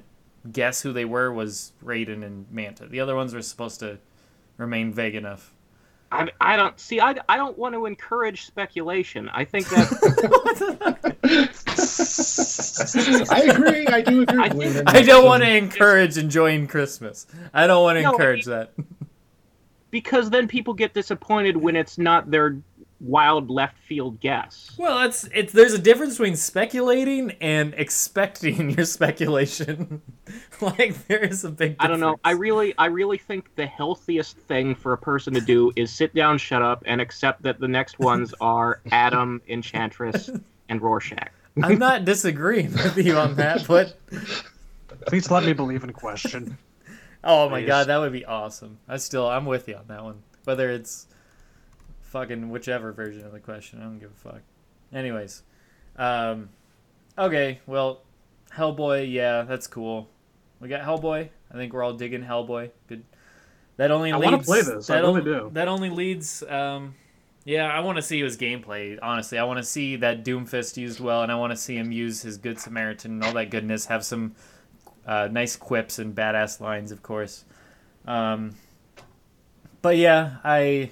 guess 0.52 0.82
who 0.82 0.94
they 0.94 1.06
were 1.06 1.32
was 1.32 1.74
Raiden 1.84 2.24
and 2.24 2.46
Manta. 2.50 2.86
The 2.88 3.00
other 3.02 3.16
ones 3.16 3.34
were 3.34 3.42
supposed 3.42 3.80
to 3.82 4.00
remain 4.58 4.94
vague 4.94 5.14
enough. 5.16 5.54
I, 6.12 6.30
I 6.42 6.56
don't 6.58 6.78
see. 6.80 7.00
I, 7.00 7.16
I 7.30 7.38
don't 7.38 7.58
want 7.58 7.74
to 7.76 7.86
encourage 7.86 8.46
speculation. 8.46 9.30
I 9.30 9.46
think 9.46 9.70
that 9.70 9.88
I 13.32 13.42
agree. 13.44 13.88
I 13.88 14.02
do 14.02 14.24
agree. 14.24 14.44
I, 14.44 14.50
think, 14.50 14.90
I 14.90 15.02
don't 15.04 15.26
want 15.26 15.44
to 15.44 15.50
encourage 15.50 16.18
enjoying 16.18 16.68
Christmas. 16.68 17.28
I 17.54 17.66
don't 17.66 17.84
want 17.84 17.98
to 17.98 18.02
No, 18.02 18.10
I 18.10 18.12
encourage 18.12 18.46
that. 18.46 18.74
because 19.92 20.30
then 20.30 20.48
people 20.48 20.74
get 20.74 20.94
disappointed 20.94 21.56
when 21.56 21.76
it's 21.76 21.98
not 21.98 22.30
their 22.30 22.58
wild 23.02 23.50
left 23.50 23.78
field 23.80 24.20
guess. 24.20 24.72
Well, 24.78 25.06
it's 25.06 25.24
it's 25.34 25.52
there's 25.52 25.74
a 25.74 25.80
difference 25.80 26.14
between 26.14 26.36
speculating 26.36 27.32
and 27.42 27.74
expecting 27.76 28.70
your 28.78 28.86
speculation. 28.86 30.02
like 30.62 31.08
there 31.08 31.24
is 31.24 31.44
a 31.44 31.50
big. 31.50 31.72
Difference. 31.72 31.78
I 31.80 31.88
don't 31.88 32.00
know. 32.00 32.20
I 32.24 32.32
really, 32.32 32.74
I 32.78 32.86
really 32.86 33.18
think 33.18 33.54
the 33.56 33.66
healthiest 33.66 34.38
thing 34.38 34.76
for 34.76 34.94
a 34.94 34.98
person 34.98 35.34
to 35.34 35.42
do 35.42 35.72
is 35.76 35.92
sit 35.92 36.14
down, 36.14 36.38
shut 36.38 36.62
up, 36.62 36.84
and 36.86 37.02
accept 37.02 37.42
that 37.44 37.60
the 37.60 37.68
next 37.68 38.00
ones 38.00 38.34
are 38.42 38.82
Atom, 38.92 39.42
Enchantress, 39.50 40.30
and 40.70 40.82
Rorschach. 40.82 41.32
I'm 41.62 41.80
not 41.80 42.06
disagreeing 42.06 42.72
with 42.72 42.98
you 42.98 43.18
on 43.18 43.36
that, 43.36 43.68
but 43.68 43.98
Please 45.08 45.30
let 45.32 45.44
me 45.44 45.54
believe 45.54 45.84
in 45.84 45.92
question. 45.92 46.58
oh 47.24 47.50
my 47.50 47.62
Please. 47.62 47.68
god, 47.68 47.88
that 47.88 47.98
would 47.98 48.14
be 48.14 48.26
awesome. 48.26 48.78
I 48.88 48.98
still 48.98 49.28
I'm 49.28 49.46
with 49.46 49.68
you 49.68 49.76
on 49.76 49.88
that 49.88 50.04
one. 50.04 50.22
Whether 50.44 50.72
it's 50.72 51.08
fucking 52.12 52.50
whichever 52.50 52.92
version 52.92 53.26
of 53.26 53.32
the 53.32 53.40
question, 53.40 53.80
I 53.80 53.84
don't 53.84 54.00
give 54.00 54.12
a 54.12 54.30
fuck. 54.30 54.42
Anyways, 54.94 55.44
um, 55.96 56.50
okay, 57.18 57.60
well, 57.66 58.02
Hellboy, 58.54 59.12
yeah, 59.12 59.44
that's 59.44 59.68
cool. 59.68 60.10
We 60.60 60.68
got 60.68 60.82
Hellboy. 60.82 61.30
I 61.50 61.54
think 61.54 61.74
we're 61.74 61.84
all 61.84 61.94
digging 61.94 62.24
Hellboy. 62.24 62.72
Good. 62.88 63.04
That 63.78 63.92
only 63.92 64.12
leads. 64.12 64.16
I 64.16 64.20
leads. 64.20 64.48
wanna 64.48 64.64
play 64.64 64.76
this, 64.76 64.90
I 64.90 64.96
That 64.96 65.02
really 65.02 65.20
only, 65.20 65.24
do. 65.24 65.50
That 65.54 65.68
only 65.70 65.90
leads. 65.90 66.44
Um, 66.44 66.96
yeah, 67.46 67.68
I 67.68 67.80
want 67.80 67.96
to 67.96 68.02
see 68.02 68.22
his 68.22 68.38
gameplay. 68.38 69.00
Honestly, 69.02 69.38
I 69.40 69.44
want 69.44 69.58
to 69.58 69.64
see 69.64 69.96
that 69.96 70.24
Doomfist 70.24 70.78
used 70.78 71.00
well, 71.00 71.24
and 71.24 71.32
I 71.32 71.36
want 71.36 71.52
to 71.52 71.58
see 71.58 71.76
him 71.76 71.92
use 71.92 72.22
his 72.22 72.38
Good 72.38 72.60
Samaritan 72.60 73.14
and 73.14 73.24
all 73.24 73.34
that 73.34 73.50
goodness. 73.50 73.86
Have 73.88 74.04
some 74.04 74.36
uh, 75.08 75.30
nice 75.32 75.56
quips 75.56 75.98
and 75.98 76.14
badass 76.14 76.60
lines, 76.60 76.92
of 76.92 77.02
course. 77.02 77.46
Um, 78.06 78.56
but 79.82 79.98
yeah, 79.98 80.38
I. 80.44 80.92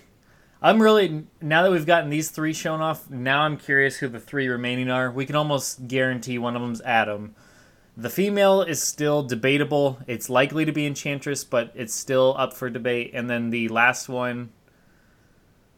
I'm 0.62 0.82
really 0.82 1.26
now 1.42 1.64
that 1.64 1.72
we've 1.72 1.86
gotten 1.86 2.10
these 2.10 2.32
three 2.32 2.54
shown 2.54 2.82
off. 2.82 3.10
Now 3.10 3.42
I'm 3.42 3.56
curious 3.56 3.98
who 3.98 4.10
the 4.10 4.20
three 4.20 4.50
remaining 4.50 4.90
are. 4.90 5.10
We 5.10 5.26
can 5.26 5.36
almost 5.36 5.88
guarantee 5.88 6.38
one 6.38 6.56
of 6.56 6.62
them's 6.62 6.82
Atom. 6.82 7.34
The 7.96 8.10
female 8.10 8.62
is 8.62 8.82
still 8.82 9.24
debatable. 9.24 10.00
It's 10.08 10.30
likely 10.30 10.66
to 10.66 10.72
be 10.72 10.86
Enchantress, 10.86 11.44
but 11.44 11.72
it's 11.76 11.94
still 11.94 12.36
up 12.38 12.54
for 12.54 12.70
debate. 12.70 13.12
And 13.14 13.30
then 13.30 13.50
the 13.50 13.70
last 13.70 14.10
one, 14.10 14.52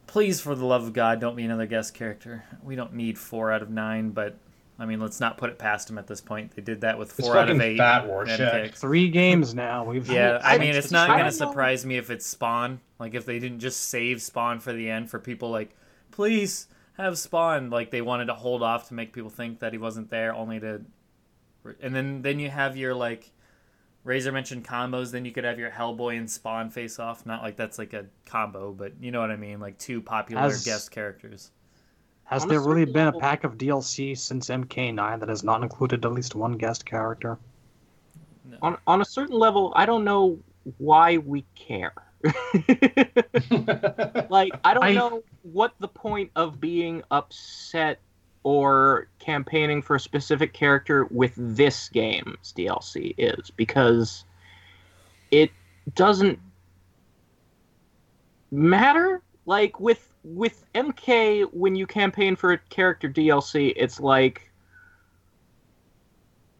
please, 0.06 0.40
for 0.40 0.54
the 0.54 0.64
love 0.64 0.84
of 0.84 0.92
God, 0.92 1.20
don't 1.20 1.36
be 1.36 1.44
another 1.44 1.66
guest 1.66 1.94
character. 1.94 2.44
We 2.62 2.76
don't 2.76 2.94
need 2.94 3.18
four 3.18 3.52
out 3.52 3.62
of 3.62 3.70
nine, 3.70 4.10
but 4.10 4.36
I 4.82 4.84
mean, 4.84 4.98
let's 4.98 5.20
not 5.20 5.38
put 5.38 5.48
it 5.48 5.60
past 5.60 5.86
them 5.86 5.96
at 5.96 6.08
this 6.08 6.20
point. 6.20 6.56
They 6.56 6.62
did 6.62 6.80
that 6.80 6.98
with 6.98 7.16
It's 7.16 7.28
four 7.28 7.36
out 7.38 7.48
of 7.48 7.60
eight. 7.60 7.78
fat 7.78 8.02
and 8.02 8.10
Rorschach. 8.10 8.52
picks. 8.64 8.80
Three 8.80 9.10
games 9.10 9.54
now. 9.54 9.84
We've 9.84 10.08
Yeah, 10.10 10.40
I 10.42 10.58
mean, 10.58 10.74
it's 10.74 10.90
not 10.90 11.06
gonna 11.06 11.30
surprise 11.30 11.86
me 11.86 11.98
if 11.98 12.10
it's 12.10 12.26
Spawn. 12.26 12.80
Like 12.98 13.14
if 13.14 13.24
they 13.24 13.38
didn't 13.38 13.60
just 13.60 13.90
save 13.90 14.20
Spawn 14.20 14.58
for 14.58 14.72
the 14.72 14.90
end 14.90 15.08
for 15.08 15.20
people 15.20 15.50
like, 15.50 15.76
please 16.10 16.66
have 16.94 17.16
Spawn. 17.16 17.70
Like 17.70 17.92
they 17.92 18.02
wanted 18.02 18.24
to 18.24 18.34
hold 18.34 18.60
off 18.64 18.88
to 18.88 18.94
make 18.94 19.12
people 19.12 19.30
think 19.30 19.60
that 19.60 19.70
he 19.72 19.78
wasn't 19.78 20.10
there, 20.10 20.34
only 20.34 20.58
to, 20.58 20.82
and 21.80 21.94
then 21.94 22.22
then 22.22 22.40
you 22.40 22.50
have 22.50 22.76
your 22.76 22.92
like, 22.92 23.30
Razor 24.02 24.32
mentioned 24.32 24.64
combos. 24.64 25.12
Then 25.12 25.24
you 25.24 25.30
could 25.30 25.44
have 25.44 25.60
your 25.60 25.70
Hellboy 25.70 26.18
and 26.18 26.28
Spawn 26.28 26.70
face 26.70 26.98
off. 26.98 27.24
Not 27.24 27.40
like 27.44 27.54
that's 27.54 27.78
like 27.78 27.92
a 27.92 28.06
combo, 28.26 28.72
but 28.72 28.94
you 29.00 29.12
know 29.12 29.20
what 29.20 29.30
I 29.30 29.36
mean. 29.36 29.60
Like 29.60 29.78
two 29.78 30.00
popular 30.00 30.42
As- 30.42 30.64
guest 30.64 30.90
characters. 30.90 31.52
Has 32.24 32.46
there 32.46 32.60
really 32.60 32.82
certain 32.82 32.92
been 32.94 33.08
a 33.08 33.12
pack 33.12 33.44
of 33.44 33.58
DLC 33.58 34.16
since 34.16 34.48
MK9 34.48 35.20
that 35.20 35.28
has 35.28 35.44
not 35.44 35.62
included 35.62 36.04
at 36.04 36.12
least 36.12 36.34
one 36.34 36.52
guest 36.56 36.86
character? 36.86 37.38
On 38.62 38.76
on 38.86 39.00
a 39.00 39.04
certain 39.04 39.38
level, 39.38 39.72
I 39.76 39.86
don't 39.86 40.04
know 40.04 40.38
why 40.78 41.18
we 41.18 41.44
care. 41.54 41.92
like 44.30 44.52
I 44.64 44.74
don't 44.74 44.84
I- 44.84 44.94
know 44.94 45.22
what 45.42 45.74
the 45.78 45.88
point 45.88 46.30
of 46.36 46.60
being 46.60 47.02
upset 47.10 47.98
or 48.44 49.08
campaigning 49.18 49.82
for 49.82 49.96
a 49.96 50.00
specific 50.00 50.52
character 50.52 51.04
with 51.10 51.32
this 51.36 51.88
game's 51.88 52.52
DLC 52.56 53.14
is 53.18 53.50
because 53.50 54.24
it 55.30 55.50
doesn't 55.94 56.38
matter. 58.50 59.22
Like 59.46 59.80
with 59.80 60.11
with 60.24 60.64
MK, 60.74 61.52
when 61.52 61.74
you 61.74 61.86
campaign 61.86 62.36
for 62.36 62.52
a 62.52 62.58
character 62.58 63.08
DLC, 63.08 63.72
it's 63.76 63.98
like 64.00 64.50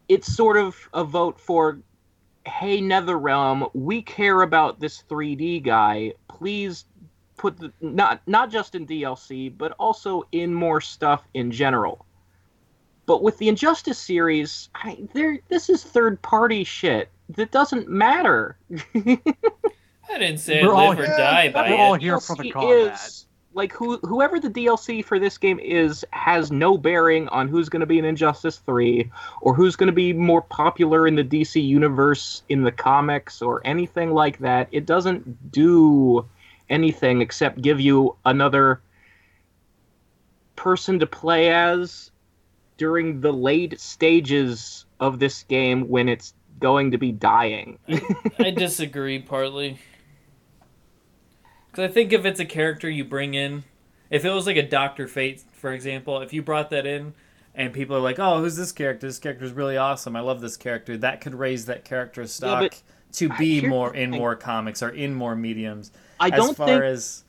it's 0.09 0.33
sort 0.35 0.57
of 0.57 0.77
a 0.95 1.05
vote 1.05 1.39
for 1.41 1.79
hey 2.45 2.81
netherrealm 2.81 3.71
we 3.73 4.03
care 4.03 4.43
about 4.43 4.81
this 4.81 5.05
3d 5.09 5.63
guy 5.63 6.13
please 6.29 6.87
put 7.37 7.57
the 7.57 7.73
not 7.81 8.21
not 8.27 8.51
just 8.51 8.75
in 8.75 8.85
dlc 8.85 9.57
but 9.57 9.71
also 9.79 10.25
in 10.33 10.53
more 10.53 10.81
stuff 10.81 11.23
in 11.35 11.53
general 11.53 12.05
but 13.07 13.23
with 13.23 13.39
the 13.39 13.49
injustice 13.49 13.97
series 13.97 14.69
I, 14.75 14.99
there 15.15 15.39
this 15.49 15.71
is 15.71 15.85
third 15.85 16.21
party 16.21 16.65
shit 16.65 17.11
that 17.37 17.53
doesn't 17.53 17.89
matter 17.89 18.59
I 18.97 20.19
didn't 20.19 20.39
say 20.39 20.63
We're 20.65 20.75
all- 20.75 20.89
live 20.91 20.99
or 20.99 21.05
yeah, 21.05 21.17
die 21.17 21.47
we're 21.47 21.53
by 21.53 21.77
all 21.77 21.95
it. 21.95 22.03
here 22.03 22.19
for 22.19 22.35
the 22.35 22.43
DLC 22.43 22.53
combat. 22.53 22.95
is- 22.95 23.27
like 23.55 23.73
who 23.73 23.99
whoever 23.99 24.41
the 24.41 24.51
DLC 24.51 25.05
for 25.05 25.19
this 25.19 25.39
game 25.39 25.59
is 25.59 26.05
has 26.11 26.51
no 26.51 26.79
bearing 26.79 27.29
on 27.29 27.49
who's 27.49 27.69
going 27.69 27.81
to 27.81 27.87
be 27.87 27.99
in 27.99 28.05
Injustice 28.05 28.59
3 28.59 29.11
or 29.41 29.55
who's 29.55 29.77
going 29.77 29.89
to 29.89 29.93
be 29.93 30.13
more 30.13 30.43
popular 30.43 31.07
in 31.07 31.17
the 31.17 31.25
DC 31.25 31.65
universe 31.65 32.43
in 32.49 32.63
the 32.63 32.73
comics 32.73 33.43
or 33.43 33.61
anything 33.65 34.13
like 34.13 34.39
that. 34.39 34.69
It 34.73 34.87
doesn't 34.87 35.53
do 35.53 36.27
anything 36.69 37.21
except 37.21 37.61
give 37.61 37.81
you 37.81 38.17
another 38.25 38.81
person 40.57 40.99
to 40.99 41.07
play 41.07 41.53
as 41.53 42.11
during 42.79 43.21
the 43.21 43.33
late 43.33 43.79
stages 43.79 44.87
of 45.01 45.19
this 45.19 45.43
game 45.45 45.89
when 45.89 46.09
it's 46.09 46.35
going 46.59 46.93
to 46.93 46.99
be 46.99 47.13
dying. 47.13 47.79
I 48.39 48.51
disagree 48.51 49.19
partly. 49.19 49.79
Because 51.73 51.91
I 51.91 51.93
think 51.93 52.13
if 52.13 52.25
it's 52.27 52.39
a 52.39 52.45
character 52.45 52.89
you 52.89 53.03
bring 53.03 53.33
in, 53.35 53.65
if 54.11 54.27
it 54.27 54.31
was 54.31 54.47
like 54.47 54.59
a 54.59 54.63
Doctor 54.63 55.09
Fate, 55.09 55.43
for 55.53 55.73
example, 55.73 56.21
if 56.21 56.33
you 56.33 56.43
brought 56.43 56.69
that 56.71 56.85
in 56.87 57.15
and 57.55 57.73
people 57.73 57.97
are 57.97 58.01
like, 58.01 58.19
"Oh, 58.19 58.41
who's 58.41 58.57
this 58.57 58.73
character? 58.73 59.07
This 59.07 59.19
character 59.19 59.47
is 59.47 59.53
really 59.53 59.79
awesome. 59.79 60.15
I 60.15 60.21
love 60.21 60.43
this 60.43 60.59
character." 60.59 60.99
That 60.99 61.23
could 61.23 61.35
raise 61.35 61.65
that 61.67 61.85
character's 61.85 62.33
stock 62.33 62.61
but 62.61 62.83
to 63.13 63.31
be 63.31 63.63
more 63.67 63.95
in 63.95 64.11
more 64.11 64.37
comics 64.37 64.83
or 64.83 64.91
in 64.91 65.15
more 65.15 65.35
mediums. 65.35 65.93
I 66.21 66.29
as 66.29 66.33
don't 66.33 66.57
far 66.57 66.67
think 66.67 66.83
as 66.83 67.25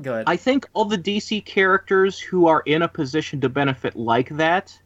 go 0.00 0.14
ahead. 0.14 0.24
I 0.26 0.36
think 0.36 0.66
all 0.72 0.86
the 0.86 0.98
DC 0.98 1.44
characters 1.44 2.18
who 2.18 2.46
are 2.46 2.62
in 2.64 2.80
a 2.80 2.88
position 2.88 3.42
to 3.42 3.50
benefit 3.50 3.94
like 3.94 4.30
that 4.30 4.78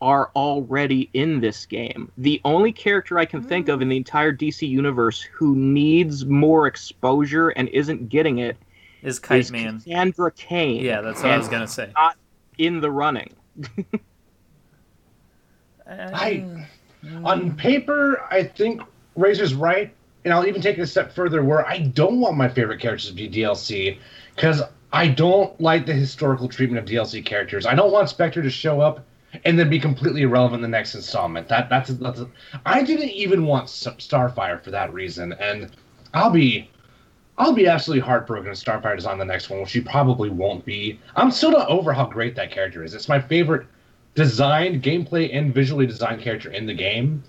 are 0.00 0.30
already 0.36 1.10
in 1.12 1.40
this 1.40 1.66
game. 1.66 2.10
The 2.18 2.40
only 2.44 2.72
character 2.72 3.18
I 3.18 3.24
can 3.24 3.42
think 3.42 3.68
of 3.68 3.82
in 3.82 3.88
the 3.88 3.96
mm. 3.96 3.98
entire 3.98 4.32
DC 4.32 4.68
universe 4.68 5.20
who 5.20 5.56
needs 5.56 6.24
more 6.24 6.66
exposure 6.66 7.50
and 7.50 7.68
isn't 7.68 8.08
getting 8.08 8.38
it 8.38 8.56
is 9.02 9.18
Kite 9.18 9.40
is 9.40 9.50
Man. 9.52 9.78
Cassandra 9.78 10.30
Cain. 10.32 10.84
Yeah, 10.84 11.00
that's 11.00 11.22
what 11.22 11.32
I 11.32 11.38
was 11.38 11.48
gonna 11.48 11.68
say. 11.68 11.90
Not 11.94 12.16
in 12.58 12.80
the 12.80 12.90
running. 12.90 13.34
I, 15.90 16.44
on 17.24 17.56
paper, 17.56 18.22
I 18.30 18.42
think 18.42 18.82
Razor's 19.16 19.54
right, 19.54 19.94
and 20.24 20.34
I'll 20.34 20.46
even 20.46 20.60
take 20.60 20.76
it 20.78 20.82
a 20.82 20.86
step 20.86 21.12
further 21.12 21.42
where 21.42 21.66
I 21.66 21.78
don't 21.78 22.20
want 22.20 22.36
my 22.36 22.48
favorite 22.48 22.80
characters 22.80 23.08
to 23.08 23.14
be 23.14 23.28
DLC 23.28 23.98
because 24.34 24.62
I 24.92 25.08
don't 25.08 25.58
like 25.60 25.86
the 25.86 25.94
historical 25.94 26.48
treatment 26.48 26.82
of 26.82 26.88
DLC 26.88 27.24
characters. 27.24 27.66
I 27.66 27.74
don't 27.74 27.90
want 27.92 28.08
Spectre 28.10 28.42
to 28.42 28.50
show 28.50 28.80
up 28.80 29.04
and 29.44 29.58
then 29.58 29.68
be 29.68 29.78
completely 29.80 30.22
irrelevant 30.22 30.64
in 30.64 30.70
the 30.70 30.76
next 30.76 30.94
installment. 30.94 31.48
That 31.48 31.68
that's, 31.68 31.90
that's 31.90 32.22
I 32.64 32.82
didn't 32.82 33.10
even 33.10 33.46
want 33.46 33.66
Starfire 33.66 34.60
for 34.62 34.70
that 34.70 34.92
reason, 34.92 35.32
and 35.34 35.70
I'll 36.14 36.30
be. 36.30 36.70
I'll 37.40 37.52
be 37.52 37.68
absolutely 37.68 38.04
heartbroken 38.04 38.50
if 38.50 38.58
Starfire 38.58 38.98
is 38.98 39.06
on 39.06 39.16
the 39.16 39.24
next 39.24 39.48
one, 39.48 39.60
which 39.60 39.68
she 39.68 39.80
probably 39.80 40.28
won't 40.28 40.64
be. 40.64 40.98
I'm 41.14 41.30
still 41.30 41.52
not 41.52 41.68
over 41.68 41.92
how 41.92 42.04
great 42.04 42.34
that 42.34 42.50
character 42.50 42.82
is. 42.82 42.94
It's 42.94 43.08
my 43.08 43.20
favorite 43.20 43.64
designed 44.18 44.82
gameplay 44.82 45.32
and 45.32 45.54
visually 45.54 45.86
designed 45.86 46.20
character 46.20 46.50
in 46.50 46.66
the 46.66 46.74
game 46.74 47.22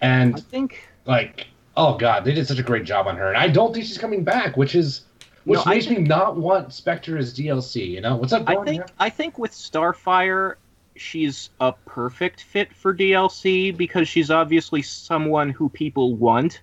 And 0.00 0.36
I 0.36 0.38
think 0.38 0.88
like 1.06 1.48
oh 1.76 1.96
god 1.98 2.24
they 2.24 2.32
did 2.32 2.46
such 2.46 2.60
a 2.60 2.62
great 2.62 2.84
job 2.84 3.06
on 3.08 3.16
her 3.16 3.28
and 3.28 3.36
i 3.36 3.48
don't 3.48 3.72
think 3.72 3.84
she's 3.84 3.98
coming 3.98 4.22
back 4.22 4.56
which 4.56 4.74
is 4.74 5.02
which 5.44 5.58
No, 5.64 5.72
makes 5.72 5.88
me 5.88 5.96
not 5.98 6.36
want 6.36 6.72
spectre 6.72 7.18
as 7.18 7.34
dlc 7.34 7.74
you 7.74 8.00
know 8.00 8.14
what's 8.16 8.32
up 8.32 8.48
I 8.48 8.62
think 8.64 8.84
I 8.98 9.10
think 9.10 9.38
with 9.38 9.50
Starfire, 9.50 10.54
she's 10.96 11.50
a 11.60 11.72
perfect 11.72 12.42
fit 12.42 12.74
for 12.74 12.94
DLC 12.94 13.76
because 13.76 14.08
she's 14.08 14.30
obviously 14.30 14.82
someone 14.82 15.50
who 15.50 15.68
people 15.68 16.14
want, 16.14 16.60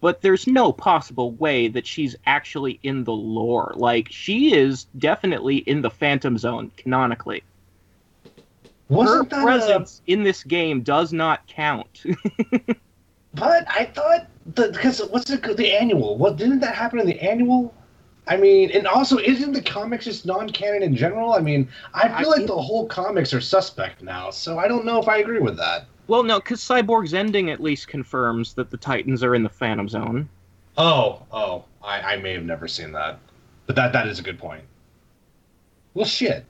but 0.00 0.20
there's 0.20 0.46
no 0.46 0.72
possible 0.72 1.32
way 1.32 1.68
that 1.68 1.86
she's 1.86 2.16
actually 2.26 2.78
in 2.82 3.04
the 3.04 3.12
lore. 3.12 3.72
Like 3.76 4.08
she 4.10 4.54
is 4.54 4.86
definitely 4.98 5.56
in 5.56 5.82
the 5.82 5.90
Phantom 5.90 6.38
Zone 6.38 6.70
canonically. 6.76 7.42
wasn't 8.88 9.32
Her 9.32 9.36
that 9.36 9.40
a, 9.40 9.42
presence 9.42 10.02
in 10.06 10.22
this 10.22 10.44
game 10.44 10.82
does 10.82 11.12
not 11.12 11.46
count. 11.46 12.04
but 13.34 13.64
i 13.68 13.84
thought 13.84 14.26
because 14.54 15.00
what's 15.10 15.30
the 15.30 15.36
the 15.54 15.70
annual 15.70 16.16
what 16.16 16.36
didn't 16.36 16.60
that 16.60 16.74
happen 16.74 16.98
in 16.98 17.06
the 17.06 17.20
annual 17.20 17.74
I 18.28 18.36
mean, 18.36 18.70
and 18.72 18.86
also, 18.86 19.18
isn't 19.18 19.52
the 19.52 19.62
comics 19.62 20.04
just 20.04 20.26
non-canon 20.26 20.82
in 20.82 20.94
general? 20.94 21.32
I 21.32 21.40
mean, 21.40 21.68
I 21.94 22.08
feel 22.20 22.30
I- 22.30 22.36
like 22.36 22.46
the 22.46 22.60
whole 22.60 22.86
comics 22.86 23.32
are 23.32 23.40
suspect 23.40 24.02
now, 24.02 24.30
so 24.30 24.58
I 24.58 24.68
don't 24.68 24.84
know 24.84 25.00
if 25.00 25.08
I 25.08 25.18
agree 25.18 25.40
with 25.40 25.56
that. 25.56 25.86
well, 26.08 26.22
no, 26.22 26.38
because 26.38 26.60
Cyborg's 26.60 27.14
ending 27.14 27.50
at 27.50 27.60
least 27.60 27.88
confirms 27.88 28.54
that 28.54 28.70
the 28.70 28.76
Titans 28.76 29.22
are 29.24 29.34
in 29.34 29.42
the 29.42 29.48
Phantom 29.48 29.88
Zone. 29.88 30.28
Oh, 30.76 31.22
oh, 31.32 31.64
I, 31.82 32.00
I 32.14 32.16
may 32.18 32.32
have 32.34 32.44
never 32.44 32.68
seen 32.68 32.92
that, 32.92 33.18
but 33.66 33.74
that 33.76 33.92
that 33.92 34.06
is 34.06 34.18
a 34.18 34.22
good 34.22 34.38
point. 34.38 34.62
Well, 35.94 36.06
shit. 36.06 36.44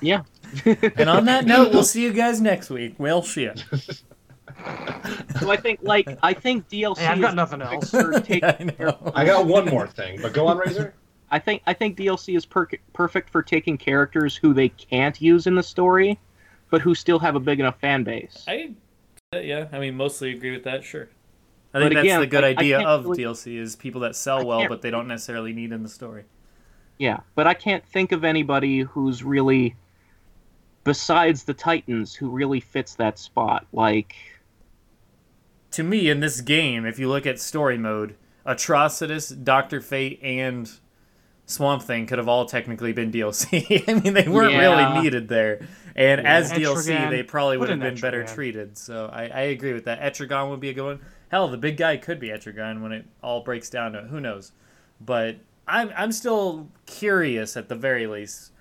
Yeah. 0.00 0.22
and 0.64 1.08
on 1.10 1.26
that 1.26 1.44
note, 1.46 1.72
we'll 1.72 1.84
see 1.94 2.02
you 2.02 2.12
guys 2.12 2.40
next 2.40 2.70
week. 2.70 2.94
Well, 2.98 3.22
shit. 3.22 3.64
So 5.40 5.50
I 5.50 5.56
think, 5.56 5.80
like, 5.82 6.08
I 6.22 6.32
think 6.32 6.68
DLC. 6.68 6.98
Hey, 6.98 7.06
I've 7.06 7.20
got 7.20 7.30
is 7.30 7.34
nothing 7.36 7.62
else. 7.62 7.90
for 7.90 8.18
take- 8.20 8.42
I. 8.44 8.72
I 9.14 9.24
got 9.24 9.46
one 9.46 9.66
more 9.66 9.86
thing, 9.86 10.20
but 10.20 10.32
go 10.32 10.46
on, 10.46 10.58
Razor. 10.58 10.94
I 11.30 11.38
think 11.40 11.62
I 11.66 11.72
think 11.72 11.96
DLC 11.98 12.36
is 12.36 12.46
per- 12.46 12.68
perfect 12.92 13.30
for 13.30 13.42
taking 13.42 13.76
characters 13.76 14.36
who 14.36 14.54
they 14.54 14.68
can't 14.68 15.20
use 15.20 15.46
in 15.48 15.56
the 15.56 15.62
story, 15.62 16.18
but 16.70 16.80
who 16.80 16.94
still 16.94 17.18
have 17.18 17.34
a 17.34 17.40
big 17.40 17.58
enough 17.60 17.80
fan 17.80 18.04
base. 18.04 18.44
I, 18.46 18.70
uh, 19.34 19.38
yeah, 19.38 19.66
I 19.72 19.80
mean, 19.80 19.96
mostly 19.96 20.32
agree 20.32 20.52
with 20.52 20.64
that. 20.64 20.84
Sure. 20.84 21.08
I 21.74 21.80
think 21.80 21.90
But 21.90 21.94
that's 21.96 22.04
again, 22.04 22.20
the 22.20 22.26
good 22.28 22.42
like, 22.44 22.58
idea 22.58 22.80
of 22.80 23.04
really- 23.06 23.24
DLC 23.24 23.58
is 23.60 23.74
people 23.76 24.00
that 24.02 24.14
sell 24.16 24.46
well, 24.46 24.66
but 24.68 24.82
they 24.82 24.90
don't 24.90 25.08
necessarily 25.08 25.52
need 25.52 25.72
in 25.72 25.82
the 25.82 25.88
story. 25.88 26.24
Yeah, 26.98 27.18
but 27.34 27.46
I 27.46 27.54
can't 27.54 27.84
think 27.84 28.12
of 28.12 28.24
anybody 28.24 28.80
who's 28.80 29.22
really, 29.22 29.74
besides 30.84 31.42
the 31.44 31.52
Titans, 31.54 32.14
who 32.14 32.30
really 32.30 32.60
fits 32.60 32.94
that 32.94 33.18
spot. 33.18 33.66
Like, 33.72 34.14
To 35.76 35.82
me, 35.82 36.08
in 36.08 36.20
this 36.20 36.40
game, 36.40 36.86
if 36.86 36.98
you 36.98 37.06
look 37.06 37.26
at 37.26 37.38
story 37.38 37.76
mode, 37.76 38.16
Atrocitus, 38.46 39.44
Doctor 39.44 39.82
Fate, 39.82 40.18
and 40.22 40.70
Swamp 41.44 41.82
Thing 41.82 42.06
could 42.06 42.16
have 42.16 42.28
all 42.28 42.46
technically 42.46 42.94
been 42.94 43.12
DLC. 43.12 43.84
I 43.88 44.00
mean, 44.00 44.14
they 44.14 44.26
weren't 44.26 44.52
Yeah. 44.54 44.58
really 44.92 45.02
needed 45.02 45.28
there. 45.28 45.60
And 45.94 46.22
Yeah. 46.22 46.34
as 46.34 46.50
DLC, 46.50 46.94
Etrigan. 46.96 47.10
they 47.10 47.22
probably 47.22 47.56
Put 47.56 47.60
would 47.60 47.68
have 47.68 47.82
in 47.82 47.94
been 47.94 48.00
better 48.00 48.24
treated. 48.24 48.78
So 48.78 49.10
I, 49.12 49.24
I 49.24 49.40
agree 49.52 49.74
with 49.74 49.84
that. 49.84 50.00
Etrigan 50.00 50.48
would 50.48 50.60
be 50.60 50.70
a 50.70 50.72
good 50.72 50.84
one. 50.84 51.00
Hell, 51.30 51.46
the 51.48 51.58
big 51.58 51.76
guy 51.76 51.98
could 51.98 52.20
be 52.20 52.28
Etrigan 52.28 52.80
when 52.80 52.92
it 52.92 53.04
all 53.22 53.42
breaks 53.42 53.68
down 53.68 53.92
to 53.92 53.98
it. 53.98 54.06
Who 54.06 54.18
knows? 54.18 54.52
But 54.98 55.36
I'm, 55.68 55.90
I'm 55.94 56.10
still 56.12 56.70
curious, 56.86 57.54
at 57.54 57.68
the 57.68 57.74
very 57.74 58.06
least, 58.06 58.52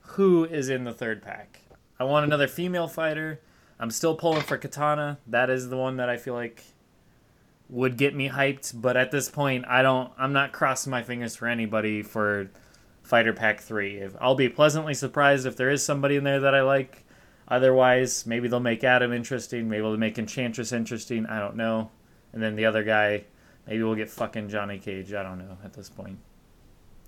who 0.00 0.44
is 0.44 0.68
in 0.68 0.82
the 0.82 0.92
third 0.92 1.22
pack. 1.22 1.60
I 2.00 2.04
want 2.04 2.26
another 2.26 2.48
female 2.48 2.88
fighter. 2.88 3.38
I'm 3.78 3.90
still 3.90 4.14
pulling 4.14 4.42
for 4.42 4.56
Katana. 4.56 5.18
That 5.26 5.50
is 5.50 5.68
the 5.68 5.76
one 5.76 5.96
that 5.96 6.08
I 6.08 6.16
feel 6.16 6.34
like 6.34 6.62
would 7.68 7.96
get 7.96 8.14
me 8.14 8.28
hyped, 8.28 8.80
but 8.80 8.96
at 8.96 9.10
this 9.10 9.28
point, 9.28 9.64
I 9.68 9.82
don't. 9.82 10.12
I'm 10.18 10.32
not 10.32 10.52
crossing 10.52 10.90
my 10.90 11.02
fingers 11.02 11.34
for 11.36 11.46
anybody 11.46 12.02
for 12.02 12.50
Fighter 13.02 13.32
Pack 13.32 13.60
Three. 13.60 13.96
If 13.98 14.14
I'll 14.20 14.34
be 14.34 14.48
pleasantly 14.48 14.94
surprised 14.94 15.46
if 15.46 15.56
there 15.56 15.70
is 15.70 15.82
somebody 15.84 16.16
in 16.16 16.24
there 16.24 16.40
that 16.40 16.54
I 16.54 16.62
like. 16.62 17.04
Otherwise, 17.46 18.24
maybe 18.26 18.48
they'll 18.48 18.60
make 18.60 18.82
Atom 18.84 19.12
interesting. 19.12 19.68
Maybe 19.68 19.82
they'll 19.82 19.96
make 19.98 20.18
Enchantress 20.18 20.72
interesting. 20.72 21.26
I 21.26 21.38
don't 21.38 21.56
know. 21.56 21.90
And 22.32 22.42
then 22.42 22.56
the 22.56 22.64
other 22.64 22.82
guy, 22.82 23.24
maybe 23.66 23.82
we'll 23.82 23.94
get 23.94 24.08
fucking 24.08 24.48
Johnny 24.48 24.78
Cage. 24.78 25.12
I 25.12 25.22
don't 25.22 25.38
know 25.38 25.58
at 25.62 25.74
this 25.74 25.90
point. 25.90 26.18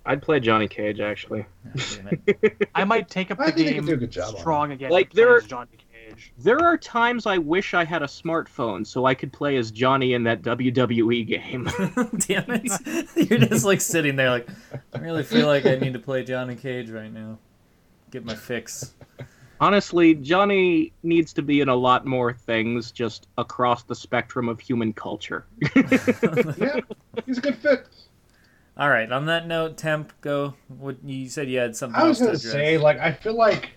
I'd 0.04 0.22
play 0.22 0.38
Johnny 0.38 0.68
Cage 0.68 1.00
actually. 1.00 1.46
Damn. 1.74 2.22
I 2.74 2.84
might 2.84 3.08
take 3.08 3.30
up 3.30 3.38
the 3.38 3.44
think 3.44 3.56
they 3.56 3.72
game 3.72 3.86
do 3.86 3.94
a 3.94 3.96
good 3.96 4.10
job 4.10 4.34
on 4.34 4.40
strong 4.40 4.72
again. 4.72 4.90
Like, 4.90 5.10
to 5.10 5.16
there- 5.16 5.36
as 5.36 5.46
Johnny 5.46 5.68
Cage. 5.72 5.86
There 6.38 6.59
are 6.59 6.76
times 6.76 7.26
I 7.26 7.38
wish 7.38 7.74
I 7.74 7.84
had 7.84 8.02
a 8.02 8.07
smartphone 8.07 8.86
so 8.86 9.07
I 9.07 9.14
could 9.14 9.32
play 9.32 9.57
as 9.57 9.70
Johnny 9.70 10.14
in 10.14 10.24
that 10.24 10.42
WWE 10.42 11.26
game. 11.26 11.64
Damn 12.26 12.44
it! 12.48 13.30
You're 13.30 13.40
just 13.40 13.64
like 13.64 13.80
sitting 13.80 14.16
there, 14.16 14.30
like 14.30 14.48
I 14.94 14.98
really 14.98 15.22
feel 15.22 15.46
like 15.46 15.66
I 15.66 15.76
need 15.76 15.92
to 15.94 15.98
play 15.98 16.24
Johnny 16.24 16.54
Cage 16.57 16.90
right 16.90 17.12
now. 17.12 17.38
Get 18.11 18.24
my 18.24 18.34
fix. 18.34 18.94
Honestly, 19.59 20.14
Johnny 20.14 20.92
needs 21.02 21.32
to 21.32 21.42
be 21.42 21.61
in 21.61 21.68
a 21.68 21.74
lot 21.74 22.04
more 22.04 22.32
things 22.32 22.92
just 22.92 23.26
across 23.38 23.82
the 23.84 23.94
spectrum 23.94 24.48
of 24.48 24.61
human 24.61 24.92
culture. 24.92 25.46
yeah, 25.76 26.80
he's 27.24 27.38
a 27.38 27.40
good 27.40 27.57
fit. 27.57 27.86
All 28.76 28.90
right. 28.90 29.11
On 29.11 29.24
that 29.26 29.46
note, 29.46 29.78
Temp, 29.78 30.12
go. 30.20 30.54
What 30.68 30.96
you 31.02 31.28
said 31.28 31.48
you 31.48 31.59
had 31.59 31.74
something 31.74 31.98
I 31.98 32.07
was 32.07 32.20
else 32.20 32.28
gonna 32.28 32.38
say, 32.38 32.76
like, 32.76 32.98
I 32.98 33.12
feel 33.12 33.34
like 33.34 33.70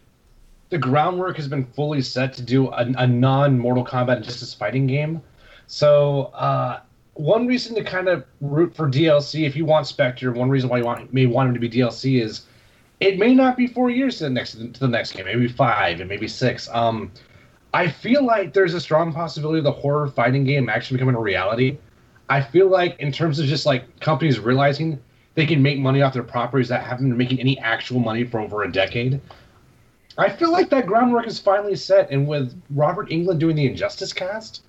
the 0.70 0.78
groundwork 0.78 1.36
has 1.38 1.47
been 1.47 1.65
fully 1.65 2.01
set 2.01 2.34
to 2.34 2.41
do 2.41 2.70
a, 2.70 2.86
a 2.97 3.07
non-Mortal 3.07 3.86
Kombat 3.86 4.22
Justice 4.22 4.53
fighting 4.53 4.88
game. 4.88 5.22
So, 5.67 6.32
uh, 6.36 6.82
one 7.13 7.47
reason 7.47 7.76
to 7.76 7.84
kind 7.84 8.07
of 8.07 8.24
root 8.39 8.76
for 8.76 8.89
DLC, 8.89 9.45
if 9.45 9.55
you 9.55 9.65
want 9.65 9.88
Spectre, 9.88 10.32
one 10.32 10.49
reason 10.49 10.70
why 10.70 10.78
you 10.78 10.86
want 10.86 11.13
may 11.13 11.26
want 11.26 11.49
him 11.49 11.53
to 11.53 11.59
be 11.59 11.70
DLC 11.70 12.22
is 12.22 12.43
it 12.99 13.20
may 13.20 13.34
not 13.34 13.57
be 13.57 13.67
four 13.67 13.89
years 13.89 14.17
to 14.17 14.26
the 14.26 14.30
next 14.30 14.53
to 14.53 14.80
the 14.80 14.88
next 14.88 15.11
game, 15.11 15.26
maybe 15.26 15.47
five 15.47 15.99
and 15.99 16.09
maybe 16.09 16.28
six. 16.28 16.70
Um, 16.72 17.11
I 17.74 17.89
feel 17.89 18.24
like 18.24 18.53
there's 18.53 18.74
a 18.74 18.80
strong 18.80 19.11
possibility 19.13 19.59
of 19.59 19.65
the 19.65 19.72
horror 19.72 20.07
fighting 20.07 20.43
game 20.43 20.70
actually 20.70 20.97
becoming 20.97 21.15
a 21.15 21.20
reality. 21.20 21.78
I 22.30 22.41
feel 22.41 22.70
like 22.70 22.97
in 22.99 23.11
terms 23.11 23.39
of 23.39 23.47
just 23.47 23.65
like 23.65 23.99
companies 23.99 24.39
realizing 24.39 24.99
they 25.36 25.45
can 25.45 25.61
make 25.61 25.80
money 25.80 26.01
off 26.01 26.13
their 26.13 26.24
properties 26.24 26.70
that 26.70 26.84
haven't 26.84 27.09
been 27.09 27.17
making 27.17 27.39
any 27.39 27.59
actual 27.59 27.99
money 27.99 28.24
for 28.24 28.39
over 28.39 28.63
a 28.63 28.72
decade. 28.72 29.20
I 30.20 30.30
feel 30.30 30.51
like 30.51 30.70
that 30.70 30.86
groundwork 30.86 31.28
is 31.28 31.39
finally 31.39 31.76
set, 31.76 32.11
and 32.11 32.28
with 32.28 32.59
Robert 32.72 33.09
Englund 33.09 33.39
doing 33.39 33.55
the 33.55 33.65
Injustice 33.65 34.13
cast, 34.13 34.63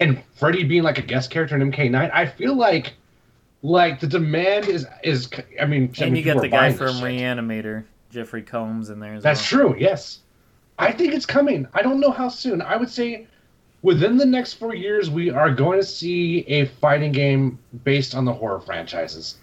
and 0.00 0.22
Freddy 0.34 0.64
being 0.64 0.82
like 0.82 0.98
a 0.98 1.02
guest 1.02 1.30
character 1.30 1.56
in 1.56 1.70
MK9, 1.70 2.10
I 2.12 2.26
feel 2.26 2.54
like 2.54 2.94
like 3.62 4.00
the 4.00 4.06
demand 4.06 4.66
is 4.66 4.86
is. 5.04 5.30
I 5.60 5.66
mean, 5.66 5.92
I 6.00 6.04
and 6.04 6.12
mean, 6.12 6.16
you 6.16 6.22
get 6.22 6.40
the 6.40 6.48
guy 6.48 6.72
from 6.72 6.86
this 6.86 6.98
shit. 6.98 7.04
Reanimator, 7.04 7.84
Jeffrey 8.10 8.42
Combs, 8.42 8.90
in 8.90 8.98
there 8.98 9.14
as 9.14 9.22
That's 9.22 9.52
well. 9.52 9.68
true. 9.68 9.76
Yes, 9.78 10.18
I 10.78 10.90
think 10.92 11.14
it's 11.14 11.26
coming. 11.26 11.68
I 11.74 11.82
don't 11.82 12.00
know 12.00 12.10
how 12.10 12.28
soon. 12.28 12.60
I 12.60 12.76
would 12.76 12.90
say 12.90 13.26
within 13.82 14.16
the 14.16 14.26
next 14.26 14.54
four 14.54 14.74
years, 14.74 15.10
we 15.10 15.30
are 15.30 15.50
going 15.50 15.78
to 15.80 15.86
see 15.86 16.40
a 16.48 16.66
fighting 16.66 17.12
game 17.12 17.58
based 17.84 18.14
on 18.14 18.24
the 18.24 18.32
horror 18.32 18.60
franchises, 18.60 19.36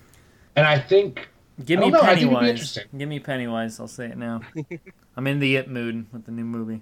and 0.56 0.68
I 0.68 0.80
think 0.80 1.30
Give 1.66 1.80
me 1.80 1.90
know, 1.90 2.02
I 2.02 2.16
think 2.16 2.22
it'd 2.22 2.30
be 2.30 2.36
Pennywise. 2.36 2.80
Give 2.98 3.10
me 3.10 3.20
Pennywise. 3.20 3.80
I'll 3.80 3.88
say 3.88 4.06
it 4.06 4.18
now. 4.18 4.42
I'm 5.20 5.28
in 5.28 5.40
the 5.40 5.58
it 5.58 5.70
mood 5.70 6.06
with 6.14 6.24
the 6.24 6.32
new 6.32 6.46
movie. 6.46 6.82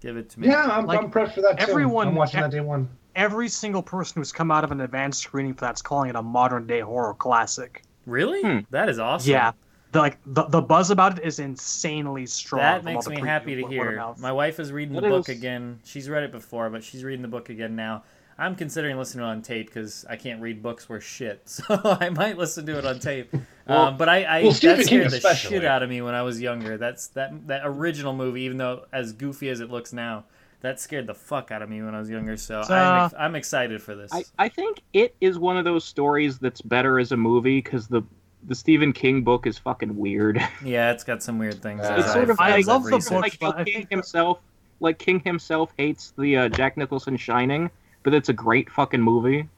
Give 0.00 0.16
it 0.16 0.30
to 0.30 0.40
me. 0.40 0.46
yeah, 0.48 0.64
I'm, 0.64 0.86
Like, 0.86 0.98
I'm 0.98 1.10
prepped 1.10 1.34
for 1.34 1.42
that 1.42 1.58
too. 1.60 1.70
everyone- 1.70 2.08
I'm 2.08 2.14
watching 2.14 2.40
that 2.40 2.50
day 2.50 2.60
one. 2.60 2.88
Every 3.14 3.48
single 3.48 3.82
person 3.82 4.18
who's 4.20 4.32
come 4.32 4.50
out 4.50 4.64
of 4.64 4.70
an 4.72 4.80
advanced 4.80 5.20
screening 5.22 5.52
for 5.52 5.60
that's 5.66 5.82
calling 5.82 6.08
it 6.08 6.16
a 6.16 6.22
modern 6.22 6.66
day 6.66 6.80
horror 6.80 7.12
classic. 7.12 7.82
Really? 8.06 8.40
Hmm. 8.40 8.58
That 8.70 8.88
is 8.88 8.98
awesome. 8.98 9.30
Yeah. 9.30 9.52
The, 9.92 9.98
like 9.98 10.16
the, 10.24 10.44
the 10.44 10.62
buzz 10.62 10.90
about 10.90 11.18
it 11.18 11.24
is 11.26 11.38
insanely 11.38 12.24
strong. 12.24 12.60
That 12.62 12.82
makes 12.84 13.06
me 13.08 13.20
happy 13.20 13.56
to 13.56 13.62
word- 13.62 13.76
word 13.76 13.98
of 13.98 14.16
hear. 14.16 14.22
My 14.22 14.32
wife 14.32 14.58
is 14.58 14.72
reading 14.72 14.94
the 14.94 15.02
That 15.02 15.10
book 15.10 15.28
again. 15.28 15.80
She's 15.84 16.08
read 16.08 16.22
it 16.22 16.32
before, 16.32 16.70
but 16.70 16.82
she's 16.82 17.04
reading 17.04 17.20
the 17.20 17.28
book 17.28 17.50
again 17.50 17.76
now. 17.76 18.04
I'm 18.38 18.54
considering 18.54 18.98
listening 18.98 19.22
to 19.22 19.28
it 19.28 19.30
on 19.32 19.42
tape 19.42 19.66
because 19.66 20.04
I 20.10 20.16
can't 20.16 20.42
read 20.42 20.62
books 20.62 20.88
worth 20.88 21.04
shit, 21.04 21.42
so 21.48 21.64
I 22.00 22.10
might 22.10 22.36
listen 22.36 22.66
to 22.66 22.78
it 22.78 22.84
on 22.84 22.98
tape. 23.00 23.32
Well- 23.66 23.86
um, 23.88 23.96
but 23.96 24.08
I, 24.08 24.22
I 24.24 24.42
well, 24.42 24.52
Stephen 24.52 24.76
that 24.78 24.86
King 24.86 24.98
scared 25.00 25.10
the 25.12 25.16
especially. 25.16 25.56
shit 25.56 25.64
out 25.64 25.82
of 25.82 25.88
me 25.88 26.02
when 26.02 26.14
I 26.14 26.22
was 26.22 26.40
younger. 26.40 26.76
That's 26.76 27.08
that 27.08 27.46
that 27.48 27.62
original 27.64 28.12
movie, 28.14 28.42
even 28.42 28.58
though 28.58 28.86
as 28.92 29.12
goofy 29.12 29.48
as 29.48 29.60
it 29.60 29.70
looks 29.70 29.92
now, 29.92 30.24
that 30.60 30.78
scared 30.80 31.06
the 31.06 31.14
fuck 31.14 31.50
out 31.50 31.62
of 31.62 31.68
me 31.70 31.82
when 31.82 31.94
I 31.94 31.98
was 31.98 32.08
younger. 32.10 32.36
So 32.36 32.62
So- 32.62 32.74
I'm, 32.74 33.04
ex- 33.06 33.14
I'm 33.18 33.34
excited 33.34 33.82
for 33.82 33.94
this. 33.94 34.12
I, 34.12 34.24
I 34.38 34.48
think 34.48 34.82
it 34.92 35.16
is 35.20 35.38
one 35.38 35.56
of 35.56 35.64
those 35.64 35.84
stories 35.84 36.38
that's 36.38 36.60
better 36.60 36.98
as 37.00 37.12
a 37.12 37.16
movie 37.16 37.58
because 37.60 37.88
the 37.88 38.02
the 38.48 38.54
Stephen 38.54 38.92
King 38.92 39.22
book 39.22 39.46
is 39.48 39.58
fucking 39.58 39.96
weird. 39.96 40.40
yeah, 40.64 40.92
it's 40.92 41.02
got 41.02 41.20
some 41.22 41.38
weird 41.38 41.60
things. 41.60 41.80
It's 41.80 41.88
as 41.90 41.98
it's 42.00 42.08
I've- 42.10 42.18
sort 42.18 42.30
of 42.30 42.38
I 42.38 42.50
like, 42.50 42.60
as 42.60 42.66
love 42.68 42.84
the 42.84 42.90
researched. 42.92 43.10
book, 43.10 43.22
like 43.22 43.38
but 43.40 43.52
how 43.54 43.60
I 43.62 43.64
King 43.64 43.86
himself, 43.90 44.38
like 44.78 44.98
King 44.98 45.20
himself 45.24 45.72
hates 45.76 46.12
the 46.18 46.36
uh, 46.36 46.48
Jack 46.50 46.76
Nicholson 46.76 47.16
Shining, 47.16 47.68
but 48.06 48.14
it's 48.14 48.28
a 48.28 48.32
great 48.32 48.70
fucking 48.70 49.02
movie. 49.02 49.48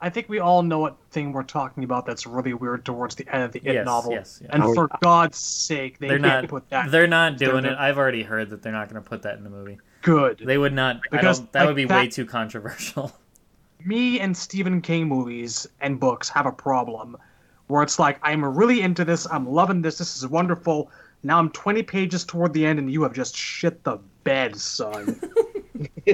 I 0.00 0.08
think 0.08 0.30
we 0.30 0.38
all 0.38 0.62
know 0.62 0.78
what 0.78 0.96
thing 1.10 1.34
we're 1.34 1.42
talking 1.42 1.84
about 1.84 2.06
that's 2.06 2.26
really 2.26 2.54
weird 2.54 2.86
towards 2.86 3.14
the 3.14 3.28
end 3.30 3.42
of 3.42 3.52
the 3.52 3.58
It 3.58 3.74
Yes, 3.74 3.84
novel. 3.84 4.12
yes, 4.12 4.38
yes. 4.40 4.50
And 4.54 4.62
Oh, 4.62 4.72
for 4.74 4.88
God's 5.02 5.36
sake, 5.36 5.98
they 5.98 6.08
They're 6.08 6.18
can't 6.18 6.44
not. 6.44 6.48
put 6.48 6.70
that 6.70 6.90
They're 6.90 7.06
not 7.06 7.36
doing 7.36 7.64
They're 7.64 7.72
it. 7.72 7.78
I've 7.78 7.98
already 7.98 8.22
heard 8.22 8.48
that 8.48 8.62
they're 8.62 8.72
not 8.72 8.88
going 8.88 9.02
to 9.02 9.06
put 9.06 9.20
that 9.24 9.36
in 9.36 9.44
the 9.44 9.50
movie. 9.50 9.76
good. 10.00 10.40
They 10.42 10.56
would 10.56 10.72
not. 10.72 10.96
I 10.96 11.00
Because, 11.10 11.40
don't. 11.40 11.52
That 11.52 11.60
like, 11.60 11.66
would 11.68 11.76
be 11.76 11.84
way 11.84 12.08
too 12.08 12.24
controversial. 12.24 13.12
me 13.84 14.18
and 14.18 14.34
Stephen 14.34 14.80
King 14.80 15.06
movies 15.06 15.66
and 15.82 16.00
books 16.00 16.30
have 16.30 16.46
a 16.46 16.52
problem 16.52 17.18
where 17.66 17.82
it's 17.82 17.98
like 17.98 18.18
I'm 18.22 18.42
really 18.42 18.80
into 18.80 19.04
this, 19.04 19.26
I'm 19.30 19.46
loving 19.46 19.82
this, 19.82 19.98
this 19.98 20.16
is 20.16 20.26
wonderful. 20.26 20.90
Now 21.22 21.38
I'm 21.38 21.50
20 21.50 21.82
pages 21.82 22.24
toward 22.24 22.54
the 22.54 22.64
end 22.64 22.78
and 22.78 22.90
you 22.90 23.02
have 23.02 23.12
just 23.12 23.36
shit 23.36 23.84
the 23.84 23.98
bed, 24.24 24.56
son. 24.56 25.20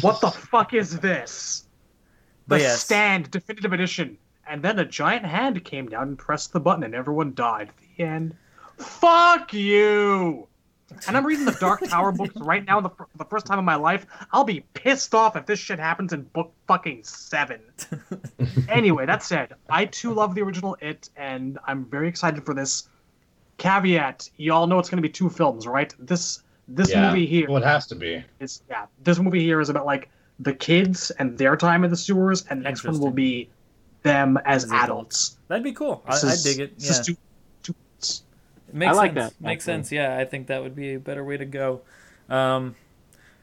what 0.00 0.20
the 0.20 0.30
fuck 0.30 0.74
is 0.74 0.98
this? 1.00 1.66
The 2.46 2.58
yes. 2.58 2.84
Stand 2.84 3.30
Definitive 3.30 3.72
Edition. 3.72 4.18
And 4.46 4.62
then 4.62 4.78
a 4.78 4.84
giant 4.84 5.24
hand 5.24 5.64
came 5.64 5.88
down 5.88 6.08
and 6.08 6.18
pressed 6.18 6.52
the 6.52 6.60
button 6.60 6.82
and 6.84 6.94
everyone 6.94 7.34
died. 7.34 7.70
The 7.96 8.04
end. 8.04 8.34
Fuck 8.78 9.52
you! 9.52 10.48
And 11.06 11.16
I'm 11.16 11.24
reading 11.24 11.44
the 11.44 11.52
Dark 11.52 11.80
Tower 11.88 12.12
books 12.12 12.36
right 12.36 12.64
now, 12.66 12.80
the, 12.80 12.90
the 13.16 13.24
first 13.24 13.46
time 13.46 13.58
in 13.58 13.64
my 13.64 13.76
life. 13.76 14.06
I'll 14.32 14.44
be 14.44 14.64
pissed 14.74 15.14
off 15.14 15.36
if 15.36 15.46
this 15.46 15.58
shit 15.58 15.78
happens 15.78 16.12
in 16.12 16.22
book 16.22 16.52
fucking 16.66 17.04
seven. 17.04 17.60
anyway, 18.68 19.06
that 19.06 19.22
said, 19.22 19.54
I 19.70 19.86
too 19.86 20.12
love 20.12 20.34
the 20.34 20.42
original 20.42 20.76
It, 20.80 21.08
and 21.16 21.58
I'm 21.66 21.84
very 21.86 22.08
excited 22.08 22.44
for 22.44 22.54
this. 22.54 22.88
Caveat: 23.58 24.28
Y'all 24.36 24.66
know 24.66 24.78
it's 24.78 24.90
going 24.90 25.02
to 25.02 25.08
be 25.08 25.12
two 25.12 25.30
films, 25.30 25.66
right? 25.66 25.94
This 25.98 26.42
this 26.68 26.90
yeah, 26.90 27.08
movie 27.10 27.26
here 27.26 27.48
well, 27.48 27.62
it 27.62 27.66
has 27.66 27.86
to 27.88 27.94
be. 27.94 28.24
It's 28.40 28.62
yeah. 28.70 28.86
This 29.04 29.18
movie 29.18 29.40
here 29.40 29.60
is 29.60 29.68
about 29.68 29.86
like 29.86 30.08
the 30.40 30.54
kids 30.54 31.10
and 31.12 31.36
their 31.38 31.56
time 31.56 31.84
in 31.84 31.90
the 31.90 31.96
sewers, 31.96 32.44
and 32.50 32.60
the 32.60 32.64
next 32.64 32.84
one 32.84 32.98
will 32.98 33.10
be 33.10 33.48
them 34.02 34.38
as, 34.44 34.64
As 34.64 34.70
adults. 34.72 34.84
adults. 34.84 35.36
That'd 35.48 35.64
be 35.64 35.72
cool. 35.72 36.02
I, 36.06 36.12
This 36.14 36.24
I 36.24 36.32
is- 36.32 36.42
dig 36.42 36.58
it. 36.60 36.72
Yeah. 36.78 36.90
is 36.90 37.00
two- 37.06 37.16
two- 37.62 37.74
It 38.00 38.74
makes 38.74 38.92
I 38.92 38.96
like 38.96 39.14
sense. 39.14 39.32
that, 39.34 39.40
Makes 39.40 39.62
actually. 39.68 39.74
sense. 39.82 39.92
Yeah, 39.92 40.18
I 40.18 40.24
think 40.24 40.46
that 40.48 40.62
would 40.62 40.74
be 40.74 40.94
a 40.94 40.98
better 40.98 41.22
way 41.24 41.36
to 41.36 41.44
go. 41.44 41.82
Um, 42.28 42.74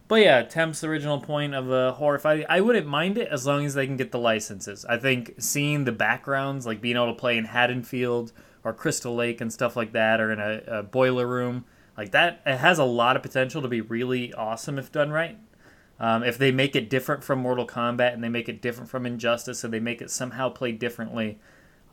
but 0.10 0.16
yeah, 0.22 0.42
Temp's 0.42 0.84
original 0.84 1.22
point 1.22 1.54
of 1.54 1.70
a 1.72 1.94
horror 1.94 2.18
fight, 2.20 2.46
I 2.50 2.62
wouldn't 2.62 2.88
mind 2.88 3.18
it 3.18 3.28
as 3.30 3.46
long 3.46 3.64
as 3.66 3.76
they 3.76 3.86
can 3.86 3.96
get 3.96 4.12
the 4.12 4.18
licenses. 4.20 4.84
I 4.86 4.98
think 4.98 5.36
seeing 5.38 5.86
the 5.86 5.92
backgrounds, 5.92 6.66
like 6.66 6.82
being 6.82 6.96
able 6.96 7.14
to 7.14 7.20
play 7.20 7.38
in 7.38 7.46
Haddonfield 7.46 8.34
or 8.64 8.74
Crystal 8.74 9.16
Lake 9.16 9.40
and 9.40 9.54
stuff 9.54 9.76
like 9.78 9.92
that, 9.94 10.20
or 10.20 10.32
in 10.32 10.40
a, 10.40 10.80
a 10.80 10.84
boiler 10.84 11.28
room, 11.28 11.64
like 12.00 12.12
that, 12.12 12.42
it 12.46 12.58
has 12.58 12.80
a 12.80 12.86
lot 12.86 13.18
of 13.18 13.22
potential 13.22 13.62
to 13.62 13.68
be 13.68 13.82
really 13.82 14.34
awesome 14.34 14.80
if 14.80 14.90
done 14.90 15.12
right. 15.12 15.38
Um, 16.00 16.24
if 16.24 16.38
they 16.38 16.50
make 16.50 16.74
it 16.78 16.90
different 16.90 17.26
from 17.26 17.40
Mortal 17.40 17.68
Kombat 17.68 18.14
and 18.14 18.24
they 18.24 18.30
make 18.30 18.48
it 18.48 18.62
different 18.62 18.90
from 18.90 19.06
Injustice 19.06 19.66
and 19.66 19.74
they 19.74 19.82
make 19.82 20.02
it 20.02 20.10
somehow 20.10 20.48
play 20.48 20.72
differently, 20.72 21.40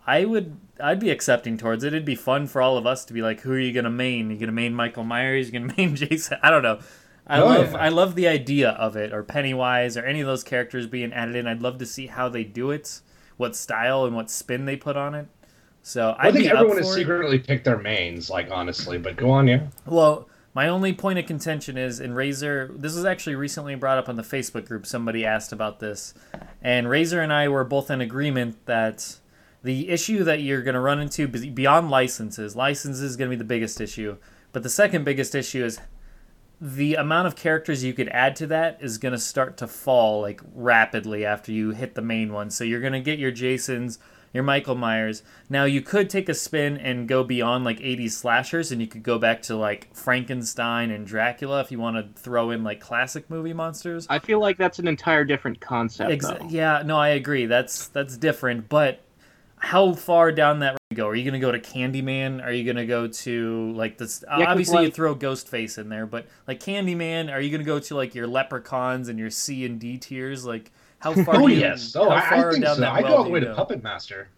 I 0.06 0.24
would 0.24 0.58
I'd 0.80 1.00
be 1.00 1.10
accepting 1.10 1.58
towards 1.58 1.82
it. 1.82 1.88
It'd 1.88 2.04
be 2.04 2.14
fun 2.14 2.46
for 2.46 2.62
all 2.62 2.78
of 2.78 2.86
us 2.86 3.04
to 3.06 3.12
be 3.12 3.20
like, 3.20 3.40
who 3.40 3.50
are 3.50 3.58
you 3.58 3.72
gonna 3.72 3.90
main? 3.90 4.30
You 4.30 4.36
gonna 4.38 4.52
main 4.52 4.74
Michael 4.74 5.02
Myers? 5.02 5.50
You 5.50 5.58
gonna 5.58 5.74
main 5.76 5.96
Jason? 5.96 6.38
I 6.40 6.50
don't 6.50 6.62
know. 6.62 6.78
I 7.26 7.40
Oh, 7.40 7.46
love 7.46 7.72
yeah. 7.72 7.78
I 7.78 7.88
love 7.88 8.14
the 8.14 8.28
idea 8.28 8.70
of 8.70 8.94
it, 8.94 9.12
or 9.12 9.24
Pennywise, 9.24 9.96
or 9.96 10.04
any 10.04 10.20
of 10.20 10.28
those 10.28 10.44
characters 10.44 10.86
being 10.86 11.12
added 11.12 11.34
in. 11.34 11.48
I'd 11.48 11.60
love 11.62 11.78
to 11.78 11.86
see 11.86 12.06
how 12.06 12.28
they 12.28 12.44
do 12.44 12.70
it, 12.70 13.00
what 13.36 13.56
style 13.56 14.04
and 14.04 14.14
what 14.14 14.30
spin 14.30 14.66
they 14.66 14.76
put 14.76 14.96
on 14.96 15.16
it. 15.16 15.26
So 15.86 16.16
I 16.18 16.26
I'd 16.26 16.34
think 16.34 16.46
everyone 16.46 16.78
has 16.78 16.92
secretly 16.92 17.38
picked 17.38 17.64
their 17.64 17.78
mains, 17.78 18.28
like 18.28 18.50
honestly. 18.50 18.98
But 18.98 19.14
go 19.14 19.30
on, 19.30 19.46
yeah. 19.46 19.68
Well, 19.86 20.28
my 20.52 20.66
only 20.66 20.92
point 20.92 21.20
of 21.20 21.26
contention 21.26 21.78
is 21.78 22.00
in 22.00 22.12
Razor. 22.12 22.72
This 22.74 22.96
was 22.96 23.04
actually 23.04 23.36
recently 23.36 23.76
brought 23.76 23.96
up 23.96 24.08
on 24.08 24.16
the 24.16 24.24
Facebook 24.24 24.66
group. 24.66 24.84
Somebody 24.84 25.24
asked 25.24 25.52
about 25.52 25.78
this, 25.78 26.12
and 26.60 26.90
Razor 26.90 27.20
and 27.20 27.32
I 27.32 27.46
were 27.46 27.62
both 27.62 27.88
in 27.88 28.00
agreement 28.00 28.66
that 28.66 29.18
the 29.62 29.88
issue 29.88 30.24
that 30.24 30.40
you're 30.40 30.62
going 30.62 30.74
to 30.74 30.80
run 30.80 30.98
into 30.98 31.28
beyond 31.28 31.88
licenses, 31.88 32.56
licenses 32.56 33.02
is 33.02 33.16
going 33.16 33.30
to 33.30 33.36
be 33.36 33.38
the 33.38 33.44
biggest 33.44 33.80
issue. 33.80 34.16
But 34.50 34.64
the 34.64 34.70
second 34.70 35.04
biggest 35.04 35.36
issue 35.36 35.64
is 35.64 35.78
the 36.60 36.96
amount 36.96 37.28
of 37.28 37.36
characters 37.36 37.84
you 37.84 37.94
could 37.94 38.08
add 38.08 38.34
to 38.36 38.48
that 38.48 38.78
is 38.80 38.98
going 38.98 39.12
to 39.12 39.20
start 39.20 39.56
to 39.58 39.68
fall 39.68 40.20
like 40.20 40.40
rapidly 40.52 41.24
after 41.24 41.52
you 41.52 41.70
hit 41.70 41.94
the 41.94 42.02
main 42.02 42.32
one. 42.32 42.50
So 42.50 42.64
you're 42.64 42.80
going 42.80 42.92
to 42.92 43.00
get 43.00 43.20
your 43.20 43.30
Jasons, 43.30 44.00
your 44.36 44.44
Michael 44.44 44.76
Myers. 44.76 45.24
Now 45.50 45.64
you 45.64 45.82
could 45.82 46.08
take 46.08 46.28
a 46.28 46.34
spin 46.34 46.76
and 46.76 47.08
go 47.08 47.24
beyond 47.24 47.64
like 47.64 47.80
80s 47.80 48.12
slashers 48.12 48.70
and 48.70 48.80
you 48.80 48.86
could 48.86 49.02
go 49.02 49.18
back 49.18 49.42
to 49.42 49.56
like 49.56 49.92
Frankenstein 49.96 50.90
and 50.92 51.04
Dracula 51.06 51.60
if 51.60 51.72
you 51.72 51.80
want 51.80 51.96
to 51.96 52.20
throw 52.20 52.50
in 52.50 52.62
like 52.62 52.78
classic 52.80 53.28
movie 53.30 53.52
monsters. 53.52 54.06
I 54.08 54.18
feel 54.20 54.38
like 54.38 54.58
that's 54.58 54.78
an 54.78 54.86
entire 54.86 55.24
different 55.24 55.60
concept. 55.60 56.10
Ex- 56.12 56.30
yeah, 56.48 56.82
no, 56.84 56.96
I 56.98 57.08
agree. 57.08 57.46
That's 57.46 57.88
that's 57.88 58.16
different, 58.16 58.68
but 58.68 59.00
how 59.58 59.94
far 59.94 60.30
down 60.32 60.58
that 60.60 60.72
road 60.72 60.96
go? 60.96 61.08
Are 61.08 61.14
you 61.14 61.24
going 61.24 61.32
to 61.32 61.40
go 61.40 61.50
to 61.50 61.58
Candyman? 61.58 62.44
Are 62.44 62.52
you 62.52 62.62
going 62.62 62.76
to 62.76 62.84
go 62.86 63.06
to 63.08 63.72
like 63.72 63.96
this? 63.96 64.18
'cause, 64.18 64.24
obviously, 64.46 64.80
you 64.80 64.84
like- 64.88 64.94
throw 64.94 65.16
Ghostface 65.16 65.78
in 65.78 65.88
there, 65.88 66.04
but 66.04 66.26
like 66.46 66.60
Candyman, 66.60 67.32
are 67.32 67.40
you 67.40 67.48
going 67.50 67.62
to 67.62 67.66
go 67.66 67.78
to 67.78 67.94
like 67.96 68.14
your 68.14 68.26
Leprechauns 68.26 69.08
and 69.08 69.18
your 69.18 69.30
C 69.30 69.64
and 69.64 69.80
D 69.80 69.96
tiers? 69.96 70.44
Like 70.44 70.70
how 71.14 71.24
far? 71.24 71.36
Oh 71.36 71.46
you- 71.46 71.58
yes. 71.58 71.94
Oh, 71.94 72.08
I, 72.08 72.18
I 72.18 72.50
think 72.52 72.64
so. 72.66 72.84
I 72.84 73.02
go 73.02 73.16
all 73.16 73.24
the 73.24 73.30
way 73.30 73.40
to 73.40 73.46
go? 73.46 73.54
Puppet 73.54 73.82
Master. 73.82 74.28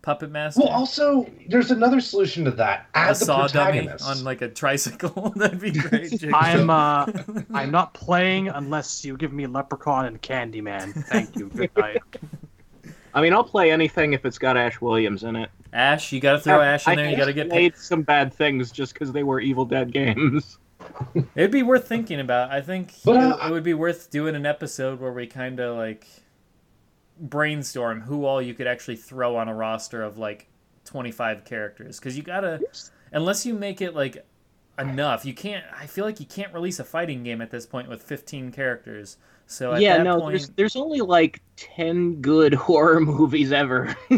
Puppet 0.00 0.30
Master. 0.30 0.60
Well, 0.62 0.70
also, 0.70 1.28
there's 1.48 1.70
another 1.70 2.00
solution 2.00 2.44
to 2.44 2.50
that. 2.52 2.86
a 2.94 3.08
the 3.08 3.14
saw 3.14 3.46
dummy 3.46 3.80
protagonist. 3.80 4.06
on 4.08 4.24
like 4.24 4.40
a 4.42 4.48
tricycle. 4.48 5.30
That'd 5.36 5.60
be 5.60 5.72
great. 5.72 6.24
I'm 6.32 6.70
uh, 6.70 7.06
I'm 7.52 7.70
not 7.70 7.94
playing 7.94 8.48
unless 8.48 9.04
you 9.04 9.16
give 9.16 9.32
me 9.32 9.46
Leprechaun 9.46 10.06
and 10.06 10.22
Candyman. 10.22 10.94
Thank 11.06 11.36
you. 11.36 11.48
Good 11.48 11.76
night. 11.76 11.98
I 13.14 13.20
mean, 13.20 13.32
I'll 13.32 13.44
play 13.44 13.70
anything 13.70 14.12
if 14.12 14.24
it's 14.24 14.38
got 14.38 14.56
Ash 14.56 14.80
Williams 14.80 15.24
in 15.24 15.34
it. 15.34 15.50
Ash, 15.72 16.12
you 16.12 16.20
got 16.20 16.32
to 16.34 16.40
throw 16.40 16.60
Ash 16.60 16.86
in 16.86 16.92
I 16.92 16.96
there. 16.96 17.10
You 17.10 17.16
got 17.16 17.26
to 17.26 17.32
get. 17.32 17.50
played 17.50 17.76
some 17.76 18.02
bad 18.02 18.32
things 18.32 18.70
just 18.70 18.94
because 18.94 19.12
they 19.12 19.22
were 19.24 19.40
Evil 19.40 19.64
Dead 19.64 19.92
games. 19.92 20.58
It'd 21.34 21.50
be 21.50 21.62
worth 21.62 21.88
thinking 21.88 22.20
about. 22.20 22.50
I 22.50 22.60
think 22.60 22.94
But, 23.04 23.16
it, 23.16 23.22
uh, 23.22 23.48
it 23.48 23.50
would 23.50 23.64
be 23.64 23.74
worth 23.74 24.10
doing 24.10 24.34
an 24.34 24.46
episode 24.46 25.00
where 25.00 25.12
we 25.12 25.26
kind 25.26 25.58
of 25.60 25.76
like 25.76 26.06
brainstorm 27.20 28.00
who 28.00 28.24
all 28.24 28.40
you 28.40 28.54
could 28.54 28.66
actually 28.66 28.96
throw 28.96 29.36
on 29.36 29.48
a 29.48 29.54
roster 29.54 30.02
of 30.02 30.18
like 30.18 30.48
25 30.84 31.44
characters 31.44 31.98
because 31.98 32.16
you 32.16 32.22
gotta 32.22 32.60
unless 33.12 33.44
you 33.44 33.54
make 33.54 33.80
it 33.80 33.92
like 33.92 34.24
enough 34.78 35.24
you 35.24 35.34
can't 35.34 35.64
i 35.76 35.84
feel 35.84 36.04
like 36.04 36.20
you 36.20 36.26
can't 36.26 36.54
release 36.54 36.78
a 36.78 36.84
fighting 36.84 37.24
game 37.24 37.42
at 37.42 37.50
this 37.50 37.66
point 37.66 37.88
with 37.88 38.00
15 38.02 38.52
characters 38.52 39.16
so 39.50 39.72
at 39.72 39.80
yeah, 39.80 39.96
that 39.96 40.04
no, 40.04 40.20
point 40.20 40.32
there's 40.32 40.48
there's 40.50 40.76
only 40.76 41.00
like 41.00 41.40
ten 41.56 42.20
good 42.20 42.52
horror 42.66 43.00
movies 43.00 43.50
ever. 43.50 43.96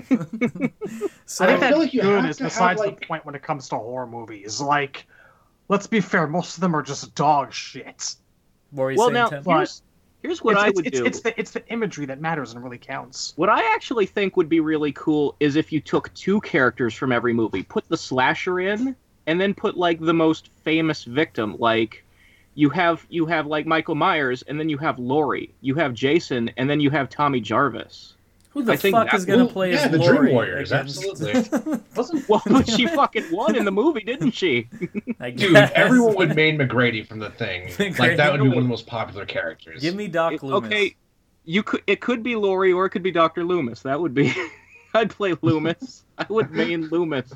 so 1.25 1.45
I 1.45 1.47
think 1.47 1.57
I 1.57 1.57
that 1.57 1.69
feel 1.71 1.79
like 1.79 1.95
you 1.95 2.01
have 2.03 2.29
is 2.29 2.41
besides 2.41 2.81
like- 2.81 2.99
the 2.99 3.07
point 3.07 3.25
when 3.25 3.37
it 3.37 3.43
comes 3.43 3.69
to 3.69 3.77
horror 3.77 4.09
movies. 4.09 4.61
Like, 4.61 5.07
let's 5.71 5.87
be 5.87 6.01
fair, 6.01 6.27
most 6.27 6.57
of 6.57 6.61
them 6.61 6.77
are 6.77 6.83
just 6.83 7.15
dog 7.15 7.55
shit. 7.55 8.17
what 8.73 8.83
were 8.85 8.91
you 8.91 8.99
well, 8.99 9.07
saying, 9.07 9.15
now 9.15 9.29
Tim? 9.29 9.45
here's 9.45 9.83
here's 10.23 10.43
what 10.45 10.53
it's, 10.53 10.63
I 10.63 10.67
it's, 10.67 10.77
would 10.77 10.87
it's, 10.87 10.99
do. 10.99 11.07
It's 11.07 11.21
the 11.21 11.41
it's 11.41 11.51
the 11.53 11.67
imagery 11.69 12.05
that 12.07 12.21
matters 12.21 12.53
and 12.53 12.63
really 12.63 12.77
counts. 12.77 13.33
What 13.37 13.49
I 13.49 13.73
actually 13.73 14.05
think 14.05 14.37
would 14.37 14.51
be 14.51 14.61
really 14.61 14.93
cool 14.93 15.37
is 15.41 15.57
if 15.57 15.73
you 15.73 15.81
took 15.81 16.13
two 16.13 16.43
characters 16.43 16.93
from 16.93 17.13
every 17.13 17.33
movie, 17.33 17.63
put 17.63 17.89
the 17.89 17.97
slasher 17.97 18.61
in, 18.61 18.95
and 19.27 19.41
then 19.41 19.55
put 19.55 19.79
like 19.79 20.01
the 20.01 20.13
most 20.13 20.51
famous 20.65 21.05
victim. 21.05 21.57
Like 21.59 22.05
you 22.55 22.69
have 22.71 23.07
you 23.09 23.25
have 23.27 23.47
like 23.47 23.65
Michael 23.65 23.95
Myers, 23.95 24.43
and 24.43 24.59
then 24.59 24.69
you 24.69 24.77
have 24.79 24.99
Laurie, 24.99 25.55
you 25.63 25.77
have 25.77 25.95
Jason, 25.95 26.51
and 26.57 26.69
then 26.69 26.81
you 26.81 26.91
have 26.91 27.09
Tommy 27.09 27.41
Jarvis. 27.41 28.17
Who 28.51 28.65
the 28.65 28.73
I 28.73 28.77
think 28.77 28.97
fuck 28.97 29.07
that- 29.11 29.17
is 29.17 29.25
gonna 29.25 29.45
well, 29.45 29.53
play 29.53 29.73
yeah, 29.73 29.85
as 29.85 29.91
the 29.93 29.99
Dream 29.99 30.33
Warriors, 30.33 30.73
against- 30.73 31.05
absolutely. 31.05 31.79
Wasn't 31.97 32.29
Well, 32.29 32.43
she 32.65 32.87
fucking 32.87 33.31
won 33.31 33.55
in 33.55 33.65
the 33.65 33.71
movie, 33.71 34.01
didn't 34.01 34.33
she? 34.33 34.69
I 35.21 35.31
Dude, 35.31 35.55
everyone 35.57 36.17
would 36.17 36.35
main 36.35 36.57
MacReady 36.57 37.05
from 37.05 37.21
the 37.21 37.31
thing. 37.31 37.71
Like 37.99 38.17
that 38.17 38.33
would 38.33 38.43
be 38.43 38.49
one 38.49 38.59
of 38.59 38.65
the 38.65 38.69
most 38.77 38.87
popular 38.89 39.25
characters. 39.25 39.81
give 39.83 39.95
me 39.95 40.09
doc 40.09 40.33
It- 40.33 40.43
loomis 40.43 40.67
okay, 40.67 40.97
you 41.45 41.63
could 41.63 41.83
it 41.87 42.01
could 42.01 42.23
be 42.25 42.35
Laurie 42.37 42.73
or 42.73 42.87
it 42.87 42.91
could 42.91 43.03
be 43.05 43.13
Doctor 43.13 43.45
Loomis. 43.45 43.83
That 43.83 44.01
would 44.01 44.15
be. 44.15 44.33
I'd 44.95 45.11
play 45.11 45.37
Loomis. 45.43 46.03
I 46.19 46.27
would 46.29 46.51
main 46.51 46.89
Loomis. 46.89 47.33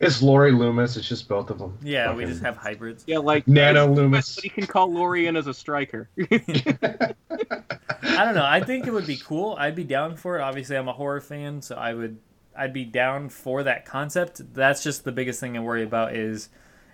It's 0.00 0.22
Laurie 0.22 0.52
Loomis. 0.52 0.96
It's 0.96 1.08
just 1.08 1.28
both 1.28 1.50
of 1.50 1.58
them. 1.58 1.76
yeah 1.82 2.14
we 2.14 2.24
just 2.24 2.42
have 2.42 2.56
hybrids 2.56 3.04
Yeah, 3.06 3.18
like 3.18 3.46
Nano 3.48 3.86
Loomis, 3.86 3.96
Loomis. 3.98 4.34
but 4.36 4.44
he 4.44 4.50
can 4.50 4.66
call 4.66 4.92
Laurie 4.92 5.26
in 5.26 5.36
as 5.36 5.46
a 5.46 5.54
striker. 5.54 6.08
I 6.20 8.24
don't 8.24 8.34
know. 8.34 8.44
I 8.44 8.62
think 8.62 8.86
it 8.86 8.92
would 8.92 9.06
be 9.06 9.16
cool. 9.16 9.56
I'd 9.58 9.74
be 9.76 9.84
down 9.84 10.16
for 10.16 10.38
it. 10.38 10.42
Obviously, 10.42 10.76
I'm 10.76 10.88
a 10.88 10.92
horror 10.92 11.20
fan, 11.20 11.62
so 11.62 11.76
I 11.76 11.94
would 11.94 12.18
I'd 12.56 12.72
be 12.72 12.84
down 12.84 13.28
for 13.28 13.62
that 13.62 13.84
concept. 13.86 14.40
That's 14.54 14.82
just 14.82 15.04
the 15.04 15.12
biggest 15.12 15.40
thing 15.40 15.56
I 15.56 15.60
worry 15.60 15.82
about 15.82 16.14
is 16.14 16.48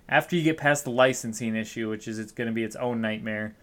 after 0.08 0.36
you 0.36 0.42
get 0.42 0.56
past 0.56 0.84
the 0.84 0.90
licensing 0.90 1.56
issue, 1.56 1.88
which 1.90 2.06
is 2.08 2.18
it's 2.18 2.32
going 2.32 2.46
to 2.48 2.54
be 2.54 2.64
its 2.64 2.76
own 2.76 3.00
nightmare. 3.00 3.56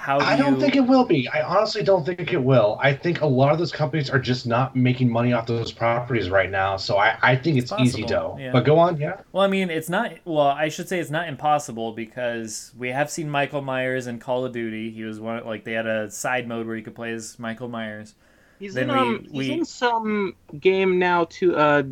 How 0.00 0.18
do 0.18 0.24
I 0.24 0.34
don't 0.34 0.54
you 0.54 0.60
think 0.60 0.76
it 0.76 0.80
will 0.80 1.04
be. 1.04 1.28
I 1.28 1.42
honestly 1.42 1.82
don't 1.82 2.06
think 2.06 2.32
it 2.32 2.42
will. 2.42 2.78
I 2.80 2.94
think 2.94 3.20
a 3.20 3.26
lot 3.26 3.52
of 3.52 3.58
those 3.58 3.70
companies 3.70 4.08
are 4.08 4.18
just 4.18 4.46
not 4.46 4.74
making 4.74 5.12
money 5.12 5.34
off 5.34 5.46
those 5.46 5.72
properties 5.72 6.30
right 6.30 6.50
now. 6.50 6.78
So 6.78 6.96
I, 6.96 7.18
I 7.20 7.36
think 7.36 7.58
it's, 7.58 7.70
It's 7.70 7.82
easy 7.82 8.02
possible, 8.04 8.36
dough. 8.36 8.36
yeah. 8.40 8.50
But 8.50 8.64
go 8.64 8.78
on, 8.78 8.96
yeah. 8.98 9.20
Well, 9.32 9.44
I 9.44 9.46
mean, 9.48 9.68
it's 9.68 9.90
not. 9.90 10.12
Well, 10.24 10.46
I 10.46 10.70
should 10.70 10.88
say 10.88 11.00
it's 11.00 11.10
not 11.10 11.28
impossible 11.28 11.92
because 11.92 12.72
we 12.78 12.88
have 12.88 13.10
seen 13.10 13.28
Michael 13.28 13.60
Myers 13.60 14.06
in 14.06 14.18
Call 14.20 14.46
of 14.46 14.52
Duty. 14.54 14.90
He 14.90 15.04
was 15.04 15.20
one 15.20 15.44
like 15.44 15.64
they 15.64 15.74
had 15.74 15.86
a 15.86 16.10
side 16.10 16.48
mode 16.48 16.66
where 16.66 16.76
you 16.76 16.82
could 16.82 16.94
play 16.94 17.12
as 17.12 17.38
Michael 17.38 17.68
Myers. 17.68 18.14
He's 18.58 18.72
Then 18.72 18.88
in 18.88 18.96
we- 18.96 19.02
um, 19.02 19.26
he's 19.30 19.48
in 19.50 19.64
some 19.66 20.34
game 20.58 20.98
now 20.98 21.24
to 21.24 21.56
uh, 21.56 21.82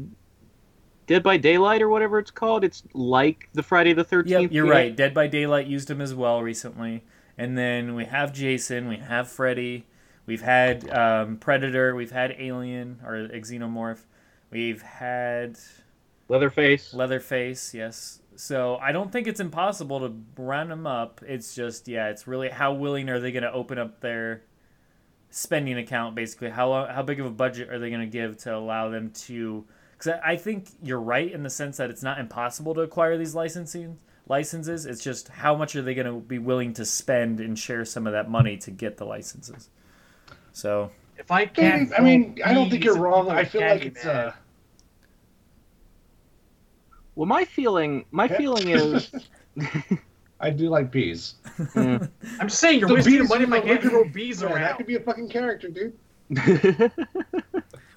Dead 1.07 1.23
by 1.23 1.37
Daylight 1.37 1.83
or 1.83 1.91
whatever 1.91 2.19
it's 2.19 2.31
called. 2.31 2.65
It's 2.65 2.85
like 2.95 3.51
the 3.53 3.63
Friday 3.63 3.93
the 3.93 4.05
Thirteenth. 4.05 4.43
Yep, 4.45 4.53
you're 4.53 4.67
right. 4.67 4.97
Dead 4.97 5.13
by 5.13 5.27
Daylight 5.27 5.67
used 5.67 5.91
him 5.91 6.01
as 6.01 6.15
well 6.15 6.41
recently. 6.43 7.03
And 7.39 7.57
then 7.57 7.95
we 7.95 8.05
have 8.07 8.33
Jason, 8.33 8.89
we 8.89 8.97
have 8.97 9.31
Freddy, 9.31 9.87
we've 10.27 10.43
had 10.43 10.91
um, 10.91 11.37
Predator, 11.37 11.95
we've 11.95 12.11
had 12.11 12.35
Alien 12.37 12.99
or 13.05 13.29
Xenomorph, 13.29 14.01
we've 14.51 14.83
had 14.83 15.57
Leatherface. 16.29 16.93
Leatherface, 16.93 17.73
yes. 17.73 18.21
So 18.35 18.77
I 18.77 18.93
don't 18.93 19.11
think 19.11 19.27
it's 19.27 19.41
impossible 19.41 20.01
to 20.01 20.15
run 20.37 20.69
them 20.69 20.87
up. 20.87 21.23
It's 21.27 21.55
just, 21.55 21.89
yeah, 21.89 22.09
it's 22.09 22.27
really 22.27 22.49
how 22.49 22.73
willing 22.73 23.09
are 23.09 23.21
they 23.21 23.33
going 23.33 23.45
to 23.45 23.53
open 23.53 23.79
up 23.79 24.01
their 24.01 24.43
spending 25.31 25.79
account, 25.79 26.15
basically? 26.15 26.51
How, 26.51 26.87
how 26.87 27.03
big 27.03 27.21
of 27.21 27.27
a 27.27 27.31
budget 27.31 27.71
are 27.71 27.79
they 27.79 27.89
going 27.89 28.01
to 28.01 28.07
give 28.07 28.37
to 28.39 28.55
allow 28.55 28.91
them 28.91 29.11
to. 29.27 29.65
Because 29.93 30.21
I 30.25 30.33
I 30.33 30.37
think 30.37 30.69
you're 30.83 31.01
right 31.01 31.31
in 31.31 31.43
the 31.43 31.51
sense 31.51 31.79
that 31.79 31.91
it's 31.91 32.03
not 32.03 32.19
impossible 32.19 32.75
to 32.75 32.83
acquire 32.83 33.17
these 33.17 33.35
licensing 33.35 33.99
licenses. 34.29 34.87
It's 34.87 35.03
just 35.03 35.29
how 35.29 35.55
much 35.57 35.75
are 35.77 35.83
they 35.83 35.95
going 35.95 36.07
to 36.07 36.21
be 36.21 36.39
willing 36.39 36.73
to 36.75 36.85
spend 36.85 37.41
and 37.41 37.59
share 37.59 37.85
some 37.85 38.07
of 38.07 38.13
that 38.13 38.31
money 38.31 38.57
to 38.59 38.71
get 38.71 38.97
the 38.97 39.05
licenses. 39.05 39.71
So 40.53 40.91
if 41.17 41.31
I 41.31 41.47
can't. 41.47 41.93
I 41.99 42.03
mean, 42.03 42.39
I 42.45 42.53
don't 42.55 42.71
think 42.71 42.85
you're 42.85 42.99
wrong. 42.99 43.31
I 43.31 43.45
feel 43.45 43.61
like 43.63 43.85
it's 43.85 44.05
Candyman, 44.05 44.29
uh 44.29 44.33
Well, 47.15 47.27
my 47.27 47.45
feeling, 47.45 48.05
my 48.11 48.29
feeling 48.29 48.69
is, 48.71 49.11
I 50.41 50.51
do 50.51 50.69
like 50.69 50.91
bees. 50.93 51.35
Mm. 51.59 52.09
I'm 52.41 52.49
just 52.49 52.61
saying 52.61 52.79
you're 52.81 52.89
The 52.89 52.95
wasting 52.95 53.19
bees 53.19 53.29
money 53.29 53.43
if 53.45 53.49
from 53.49 53.55
I 53.55 53.61
can't 53.61 53.71
original- 53.85 54.03
throw 54.03 54.13
bees 54.13 54.43
Yeah, 54.43 54.55
that 54.55 54.77
could 54.77 54.87
be 54.87 54.97
a 54.97 55.01
fucking 55.01 55.29
character, 55.29 55.69
dude. 55.69 55.95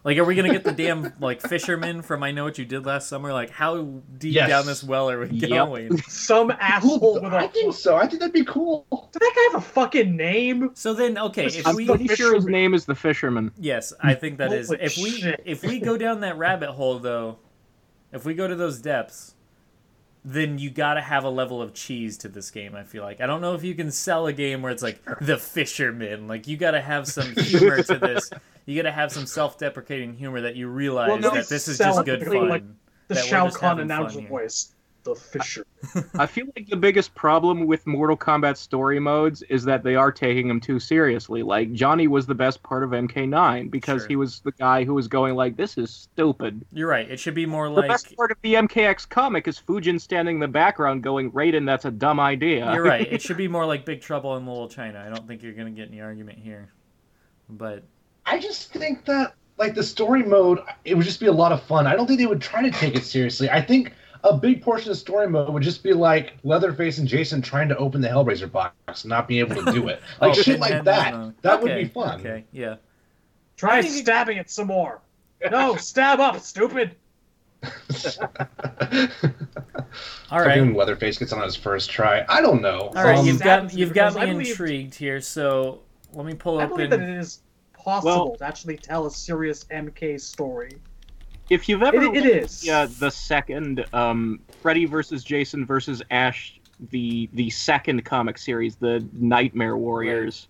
Like, 0.04 0.18
are 0.18 0.24
we 0.26 0.34
gonna 0.34 0.50
get 0.52 0.64
the 0.64 0.72
damn 0.72 1.14
like 1.20 1.42
fisherman 1.42 2.02
from 2.02 2.24
I 2.24 2.32
Know 2.32 2.44
What 2.46 2.58
You 2.58 2.66
Did 2.66 2.86
Last 2.88 3.08
Summer? 3.08 3.32
Like, 3.32 3.52
how 3.52 3.84
deep 4.18 4.34
Yes. 4.34 4.50
down 4.50 4.66
this 4.66 4.84
well 4.84 5.10
are 5.12 5.20
we 5.20 5.28
Yep. 5.30 5.50
going? 5.50 5.98
Some 6.04 6.50
asshole 6.60 7.22
with 7.22 7.34
I 7.34 7.44
a. 7.44 7.48
think 7.50 7.74
so. 7.76 7.96
I 7.98 8.08
think 8.08 8.20
that'd 8.20 8.34
be 8.34 8.44
cool. 8.46 8.88
Did 9.12 9.22
that 9.22 9.34
guy 9.36 9.42
have 9.54 9.62
a 9.64 9.66
fucking 9.66 10.16
name? 10.16 10.72
So 10.74 10.96
then, 10.96 11.18
okay, 11.20 11.46
if 11.46 11.68
I'm 11.68 11.76
we 11.76 11.86
pretty 11.86 12.08
sure 12.16 12.34
his 12.34 12.46
name 12.48 12.74
is 12.74 12.86
the 12.86 12.96
Fisherman. 12.96 13.52
yes, 13.60 13.94
I 14.02 14.16
think 14.16 14.40
that 14.40 14.52
is. 14.52 14.72
If 14.72 14.98
we 14.98 15.12
shit. 15.12 15.42
if 15.46 15.64
we 15.64 15.80
go 15.80 15.98
down 15.98 16.22
that 16.22 16.36
rabbit 16.38 16.72
hole 16.72 16.98
though, 16.98 17.38
if 18.12 18.26
we 18.26 18.34
go 18.34 18.48
to 18.48 18.56
those 18.56 18.82
depths, 18.82 19.36
then 20.26 20.58
you 20.60 20.70
got 20.72 20.96
to 20.96 21.02
have 21.02 21.24
a 21.24 21.30
level 21.30 21.62
of 21.62 21.74
cheese 21.74 22.18
to 22.18 22.28
this 22.28 22.50
game. 22.52 22.76
I 22.76 22.84
feel 22.84 23.04
like 23.04 23.22
I 23.22 23.28
don't 23.28 23.42
know 23.42 23.54
if 23.54 23.64
you 23.64 23.76
can 23.76 23.92
sell 23.92 24.26
a 24.28 24.34
game 24.34 24.62
where 24.64 24.72
it's 24.72 24.84
like 24.84 25.00
the 25.22 25.38
fisherman. 25.38 26.28
Like 26.28 26.48
you 26.48 26.58
got 26.58 26.72
to 26.72 26.82
have 26.82 27.08
some 27.08 27.36
humor 27.36 27.84
to 27.84 27.98
this. 28.00 28.30
You 28.66 28.76
got 28.82 28.88
to 28.88 28.92
have 28.94 29.12
some 29.12 29.26
self-deprecating 29.26 30.14
humor 30.14 30.42
that 30.42 30.56
you 30.56 30.68
realize 30.68 31.10
Well, 31.10 31.20
no, 31.20 31.30
that 31.32 31.48
this 31.50 31.68
is 31.68 31.78
just 31.78 32.06
good 32.06 32.24
fun. 32.26 32.50
like 32.50 32.64
The 33.08 33.16
that 33.16 33.26
Shao 33.26 33.50
Kahn 33.50 33.70
having 33.78 33.84
announcer 33.86 34.22
voice. 34.22 34.74
The 35.04 35.16
Fisher. 35.16 35.66
I 36.14 36.28
feel 36.28 36.46
like 36.56 36.68
the 36.68 36.78
biggest 36.78 37.16
problem 37.16 37.66
with 37.66 37.88
Mortal 37.88 38.16
Kombat 38.16 38.56
story 38.56 39.00
modes 39.00 39.42
is 39.50 39.64
that 39.64 39.82
they 39.82 39.96
are 39.96 40.12
taking 40.12 40.48
them 40.48 40.60
too 40.62 40.80
seriously. 40.80 41.42
Like 41.42 41.74
Johnny 41.74 42.08
was 42.08 42.28
the 42.28 42.36
best 42.36 42.62
part 42.62 42.84
of 42.84 42.92
MK9 42.92 43.72
because 43.72 44.04
Sure. 44.04 44.08
he 44.10 44.16
was 44.16 44.42
the 44.42 44.52
guy 44.52 44.84
who 44.84 44.94
was 44.94 45.08
going 45.08 45.34
like, 45.34 45.58
"This 45.58 45.76
is 45.76 45.90
stupid." 45.90 46.64
You're 46.72 46.88
right. 46.88 47.10
It 47.10 47.20
should 47.20 47.34
be 47.34 47.48
more 47.48 47.68
The 47.68 47.74
like 47.78 47.86
the 47.86 47.88
best 47.88 48.16
part 48.16 48.30
of 48.30 48.38
the 48.44 48.54
MKX 48.54 49.10
comic 49.10 49.48
is 49.48 49.60
Fujin 49.60 50.00
standing 50.00 50.36
in 50.36 50.40
the 50.40 50.48
background 50.48 51.02
going, 51.02 51.32
"Raiden, 51.32 51.66
that's 51.66 51.86
a 51.86 51.92
dumb 51.92 52.20
idea." 52.20 52.72
You're 52.72 52.84
right. 52.84 53.12
It 53.12 53.22
should 53.24 53.38
be 53.38 53.48
more 53.48 53.66
like 53.66 53.86
Big 53.86 54.02
Trouble 54.02 54.38
in 54.38 54.46
Little 54.46 54.70
China. 54.70 55.04
I 55.04 55.10
don't 55.12 55.28
think 55.28 55.42
you're 55.42 55.54
gonna 55.54 55.72
get 55.72 55.88
any 55.88 56.00
argument 56.02 56.38
here. 56.38 56.70
But 57.50 57.84
I 58.26 58.40
just 58.40 58.72
think 58.74 59.06
that 59.06 59.34
like 59.58 59.76
the 59.76 59.84
story 59.84 60.24
mode, 60.24 60.60
it 60.86 60.96
would 60.96 61.06
just 61.06 61.20
be 61.20 61.28
a 61.28 61.32
lot 61.32 61.52
of 61.52 61.62
fun. 61.64 61.86
I 61.88 61.96
don't 61.96 62.08
think 62.08 62.20
they 62.20 62.26
would 62.26 62.42
try 62.42 62.62
to 62.64 62.72
take 62.72 62.96
it 62.96 63.04
seriously. 63.04 63.50
I 63.50 63.62
think 63.62 63.94
a 64.24 64.36
big 64.38 64.62
portion 64.62 64.92
of 64.92 64.98
story 64.98 65.28
mode 65.28 65.50
would 65.54 65.64
just 65.64 65.84
be 65.84 65.94
like 65.94 66.34
Leatherface 66.44 66.98
and 67.00 67.08
Jason 67.08 67.42
trying 67.42 67.68
to 67.70 67.78
open 67.78 68.02
the 68.02 68.08
Hellraiser 68.08 68.52
box, 68.52 69.04
and 69.04 69.10
not 69.10 69.28
being 69.28 69.40
able 69.40 69.64
to 69.64 69.72
do 69.72 69.88
it, 69.88 70.02
like 70.22 70.32
Oh, 70.32 70.42
shit 70.42 70.60
like 70.60 70.70
Pinhead 70.70 70.86
that. 70.86 71.14
was, 71.14 71.30
uh, 71.30 71.32
That 71.42 71.62
would 71.62 71.76
be 71.76 71.86
fun. 71.86 72.20
Okay, 72.20 72.44
yeah. 72.52 72.76
Try 73.58 73.82
think 73.82 73.96
it- 73.96 74.04
stabbing 74.04 74.38
it 74.38 74.50
some 74.50 74.68
more. 74.68 75.02
No, 75.50 75.76
stab 75.78 76.20
up, 76.20 76.40
stupid. 76.40 76.96
All 80.32 80.40
right. 80.40 80.48
Fucking 80.58 80.74
Leatherface 80.74 81.18
gets 81.18 81.34
on 81.34 81.44
his 81.44 81.56
first 81.56 81.90
try. 81.92 82.26
I 82.30 82.42
don't 82.42 82.62
know. 82.62 82.92
All 82.96 83.04
right, 83.04 83.18
Um, 83.20 83.26
you've 83.26 83.42
got 83.42 83.74
you've 83.74 83.94
got 83.94 84.16
me 84.16 84.50
intrigued 84.50 84.96
here. 84.96 85.22
So 85.22 85.82
let 86.14 86.26
me 86.26 86.34
pull 86.34 86.60
I 86.60 86.66
believe 86.66 86.90
that 86.90 87.00
open. 87.00 87.10
it 87.10 87.20
is 87.20 87.40
possible 87.84 88.12
Well- 88.30 88.36
to 88.38 88.46
actually 88.46 88.78
tell 88.78 89.06
a 89.06 89.12
serious 89.12 89.66
MK 89.72 90.18
story. 90.20 90.72
If 91.50 91.68
you've 91.68 91.84
ever 91.84 91.98
It- 91.98 92.04
it 92.04 92.24
read 92.24 92.44
is. 92.44 92.62
the, 92.62 92.72
uh, 92.72 93.10
second 93.10 93.86
um, 93.94 94.40
Freddy 94.62 94.86
versus 94.86 95.24
Jason 95.24 95.66
versus 95.66 96.02
Ash, 96.12 96.58
the 96.92 97.30
the 97.34 97.50
second 97.50 98.06
comic 98.06 98.38
series, 98.38 98.76
the 98.78 99.06
Nightmare 99.14 99.78
Warriors, 99.78 100.48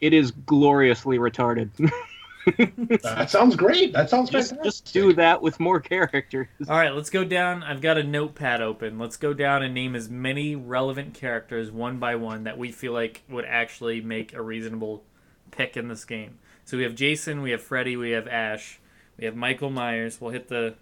it 0.00 0.12
is 0.12 0.30
gloriously 0.32 1.18
retarded. 1.18 1.70
that 3.02 3.30
sounds 3.30 3.56
great. 3.56 3.92
That 3.92 4.10
sounds 4.10 4.28
just 4.28 4.50
fantastic. 4.50 4.64
just 4.84 4.92
do 4.92 5.12
that 5.14 5.40
with 5.40 5.58
more 5.60 5.80
characters. 5.80 6.48
All 6.68 6.76
right, 6.76 6.92
let's 6.94 7.08
go 7.10 7.24
down. 7.24 7.62
I've 7.62 7.80
got 7.80 7.96
a 7.96 8.02
notepad 8.02 8.60
open. 8.60 8.98
Let's 8.98 9.16
go 9.16 9.32
down 9.32 9.62
and 9.62 9.72
name 9.72 9.94
as 9.94 10.10
many 10.10 10.54
relevant 10.56 11.14
characters 11.14 11.70
one 11.70 11.98
by 11.98 12.16
one 12.16 12.44
that 12.44 12.58
we 12.58 12.70
feel 12.72 12.92
like 12.92 13.22
would 13.30 13.46
actually 13.46 14.00
make 14.02 14.34
a 14.34 14.42
reasonable 14.42 15.04
pick 15.52 15.76
in 15.76 15.88
this 15.88 16.04
game. 16.04 16.38
So 16.64 16.76
we 16.76 16.82
have 16.84 16.94
Jason, 16.94 17.42
we 17.42 17.50
have 17.50 17.62
Freddy, 17.62 17.96
we 17.96 18.10
have 18.12 18.26
Ash, 18.26 18.80
we 19.18 19.24
have 19.26 19.36
Michael 19.36 19.70
Myers. 19.70 20.20
We'll 20.20 20.30
hit 20.30 20.48
the 20.48 20.74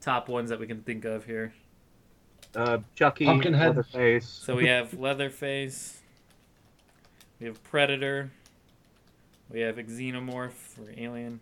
top 0.00 0.28
ones 0.28 0.50
that 0.50 0.60
we 0.60 0.66
can 0.66 0.82
think 0.82 1.04
of 1.04 1.24
here. 1.24 1.54
Uh, 2.54 2.78
Chucky, 2.94 3.24
Pumpkinhead. 3.24 3.68
Leatherface. 3.76 4.28
So 4.28 4.54
we 4.54 4.66
have 4.68 4.92
Leatherface, 4.98 5.98
we 7.40 7.46
have 7.46 7.62
Predator, 7.64 8.30
we 9.50 9.60
have 9.60 9.76
Xenomorph 9.76 10.78
or 10.78 10.92
Alien. 10.96 11.40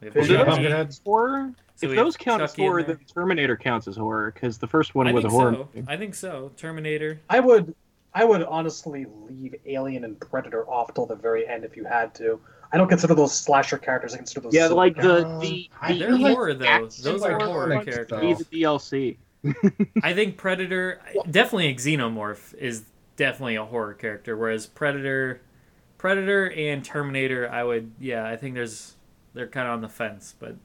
We 0.00 0.06
have 0.06 0.14
Well, 0.14 0.26
do 0.26 0.36
Chucky. 0.36 0.44
those 0.44 0.56
Chucky. 0.56 0.68
count 0.68 0.88
as 0.88 1.00
horror? 1.04 1.52
So 1.74 1.86
if 1.86 1.90
we 1.90 1.96
have 1.96 2.06
those 2.06 2.16
count 2.16 2.42
as 2.42 2.52
Chucky 2.52 2.62
in 2.62 2.68
horror, 2.68 2.82
there. 2.84 2.94
then 2.94 3.04
Terminator 3.12 3.56
counts 3.56 3.88
as 3.88 3.96
horror 3.96 4.30
because 4.32 4.56
the 4.58 4.66
first 4.66 4.94
one 4.94 5.06
I 5.08 5.12
was 5.12 5.24
a 5.24 5.28
horror. 5.28 5.52
so. 5.52 5.68
movie. 5.74 5.84
I 5.88 5.96
think 5.96 6.14
so. 6.14 6.52
Terminator. 6.56 7.20
I 7.28 7.40
would, 7.40 7.74
I 8.16 8.24
would 8.24 8.42
honestly 8.44 9.04
leave 9.28 9.54
Alien 9.66 10.02
and 10.02 10.18
Predator 10.18 10.64
off 10.70 10.94
till 10.94 11.04
the 11.04 11.14
very 11.14 11.46
end 11.46 11.66
if 11.66 11.76
you 11.76 11.84
had 11.84 12.14
to. 12.14 12.40
I 12.72 12.78
don't 12.78 12.88
consider 12.88 13.14
those 13.14 13.36
slasher 13.36 13.76
characters. 13.76 14.14
I 14.14 14.16
consider 14.16 14.40
those. 14.40 14.54
Yeah, 14.54 14.68
like 14.68 14.96
the 14.96 15.38
the, 15.38 15.68
the 15.86 15.98
They're 15.98 16.16
feel 16.16 16.34
horror 16.34 16.54
though. 16.54 16.88
Those 17.02 17.22
are 17.22 17.38
horror 17.38 17.68
iconic, 17.68 17.84
characters. 17.84 18.08
though. 18.08 18.20
be 18.20 18.32
the 18.32 18.62
DLC. 18.62 19.16
I 20.02 20.14
think 20.14 20.38
Predator, 20.38 21.02
definitely 21.30 21.74
Xenomorph 21.74 22.54
is 22.54 22.84
definitely 23.16 23.56
a 23.56 23.66
horror 23.66 23.92
character, 23.92 24.34
whereas 24.34 24.66
Predator, 24.66 25.42
Predator 25.98 26.50
and 26.52 26.82
Terminator, 26.82 27.48
I 27.50 27.64
would, 27.64 27.92
yeah, 28.00 28.26
I 28.26 28.36
think 28.36 28.54
there's 28.54 28.94
they're 29.34 29.46
kind 29.46 29.68
of 29.68 29.74
on 29.74 29.82
the 29.82 29.90
fence, 29.90 30.34
but 30.40 30.56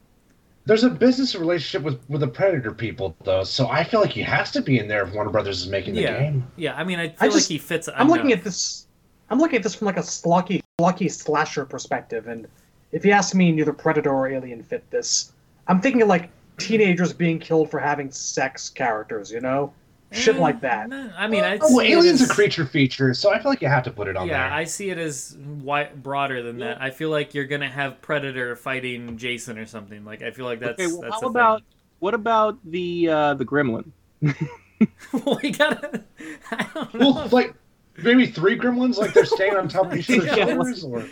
There's 0.66 0.84
a 0.84 0.89
business 0.89 1.36
relationship 1.36 1.84
with 1.84 1.99
with 2.09 2.22
the 2.22 2.28
Predator 2.28 2.72
people 2.72 3.16
though, 3.24 3.43
so 3.43 3.68
I 3.68 3.84
feel 3.84 3.99
like 3.99 4.12
he 4.12 4.22
has 4.22 4.51
to 4.51 4.62
be 4.62 4.78
in 4.80 4.88
there 4.88 5.03
if 5.03 5.14
Warner 5.14 5.32
Brothers 5.32 5.62
is 5.62 5.68
making 5.68 5.95
the 5.95 6.01
yeah, 6.01 6.20
game. 6.20 6.47
yeah. 6.55 6.76
I 6.76 6.84
mean, 6.84 6.99
I 6.99 7.07
feel 7.09 7.18
I 7.20 7.26
just- 7.28 7.38
like 7.38 7.45
he 7.45 7.57
fits. 7.57 7.89
I'm 7.95 8.07
looking 8.07 8.28
enough. 8.28 8.39
at 8.39 8.43
this. 8.43 8.88
I'm 9.30 9.39
looking 9.39 9.57
at 9.57 9.64
this 9.64 9.76
from 9.76 9.86
like 9.88 9.97
a 9.97 10.01
slucky, 10.01 10.62
slucky 10.80 11.09
slasher 11.12 11.66
perspective, 11.66 12.28
and 12.28 12.47
if 12.91 13.05
you 13.05 13.12
ask 13.12 13.34
me, 13.34 13.51
neither 13.51 13.74
Predator 13.74 14.12
or 14.12 14.28
Alien 14.28 14.62
fit 14.62 14.89
this. 14.91 15.32
I'm 15.68 15.82
thinking 15.82 16.07
like 16.07 16.30
teenagers 16.57 17.14
being 17.14 17.39
killed 17.39 17.72
for 17.72 17.80
having 17.80 18.12
sex 18.12 18.70
characters, 18.70 19.32
you 19.32 19.39
know, 19.39 19.74
shit 20.12 20.36
Eh, 20.36 20.39
like 20.39 20.62
that. 20.62 20.91
I 21.18 21.28
mean, 21.28 21.43
I 21.43 21.57
Oh, 21.62 21.82
Alien's 21.82 22.22
a 22.22 22.28
creature 22.28 22.66
feature, 22.66 23.14
so 23.14 23.32
I 23.32 23.39
feel 23.39 23.51
like 23.51 23.62
you 23.62 23.68
have 23.68 23.84
to 23.84 23.91
put 23.91 24.07
it 24.07 24.16
on 24.16 24.28
there. 24.28 24.38
Yeah, 24.38 24.49
there. 24.49 24.57
I 24.57 24.64
see 24.66 24.89
it 24.89 24.97
as 24.97 25.38
wide, 25.38 26.03
broader 26.03 26.41
than 26.43 26.59
that. 26.59 26.82
I 26.82 26.89
feel 26.91 27.09
like 27.09 27.34
you're 27.34 27.45
gonna 27.45 27.70
have 27.70 28.01
Predator 28.01 28.55
fighting 28.55 29.18
Jason 29.18 29.57
or 29.57 29.66
something. 29.66 30.03
Like 30.05 30.22
I 30.22 30.32
feel 30.32 30.45
like 30.45 30.59
that's 30.59 30.80
okay, 30.80 30.88
well, 30.88 31.01
that's 31.01 31.22
how 31.22 31.28
a 31.28 31.30
about 31.30 31.64
what 31.99 32.14
about 32.14 32.57
the 32.66 33.09
uh, 33.09 33.34
the 33.36 33.45
Gremlin? 33.45 33.91
well, 34.22 35.39
we 35.43 35.51
gotta. 35.51 36.03
I 36.51 36.68
don't 36.74 36.93
know. 36.95 37.12
Well, 37.12 37.30
like 37.32 37.53
maybe 37.98 38.26
three 38.28 38.58
gremlins, 38.58 38.98
like 38.98 39.14
they're 39.14 39.26
staying 39.26 39.56
on 39.56 39.68
top 39.68 39.88
of 39.92 39.98
each 39.98 40.10
other's 40.10 40.26
Yeah. 40.38 40.46
shoulders, 40.48 40.84
or 40.84 41.06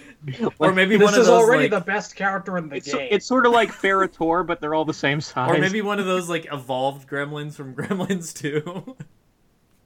or 0.59 0.71
maybe 0.73 0.97
This 0.97 1.05
one 1.05 1.13
of 1.13 1.19
is 1.21 1.27
those 1.27 1.43
already 1.43 1.69
like, 1.69 1.71
the 1.85 1.91
best 1.91 2.15
character 2.15 2.57
in 2.57 2.69
the 2.69 2.75
It's 2.77 2.91
game. 2.93 3.07
it's 3.11 3.25
sort 3.25 3.45
of 3.45 3.51
like 3.53 3.71
Ferrator, 3.71 4.45
but 4.45 4.59
they're 4.61 4.73
all 4.73 4.85
the 4.85 4.93
same 4.93 5.21
size. 5.21 5.49
or 5.49 5.57
maybe 5.59 5.81
one 5.81 5.99
of 5.99 6.05
those 6.05 6.29
like 6.29 6.47
evolved 6.51 7.07
gremlins 7.09 7.53
from 7.55 7.73
Gremlins 7.75 8.33
2. 8.35 8.95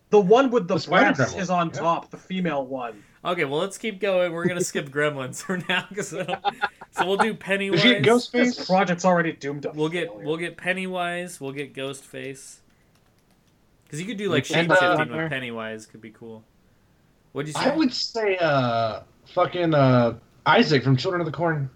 the 0.09 0.19
one 0.21 0.49
with 0.51 0.67
the, 0.67 0.75
The 0.75 0.79
spider 0.79 1.13
breasts 1.15 1.35
gremlin, 1.35 1.39
is 1.41 1.49
on 1.49 1.67
yeah. 1.73 1.79
top, 1.79 2.09
the 2.11 2.17
female 2.17 2.65
one. 2.65 3.03
okay, 3.25 3.45
well 3.45 3.59
let's 3.59 3.77
keep 3.77 3.99
going. 3.99 4.31
We're 4.31 4.45
gonna 4.47 4.61
skip 4.61 4.89
Gremlins 4.89 5.41
for 5.43 5.57
now, 5.69 5.85
'cause 5.93 6.09
so, 6.09 6.25
so 6.91 7.05
we'll 7.07 7.17
do 7.17 7.33
Pennywise. 7.33 7.81
did 7.81 8.05
you 8.05 8.13
This 8.13 8.29
Ghostface? 8.29 8.65
project's 8.67 9.05
already 9.05 9.31
doomed 9.33 9.63
to 9.63 9.71
We'll 9.73 9.89
get 9.89 10.09
failure. 10.09 10.25
we'll 10.25 10.37
get 10.37 10.57
Pennywise. 10.57 11.39
We'll 11.41 11.51
get 11.53 11.73
Ghostface. 11.73 12.57
Because 13.85 13.99
you 14.01 14.07
could 14.07 14.17
do 14.17 14.29
like 14.29 14.49
And, 14.51 14.69
shape 14.71 14.81
uh, 14.81 15.05
with 15.07 15.29
Pennywise. 15.29 15.85
Could 15.85 16.01
be 16.01 16.09
cool. 16.09 16.43
What'd 17.33 17.47
you 17.47 17.53
say? 17.61 17.69
I 17.71 17.75
would 17.75 17.93
say, 17.93 18.37
uh, 18.37 19.01
fucking 19.33 19.73
uh, 19.73 20.17
Isaac 20.45 20.83
from 20.83 20.95
Children 20.97 21.21
of 21.21 21.25
the 21.25 21.31
Corn. 21.31 21.69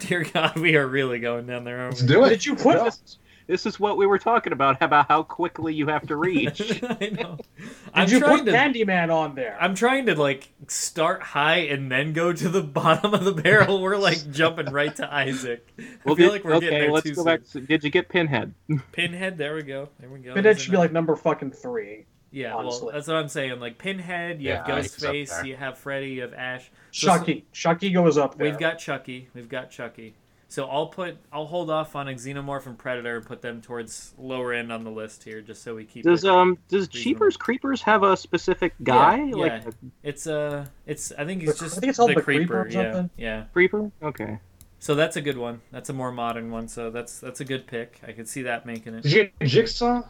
Dear 0.00 0.24
God, 0.24 0.58
we 0.58 0.76
are 0.76 0.86
really 0.86 1.18
going 1.20 1.46
down 1.46 1.64
there, 1.64 1.78
aren't 1.80 1.92
Let's 1.94 2.02
we? 2.02 2.08
do 2.08 2.24
it. 2.24 2.28
Did 2.30 2.44
you 2.46 2.56
put 2.56 2.82
This, 2.82 3.18
this 3.46 3.66
is 3.66 3.78
what 3.78 3.96
we 3.96 4.04
were 4.06 4.18
talking 4.18 4.52
about 4.52 4.82
about 4.82 5.06
how 5.08 5.22
quickly 5.22 5.72
you 5.72 5.86
have 5.86 6.06
to 6.08 6.16
reach. 6.16 6.82
I 6.82 7.10
know. 7.10 7.36
Did 7.36 7.68
I'm 7.94 8.08
you 8.08 8.18
trying 8.18 8.38
put 8.38 8.46
to. 8.46 8.52
Candyman 8.52 9.14
on 9.14 9.36
there? 9.36 9.56
I'm 9.60 9.74
trying 9.76 10.06
to 10.06 10.16
like 10.16 10.48
start 10.66 11.22
high 11.22 11.58
and 11.58 11.90
then 11.90 12.12
go 12.12 12.32
to 12.32 12.48
the 12.48 12.62
bottom 12.64 13.14
of 13.14 13.24
the 13.24 13.32
barrel. 13.32 13.80
We're 13.80 13.96
like 13.96 14.28
jumping 14.32 14.66
right 14.72 14.94
to 14.96 15.14
Isaac. 15.14 15.72
I 15.78 15.82
feel 16.04 16.14
did- 16.16 16.30
like 16.32 16.44
we're 16.44 16.54
getting 16.60 16.68
okay, 16.70 16.80
there 16.80 16.92
let's 16.92 17.04
too 17.04 17.10
go 17.14 17.22
soon. 17.22 17.24
back. 17.24 17.44
To, 17.52 17.60
did 17.60 17.84
you 17.84 17.90
get 17.90 18.08
Pinhead? 18.08 18.52
Pinhead. 18.92 19.38
There 19.38 19.54
we 19.54 19.62
go. 19.62 19.88
There 20.00 20.10
we 20.10 20.18
go. 20.18 20.34
But 20.34 20.42
There's 20.42 20.56
that 20.56 20.62
should 20.62 20.72
be 20.72 20.76
num- 20.78 20.82
like 20.82 20.92
number 20.92 21.14
fucking 21.14 21.52
three. 21.52 22.06
Yeah, 22.30 22.54
honestly. 22.54 22.86
well, 22.86 22.94
that's 22.94 23.06
what 23.06 23.16
I'm 23.16 23.28
saying. 23.28 23.60
Like 23.60 23.78
Pinhead, 23.78 24.42
you 24.42 24.50
have 24.52 24.68
Yeah, 24.68 24.76
he's 24.82 25.04
up 25.04 25.12
Ghostface, 25.14 25.44
you 25.46 25.56
have 25.56 25.78
Freddy, 25.78 26.08
you 26.10 26.22
have 26.22 26.34
Ash. 26.34 26.70
So- 26.90 27.06
Chucky. 27.08 27.44
Chucky 27.52 27.90
goes 27.90 28.18
up 28.18 28.36
there. 28.36 28.46
We've 28.50 28.58
got 28.58 28.78
Chucky. 28.78 29.28
We've 29.34 29.48
got 29.48 29.70
Chucky. 29.70 30.14
So 30.48 30.66
I'll 30.66 30.86
put 30.86 31.16
I'll 31.32 31.46
hold 31.46 31.70
off 31.70 31.96
on 31.96 32.08
a 32.08 32.12
Xenomorph 32.12 32.66
and 32.66 32.78
Predator 32.78 33.16
and 33.16 33.26
put 33.26 33.42
them 33.42 33.60
towards 33.60 34.14
lower 34.16 34.52
end 34.52 34.70
on 34.72 34.84
the 34.84 34.90
list 34.90 35.24
here, 35.24 35.40
just 35.40 35.62
so 35.62 35.74
we 35.74 35.84
keep. 35.84 36.04
Does 36.04 36.24
it. 36.24 36.30
um 36.30 36.56
does 36.68 36.82
Reasonable. 36.88 37.02
Jeepers 37.02 37.36
Creepers 37.36 37.82
have 37.82 38.02
a 38.04 38.16
specific 38.16 38.72
guy 38.82 39.24
Yeah, 39.24 39.34
like 39.36 39.62
yeah. 39.64 39.70
It's 40.04 40.26
uh, 40.26 40.66
it's 40.86 41.10
I 41.18 41.24
think 41.24 41.42
The- 41.44 41.50
it's 41.50 41.58
just 41.60 41.76
I 41.78 41.80
think 41.80 41.90
it's 41.90 41.96
called 41.98 42.10
the 42.10 42.14
the 42.14 42.22
Creeper 42.22 42.60
or 42.62 42.68
Yeah, 42.68 43.06
yeah. 43.16 43.44
creeper? 43.52 43.90
Okay. 44.02 44.38
So 44.78 44.94
that's 44.94 45.16
a 45.16 45.20
good 45.20 45.36
one. 45.38 45.62
That's 45.72 45.88
a 45.88 45.92
more 45.92 46.12
modern 46.12 46.50
one. 46.52 46.68
So 46.68 46.90
that's 46.90 47.18
that's 47.18 47.40
a 47.40 47.44
good 47.44 47.66
pick. 47.66 48.00
I 48.06 48.12
could 48.12 48.28
see 48.28 48.42
that 48.42 48.66
making 48.66 48.94
it. 48.94 49.02
Did 49.02 49.12
you 49.12 49.24
get 49.24 49.48
Jigsaw? 49.48 50.02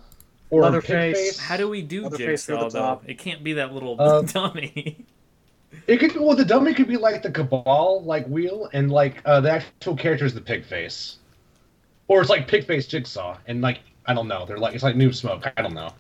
Or 0.51 0.63
Leatherface. 0.63 1.37
Pigface? 1.37 1.39
How 1.39 1.57
do 1.57 1.69
we 1.69 1.83
do 1.83 2.05
Leatherface 2.05 2.47
Jigsaw 2.47 2.65
the 2.65 2.69
though? 2.71 2.79
top. 2.79 3.09
It 3.09 3.19
can't 3.19 3.43
be 3.43 3.55
that 3.55 3.73
little 3.75 4.01
Uh, 4.01 4.23
dummy. 4.33 5.05
It 5.87 5.99
could 5.99 6.17
well 6.17 6.37
the 6.37 6.45
dummy 6.45 6.73
could 6.75 6.89
be 6.89 6.97
like 6.97 7.23
the 7.23 7.31
cabal 7.31 8.03
like 8.05 8.27
wheel 8.29 8.69
and 8.73 8.91
like 8.91 9.21
uh, 9.25 9.41
the 9.41 9.51
actual 9.51 9.97
character 9.97 10.25
is 10.25 10.35
the 10.35 10.41
pig 10.41 10.65
face. 10.65 11.19
Or 12.09 12.21
it's 12.21 12.31
like 12.31 12.47
pig 12.49 12.65
face 12.67 12.87
jigsaw 12.87 13.37
and 13.47 13.61
like 13.61 13.81
I 14.07 14.15
don't 14.15 14.29
know, 14.29 14.47
they're 14.47 14.59
like 14.59 14.75
it's 14.75 14.85
like 14.85 14.95
noob 14.95 15.15
smoke, 15.15 15.45
I 15.57 15.63
don't 15.63 15.75
know. 15.75 15.91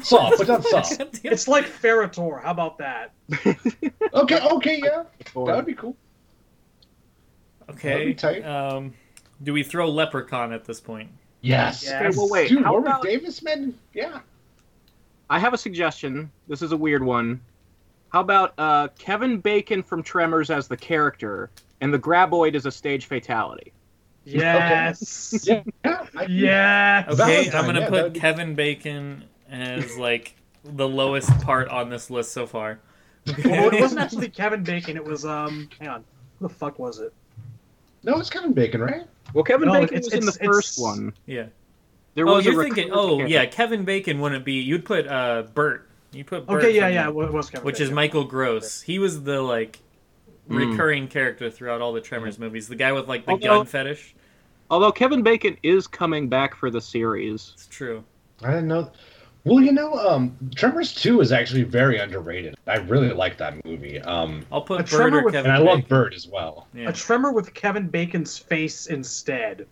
Saw, 0.00 0.30
put 0.36 0.46
down 0.46 0.62
saw. 0.62 0.82
It's 1.24 1.48
like 1.48 1.66
Ferrator. 1.66 2.40
How 2.42 2.52
about 2.52 2.78
that? 2.78 3.10
Okay, 4.14 4.40
okay, 4.40 4.80
yeah. 4.82 5.02
That 5.34 5.56
would 5.56 5.66
be 5.66 5.74
cool. 5.74 5.94
okay. 7.70 7.90
That'd 7.90 8.06
be 8.06 8.14
tight. 8.14 8.42
Um, 8.44 8.94
do 9.42 9.52
we 9.52 9.62
throw 9.62 9.90
Leprechaun 9.90 10.52
at 10.52 10.64
this 10.64 10.80
point? 10.80 11.10
Yes. 11.40 11.84
Yes. 11.84 12.02
Okay, 12.02 12.16
well, 12.16 12.28
wait. 12.28 12.48
Dude, 12.48 12.64
how 12.64 12.72
Warwick 12.72 12.88
about, 12.88 13.02
Davis, 13.02 13.42
man. 13.42 13.74
Yeah. 13.94 14.20
I 15.30 15.38
have 15.38 15.54
a 15.54 15.58
suggestion. 15.58 16.30
This 16.48 16.62
is 16.62 16.72
a 16.72 16.76
weird 16.76 17.02
one. 17.02 17.40
How 18.12 18.20
about 18.20 18.54
uh, 18.58 18.88
Kevin 18.98 19.38
Bacon 19.38 19.82
from 19.82 20.02
Tremors 20.02 20.50
as 20.50 20.66
the 20.66 20.76
character, 20.76 21.50
and 21.80 21.92
the 21.92 21.98
Graboid 21.98 22.54
is 22.54 22.64
a 22.66 22.70
stage 22.70 23.06
fatality? 23.06 23.72
Yes. 24.24 25.34
Yeah. 25.48 25.62
yeah 25.84 27.04
Yes. 27.08 27.20
Okay. 27.20 27.50
I'm 27.56 27.66
gonna 27.66 27.80
yeah, 27.80 27.88
put 27.88 28.12
be- 28.14 28.20
Kevin 28.20 28.54
Bacon 28.54 29.24
as 29.50 29.96
like 29.96 30.34
the 30.64 30.88
lowest 30.88 31.30
part 31.40 31.68
on 31.68 31.88
this 31.88 32.10
list 32.10 32.32
so 32.32 32.46
far. 32.46 32.80
well, 33.44 33.72
it 33.72 33.80
wasn't 33.80 34.00
actually 34.02 34.28
Kevin 34.28 34.62
Bacon. 34.62 34.96
It 34.96 35.04
was 35.04 35.24
um. 35.24 35.68
Hang 35.78 35.88
on. 35.88 36.04
Who 36.38 36.48
the 36.48 36.54
fuck 36.54 36.78
was 36.78 36.98
it? 36.98 37.12
No, 38.04 38.18
it's 38.18 38.30
Kevin 38.30 38.52
Bacon, 38.52 38.80
right? 38.80 39.06
Well, 39.34 39.44
Kevin 39.44 39.68
No, 39.68 39.74
Bacon 39.74 39.96
it's- 39.98 40.04
was 40.06 40.14
in 40.14 40.24
the 40.26 40.32
first 40.32 40.80
one. 40.80 41.12
Yeah. 41.26 41.46
There 42.14 42.26
Oh, 42.28 42.34
was 42.36 42.46
a 42.46 42.52
you're 42.52 42.62
thinking. 42.64 42.90
Oh, 42.92 43.16
character. 43.18 43.32
yeah. 43.32 43.46
Kevin 43.46 43.84
Bacon 43.84 44.18
wouldn't 44.20 44.44
be. 44.44 44.54
You'd 44.54 44.84
put 44.84 45.06
uh 45.06 45.42
Burt. 45.54 45.88
You 46.12 46.24
put 46.24 46.46
Burt 46.46 46.64
Okay, 46.64 46.74
yeah, 46.74 46.88
yeah, 46.88 47.10
the- 47.10 47.18
it 47.20 47.32
was 47.32 47.50
Kevin. 47.50 47.64
which 47.66 47.80
is 47.80 47.90
Michael 47.90 48.24
Gross. 48.24 48.80
He 48.82 48.98
was 48.98 49.22
the 49.22 49.40
like 49.42 49.80
Mm. 50.48 50.70
recurring 50.70 51.08
character 51.08 51.50
throughout 51.50 51.82
all 51.82 51.92
the 51.92 52.00
Tremors 52.00 52.38
movies. 52.38 52.68
The 52.68 52.74
guy 52.76 52.92
with 52.92 53.06
like 53.08 53.26
the 53.26 53.32
Although- 53.32 53.46
gun 53.58 53.66
fetish. 53.66 54.14
Although 54.70 54.92
Kevin 54.92 55.22
Bacon 55.22 55.56
is 55.62 55.86
coming 55.86 56.28
back 56.28 56.54
for 56.56 56.70
the 56.70 56.80
series. 56.80 57.52
It's 57.54 57.66
true. 57.66 58.02
I 58.42 58.48
didn't 58.48 58.68
know. 58.68 58.90
Well, 59.44 59.62
you 59.62 59.72
know, 59.72 59.94
um, 59.94 60.36
Tremors 60.54 60.92
Two 60.94 61.20
is 61.20 61.32
actually 61.32 61.62
very 61.62 61.98
underrated. 61.98 62.56
I 62.66 62.76
really 62.76 63.10
like 63.12 63.38
that 63.38 63.64
movie. 63.64 64.00
Um, 64.00 64.44
I'll 64.52 64.60
put 64.62 64.80
A 64.80 64.82
Burt 64.82 64.90
Tremor 64.90 65.18
or 65.20 65.24
with- 65.24 65.34
Kevin 65.34 65.50
and 65.50 65.58
I 65.60 65.64
love 65.64 65.78
Bacon. 65.78 65.88
Burt 65.88 66.14
as 66.14 66.26
well. 66.26 66.66
Yeah. 66.74 66.88
A 66.88 66.92
tremor 66.92 67.32
with 67.32 67.54
Kevin 67.54 67.88
Bacon's 67.88 68.36
face 68.38 68.86
instead. 68.86 69.66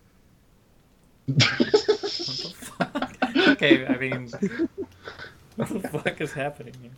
okay, 3.48 3.86
I 3.86 3.96
mean, 3.98 4.30
what 5.56 5.68
the 5.68 5.88
fuck 5.92 6.20
is 6.20 6.32
happening 6.32 6.74
here? 6.80 6.90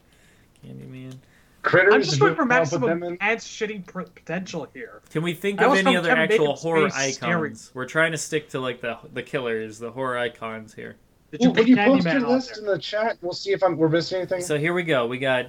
Candyman. 0.64 1.14
Critters. 1.62 1.94
I'm 1.94 2.00
just 2.02 2.12
did 2.12 2.20
going 2.20 2.34
for 2.34 2.44
maximum 2.44 2.88
them 2.88 3.02
in? 3.02 3.16
pants 3.16 3.46
shitting 3.48 3.86
pr- 3.86 4.02
potential 4.02 4.68
here. 4.74 5.00
Can 5.10 5.22
we 5.22 5.34
think 5.34 5.60
I 5.60 5.66
of 5.66 5.74
any 5.74 5.96
other 5.96 6.08
Kevin 6.08 6.24
actual 6.24 6.46
Bacon's 6.46 6.62
horror 6.62 6.90
face 6.90 7.16
scary. 7.16 7.48
icons? 7.48 7.70
We're 7.74 7.86
trying 7.86 8.12
to 8.12 8.18
stick 8.18 8.50
to 8.50 8.60
like 8.60 8.80
the 8.80 8.98
the 9.12 9.22
killers, 9.22 9.78
the 9.78 9.90
horror 9.90 10.18
icons 10.18 10.74
here. 10.74 10.96
Did 11.30 11.42
you 11.42 11.50
Well, 11.50 11.66
you 11.66 11.76
post 11.76 12.06
your 12.06 12.20
list 12.20 12.58
in 12.58 12.64
the 12.64 12.78
chat? 12.78 13.18
We'll 13.20 13.32
see 13.32 13.52
if 13.52 13.62
I'm, 13.62 13.76
we're 13.76 13.88
missing 13.88 14.18
anything. 14.18 14.40
So 14.40 14.58
here 14.58 14.72
we 14.72 14.82
go. 14.82 15.06
We 15.06 15.18
got 15.18 15.46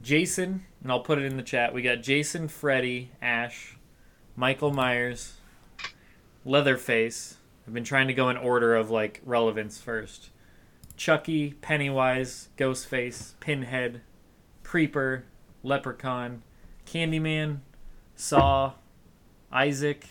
Jason, 0.00 0.64
and 0.82 0.92
I'll 0.92 1.00
put 1.00 1.18
it 1.18 1.24
in 1.24 1.36
the 1.36 1.42
chat. 1.42 1.74
We 1.74 1.82
got 1.82 2.02
Jason, 2.02 2.46
Freddy, 2.46 3.10
Ash, 3.20 3.76
Michael 4.36 4.72
Myers, 4.72 5.34
Leatherface. 6.44 7.36
I've 7.66 7.74
been 7.74 7.84
trying 7.84 8.06
to 8.06 8.14
go 8.14 8.28
in 8.30 8.36
order 8.36 8.76
of 8.76 8.90
like 8.90 9.20
relevance 9.24 9.80
first. 9.80 10.30
Chucky, 10.96 11.52
Pennywise, 11.52 12.48
Ghostface, 12.56 13.34
Pinhead, 13.40 14.02
Creeper, 14.62 15.24
Leprechaun, 15.62 16.42
Candyman, 16.86 17.58
Saw, 18.14 18.72
Isaac, 19.52 20.06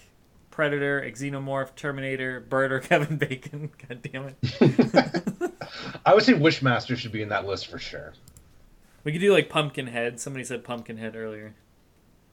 Predator, 0.58 1.03
Xenomorph, 1.14 1.76
Terminator, 1.76 2.39
Burt, 2.39 2.72
or 2.72 2.80
Kevin 2.89 3.18
Bacon. 3.18 3.70
God 3.88 4.01
damn 4.01 4.34
it. 4.41 5.53
I 6.03 6.16
would 6.16 6.24
say 6.24 6.34
Wishmaster 6.34 6.97
should 6.97 7.12
be 7.12 7.22
in 7.22 7.30
that 7.30 7.45
list 7.45 7.68
for 7.68 7.78
sure. 7.78 8.14
We 9.03 9.12
could 9.12 9.22
do 9.22 9.32
like 9.32 9.49
Pumpkinhead. 9.49 10.20
Somebody 10.20 10.43
said 10.43 10.64
Pumpkinhead 10.64 11.16
earlier. 11.16 11.53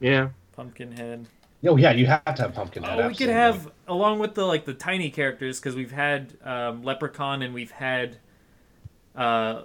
Yeah. 0.01 0.31
Pumpkinhead. 0.57 1.27
Oh 1.66 1.77
yeah, 1.77 1.93
you 1.93 2.07
have 2.07 2.25
to 2.25 2.43
have 2.45 2.55
Pumpkinhead. 2.55 2.99
Oh, 2.99 3.09
we 3.09 3.14
could 3.14 3.29
have 3.29 3.70
along 3.89 4.20
with 4.20 4.35
the 4.35 4.47
like 4.47 4.64
the 4.64 4.72
tiny 4.72 5.11
characters 5.11 5.61
because 5.61 5.77
we've 5.77 5.93
had 5.93 6.33
um, 6.43 6.83
Leprechaun 6.83 7.43
and 7.43 7.53
we've 7.53 7.72
had. 7.72 8.16
Uh, 9.14 9.64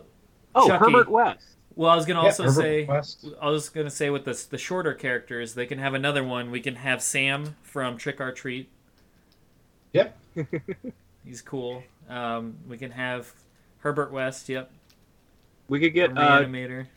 Oh, 0.53 0.67
Chucky. 0.67 0.83
Herbert 0.83 1.09
West. 1.09 1.45
Well, 1.79 1.89
I 1.89 1.95
was 1.95 2.05
gonna 2.05 2.19
Yeah, 2.19 2.25
also 2.25 2.43
Herbert 2.43 2.61
say. 2.61 2.83
West. 2.83 3.25
I 3.41 3.49
was 3.49 3.69
gonna 3.69 3.89
say 3.89 4.09
with 4.09 4.25
the 4.25 4.45
the 4.49 4.57
shorter 4.57 4.93
characters, 4.93 5.53
they 5.53 5.65
can 5.65 5.79
have 5.79 5.93
another 5.93 6.25
one. 6.25 6.51
We 6.51 6.59
can 6.59 6.75
have 6.75 7.01
Sam 7.01 7.55
from 7.63 7.95
Trick 7.95 8.19
or 8.19 8.33
Treat. 8.33 8.67
Yep. 9.93 10.17
He's 11.25 11.41
cool. 11.41 11.81
Um, 12.09 12.57
we 12.67 12.77
can 12.77 12.91
have 12.91 13.31
Herbert 13.77 14.11
West. 14.11 14.49
Yep. 14.49 14.69
We 15.69 15.79
could 15.79 15.93
get 15.93 16.09
From 16.09 16.17
uh, 16.17 16.39
Reanimator. 16.41 16.87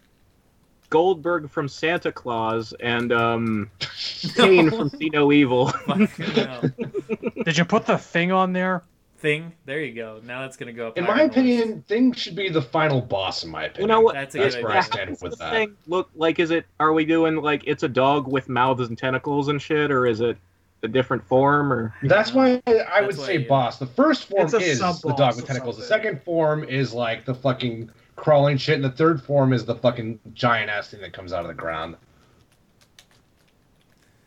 Goldberg 0.90 1.48
from 1.48 1.68
Santa's 1.68 2.14
Slay 2.20 2.62
and 2.80 3.12
um, 3.12 3.70
Kane 4.34 4.68
from 4.68 4.90
See 4.90 5.10
No 5.10 5.30
Evil. 5.30 5.68
Fucking 5.68 6.06
hell. 6.08 6.62
Did 7.44 7.56
you 7.56 7.64
put 7.64 7.86
the 7.86 7.98
thing 7.98 8.32
on 8.32 8.52
there? 8.52 8.82
Thing. 9.22 9.52
There 9.66 9.80
you 9.80 9.94
go. 9.94 10.20
Now 10.24 10.40
that's 10.40 10.56
gonna 10.56 10.72
go 10.72 10.88
up. 10.88 10.98
In 10.98 11.04
my 11.04 11.10
on 11.12 11.16
the 11.18 11.22
list. 11.26 11.36
opinion, 11.38 11.82
Thing 11.86 12.12
should 12.12 12.34
be 12.34 12.48
the 12.48 12.60
final 12.60 13.00
boss. 13.00 13.44
In 13.44 13.50
my 13.50 13.66
opinion, 13.66 13.82
You 13.82 13.86
know 13.94 14.00
what? 14.00 14.14
That's 14.16 14.34
a 14.34 14.38
That's 14.38 14.56
good 14.56 14.64
where 14.64 14.72
I 14.72 14.78
idea. 14.78 14.92
stand 14.92 15.10
Does 15.10 15.22
with 15.22 15.30
the 15.32 15.36
that. 15.38 15.50
thing 15.52 15.76
look 15.86 16.10
like? 16.16 16.40
Is 16.40 16.50
it? 16.50 16.66
Are 16.80 16.92
we 16.92 17.04
doing 17.04 17.36
like 17.36 17.62
it's 17.64 17.84
a 17.84 17.88
dog 17.88 18.26
with 18.26 18.48
mouths 18.48 18.88
and 18.88 18.98
tentacles 18.98 19.46
and 19.46 19.62
shit, 19.62 19.92
or 19.92 20.06
is 20.08 20.20
it 20.20 20.36
a 20.82 20.88
different 20.88 21.24
form? 21.24 21.72
Or 21.72 21.94
That's 22.02 22.32
why 22.32 22.60
I 22.66 23.00
would 23.02 23.10
That's 23.10 23.18
why, 23.18 23.26
say 23.26 23.36
yeah. 23.38 23.48
boss. 23.48 23.78
The 23.78 23.86
first 23.86 24.24
form 24.24 24.44
It's 24.46 24.54
a 24.54 24.58
is 24.58 24.80
the 24.80 25.14
dog 25.16 25.36
with 25.36 25.44
or 25.44 25.46
tentacles. 25.46 25.76
The 25.78 25.84
second 25.84 26.20
form 26.24 26.64
is 26.64 26.92
like 26.92 27.24
the 27.24 27.34
fucking 27.36 27.90
crawling 28.16 28.56
shit, 28.56 28.74
and 28.74 28.84
the 28.84 28.90
third 28.90 29.22
form 29.22 29.52
is 29.52 29.64
the 29.64 29.76
fucking 29.76 30.18
giant 30.34 30.68
ass 30.68 30.90
thing 30.90 31.00
that 31.00 31.12
comes 31.12 31.32
out 31.32 31.42
of 31.42 31.46
the 31.48 31.54
ground. 31.54 31.94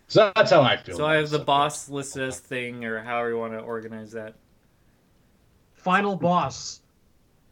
So 0.08 0.32
that's 0.38 0.52
how 0.52 0.62
I 0.62 0.78
feel. 0.78 0.96
So 0.96 1.06
I 1.06 1.16
have 1.16 1.32
the 1.32 1.40
boss 1.40 1.90
listed 1.90 2.24
as 2.24 2.40
thing, 2.40 2.86
or 2.86 3.04
however 3.04 3.32
you 3.32 3.38
want 3.38 3.52
to 3.52 3.60
organize 3.60 4.14
that. 4.14 4.36
Final 5.86 6.16
boss. 6.16 6.82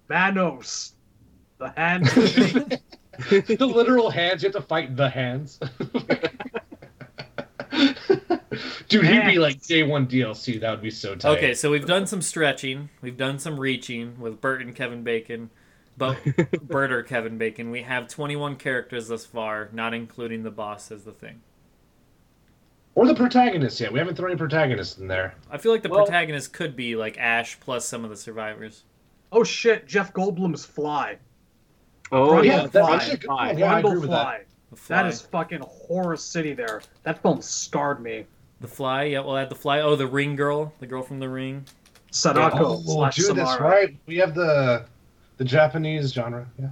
Manos. 0.10 0.94
The 1.60 1.70
hand. 1.70 2.06
the 3.30 3.68
literal 3.68 4.10
hands. 4.10 4.42
You 4.42 4.48
have 4.48 4.56
to 4.56 4.62
fight 4.68 4.98
the 4.98 5.08
hands. 5.08 5.60
Dude, 8.88 9.06
he'd 9.06 9.26
be 9.26 9.38
like 9.38 9.62
day 9.62 9.84
one 9.84 10.08
DLC. 10.08 10.60
That 10.60 10.72
would 10.72 10.82
be 10.82 10.90
so 10.90 11.14
tight. 11.14 11.38
Okay, 11.38 11.54
so 11.54 11.70
we've 11.70 11.86
done 11.86 12.08
some 12.08 12.24
stretching, 12.24 12.90
we've 13.02 13.18
done 13.18 13.38
some 13.38 13.60
reaching 13.60 14.20
with 14.20 14.42
Burt 14.42 14.62
and 14.62 14.76
Kevin 14.76 15.04
Bacon, 15.04 15.52
but 15.96 16.18
Burt 16.64 16.92
or 16.92 17.04
Kevin 17.04 17.38
Bacon. 17.38 17.70
We 17.70 17.84
have 17.84 18.08
21 18.08 18.56
characters 18.56 19.10
thus 19.10 19.28
far, 19.28 19.70
not 19.72 19.94
including 19.94 20.42
the 20.42 20.52
boss 20.52 20.92
as 20.92 21.04
the 21.04 21.12
thing. 21.12 21.42
Or 22.96 23.08
the 23.08 23.16
protagonist 23.16 23.80
yet. 23.80 23.92
We 23.92 23.98
haven't 24.00 24.16
thrown 24.16 24.30
any 24.32 24.38
protagonists 24.38 25.00
in 25.00 25.08
there. 25.08 25.34
I 25.50 25.58
feel 25.58 25.72
like 25.72 25.82
the 25.82 25.90
Well- 25.90 26.06
protagonist 26.06 26.54
could 26.54 26.76
be 26.76 26.96
like 26.96 27.18
Ash 27.18 27.60
plus 27.60 27.86
some 27.88 28.04
of 28.04 28.10
the 28.10 28.16
survivors. 28.18 28.84
oh 29.32 29.44
shit! 29.44 29.88
Jeff 29.88 30.14
Goldblum's 30.14 30.64
Fly. 30.66 31.18
oh 32.12 32.30
Brundle 32.30 32.46
yeah, 32.46 32.52
yeah, 32.62 32.68
that's 32.68 32.88
Fly. 32.88 32.96
actually 32.96 33.14
a 33.14 33.18
good 33.18 33.26
Fly. 33.28 33.48
one. 33.48 33.58
Yeah, 33.58 33.74
I 33.74 33.80
agree 33.80 33.92
Brundle 33.92 34.02
with 34.02 34.10
that. 34.12 34.22
Fly. 34.24 34.42
The 34.70 34.76
Fly. 34.76 34.96
That 34.98 35.06
is 35.08 35.22
fucking 35.22 35.60
horror 35.62 36.18
city 36.18 36.54
there. 36.54 36.82
That 37.04 37.22
film 37.22 37.42
scarred 37.42 38.02
me. 38.02 38.26
the 38.62 38.68
Fly. 38.68 39.04
Yeah, 39.04 39.20
we'll 39.22 39.38
add 39.38 39.50
the 39.50 39.56
Fly. 39.56 39.82
Oh, 39.82 39.96
the 39.96 40.08
Ring 40.08 40.36
Girl, 40.36 40.72
the 40.80 40.86
girl 40.88 41.02
from 41.04 41.20
the 41.20 41.30
Ring. 41.30 41.66
Sadako 42.12 42.76
Oh, 42.78 42.82
slash 42.86 43.16
dude, 43.16 43.36
that's 43.36 43.60
right. 43.60 43.98
We 44.06 44.18
have 44.18 44.36
the 44.36 44.86
the 45.38 45.44
Japanese 45.44 46.14
genre. 46.14 46.46
Yeah. 46.60 46.72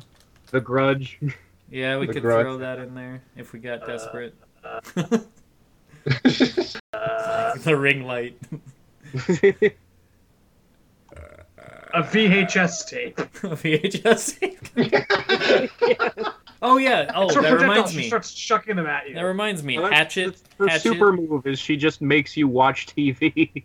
The 0.51 0.61
Grudge. 0.61 1.19
Yeah, 1.71 1.97
we 1.97 2.05
The 2.05 2.13
could 2.13 2.21
Grudge. 2.21 2.43
throw 2.43 2.57
that 2.57 2.79
in 2.79 2.93
there 2.93 3.21
if 3.37 3.53
we 3.53 3.59
got 3.59 3.87
desperate. 3.87 4.35
Uh, 4.63 4.81
the 7.63 7.75
Ring 7.77 8.03
Light. 8.05 8.37
a 11.93 12.03
VHS 12.03 12.87
tape. 12.87 13.19
A 13.19 13.23
VHS. 13.55 14.39
Tape. 14.39 16.27
Oh 16.63 16.77
yeah. 16.77 17.11
Oh, 17.15 17.23
It's 17.25 17.33
that 17.33 17.39
projectile. 17.41 17.69
reminds 17.69 17.91
She 17.91 17.97
me. 17.97 18.07
starts 18.07 18.31
chucking 18.35 18.75
them 18.75 18.85
at 18.85 19.09
you. 19.09 19.15
That 19.15 19.21
reminds 19.23 19.63
me. 19.63 19.79
Well, 19.79 19.91
Hatchet. 19.91 20.39
Her 20.59 20.67
Hatchet. 20.67 20.83
super 20.83 21.11
move 21.11 21.47
is 21.47 21.57
she 21.57 21.75
just 21.75 22.01
makes 22.03 22.37
you 22.37 22.47
watch 22.47 22.85
TV. 22.85 23.63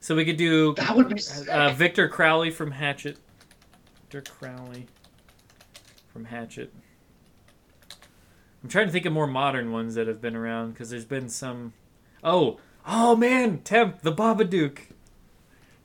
So 0.00 0.16
we 0.16 0.24
could 0.24 0.36
do 0.36 0.74
that 0.74 0.96
would 0.96 1.08
be 1.08 1.20
uh, 1.48 1.70
Victor 1.74 2.08
Crowley 2.08 2.50
from 2.50 2.72
Hatchet. 2.72 3.18
Victor 4.10 4.22
Crowley 4.32 4.86
from 6.12 6.24
Hatchet. 6.24 6.72
I'm 8.64 8.70
trying 8.70 8.86
to 8.86 8.92
think 8.92 9.04
of 9.06 9.12
more 9.12 9.26
modern 9.26 9.70
ones 9.72 9.94
that 9.94 10.08
have 10.08 10.20
been 10.22 10.34
around 10.34 10.72
because 10.72 10.88
there's 10.90 11.04
been 11.04 11.28
some. 11.28 11.74
Oh, 12.24 12.58
oh 12.86 13.14
man, 13.14 13.58
Temp 13.58 14.00
the 14.00 14.10
Babadook. 14.12 14.78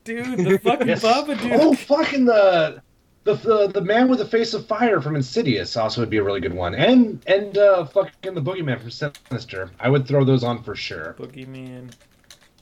Dude, 0.06 0.40
the 0.40 0.58
fucking 0.64 0.88
Yes. 0.88 1.04
Babadook. 1.04 1.60
Oh, 1.60 1.74
fucking 1.76 2.24
the, 2.26 2.82
the 3.26 3.34
the 3.36 3.68
the 3.68 3.82
man 3.82 4.08
with 4.08 4.20
the 4.20 4.26
face 4.26 4.54
of 4.54 4.66
fire 4.66 5.02
from 5.02 5.18
Insidious 5.18 5.76
also 5.76 6.00
would 6.02 6.10
be 6.10 6.18
a 6.18 6.24
really 6.24 6.40
good 6.40 6.54
one, 6.54 6.74
and 6.74 7.22
and 7.28 7.58
uh, 7.58 7.84
fucking 7.86 8.34
the 8.34 8.42
boogeyman 8.42 8.80
from 8.80 8.92
Sinister. 8.92 9.72
I 9.80 9.90
would 9.90 10.08
throw 10.08 10.24
those 10.24 10.44
on 10.46 10.64
for 10.64 10.74
sure. 10.74 11.16
Boogeyman 11.20 11.92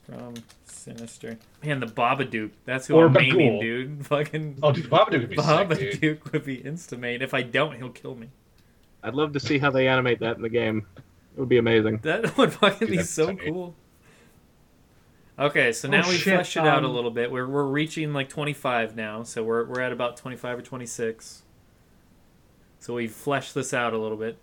from 0.10 0.34
Sinister. 0.66 1.38
Man, 1.64 1.80
the 1.80 1.86
Babadook. 1.86 2.50
That's 2.66 2.88
who 2.88 2.96
Or 2.96 3.06
I'm 3.06 3.14
naming, 3.14 3.52
Bughuul. 3.54 3.62
dude. 3.62 4.06
Fucking 4.08 4.58
Oh, 4.64 4.72
dude, 4.72 4.90
Babadook 4.90 5.20
would 5.22 5.30
be 5.30 5.36
sick, 5.38 6.00
dude. 6.02 6.22
Babadook 6.22 6.32
would 6.32 6.44
be 6.44 6.58
instamate. 6.58 7.22
If 7.22 7.36
I 7.36 7.44
don't, 7.44 7.76
he'll 7.76 7.90
kill 7.92 8.16
me. 8.16 8.30
I'd 9.04 9.14
love 9.14 9.34
to 9.34 9.40
see 9.40 9.58
how 9.58 9.70
they 9.72 9.88
animate 9.88 10.20
that 10.20 10.36
in 10.36 10.42
the 10.42 10.50
game. 10.50 10.86
It 11.36 11.40
would 11.40 11.50
be 11.50 11.58
amazing. 11.58 12.00
That 12.04 12.38
would 12.38 12.54
fucking 12.54 12.88
be 12.88 13.04
so 13.04 13.28
tight. 13.28 13.40
cool. 13.46 13.76
Okay, 15.40 15.72
so 15.72 15.88
now 15.88 16.02
Oh, 16.04 16.10
we 16.10 16.16
shit, 16.16 16.34
fleshed 16.34 16.58
it 16.58 16.62
out 16.66 16.84
a 16.84 16.88
um, 16.88 16.94
little 16.96 17.12
bit. 17.12 17.32
We're 17.32 17.48
we're 17.48 17.68
reaching 17.68 18.12
like 18.12 18.28
25 18.28 18.96
now, 18.96 19.22
so 19.24 19.44
we're 19.44 19.66
we're 19.66 19.82
at 19.82 19.92
about 19.92 20.18
25 20.18 20.60
or 20.60 20.62
26. 20.64 21.44
So 22.80 22.96
we 22.96 23.08
flesh 23.08 23.52
this 23.54 23.74
out 23.74 23.94
a 23.94 23.98
little 23.98 24.18
bit. 24.18 24.38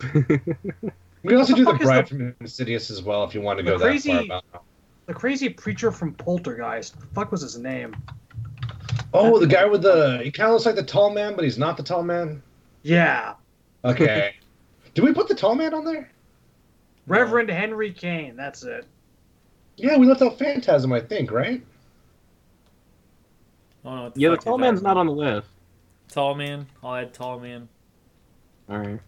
We 1.22 1.28
can 1.28 1.36
also 1.38 1.52
What 1.52 1.58
do 1.58 1.64
the 1.66 1.72
the 1.72 1.78
bride 1.84 2.04
the- 2.06 2.08
from 2.08 2.34
Insidious 2.40 2.90
as 2.90 3.02
well 3.02 3.24
if 3.24 3.34
you 3.34 3.42
want 3.42 3.58
to 3.58 3.62
The 3.62 3.72
go 3.72 3.76
that 3.78 3.84
crazy- 3.84 4.26
far. 4.28 4.38
About. 4.52 4.64
The 5.04 5.12
crazy 5.12 5.50
preacher 5.50 5.90
from 5.92 6.14
Poltergeist. 6.14 6.98
The 6.98 7.06
fuck 7.08 7.30
was 7.30 7.42
his 7.42 7.58
name? 7.58 7.94
Oh, 9.12 9.38
the 9.38 9.46
guy 9.46 9.66
with 9.66 9.82
the 9.82 10.20
he 10.24 10.30
kind 10.32 10.46
of 10.46 10.52
looks 10.54 10.64
like 10.64 10.76
the 10.76 10.82
tall 10.82 11.12
man, 11.12 11.34
but 11.36 11.44
he's 11.44 11.58
not 11.58 11.76
the 11.76 11.82
tall 11.82 12.02
man. 12.02 12.42
Yeah, 12.84 13.34
Okay. 13.84 14.34
Did 14.94 15.04
we 15.04 15.12
put 15.12 15.28
the 15.28 15.34
tall 15.34 15.54
man 15.54 15.74
on 15.74 15.84
there? 15.84 16.10
Reverend 17.06 17.50
Henry 17.50 17.92
Kane. 17.92 18.36
That's 18.36 18.62
it. 18.62 18.86
Yeah, 19.76 19.96
we 19.96 20.06
left 20.06 20.20
out 20.22 20.38
Phantasm, 20.38 20.92
I 20.92 21.00
think, 21.00 21.30
right? 21.30 21.62
I 23.84 23.88
don't 23.88 23.96
know 23.96 24.02
what 24.04 24.14
the 24.14 24.20
Yeah, 24.20 24.30
the 24.30 24.36
tall 24.36 24.58
man's 24.58 24.82
not 24.82 24.96
on 24.96 25.06
the 25.06 25.12
list. 25.12 25.48
Tall 26.08 26.34
man. 26.34 26.66
I'll 26.82 26.96
add 26.96 27.14
tall 27.14 27.40
man. 27.40 27.68
All 28.68 28.78
right. 28.78 29.00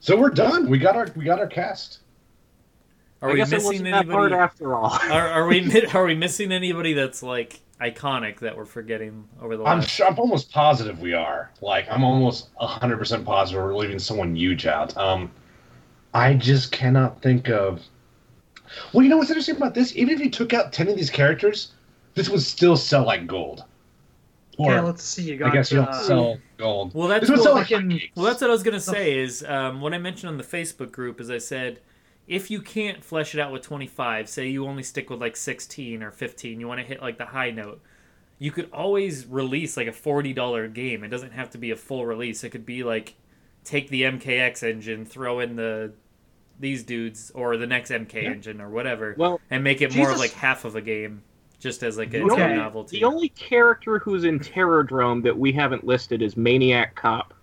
So 0.00 0.16
we're 0.16 0.30
done. 0.30 0.68
We 0.68 0.78
got 0.78 0.96
our 0.96 1.06
we 1.14 1.24
got 1.24 1.38
our 1.38 1.46
cast. 1.46 2.00
Are 3.20 3.30
I 3.30 3.32
we 3.34 3.38
guess 3.38 3.52
it 3.52 3.62
wasn't 3.62 3.84
that 3.84 4.08
hard 4.08 4.32
after 4.32 4.74
all. 4.74 4.98
Are, 5.10 5.28
are 5.28 5.46
we 5.46 5.86
are 5.94 6.04
we 6.04 6.16
missing 6.16 6.50
anybody 6.50 6.94
that's 6.94 7.22
like 7.22 7.60
iconic 7.82 8.38
that 8.38 8.56
we're 8.56 8.64
forgetting 8.64 9.28
over 9.40 9.56
the 9.56 9.64
I'm 9.64 9.82
sure, 9.82 10.06
I'm 10.06 10.18
almost 10.18 10.52
positive 10.52 11.00
we 11.00 11.12
are. 11.14 11.50
Like 11.60 11.86
I'm 11.90 12.04
almost 12.04 12.50
hundred 12.56 12.98
percent 12.98 13.24
positive 13.24 13.62
we're 13.62 13.74
leaving 13.74 13.98
someone 13.98 14.36
huge 14.36 14.66
out. 14.66 14.96
Um, 14.96 15.30
I 16.14 16.34
just 16.34 16.70
cannot 16.72 17.20
think 17.22 17.48
of. 17.48 17.82
Well, 18.92 19.02
you 19.02 19.10
know 19.10 19.16
what's 19.18 19.30
interesting 19.30 19.56
about 19.56 19.74
this? 19.74 19.94
Even 19.96 20.14
if 20.14 20.20
you 20.20 20.30
took 20.30 20.54
out 20.54 20.72
ten 20.72 20.88
of 20.88 20.96
these 20.96 21.10
characters, 21.10 21.72
this 22.14 22.28
would 22.28 22.42
still 22.42 22.76
sell 22.76 23.04
like 23.04 23.26
gold. 23.26 23.64
Or 24.58 24.72
okay, 24.74 24.80
let's 24.80 25.02
see. 25.02 25.22
You 25.24 25.34
I 25.34 25.38
got. 25.38 25.52
guess 25.54 25.72
you 25.72 25.78
don't 25.78 25.88
uh, 25.88 26.02
sell 26.02 26.38
gold. 26.58 26.94
Well, 26.94 27.08
that's 27.08 27.22
this 27.22 27.30
would 27.30 27.38
what- 27.38 27.44
sell 27.44 27.54
like 27.54 27.68
fucking- 27.68 28.00
Well, 28.14 28.26
that's 28.26 28.40
what 28.40 28.50
I 28.50 28.52
was 28.52 28.62
gonna 28.62 28.80
say. 28.80 29.18
Is 29.18 29.42
um, 29.44 29.80
what 29.80 29.92
I 29.92 29.98
mentioned 29.98 30.28
on 30.30 30.38
the 30.38 30.44
Facebook 30.44 30.92
group 30.92 31.20
is 31.20 31.30
I 31.30 31.38
said 31.38 31.80
if 32.32 32.50
you 32.50 32.62
can't 32.62 33.04
flesh 33.04 33.34
it 33.34 33.40
out 33.40 33.52
with 33.52 33.62
25, 33.62 34.26
say 34.28 34.48
you 34.48 34.66
only 34.66 34.82
stick 34.82 35.10
with 35.10 35.20
like 35.20 35.36
16 35.36 36.02
or 36.02 36.10
15, 36.10 36.58
you 36.58 36.66
want 36.66 36.80
to 36.80 36.86
hit 36.86 37.02
like 37.02 37.18
the 37.18 37.26
high 37.26 37.50
note. 37.50 37.82
You 38.38 38.50
could 38.50 38.70
always 38.72 39.26
release 39.26 39.76
like 39.76 39.86
a 39.86 39.92
$40 39.92 40.72
game. 40.72 41.04
It 41.04 41.08
doesn't 41.08 41.32
have 41.32 41.50
to 41.50 41.58
be 41.58 41.70
a 41.70 41.76
full 41.76 42.06
release. 42.06 42.42
It 42.42 42.48
could 42.50 42.64
be 42.64 42.82
like 42.84 43.14
take 43.64 43.88
the 43.90 44.02
MKX 44.04 44.62
engine, 44.62 45.04
throw 45.04 45.40
in 45.40 45.56
the 45.56 45.92
these 46.58 46.82
dudes 46.84 47.30
or 47.34 47.56
the 47.56 47.66
next 47.66 47.90
MK 47.90 48.14
Yeah. 48.22 48.30
engine 48.30 48.60
or 48.60 48.70
whatever, 48.70 49.14
Well, 49.18 49.40
and 49.50 49.62
make 49.62 49.82
it 49.82 49.94
more 49.94 50.10
of 50.10 50.18
like 50.18 50.32
half 50.32 50.64
of 50.64 50.74
a 50.76 50.80
game, 50.80 51.22
just 51.58 51.82
as 51.82 51.98
like 51.98 52.14
a 52.14 52.22
Okay. 52.22 52.54
novelty. 52.56 52.98
the 53.00 53.04
only 53.04 53.28
character 53.30 53.98
who's 53.98 54.24
in 54.24 54.38
Terrordrome 54.38 55.22
that 55.24 55.36
we 55.36 55.52
haven't 55.52 55.84
listed 55.84 56.22
is 56.22 56.36
Maniac 56.36 56.94
Cop. 56.94 57.34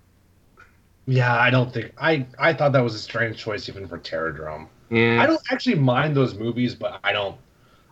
Yeah, 1.05 1.35
I 1.35 1.49
don't 1.49 1.71
think 1.73 1.91
I. 1.97 2.25
I 2.39 2.53
thought 2.53 2.71
that 2.73 2.83
was 2.83 2.95
a 2.95 2.99
strange 2.99 3.37
choice 3.37 3.67
even 3.69 3.87
for 3.87 3.97
Terrordrome. 3.99 4.67
Yeah. 4.89 5.21
I 5.21 5.25
don't 5.25 5.41
actually 5.51 5.75
mind 5.75 6.15
those 6.15 6.35
movies, 6.35 6.75
but 6.75 6.99
I 7.03 7.11
don't. 7.13 7.37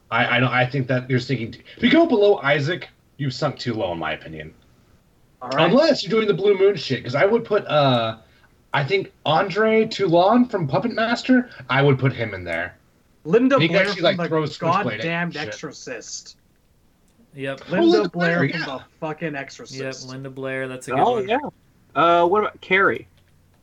I, 0.09 0.37
I 0.37 0.39
don't. 0.39 0.51
I 0.51 0.65
think 0.65 0.87
that 0.87 1.09
you're 1.09 1.19
sinking. 1.19 1.55
If 1.75 1.83
you 1.83 1.91
go 1.91 2.05
below 2.05 2.37
Isaac, 2.37 2.87
you've 3.17 3.33
sunk 3.33 3.59
too 3.59 3.73
low, 3.73 3.91
in 3.91 3.99
my 3.99 4.13
opinion. 4.13 4.53
All 5.41 5.49
right. 5.49 5.69
Unless 5.69 6.03
you're 6.03 6.09
doing 6.09 6.27
the 6.27 6.33
Blue 6.33 6.57
Moon 6.57 6.75
shit, 6.75 6.99
because 6.99 7.15
I 7.15 7.25
would 7.25 7.45
put. 7.45 7.65
uh 7.65 8.17
I 8.73 8.83
think 8.83 9.11
Andre 9.25 9.85
Toulon 9.85 10.45
from 10.45 10.67
Puppet 10.67 10.91
Master. 10.91 11.49
I 11.69 11.81
would 11.81 11.97
put 11.97 12.13
him 12.13 12.33
in 12.33 12.43
there. 12.43 12.77
Linda 13.23 13.59
He 13.59 13.67
Blair 13.67 13.81
actually, 13.81 13.95
from 13.95 14.03
like, 14.03 14.17
the 14.17 14.27
throw 14.27 14.43
a 14.43 14.47
switchblade 14.47 14.99
at 14.99 15.03
goddamn. 15.03 15.31
Exorcist. 15.35 16.37
Yep. 17.33 17.69
Linda, 17.69 17.87
Linda 17.87 18.09
Blair, 18.09 18.37
Blair, 18.39 18.49
from 18.49 18.59
yeah. 18.59 18.65
the 18.65 18.83
fucking 18.99 19.35
Yep. 19.35 19.95
Linda 20.07 20.29
Blair. 20.29 20.67
That's 20.67 20.87
a 20.87 20.91
good 20.91 20.99
Oh 20.99 21.11
one. 21.13 21.29
yeah. 21.29 21.39
Uh, 21.95 22.25
what 22.27 22.39
about 22.39 22.59
Carrie? 22.61 23.07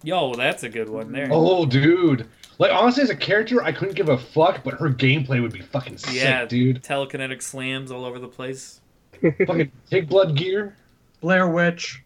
Yo, 0.03 0.35
that's 0.35 0.63
a 0.65 0.69
good 0.69 0.89
one 0.89 1.13
there. 1.13 1.29
Oh, 1.31 1.65
dude. 1.65 2.27
Like 2.59 2.73
honestly, 2.73 3.03
as 3.03 3.11
a 3.11 3.17
character, 3.17 3.63
I 3.63 3.73
couldn't 3.73 3.95
give 3.95 4.09
a 4.09 4.19
fuck, 4.19 4.63
but 4.65 4.75
her 4.75 4.89
gameplay 4.91 5.43
would 5.43 5.53
be 5.53 5.61
fucking 5.61 5.99
sick, 5.99 6.15
Yeah, 6.15 6.45
dude. 6.45 6.83
telekinetic 6.83 7.43
slams 7.43 7.91
all 7.91 8.05
over 8.05 8.19
the 8.19 8.29
place. 8.29 8.81
fucking 9.47 9.71
take 9.91 10.09
blood 10.09 10.37
gear. 10.37 10.77
Blair 11.21 11.49
Witch. 11.49 12.03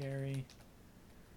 Carrie. 0.00 0.44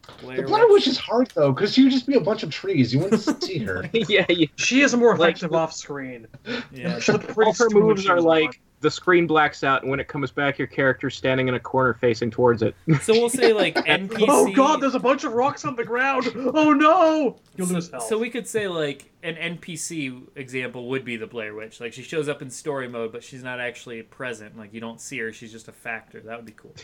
The 0.08 0.14
Blair 0.22 0.48
Blair 0.48 0.68
Witch 0.70 0.88
is 0.88 0.98
hard 0.98 1.32
though, 1.36 1.52
because 1.52 1.74
she'd 1.74 1.92
just 1.92 2.08
be 2.08 2.16
a 2.16 2.22
bunch 2.22 2.44
of 2.44 2.50
trees. 2.52 2.94
You 2.94 3.00
wouldn't 3.02 3.22
see 3.44 3.58
her. 3.60 3.90
yeah, 3.94 4.26
yeah. 4.30 4.48
She 4.56 4.82
is 4.82 4.96
more 4.96 5.18
Like- 5.18 5.32
effective 5.36 5.54
off 5.54 5.74
screen. 5.74 6.28
Yeah. 6.72 7.00
She 7.00 7.12
looked 7.12 7.28
pretty 7.28 7.50
All 7.50 7.54
her 7.60 7.70
moves 7.70 8.08
are 8.08 8.22
like 8.22 8.46
on. 8.48 8.54
The 8.86 8.92
screen 8.92 9.26
blacks 9.26 9.64
out, 9.64 9.82
and 9.82 9.90
when 9.90 10.00
it 10.00 10.08
comes 10.08 10.30
back, 10.30 10.60
your 10.60 10.68
character's 10.68 11.18
standing 11.18 11.48
in 11.48 11.56
a 11.56 11.60
corner 11.60 11.96
facing 11.96 12.30
towards 12.30 12.62
it. 12.62 12.76
So 13.02 13.14
we'll 13.14 13.30
say 13.30 13.52
like 13.52 13.76
NPC. 13.76 14.26
Oh 14.30 14.52
god, 14.52 14.80
there's 14.80 14.94
a 14.94 15.00
bunch 15.00 15.24
of 15.24 15.34
rocks 15.34 15.66
on 15.66 15.76
the 15.76 15.84
ground. 15.84 16.32
Oh 16.36 16.72
no! 16.72 17.38
You'll 17.56 17.68
lose 17.68 17.90
health. 17.90 18.04
So 18.04 18.20
we 18.20 18.30
could 18.30 18.48
say 18.48 18.68
like 18.68 19.12
an 19.24 19.36
NPC 19.36 20.22
example 20.36 20.88
would 20.90 21.04
be 21.04 21.18
the 21.18 21.26
Blair 21.26 21.56
Witch. 21.56 21.80
Like 21.80 21.94
she 21.94 22.04
shows 22.04 22.30
up 22.30 22.44
in 22.44 22.52
story 22.52 22.88
mode, 22.88 23.12
but 23.12 23.24
she's 23.24 23.44
not 23.44 23.60
actually 23.60 24.04
present. 24.04 24.56
Like 24.56 24.72
you 24.72 24.80
don't 24.80 25.02
see 25.02 25.18
her; 25.18 25.34
she's 25.34 25.52
just 25.52 25.68
a 25.68 25.72
factor. 25.72 26.20
That 26.20 26.38
would 26.38 26.46
be 26.46 26.54
cool. 26.54 26.76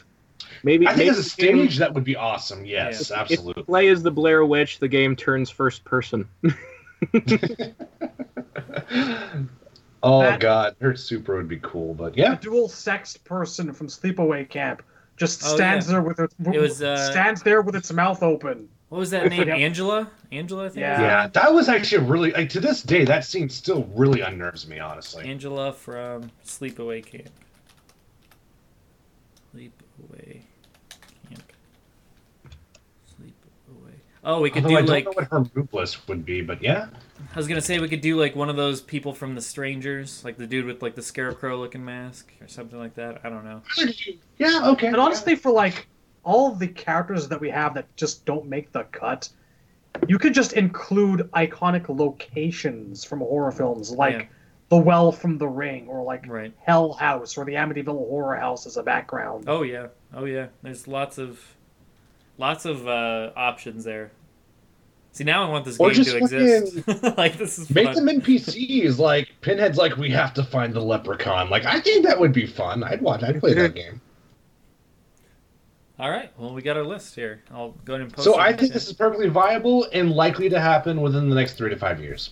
Maybe 0.63 0.87
I 0.87 0.95
think 0.95 1.09
maybe 1.09 1.11
as 1.11 1.19
a 1.19 1.35
the 1.35 1.41
game- 1.41 1.57
stage, 1.67 1.77
that 1.77 1.93
would 1.93 2.03
be 2.03 2.15
awesome. 2.15 2.65
Yes, 2.65 3.01
if 3.01 3.09
you 3.11 3.15
absolutely. 3.15 3.63
play 3.63 3.89
as 3.89 4.01
the 4.01 4.11
Blair 4.11 4.43
Witch, 4.43 4.79
the 4.79 4.87
game 4.87 5.15
turns 5.15 5.51
first 5.51 5.85
person. 5.85 6.27
oh 10.03 10.21
That- 10.21 10.39
god, 10.39 10.75
her 10.81 10.95
super 10.95 11.37
would 11.37 11.47
be 11.47 11.59
cool, 11.61 11.93
but 11.93 12.13
a 12.13 12.17
yeah. 12.17 12.35
dual 12.35 12.67
sexed 12.69 13.23
person 13.23 13.73
from 13.73 13.87
Sleepaway 13.87 14.47
Camp 14.49 14.83
just 15.17 15.43
Oh, 15.45 15.55
stands 15.55 15.85
yeah. 15.87 15.91
there 15.93 16.01
with 16.01 16.19
it, 16.19 16.31
It 16.53 16.59
was, 16.59 16.81
uh, 16.81 17.11
stands 17.11 17.43
there 17.43 17.61
with 17.61 17.75
its 17.75 17.91
mouth 17.93 18.23
open. 18.23 18.67
What 18.89 18.97
was 18.99 19.11
that 19.11 19.29
name? 19.29 19.41
Yep. 19.47 19.57
Angela. 19.57 20.11
Angela, 20.31 20.65
I 20.65 20.69
think. 20.69 20.81
Yeah. 20.81 21.01
Yeah, 21.01 21.27
that 21.27 21.53
was 21.53 21.69
actually 21.69 22.05
really 22.05 22.31
like 22.31 22.49
to 22.49 22.59
this 22.59 22.81
day. 22.83 23.05
That 23.05 23.23
scene 23.23 23.47
still 23.49 23.83
really 23.95 24.21
unnerves 24.21 24.67
me, 24.67 24.79
honestly. 24.79 25.25
Angela 25.25 25.71
from 25.71 26.29
Sleepaway 26.45 27.05
Camp. 27.05 27.29
Sleepaway 29.55 30.41
Camp. 31.29 31.43
Sleepaway. 33.07 33.93
Oh, 34.23 34.39
we 34.41 34.49
could 34.51 34.63
Although 34.65 34.77
I 34.77 34.81
do 34.81 34.87
don't 34.87 35.05
know 35.05 35.11
what 35.11 35.27
her 35.31 35.45
move 35.55 35.73
list 35.73 36.07
would 36.07 36.23
be, 36.23 36.41
but 36.41 36.61
yeah. 36.61 36.87
I 37.33 37.37
was 37.37 37.47
gonna 37.47 37.61
say 37.61 37.79
we 37.79 37.89
could 37.89 38.01
do 38.01 38.19
like 38.19 38.35
one 38.35 38.49
of 38.49 38.55
those 38.55 38.81
people 38.81 39.13
from 39.13 39.33
The 39.35 39.41
Strangers, 39.41 40.23
like 40.23 40.37
the 40.37 40.45
dude 40.45 40.65
with 40.65 40.81
like 40.83 40.95
the 40.95 41.01
scarecrow 41.01 41.57
looking 41.57 41.83
mask 41.83 42.31
or 42.39 42.47
something 42.47 42.77
like 42.77 42.93
that. 42.95 43.21
I 43.23 43.29
don't 43.29 43.43
know. 43.45 43.61
Yeah, 44.37 44.69
okay. 44.69 44.87
And 44.87 44.97
honestly, 44.97 45.35
for 45.35 45.51
like 45.51 45.87
all 46.23 46.51
the 46.51 46.67
characters 46.67 47.27
that 47.29 47.41
we 47.41 47.49
have 47.49 47.73
that 47.73 47.95
just 47.95 48.25
don't 48.25 48.45
make 48.47 48.71
the 48.71 48.83
cut, 48.91 49.27
you 50.07 50.19
could 50.19 50.33
just 50.35 50.53
include 50.53 51.29
iconic 51.33 51.89
locations 51.89 53.03
from 53.03 53.19
horror 53.19 53.51
films, 53.51 53.89
like 53.91 54.13
Yeah. 54.13 54.25
the 54.69 54.77
Well 54.77 55.11
from 55.11 55.39
the 55.39 55.47
Ring, 55.47 55.87
or 55.87 56.03
like 56.03 56.27
Right. 56.27 56.53
Hell 56.63 56.93
House, 56.93 57.37
or 57.37 57.45
the 57.45 57.53
Amityville 57.53 58.07
Horror 58.07 58.35
House 58.35 58.67
as 58.67 58.77
a 58.77 58.83
background. 58.83 59.45
Oh 59.47 59.63
yeah. 59.63 59.87
Oh 60.13 60.25
yeah. 60.25 60.47
There's 60.61 60.87
lots 60.87 61.17
of 61.17 61.39
lots 62.37 62.65
of 62.65 62.87
uh, 62.87 63.31
options 63.35 63.83
there. 63.83 64.11
See 65.13 65.25
now 65.25 65.45
I 65.45 65.49
want 65.49 65.65
this 65.65 65.77
Or 65.77 65.89
game 65.89 65.95
just 66.03 66.11
to 66.11 66.17
exist. 66.17 66.87
like 67.17 67.37
this 67.37 67.59
is 67.59 67.69
Make 67.69 67.93
fun. 67.93 68.05
them 68.05 68.21
NPCs. 68.21 68.97
Like 68.97 69.29
Pinhead's 69.41 69.77
like, 69.77 69.97
we 69.97 70.09
have 70.11 70.33
to 70.35 70.43
find 70.43 70.73
the 70.73 70.81
leprechaun. 70.81 71.49
Like 71.49 71.65
I 71.65 71.81
think 71.81 72.05
that 72.05 72.19
would 72.19 72.31
be 72.31 72.45
fun. 72.45 72.83
I'd 72.83 73.01
watch. 73.01 73.21
I'd 73.23 73.39
play 73.39 73.53
that 73.53 73.75
game. 73.75 73.99
All 75.99 76.09
right. 76.09 76.31
Well, 76.37 76.53
we 76.53 76.61
got 76.61 76.77
our 76.77 76.83
list 76.83 77.13
here. 77.13 77.43
I'll 77.51 77.71
go 77.85 77.93
ahead 77.93 78.01
and 78.03 78.13
post. 78.13 78.23
So 78.23 78.39
I 78.39 78.53
think 78.53 78.73
this 78.73 78.87
is 78.87 78.93
perfectly 78.93 79.27
viable 79.29 79.87
and 79.93 80.11
likely 80.11 80.49
to 80.49 80.59
happen 80.59 81.01
within 81.01 81.29
the 81.29 81.35
next 81.35 81.53
three 81.57 81.69
to 81.69 81.77
five 81.77 81.99
years. 82.01 82.31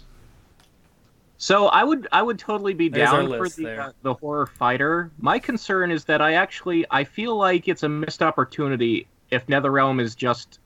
So 1.37 1.67
I 1.67 1.83
would 1.83 2.07
I 2.11 2.21
would 2.21 2.39
totally 2.39 2.73
be 2.73 2.89
down 2.89 3.27
for 3.27 3.47
the 3.47 3.77
uh, 3.77 3.91
the 4.01 4.13
horror 4.13 4.45
fighter. 4.45 5.11
My 5.19 5.37
concern 5.37 5.91
is 5.91 6.03
that 6.05 6.21
I 6.21 6.33
actually 6.33 6.85
I 6.91 7.03
feel 7.03 7.35
like 7.35 7.67
it's 7.67 7.83
a 7.83 7.89
missed 7.89 8.21
opportunity 8.21 9.07
if 9.31 9.45
NetherRealm 9.47 10.01
is 10.01 10.15
just 10.15 10.59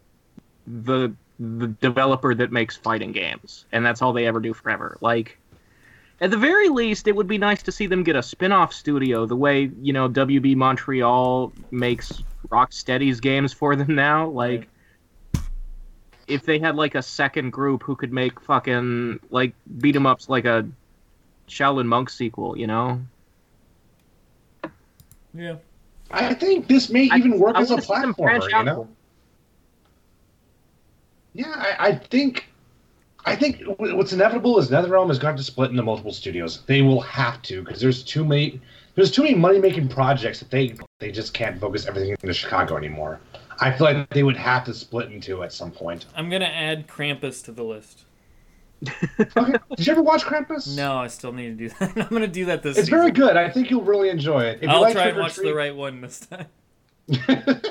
the 0.67 1.13
the 1.39 1.67
developer 1.67 2.35
that 2.35 2.51
makes 2.51 2.77
fighting 2.77 3.11
games 3.11 3.65
and 3.71 3.85
that's 3.85 4.01
all 4.01 4.13
they 4.13 4.27
ever 4.27 4.39
do 4.39 4.53
forever. 4.53 4.97
Like 5.01 5.37
at 6.21 6.31
the 6.31 6.37
very 6.37 6.69
least 6.69 7.07
it 7.07 7.15
would 7.15 7.27
be 7.27 7.37
nice 7.37 7.63
to 7.63 7.71
see 7.71 7.87
them 7.87 8.03
get 8.03 8.15
a 8.15 8.23
spin-off 8.23 8.71
studio 8.71 9.25
the 9.25 9.35
way, 9.35 9.71
you 9.81 9.93
know, 9.93 10.07
WB 10.07 10.55
Montreal 10.55 11.51
makes 11.71 12.23
Rocksteady's 12.49 13.19
games 13.19 13.51
for 13.51 13.75
them 13.75 13.95
now, 13.95 14.27
like 14.27 14.67
if 16.27 16.45
they 16.45 16.59
had 16.59 16.75
like 16.75 16.95
a 16.95 17.01
second 17.01 17.51
group 17.51 17.83
who 17.83 17.95
could 17.95 18.13
make 18.13 18.39
fucking 18.39 19.19
like 19.29 19.53
beat 19.79 19.95
'em 19.95 20.05
ups 20.05 20.29
like 20.29 20.45
a 20.45 20.67
Shaolin 21.49 21.87
Monk 21.87 22.09
sequel, 22.09 22.57
you 22.57 22.67
know? 22.67 23.01
Yeah. 25.33 25.55
I 26.13 26.33
think 26.35 26.67
this 26.67 26.89
may 26.89 27.09
I- 27.09 27.17
even 27.17 27.39
work 27.39 27.55
I 27.55 27.61
as 27.61 27.71
a 27.71 27.73
wanna 27.73 27.81
see 27.81 27.93
them 28.01 28.13
platformer. 28.13 28.49
You 28.59 28.63
know? 28.63 28.87
Yeah, 31.33 31.53
I, 31.55 31.87
I 31.89 31.95
think 31.95 32.47
I 33.25 33.35
think 33.35 33.63
what's 33.77 34.13
inevitable 34.13 34.59
is 34.59 34.69
NetherRealm 34.69 35.09
is 35.09 35.17
going 35.17 35.37
to 35.37 35.43
split 35.43 35.71
into 35.71 35.81
multiple 35.81 36.11
studios. 36.13 36.61
They 36.67 36.81
will 36.81 37.01
have 37.01 37.41
to 37.43 37.63
because 37.63 37.81
there's 37.81 38.03
too 38.03 38.23
many 38.23 38.61
there's 38.95 39.11
too 39.11 39.23
many 39.23 39.33
money 39.35 39.59
making 39.59 39.89
projects 39.89 40.39
that 40.39 40.51
they 40.51 40.75
they 40.99 41.11
just 41.11 41.33
can't 41.33 41.59
focus 41.59 41.87
everything 41.87 42.11
into 42.11 42.33
Chicago 42.33 42.77
anymore. 42.77 43.19
I 43.59 43.71
feel 43.71 43.85
like 43.87 44.09
they 44.09 44.23
would 44.23 44.37
have 44.37 44.65
to 44.65 44.73
split 44.73 45.11
into 45.11 45.41
at 45.43 45.51
some 45.53 45.71
point. 45.71 46.05
I'm 46.15 46.29
gonna 46.29 46.45
add 46.45 46.87
Krampus 46.87 47.43
to 47.45 47.51
the 47.51 47.63
list. 47.63 48.05
Okay. 49.37 49.53
Did 49.75 49.87
you 49.87 49.91
ever 49.93 50.01
watch 50.03 50.23
Krampus? 50.23 50.75
No, 50.75 50.97
I 50.97 51.07
still 51.07 51.31
need 51.31 51.57
to 51.57 51.69
do 51.69 51.69
that. 51.79 51.91
I'm 51.97 52.09
gonna 52.09 52.27
do 52.27 52.45
that 52.45 52.63
this. 52.63 52.77
It's 52.77 52.87
season. 52.87 52.99
very 52.99 53.11
good. 53.11 53.37
I 53.37 53.49
think 53.49 53.69
you'll 53.69 53.83
really 53.83 54.09
enjoy 54.09 54.41
it. 54.43 54.57
If 54.57 54.63
you 54.63 54.69
I'll 54.69 54.81
like 54.81 54.93
try 54.93 55.03
and 55.03 55.11
Trick 55.13 55.17
or 55.17 55.21
watch 55.21 55.35
the 55.35 55.53
right 55.53 55.75
one 55.75 56.01
this 56.01 56.19
time. 56.21 56.47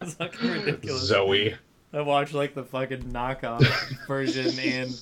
It's 0.00 0.14
fucking 0.14 0.50
ridiculous. 0.50 1.02
Zoe. 1.02 1.54
I 1.92 2.00
watched 2.00 2.32
like 2.32 2.54
the 2.54 2.64
fucking 2.64 3.02
knockoff 3.12 4.06
version, 4.06 4.58
and 4.58 4.98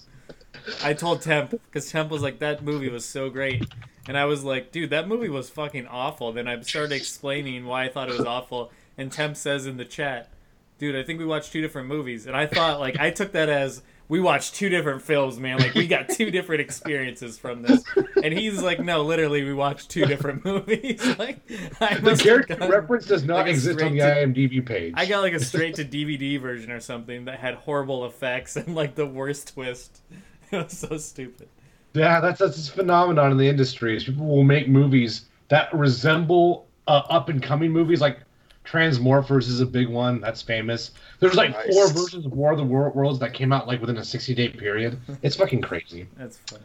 I 0.83 0.95
told 0.95 1.23
Temp 1.23 1.51
because 1.51 1.91
Temp 1.91 2.11
was 2.11 2.23
like, 2.23 2.39
"That 2.41 2.65
movie 2.65 2.89
was 2.89 3.05
so 3.05 3.29
great," 3.31 3.65
and 4.09 4.17
I 4.17 4.25
was 4.25 4.43
like, 4.43 4.73
"Dude, 4.73 4.91
that 4.91 5.07
movie 5.07 5.29
was 5.29 5.51
fucking 5.51 5.87
awful." 5.87 6.33
Then 6.33 6.49
I 6.49 6.61
started 6.63 6.93
explaining 6.93 7.67
why 7.67 7.85
I 7.85 7.89
thought 7.89 8.09
it 8.09 8.17
was 8.17 8.27
awful, 8.27 8.73
and 8.99 9.13
Temp 9.13 9.37
says 9.37 9.67
in 9.67 9.77
the 9.77 9.85
chat, 9.85 10.29
"Dude, 10.79 10.97
I 10.97 11.03
think 11.05 11.19
we 11.21 11.27
watched 11.27 11.53
two 11.53 11.61
different 11.61 11.89
movies," 11.89 12.27
and 12.27 12.37
I 12.37 12.47
thought 12.47 12.81
like 12.81 12.99
I 12.99 13.11
took 13.11 13.33
that 13.33 13.49
as 13.49 13.83
we 14.09 14.21
watched 14.21 14.55
two 14.55 14.69
different 14.69 15.03
films, 15.03 15.39
man. 15.39 15.59
Like 15.59 15.75
we 15.75 15.87
got 15.87 16.09
two 16.11 16.31
different 16.31 16.61
experiences 16.61 17.39
from 17.39 17.63
this, 17.63 17.83
and 18.23 18.33
he's 18.33 18.63
like, 18.63 18.81
"No, 18.81 19.03
literally, 19.03 19.43
we 19.43 19.53
watched 19.53 19.91
two 19.91 20.05
different 20.07 20.45
movies." 20.45 21.05
like 21.19 21.39
I 21.81 21.95
The 21.99 22.17
character 22.17 22.55
gone- 22.57 22.71
reference 22.71 23.07
does 23.07 23.25
not 23.25 23.39
like 23.39 23.49
exist 23.49 23.83
on 23.83 23.93
the 23.93 24.01
IMDb 24.01 24.65
page. 24.65 24.95
I 24.97 25.07
got 25.07 25.21
like 25.21 25.33
a 25.35 25.41
straight 25.41 25.75
to 25.77 25.85
DVD 25.85 26.41
version 26.41 26.71
or 26.71 26.81
something 26.81 27.25
that 27.27 27.39
had 27.41 27.55
horrible 27.55 28.07
effects 28.07 28.57
and 28.57 28.75
like 28.75 28.95
the 28.95 29.07
worst 29.07 29.55
twist. 29.55 30.03
It 30.53 30.57
was 30.65 30.79
so 30.79 30.97
stupid. 30.99 31.49
Yeah, 31.95 32.21
that's 32.21 32.39
that's 32.39 32.69
a 32.69 32.73
phenomenon 32.73 33.33
in 33.33 33.39
the 33.39 33.49
industry. 33.49 33.97
Is 33.97 34.05
people 34.05 34.27
will 34.27 34.45
make 34.45 34.69
movies 34.69 35.25
that 35.49 35.73
resemble 35.75 36.67
uh, 36.87 37.03
up 37.09 37.29
and 37.29 37.43
coming 37.43 37.73
movies. 37.73 38.01
Like 38.01 38.21
Transmorphers 38.67 39.49
is 39.49 39.61
a 39.61 39.67
big 39.67 39.89
one 39.89 40.21
that's 40.21 40.43
famous. 40.43 40.91
There's 41.21 41.35
like 41.35 41.51
Nice. 41.53 41.73
four 41.75 41.89
versions 41.89 42.27
of 42.27 42.33
War 42.33 42.53
of 42.53 42.59
the 42.59 42.65
Wor- 42.65 42.91
Worlds 42.91 43.19
that 43.21 43.33
came 43.33 43.53
out 43.53 43.67
like 43.67 43.81
within 43.81 43.97
a 43.99 44.05
60 44.05 44.35
day 44.35 44.49
period. 44.49 44.99
It's 45.23 45.37
fucking 45.37 45.63
crazy. 45.63 46.09
That's 46.17 46.39
funny. 46.39 46.65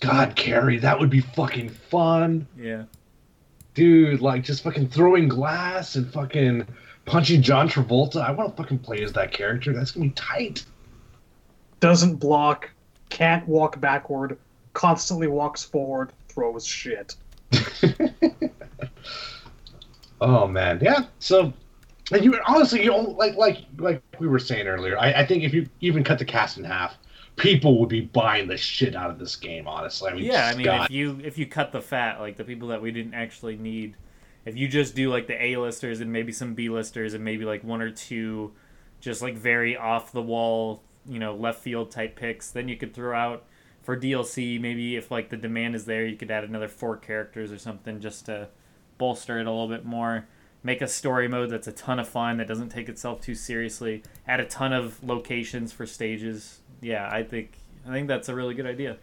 God, 0.00 0.36
Carrie, 0.36 0.78
that 0.78 0.98
would 1.00 1.10
be 1.10 1.20
fucking 1.20 1.70
fun, 1.70 2.46
Yeah. 2.56 2.84
dude. 3.74 4.20
Like 4.20 4.44
just 4.44 4.62
fucking 4.62 4.88
throwing 4.90 5.26
glass 5.28 5.96
and 5.96 6.10
fucking 6.12 6.66
punching 7.04 7.42
John 7.42 7.68
Travolta. 7.68 8.22
I 8.22 8.30
want 8.30 8.56
to 8.56 8.62
fucking 8.62 8.78
play 8.78 9.02
as 9.02 9.12
that 9.14 9.32
character. 9.32 9.72
That's 9.72 9.90
gonna 9.90 10.06
be 10.06 10.12
tight. 10.12 10.64
Doesn't 11.80 12.16
block, 12.16 12.70
can't 13.08 13.46
walk 13.48 13.80
backward, 13.80 14.38
constantly 14.74 15.26
walks 15.26 15.64
forward, 15.64 16.12
throws 16.28 16.64
shit. 16.64 17.16
Oh 20.20 20.46
man, 20.46 20.78
yeah. 20.82 21.06
So, 21.18 21.52
and 22.12 22.24
you 22.24 22.38
honestly, 22.46 22.80
you 22.80 22.90
don't, 22.90 23.16
like 23.16 23.36
like 23.36 23.58
like 23.78 24.02
we 24.18 24.26
were 24.26 24.38
saying 24.38 24.66
earlier. 24.66 24.98
I, 24.98 25.12
I 25.12 25.26
think 25.26 25.44
if 25.44 25.52
you 25.54 25.68
even 25.80 26.02
cut 26.04 26.18
the 26.18 26.24
cast 26.24 26.58
in 26.58 26.64
half, 26.64 26.96
people 27.36 27.78
would 27.80 27.88
be 27.88 28.00
buying 28.02 28.48
the 28.48 28.56
shit 28.56 28.96
out 28.96 29.10
of 29.10 29.18
this 29.18 29.36
game. 29.36 29.68
Honestly, 29.68 30.10
I 30.10 30.14
mean, 30.14 30.24
Yeah, 30.24 30.46
I 30.46 30.54
mean 30.54 30.64
God. 30.64 30.84
if 30.86 30.90
you 30.90 31.20
if 31.22 31.38
you 31.38 31.46
cut 31.46 31.72
the 31.72 31.80
fat, 31.80 32.20
like 32.20 32.36
the 32.36 32.44
people 32.44 32.68
that 32.68 32.82
we 32.82 32.90
didn't 32.90 33.14
actually 33.14 33.56
need, 33.56 33.94
if 34.44 34.56
you 34.56 34.68
just 34.68 34.94
do 34.94 35.10
like 35.10 35.26
the 35.26 35.42
A 35.42 35.56
listers 35.56 36.00
and 36.00 36.12
maybe 36.12 36.32
some 36.32 36.54
B 36.54 36.68
listers 36.68 37.14
and 37.14 37.24
maybe 37.24 37.44
like 37.44 37.62
one 37.62 37.80
or 37.82 37.90
two 37.90 38.52
just 39.00 39.22
like 39.22 39.36
very 39.36 39.76
off 39.76 40.10
the 40.12 40.22
wall, 40.22 40.82
you 41.06 41.18
know, 41.20 41.34
left 41.34 41.60
field 41.60 41.90
type 41.90 42.16
picks, 42.16 42.50
then 42.50 42.68
you 42.68 42.76
could 42.76 42.92
throw 42.92 43.16
out 43.16 43.44
for 43.82 43.96
DLC, 43.96 44.60
maybe 44.60 44.96
if 44.96 45.10
like 45.10 45.30
the 45.30 45.36
demand 45.36 45.74
is 45.74 45.84
there, 45.84 46.04
you 46.04 46.16
could 46.16 46.30
add 46.30 46.44
another 46.44 46.68
four 46.68 46.96
characters 46.96 47.52
or 47.52 47.58
something 47.58 48.00
just 48.00 48.26
to 48.26 48.48
bolster 48.98 49.38
it 49.38 49.46
a 49.46 49.50
little 49.50 49.68
bit 49.68 49.84
more. 49.84 50.26
Make 50.62 50.82
a 50.82 50.88
story 50.88 51.28
mode 51.28 51.50
that's 51.50 51.68
a 51.68 51.72
ton 51.72 51.98
of 51.98 52.08
fun 52.08 52.38
that 52.38 52.48
doesn't 52.48 52.68
take 52.68 52.88
itself 52.88 53.20
too 53.20 53.34
seriously. 53.34 54.02
Add 54.26 54.40
a 54.40 54.44
ton 54.44 54.72
of 54.72 55.02
locations 55.02 55.72
for 55.72 55.86
stages. 55.86 56.58
Yeah, 56.80 57.08
I 57.10 57.22
think 57.22 57.52
I 57.86 57.92
think 57.92 58.08
that's 58.08 58.28
a 58.28 58.34
really 58.34 58.54
good 58.54 58.66
idea. 58.66 58.96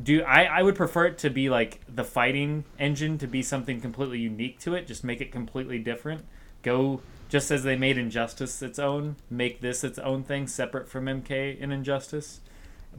Do 0.00 0.22
I, 0.22 0.44
I 0.44 0.62
would 0.62 0.76
prefer 0.76 1.06
it 1.06 1.18
to 1.18 1.30
be 1.30 1.50
like 1.50 1.80
the 1.92 2.04
fighting 2.04 2.64
engine 2.78 3.18
to 3.18 3.26
be 3.26 3.42
something 3.42 3.80
completely 3.80 4.20
unique 4.20 4.60
to 4.60 4.74
it. 4.74 4.86
Just 4.86 5.02
make 5.02 5.20
it 5.20 5.32
completely 5.32 5.78
different. 5.78 6.24
Go 6.62 7.02
just 7.28 7.50
as 7.50 7.62
they 7.62 7.76
made 7.76 7.96
Injustice 7.96 8.60
its 8.60 8.78
own, 8.78 9.16
make 9.30 9.60
this 9.60 9.84
its 9.84 9.98
own 10.00 10.24
thing 10.24 10.46
separate 10.48 10.88
from 10.88 11.06
MK 11.06 11.56
and 11.60 11.72
Injustice. 11.72 12.40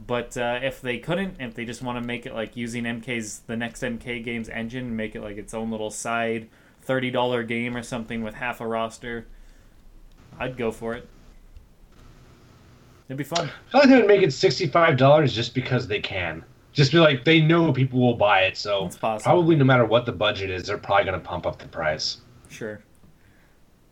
But 0.06 0.36
uh, 0.36 0.60
if 0.62 0.80
they 0.80 0.98
couldn't, 0.98 1.36
if 1.40 1.54
they 1.54 1.64
just 1.64 1.82
want 1.82 2.00
to 2.00 2.06
make 2.06 2.26
it 2.26 2.34
like 2.34 2.56
using 2.56 2.84
MK's 2.84 3.40
the 3.40 3.56
next 3.56 3.82
MK 3.82 4.24
game's 4.24 4.48
engine, 4.48 4.86
and 4.86 4.96
make 4.96 5.14
it 5.14 5.22
like 5.22 5.36
its 5.36 5.54
own 5.54 5.70
little 5.70 5.90
side 5.90 6.48
thirty 6.82 7.10
dollar 7.10 7.42
game 7.42 7.76
or 7.76 7.82
something 7.82 8.22
with 8.22 8.34
half 8.34 8.60
a 8.60 8.66
roster, 8.66 9.26
I'd 10.38 10.56
go 10.56 10.70
for 10.72 10.94
it. 10.94 11.08
It'd 13.08 13.18
be 13.18 13.24
fun. 13.24 13.50
I 13.72 13.78
like 13.78 13.88
they 13.88 13.96
would 13.96 14.06
make 14.06 14.22
it 14.22 14.32
sixty 14.32 14.66
five 14.66 14.96
dollars 14.96 15.32
just 15.32 15.54
because 15.54 15.86
they 15.86 16.00
can. 16.00 16.44
Just 16.72 16.90
be 16.90 16.98
like 16.98 17.24
they 17.24 17.40
know 17.40 17.72
people 17.72 18.00
will 18.00 18.14
buy 18.14 18.42
it, 18.42 18.56
so 18.56 18.88
probably 19.00 19.56
no 19.56 19.64
matter 19.64 19.84
what 19.84 20.06
the 20.06 20.12
budget 20.12 20.50
is, 20.50 20.66
they're 20.66 20.78
probably 20.78 21.04
gonna 21.04 21.20
pump 21.20 21.46
up 21.46 21.58
the 21.58 21.68
price. 21.68 22.18
Sure. 22.48 22.82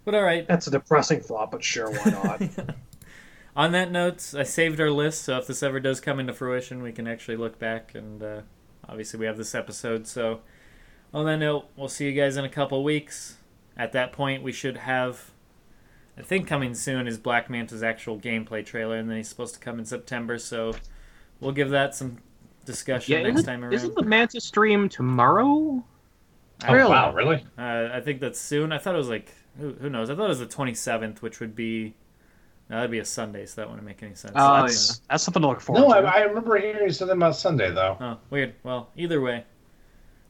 But 0.05 0.15
all 0.15 0.23
right. 0.23 0.47
That's 0.49 0.67
a 0.67 0.71
depressing 0.71 1.21
thought, 1.21 1.51
but 1.51 1.63
sure, 1.63 1.91
why 1.91 2.11
not? 2.11 2.43
On 3.57 3.73
that 3.73 3.91
note, 3.91 4.33
I 4.37 4.45
saved 4.45 4.81
our 4.81 4.91
list, 4.91 5.23
so 5.25 5.37
if 5.39 5.47
this 5.47 5.63
ever 5.63 5.81
does 5.81 6.01
come 6.01 6.21
into 6.21 6.33
fruition, 6.33 6.83
we 6.83 6.93
can 6.93 7.07
actually 7.09 7.37
look 7.37 7.59
back. 7.59 7.95
And 7.95 8.23
uh, 8.23 8.41
obviously, 8.89 9.19
we 9.19 9.27
have 9.27 9.37
this 9.37 9.55
episode. 9.55 10.07
So, 10.07 10.41
on 11.13 11.27
that 11.27 11.39
note, 11.39 11.67
we'll 11.77 11.89
see 11.89 12.07
you 12.09 12.13
guys 12.21 12.37
in 12.37 12.45
a 12.45 12.49
couple 12.49 12.83
weeks. 12.85 13.37
At 13.77 13.93
that 13.93 14.13
point, 14.13 14.43
we 14.45 14.53
should 14.53 14.77
have, 14.79 15.31
I 16.17 16.23
think, 16.23 16.47
coming 16.47 16.75
soon 16.75 17.09
is 17.09 17.19
Black 17.19 17.51
Manta's 17.51 17.83
actual 17.83 18.19
gameplay 18.21 18.65
trailer, 18.65 18.97
and 18.97 19.11
then 19.11 19.17
he's 19.17 19.29
supposed 19.29 19.55
to 19.55 19.61
come 19.61 19.79
in 19.81 19.85
September. 19.85 20.39
So, 20.39 20.75
we'll 21.41 21.53
give 21.53 21.71
that 21.71 21.95
some 21.97 22.19
discussion 22.65 23.13
Yeah, 23.21 23.23
next 23.33 23.43
time 23.45 23.65
around. 23.65 23.73
isn't 23.75 23.95
the 23.97 24.03
Manta 24.05 24.41
stream 24.41 24.89
tomorrow? 24.89 25.83
Oh 26.69 26.73
Really? 26.75 26.91
wow, 26.91 27.13
really? 27.15 27.45
Uh, 27.59 27.89
I 27.93 28.01
think 28.01 28.21
that's 28.21 28.39
soon. 28.39 28.71
I 28.71 28.79
thought 28.79 28.95
it 28.95 28.99
was 28.99 29.09
like 29.09 29.35
who, 29.59 29.73
who 29.81 29.89
knows? 29.91 30.09
I 30.11 30.15
thought 30.15 30.27
it 30.27 30.29
was 30.29 30.39
the 30.41 30.47
twenty 30.47 30.75
seventh, 30.75 31.23
which 31.23 31.41
would 31.41 31.57
be 31.57 31.95
no, 32.71 32.77
that'd 32.77 32.91
be 32.91 33.01
a 33.01 33.05
Sunday, 33.05 33.45
so 33.47 33.61
that 33.61 33.69
wouldn't 33.69 33.85
make 33.85 34.01
any 34.03 34.15
sense. 34.15 34.33
Oh, 34.37 34.63
that's, 34.63 34.99
that's 35.11 35.25
something 35.25 35.43
to 35.43 35.49
look 35.49 35.61
forward 35.61 35.81
No, 35.83 35.89
to. 36.01 36.07
I, 36.07 36.21
I 36.21 36.23
remember 36.23 36.57
hearing 36.57 36.93
something 36.93 37.17
about 37.17 37.35
Sunday 37.35 37.73
though. 37.75 37.97
Oh, 38.01 38.19
weird. 38.31 38.55
Well, 38.63 38.91
either 38.97 39.21
way, 39.21 39.45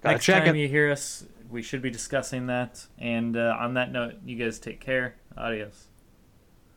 Gotta 0.03 0.15
next 0.15 0.25
check 0.25 0.45
time 0.47 0.57
it. 0.57 0.59
you 0.61 0.67
hear 0.67 0.91
us, 0.91 1.27
we 1.51 1.61
should 1.61 1.83
be 1.83 1.91
discussing 1.91 2.47
that. 2.47 2.83
And 2.99 3.37
uh, 3.37 3.57
on 3.61 3.75
that 3.75 3.93
note, 3.93 4.15
you 4.25 4.37
guys 4.37 4.59
take 4.59 4.81
care. 4.81 5.17
Adios. 5.37 5.89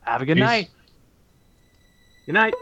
Have 0.02 0.20
a 0.20 0.26
good 0.26 0.36
Peace. 0.36 0.44
night. 0.44 0.70
Good 2.26 2.32
night. 2.34 2.54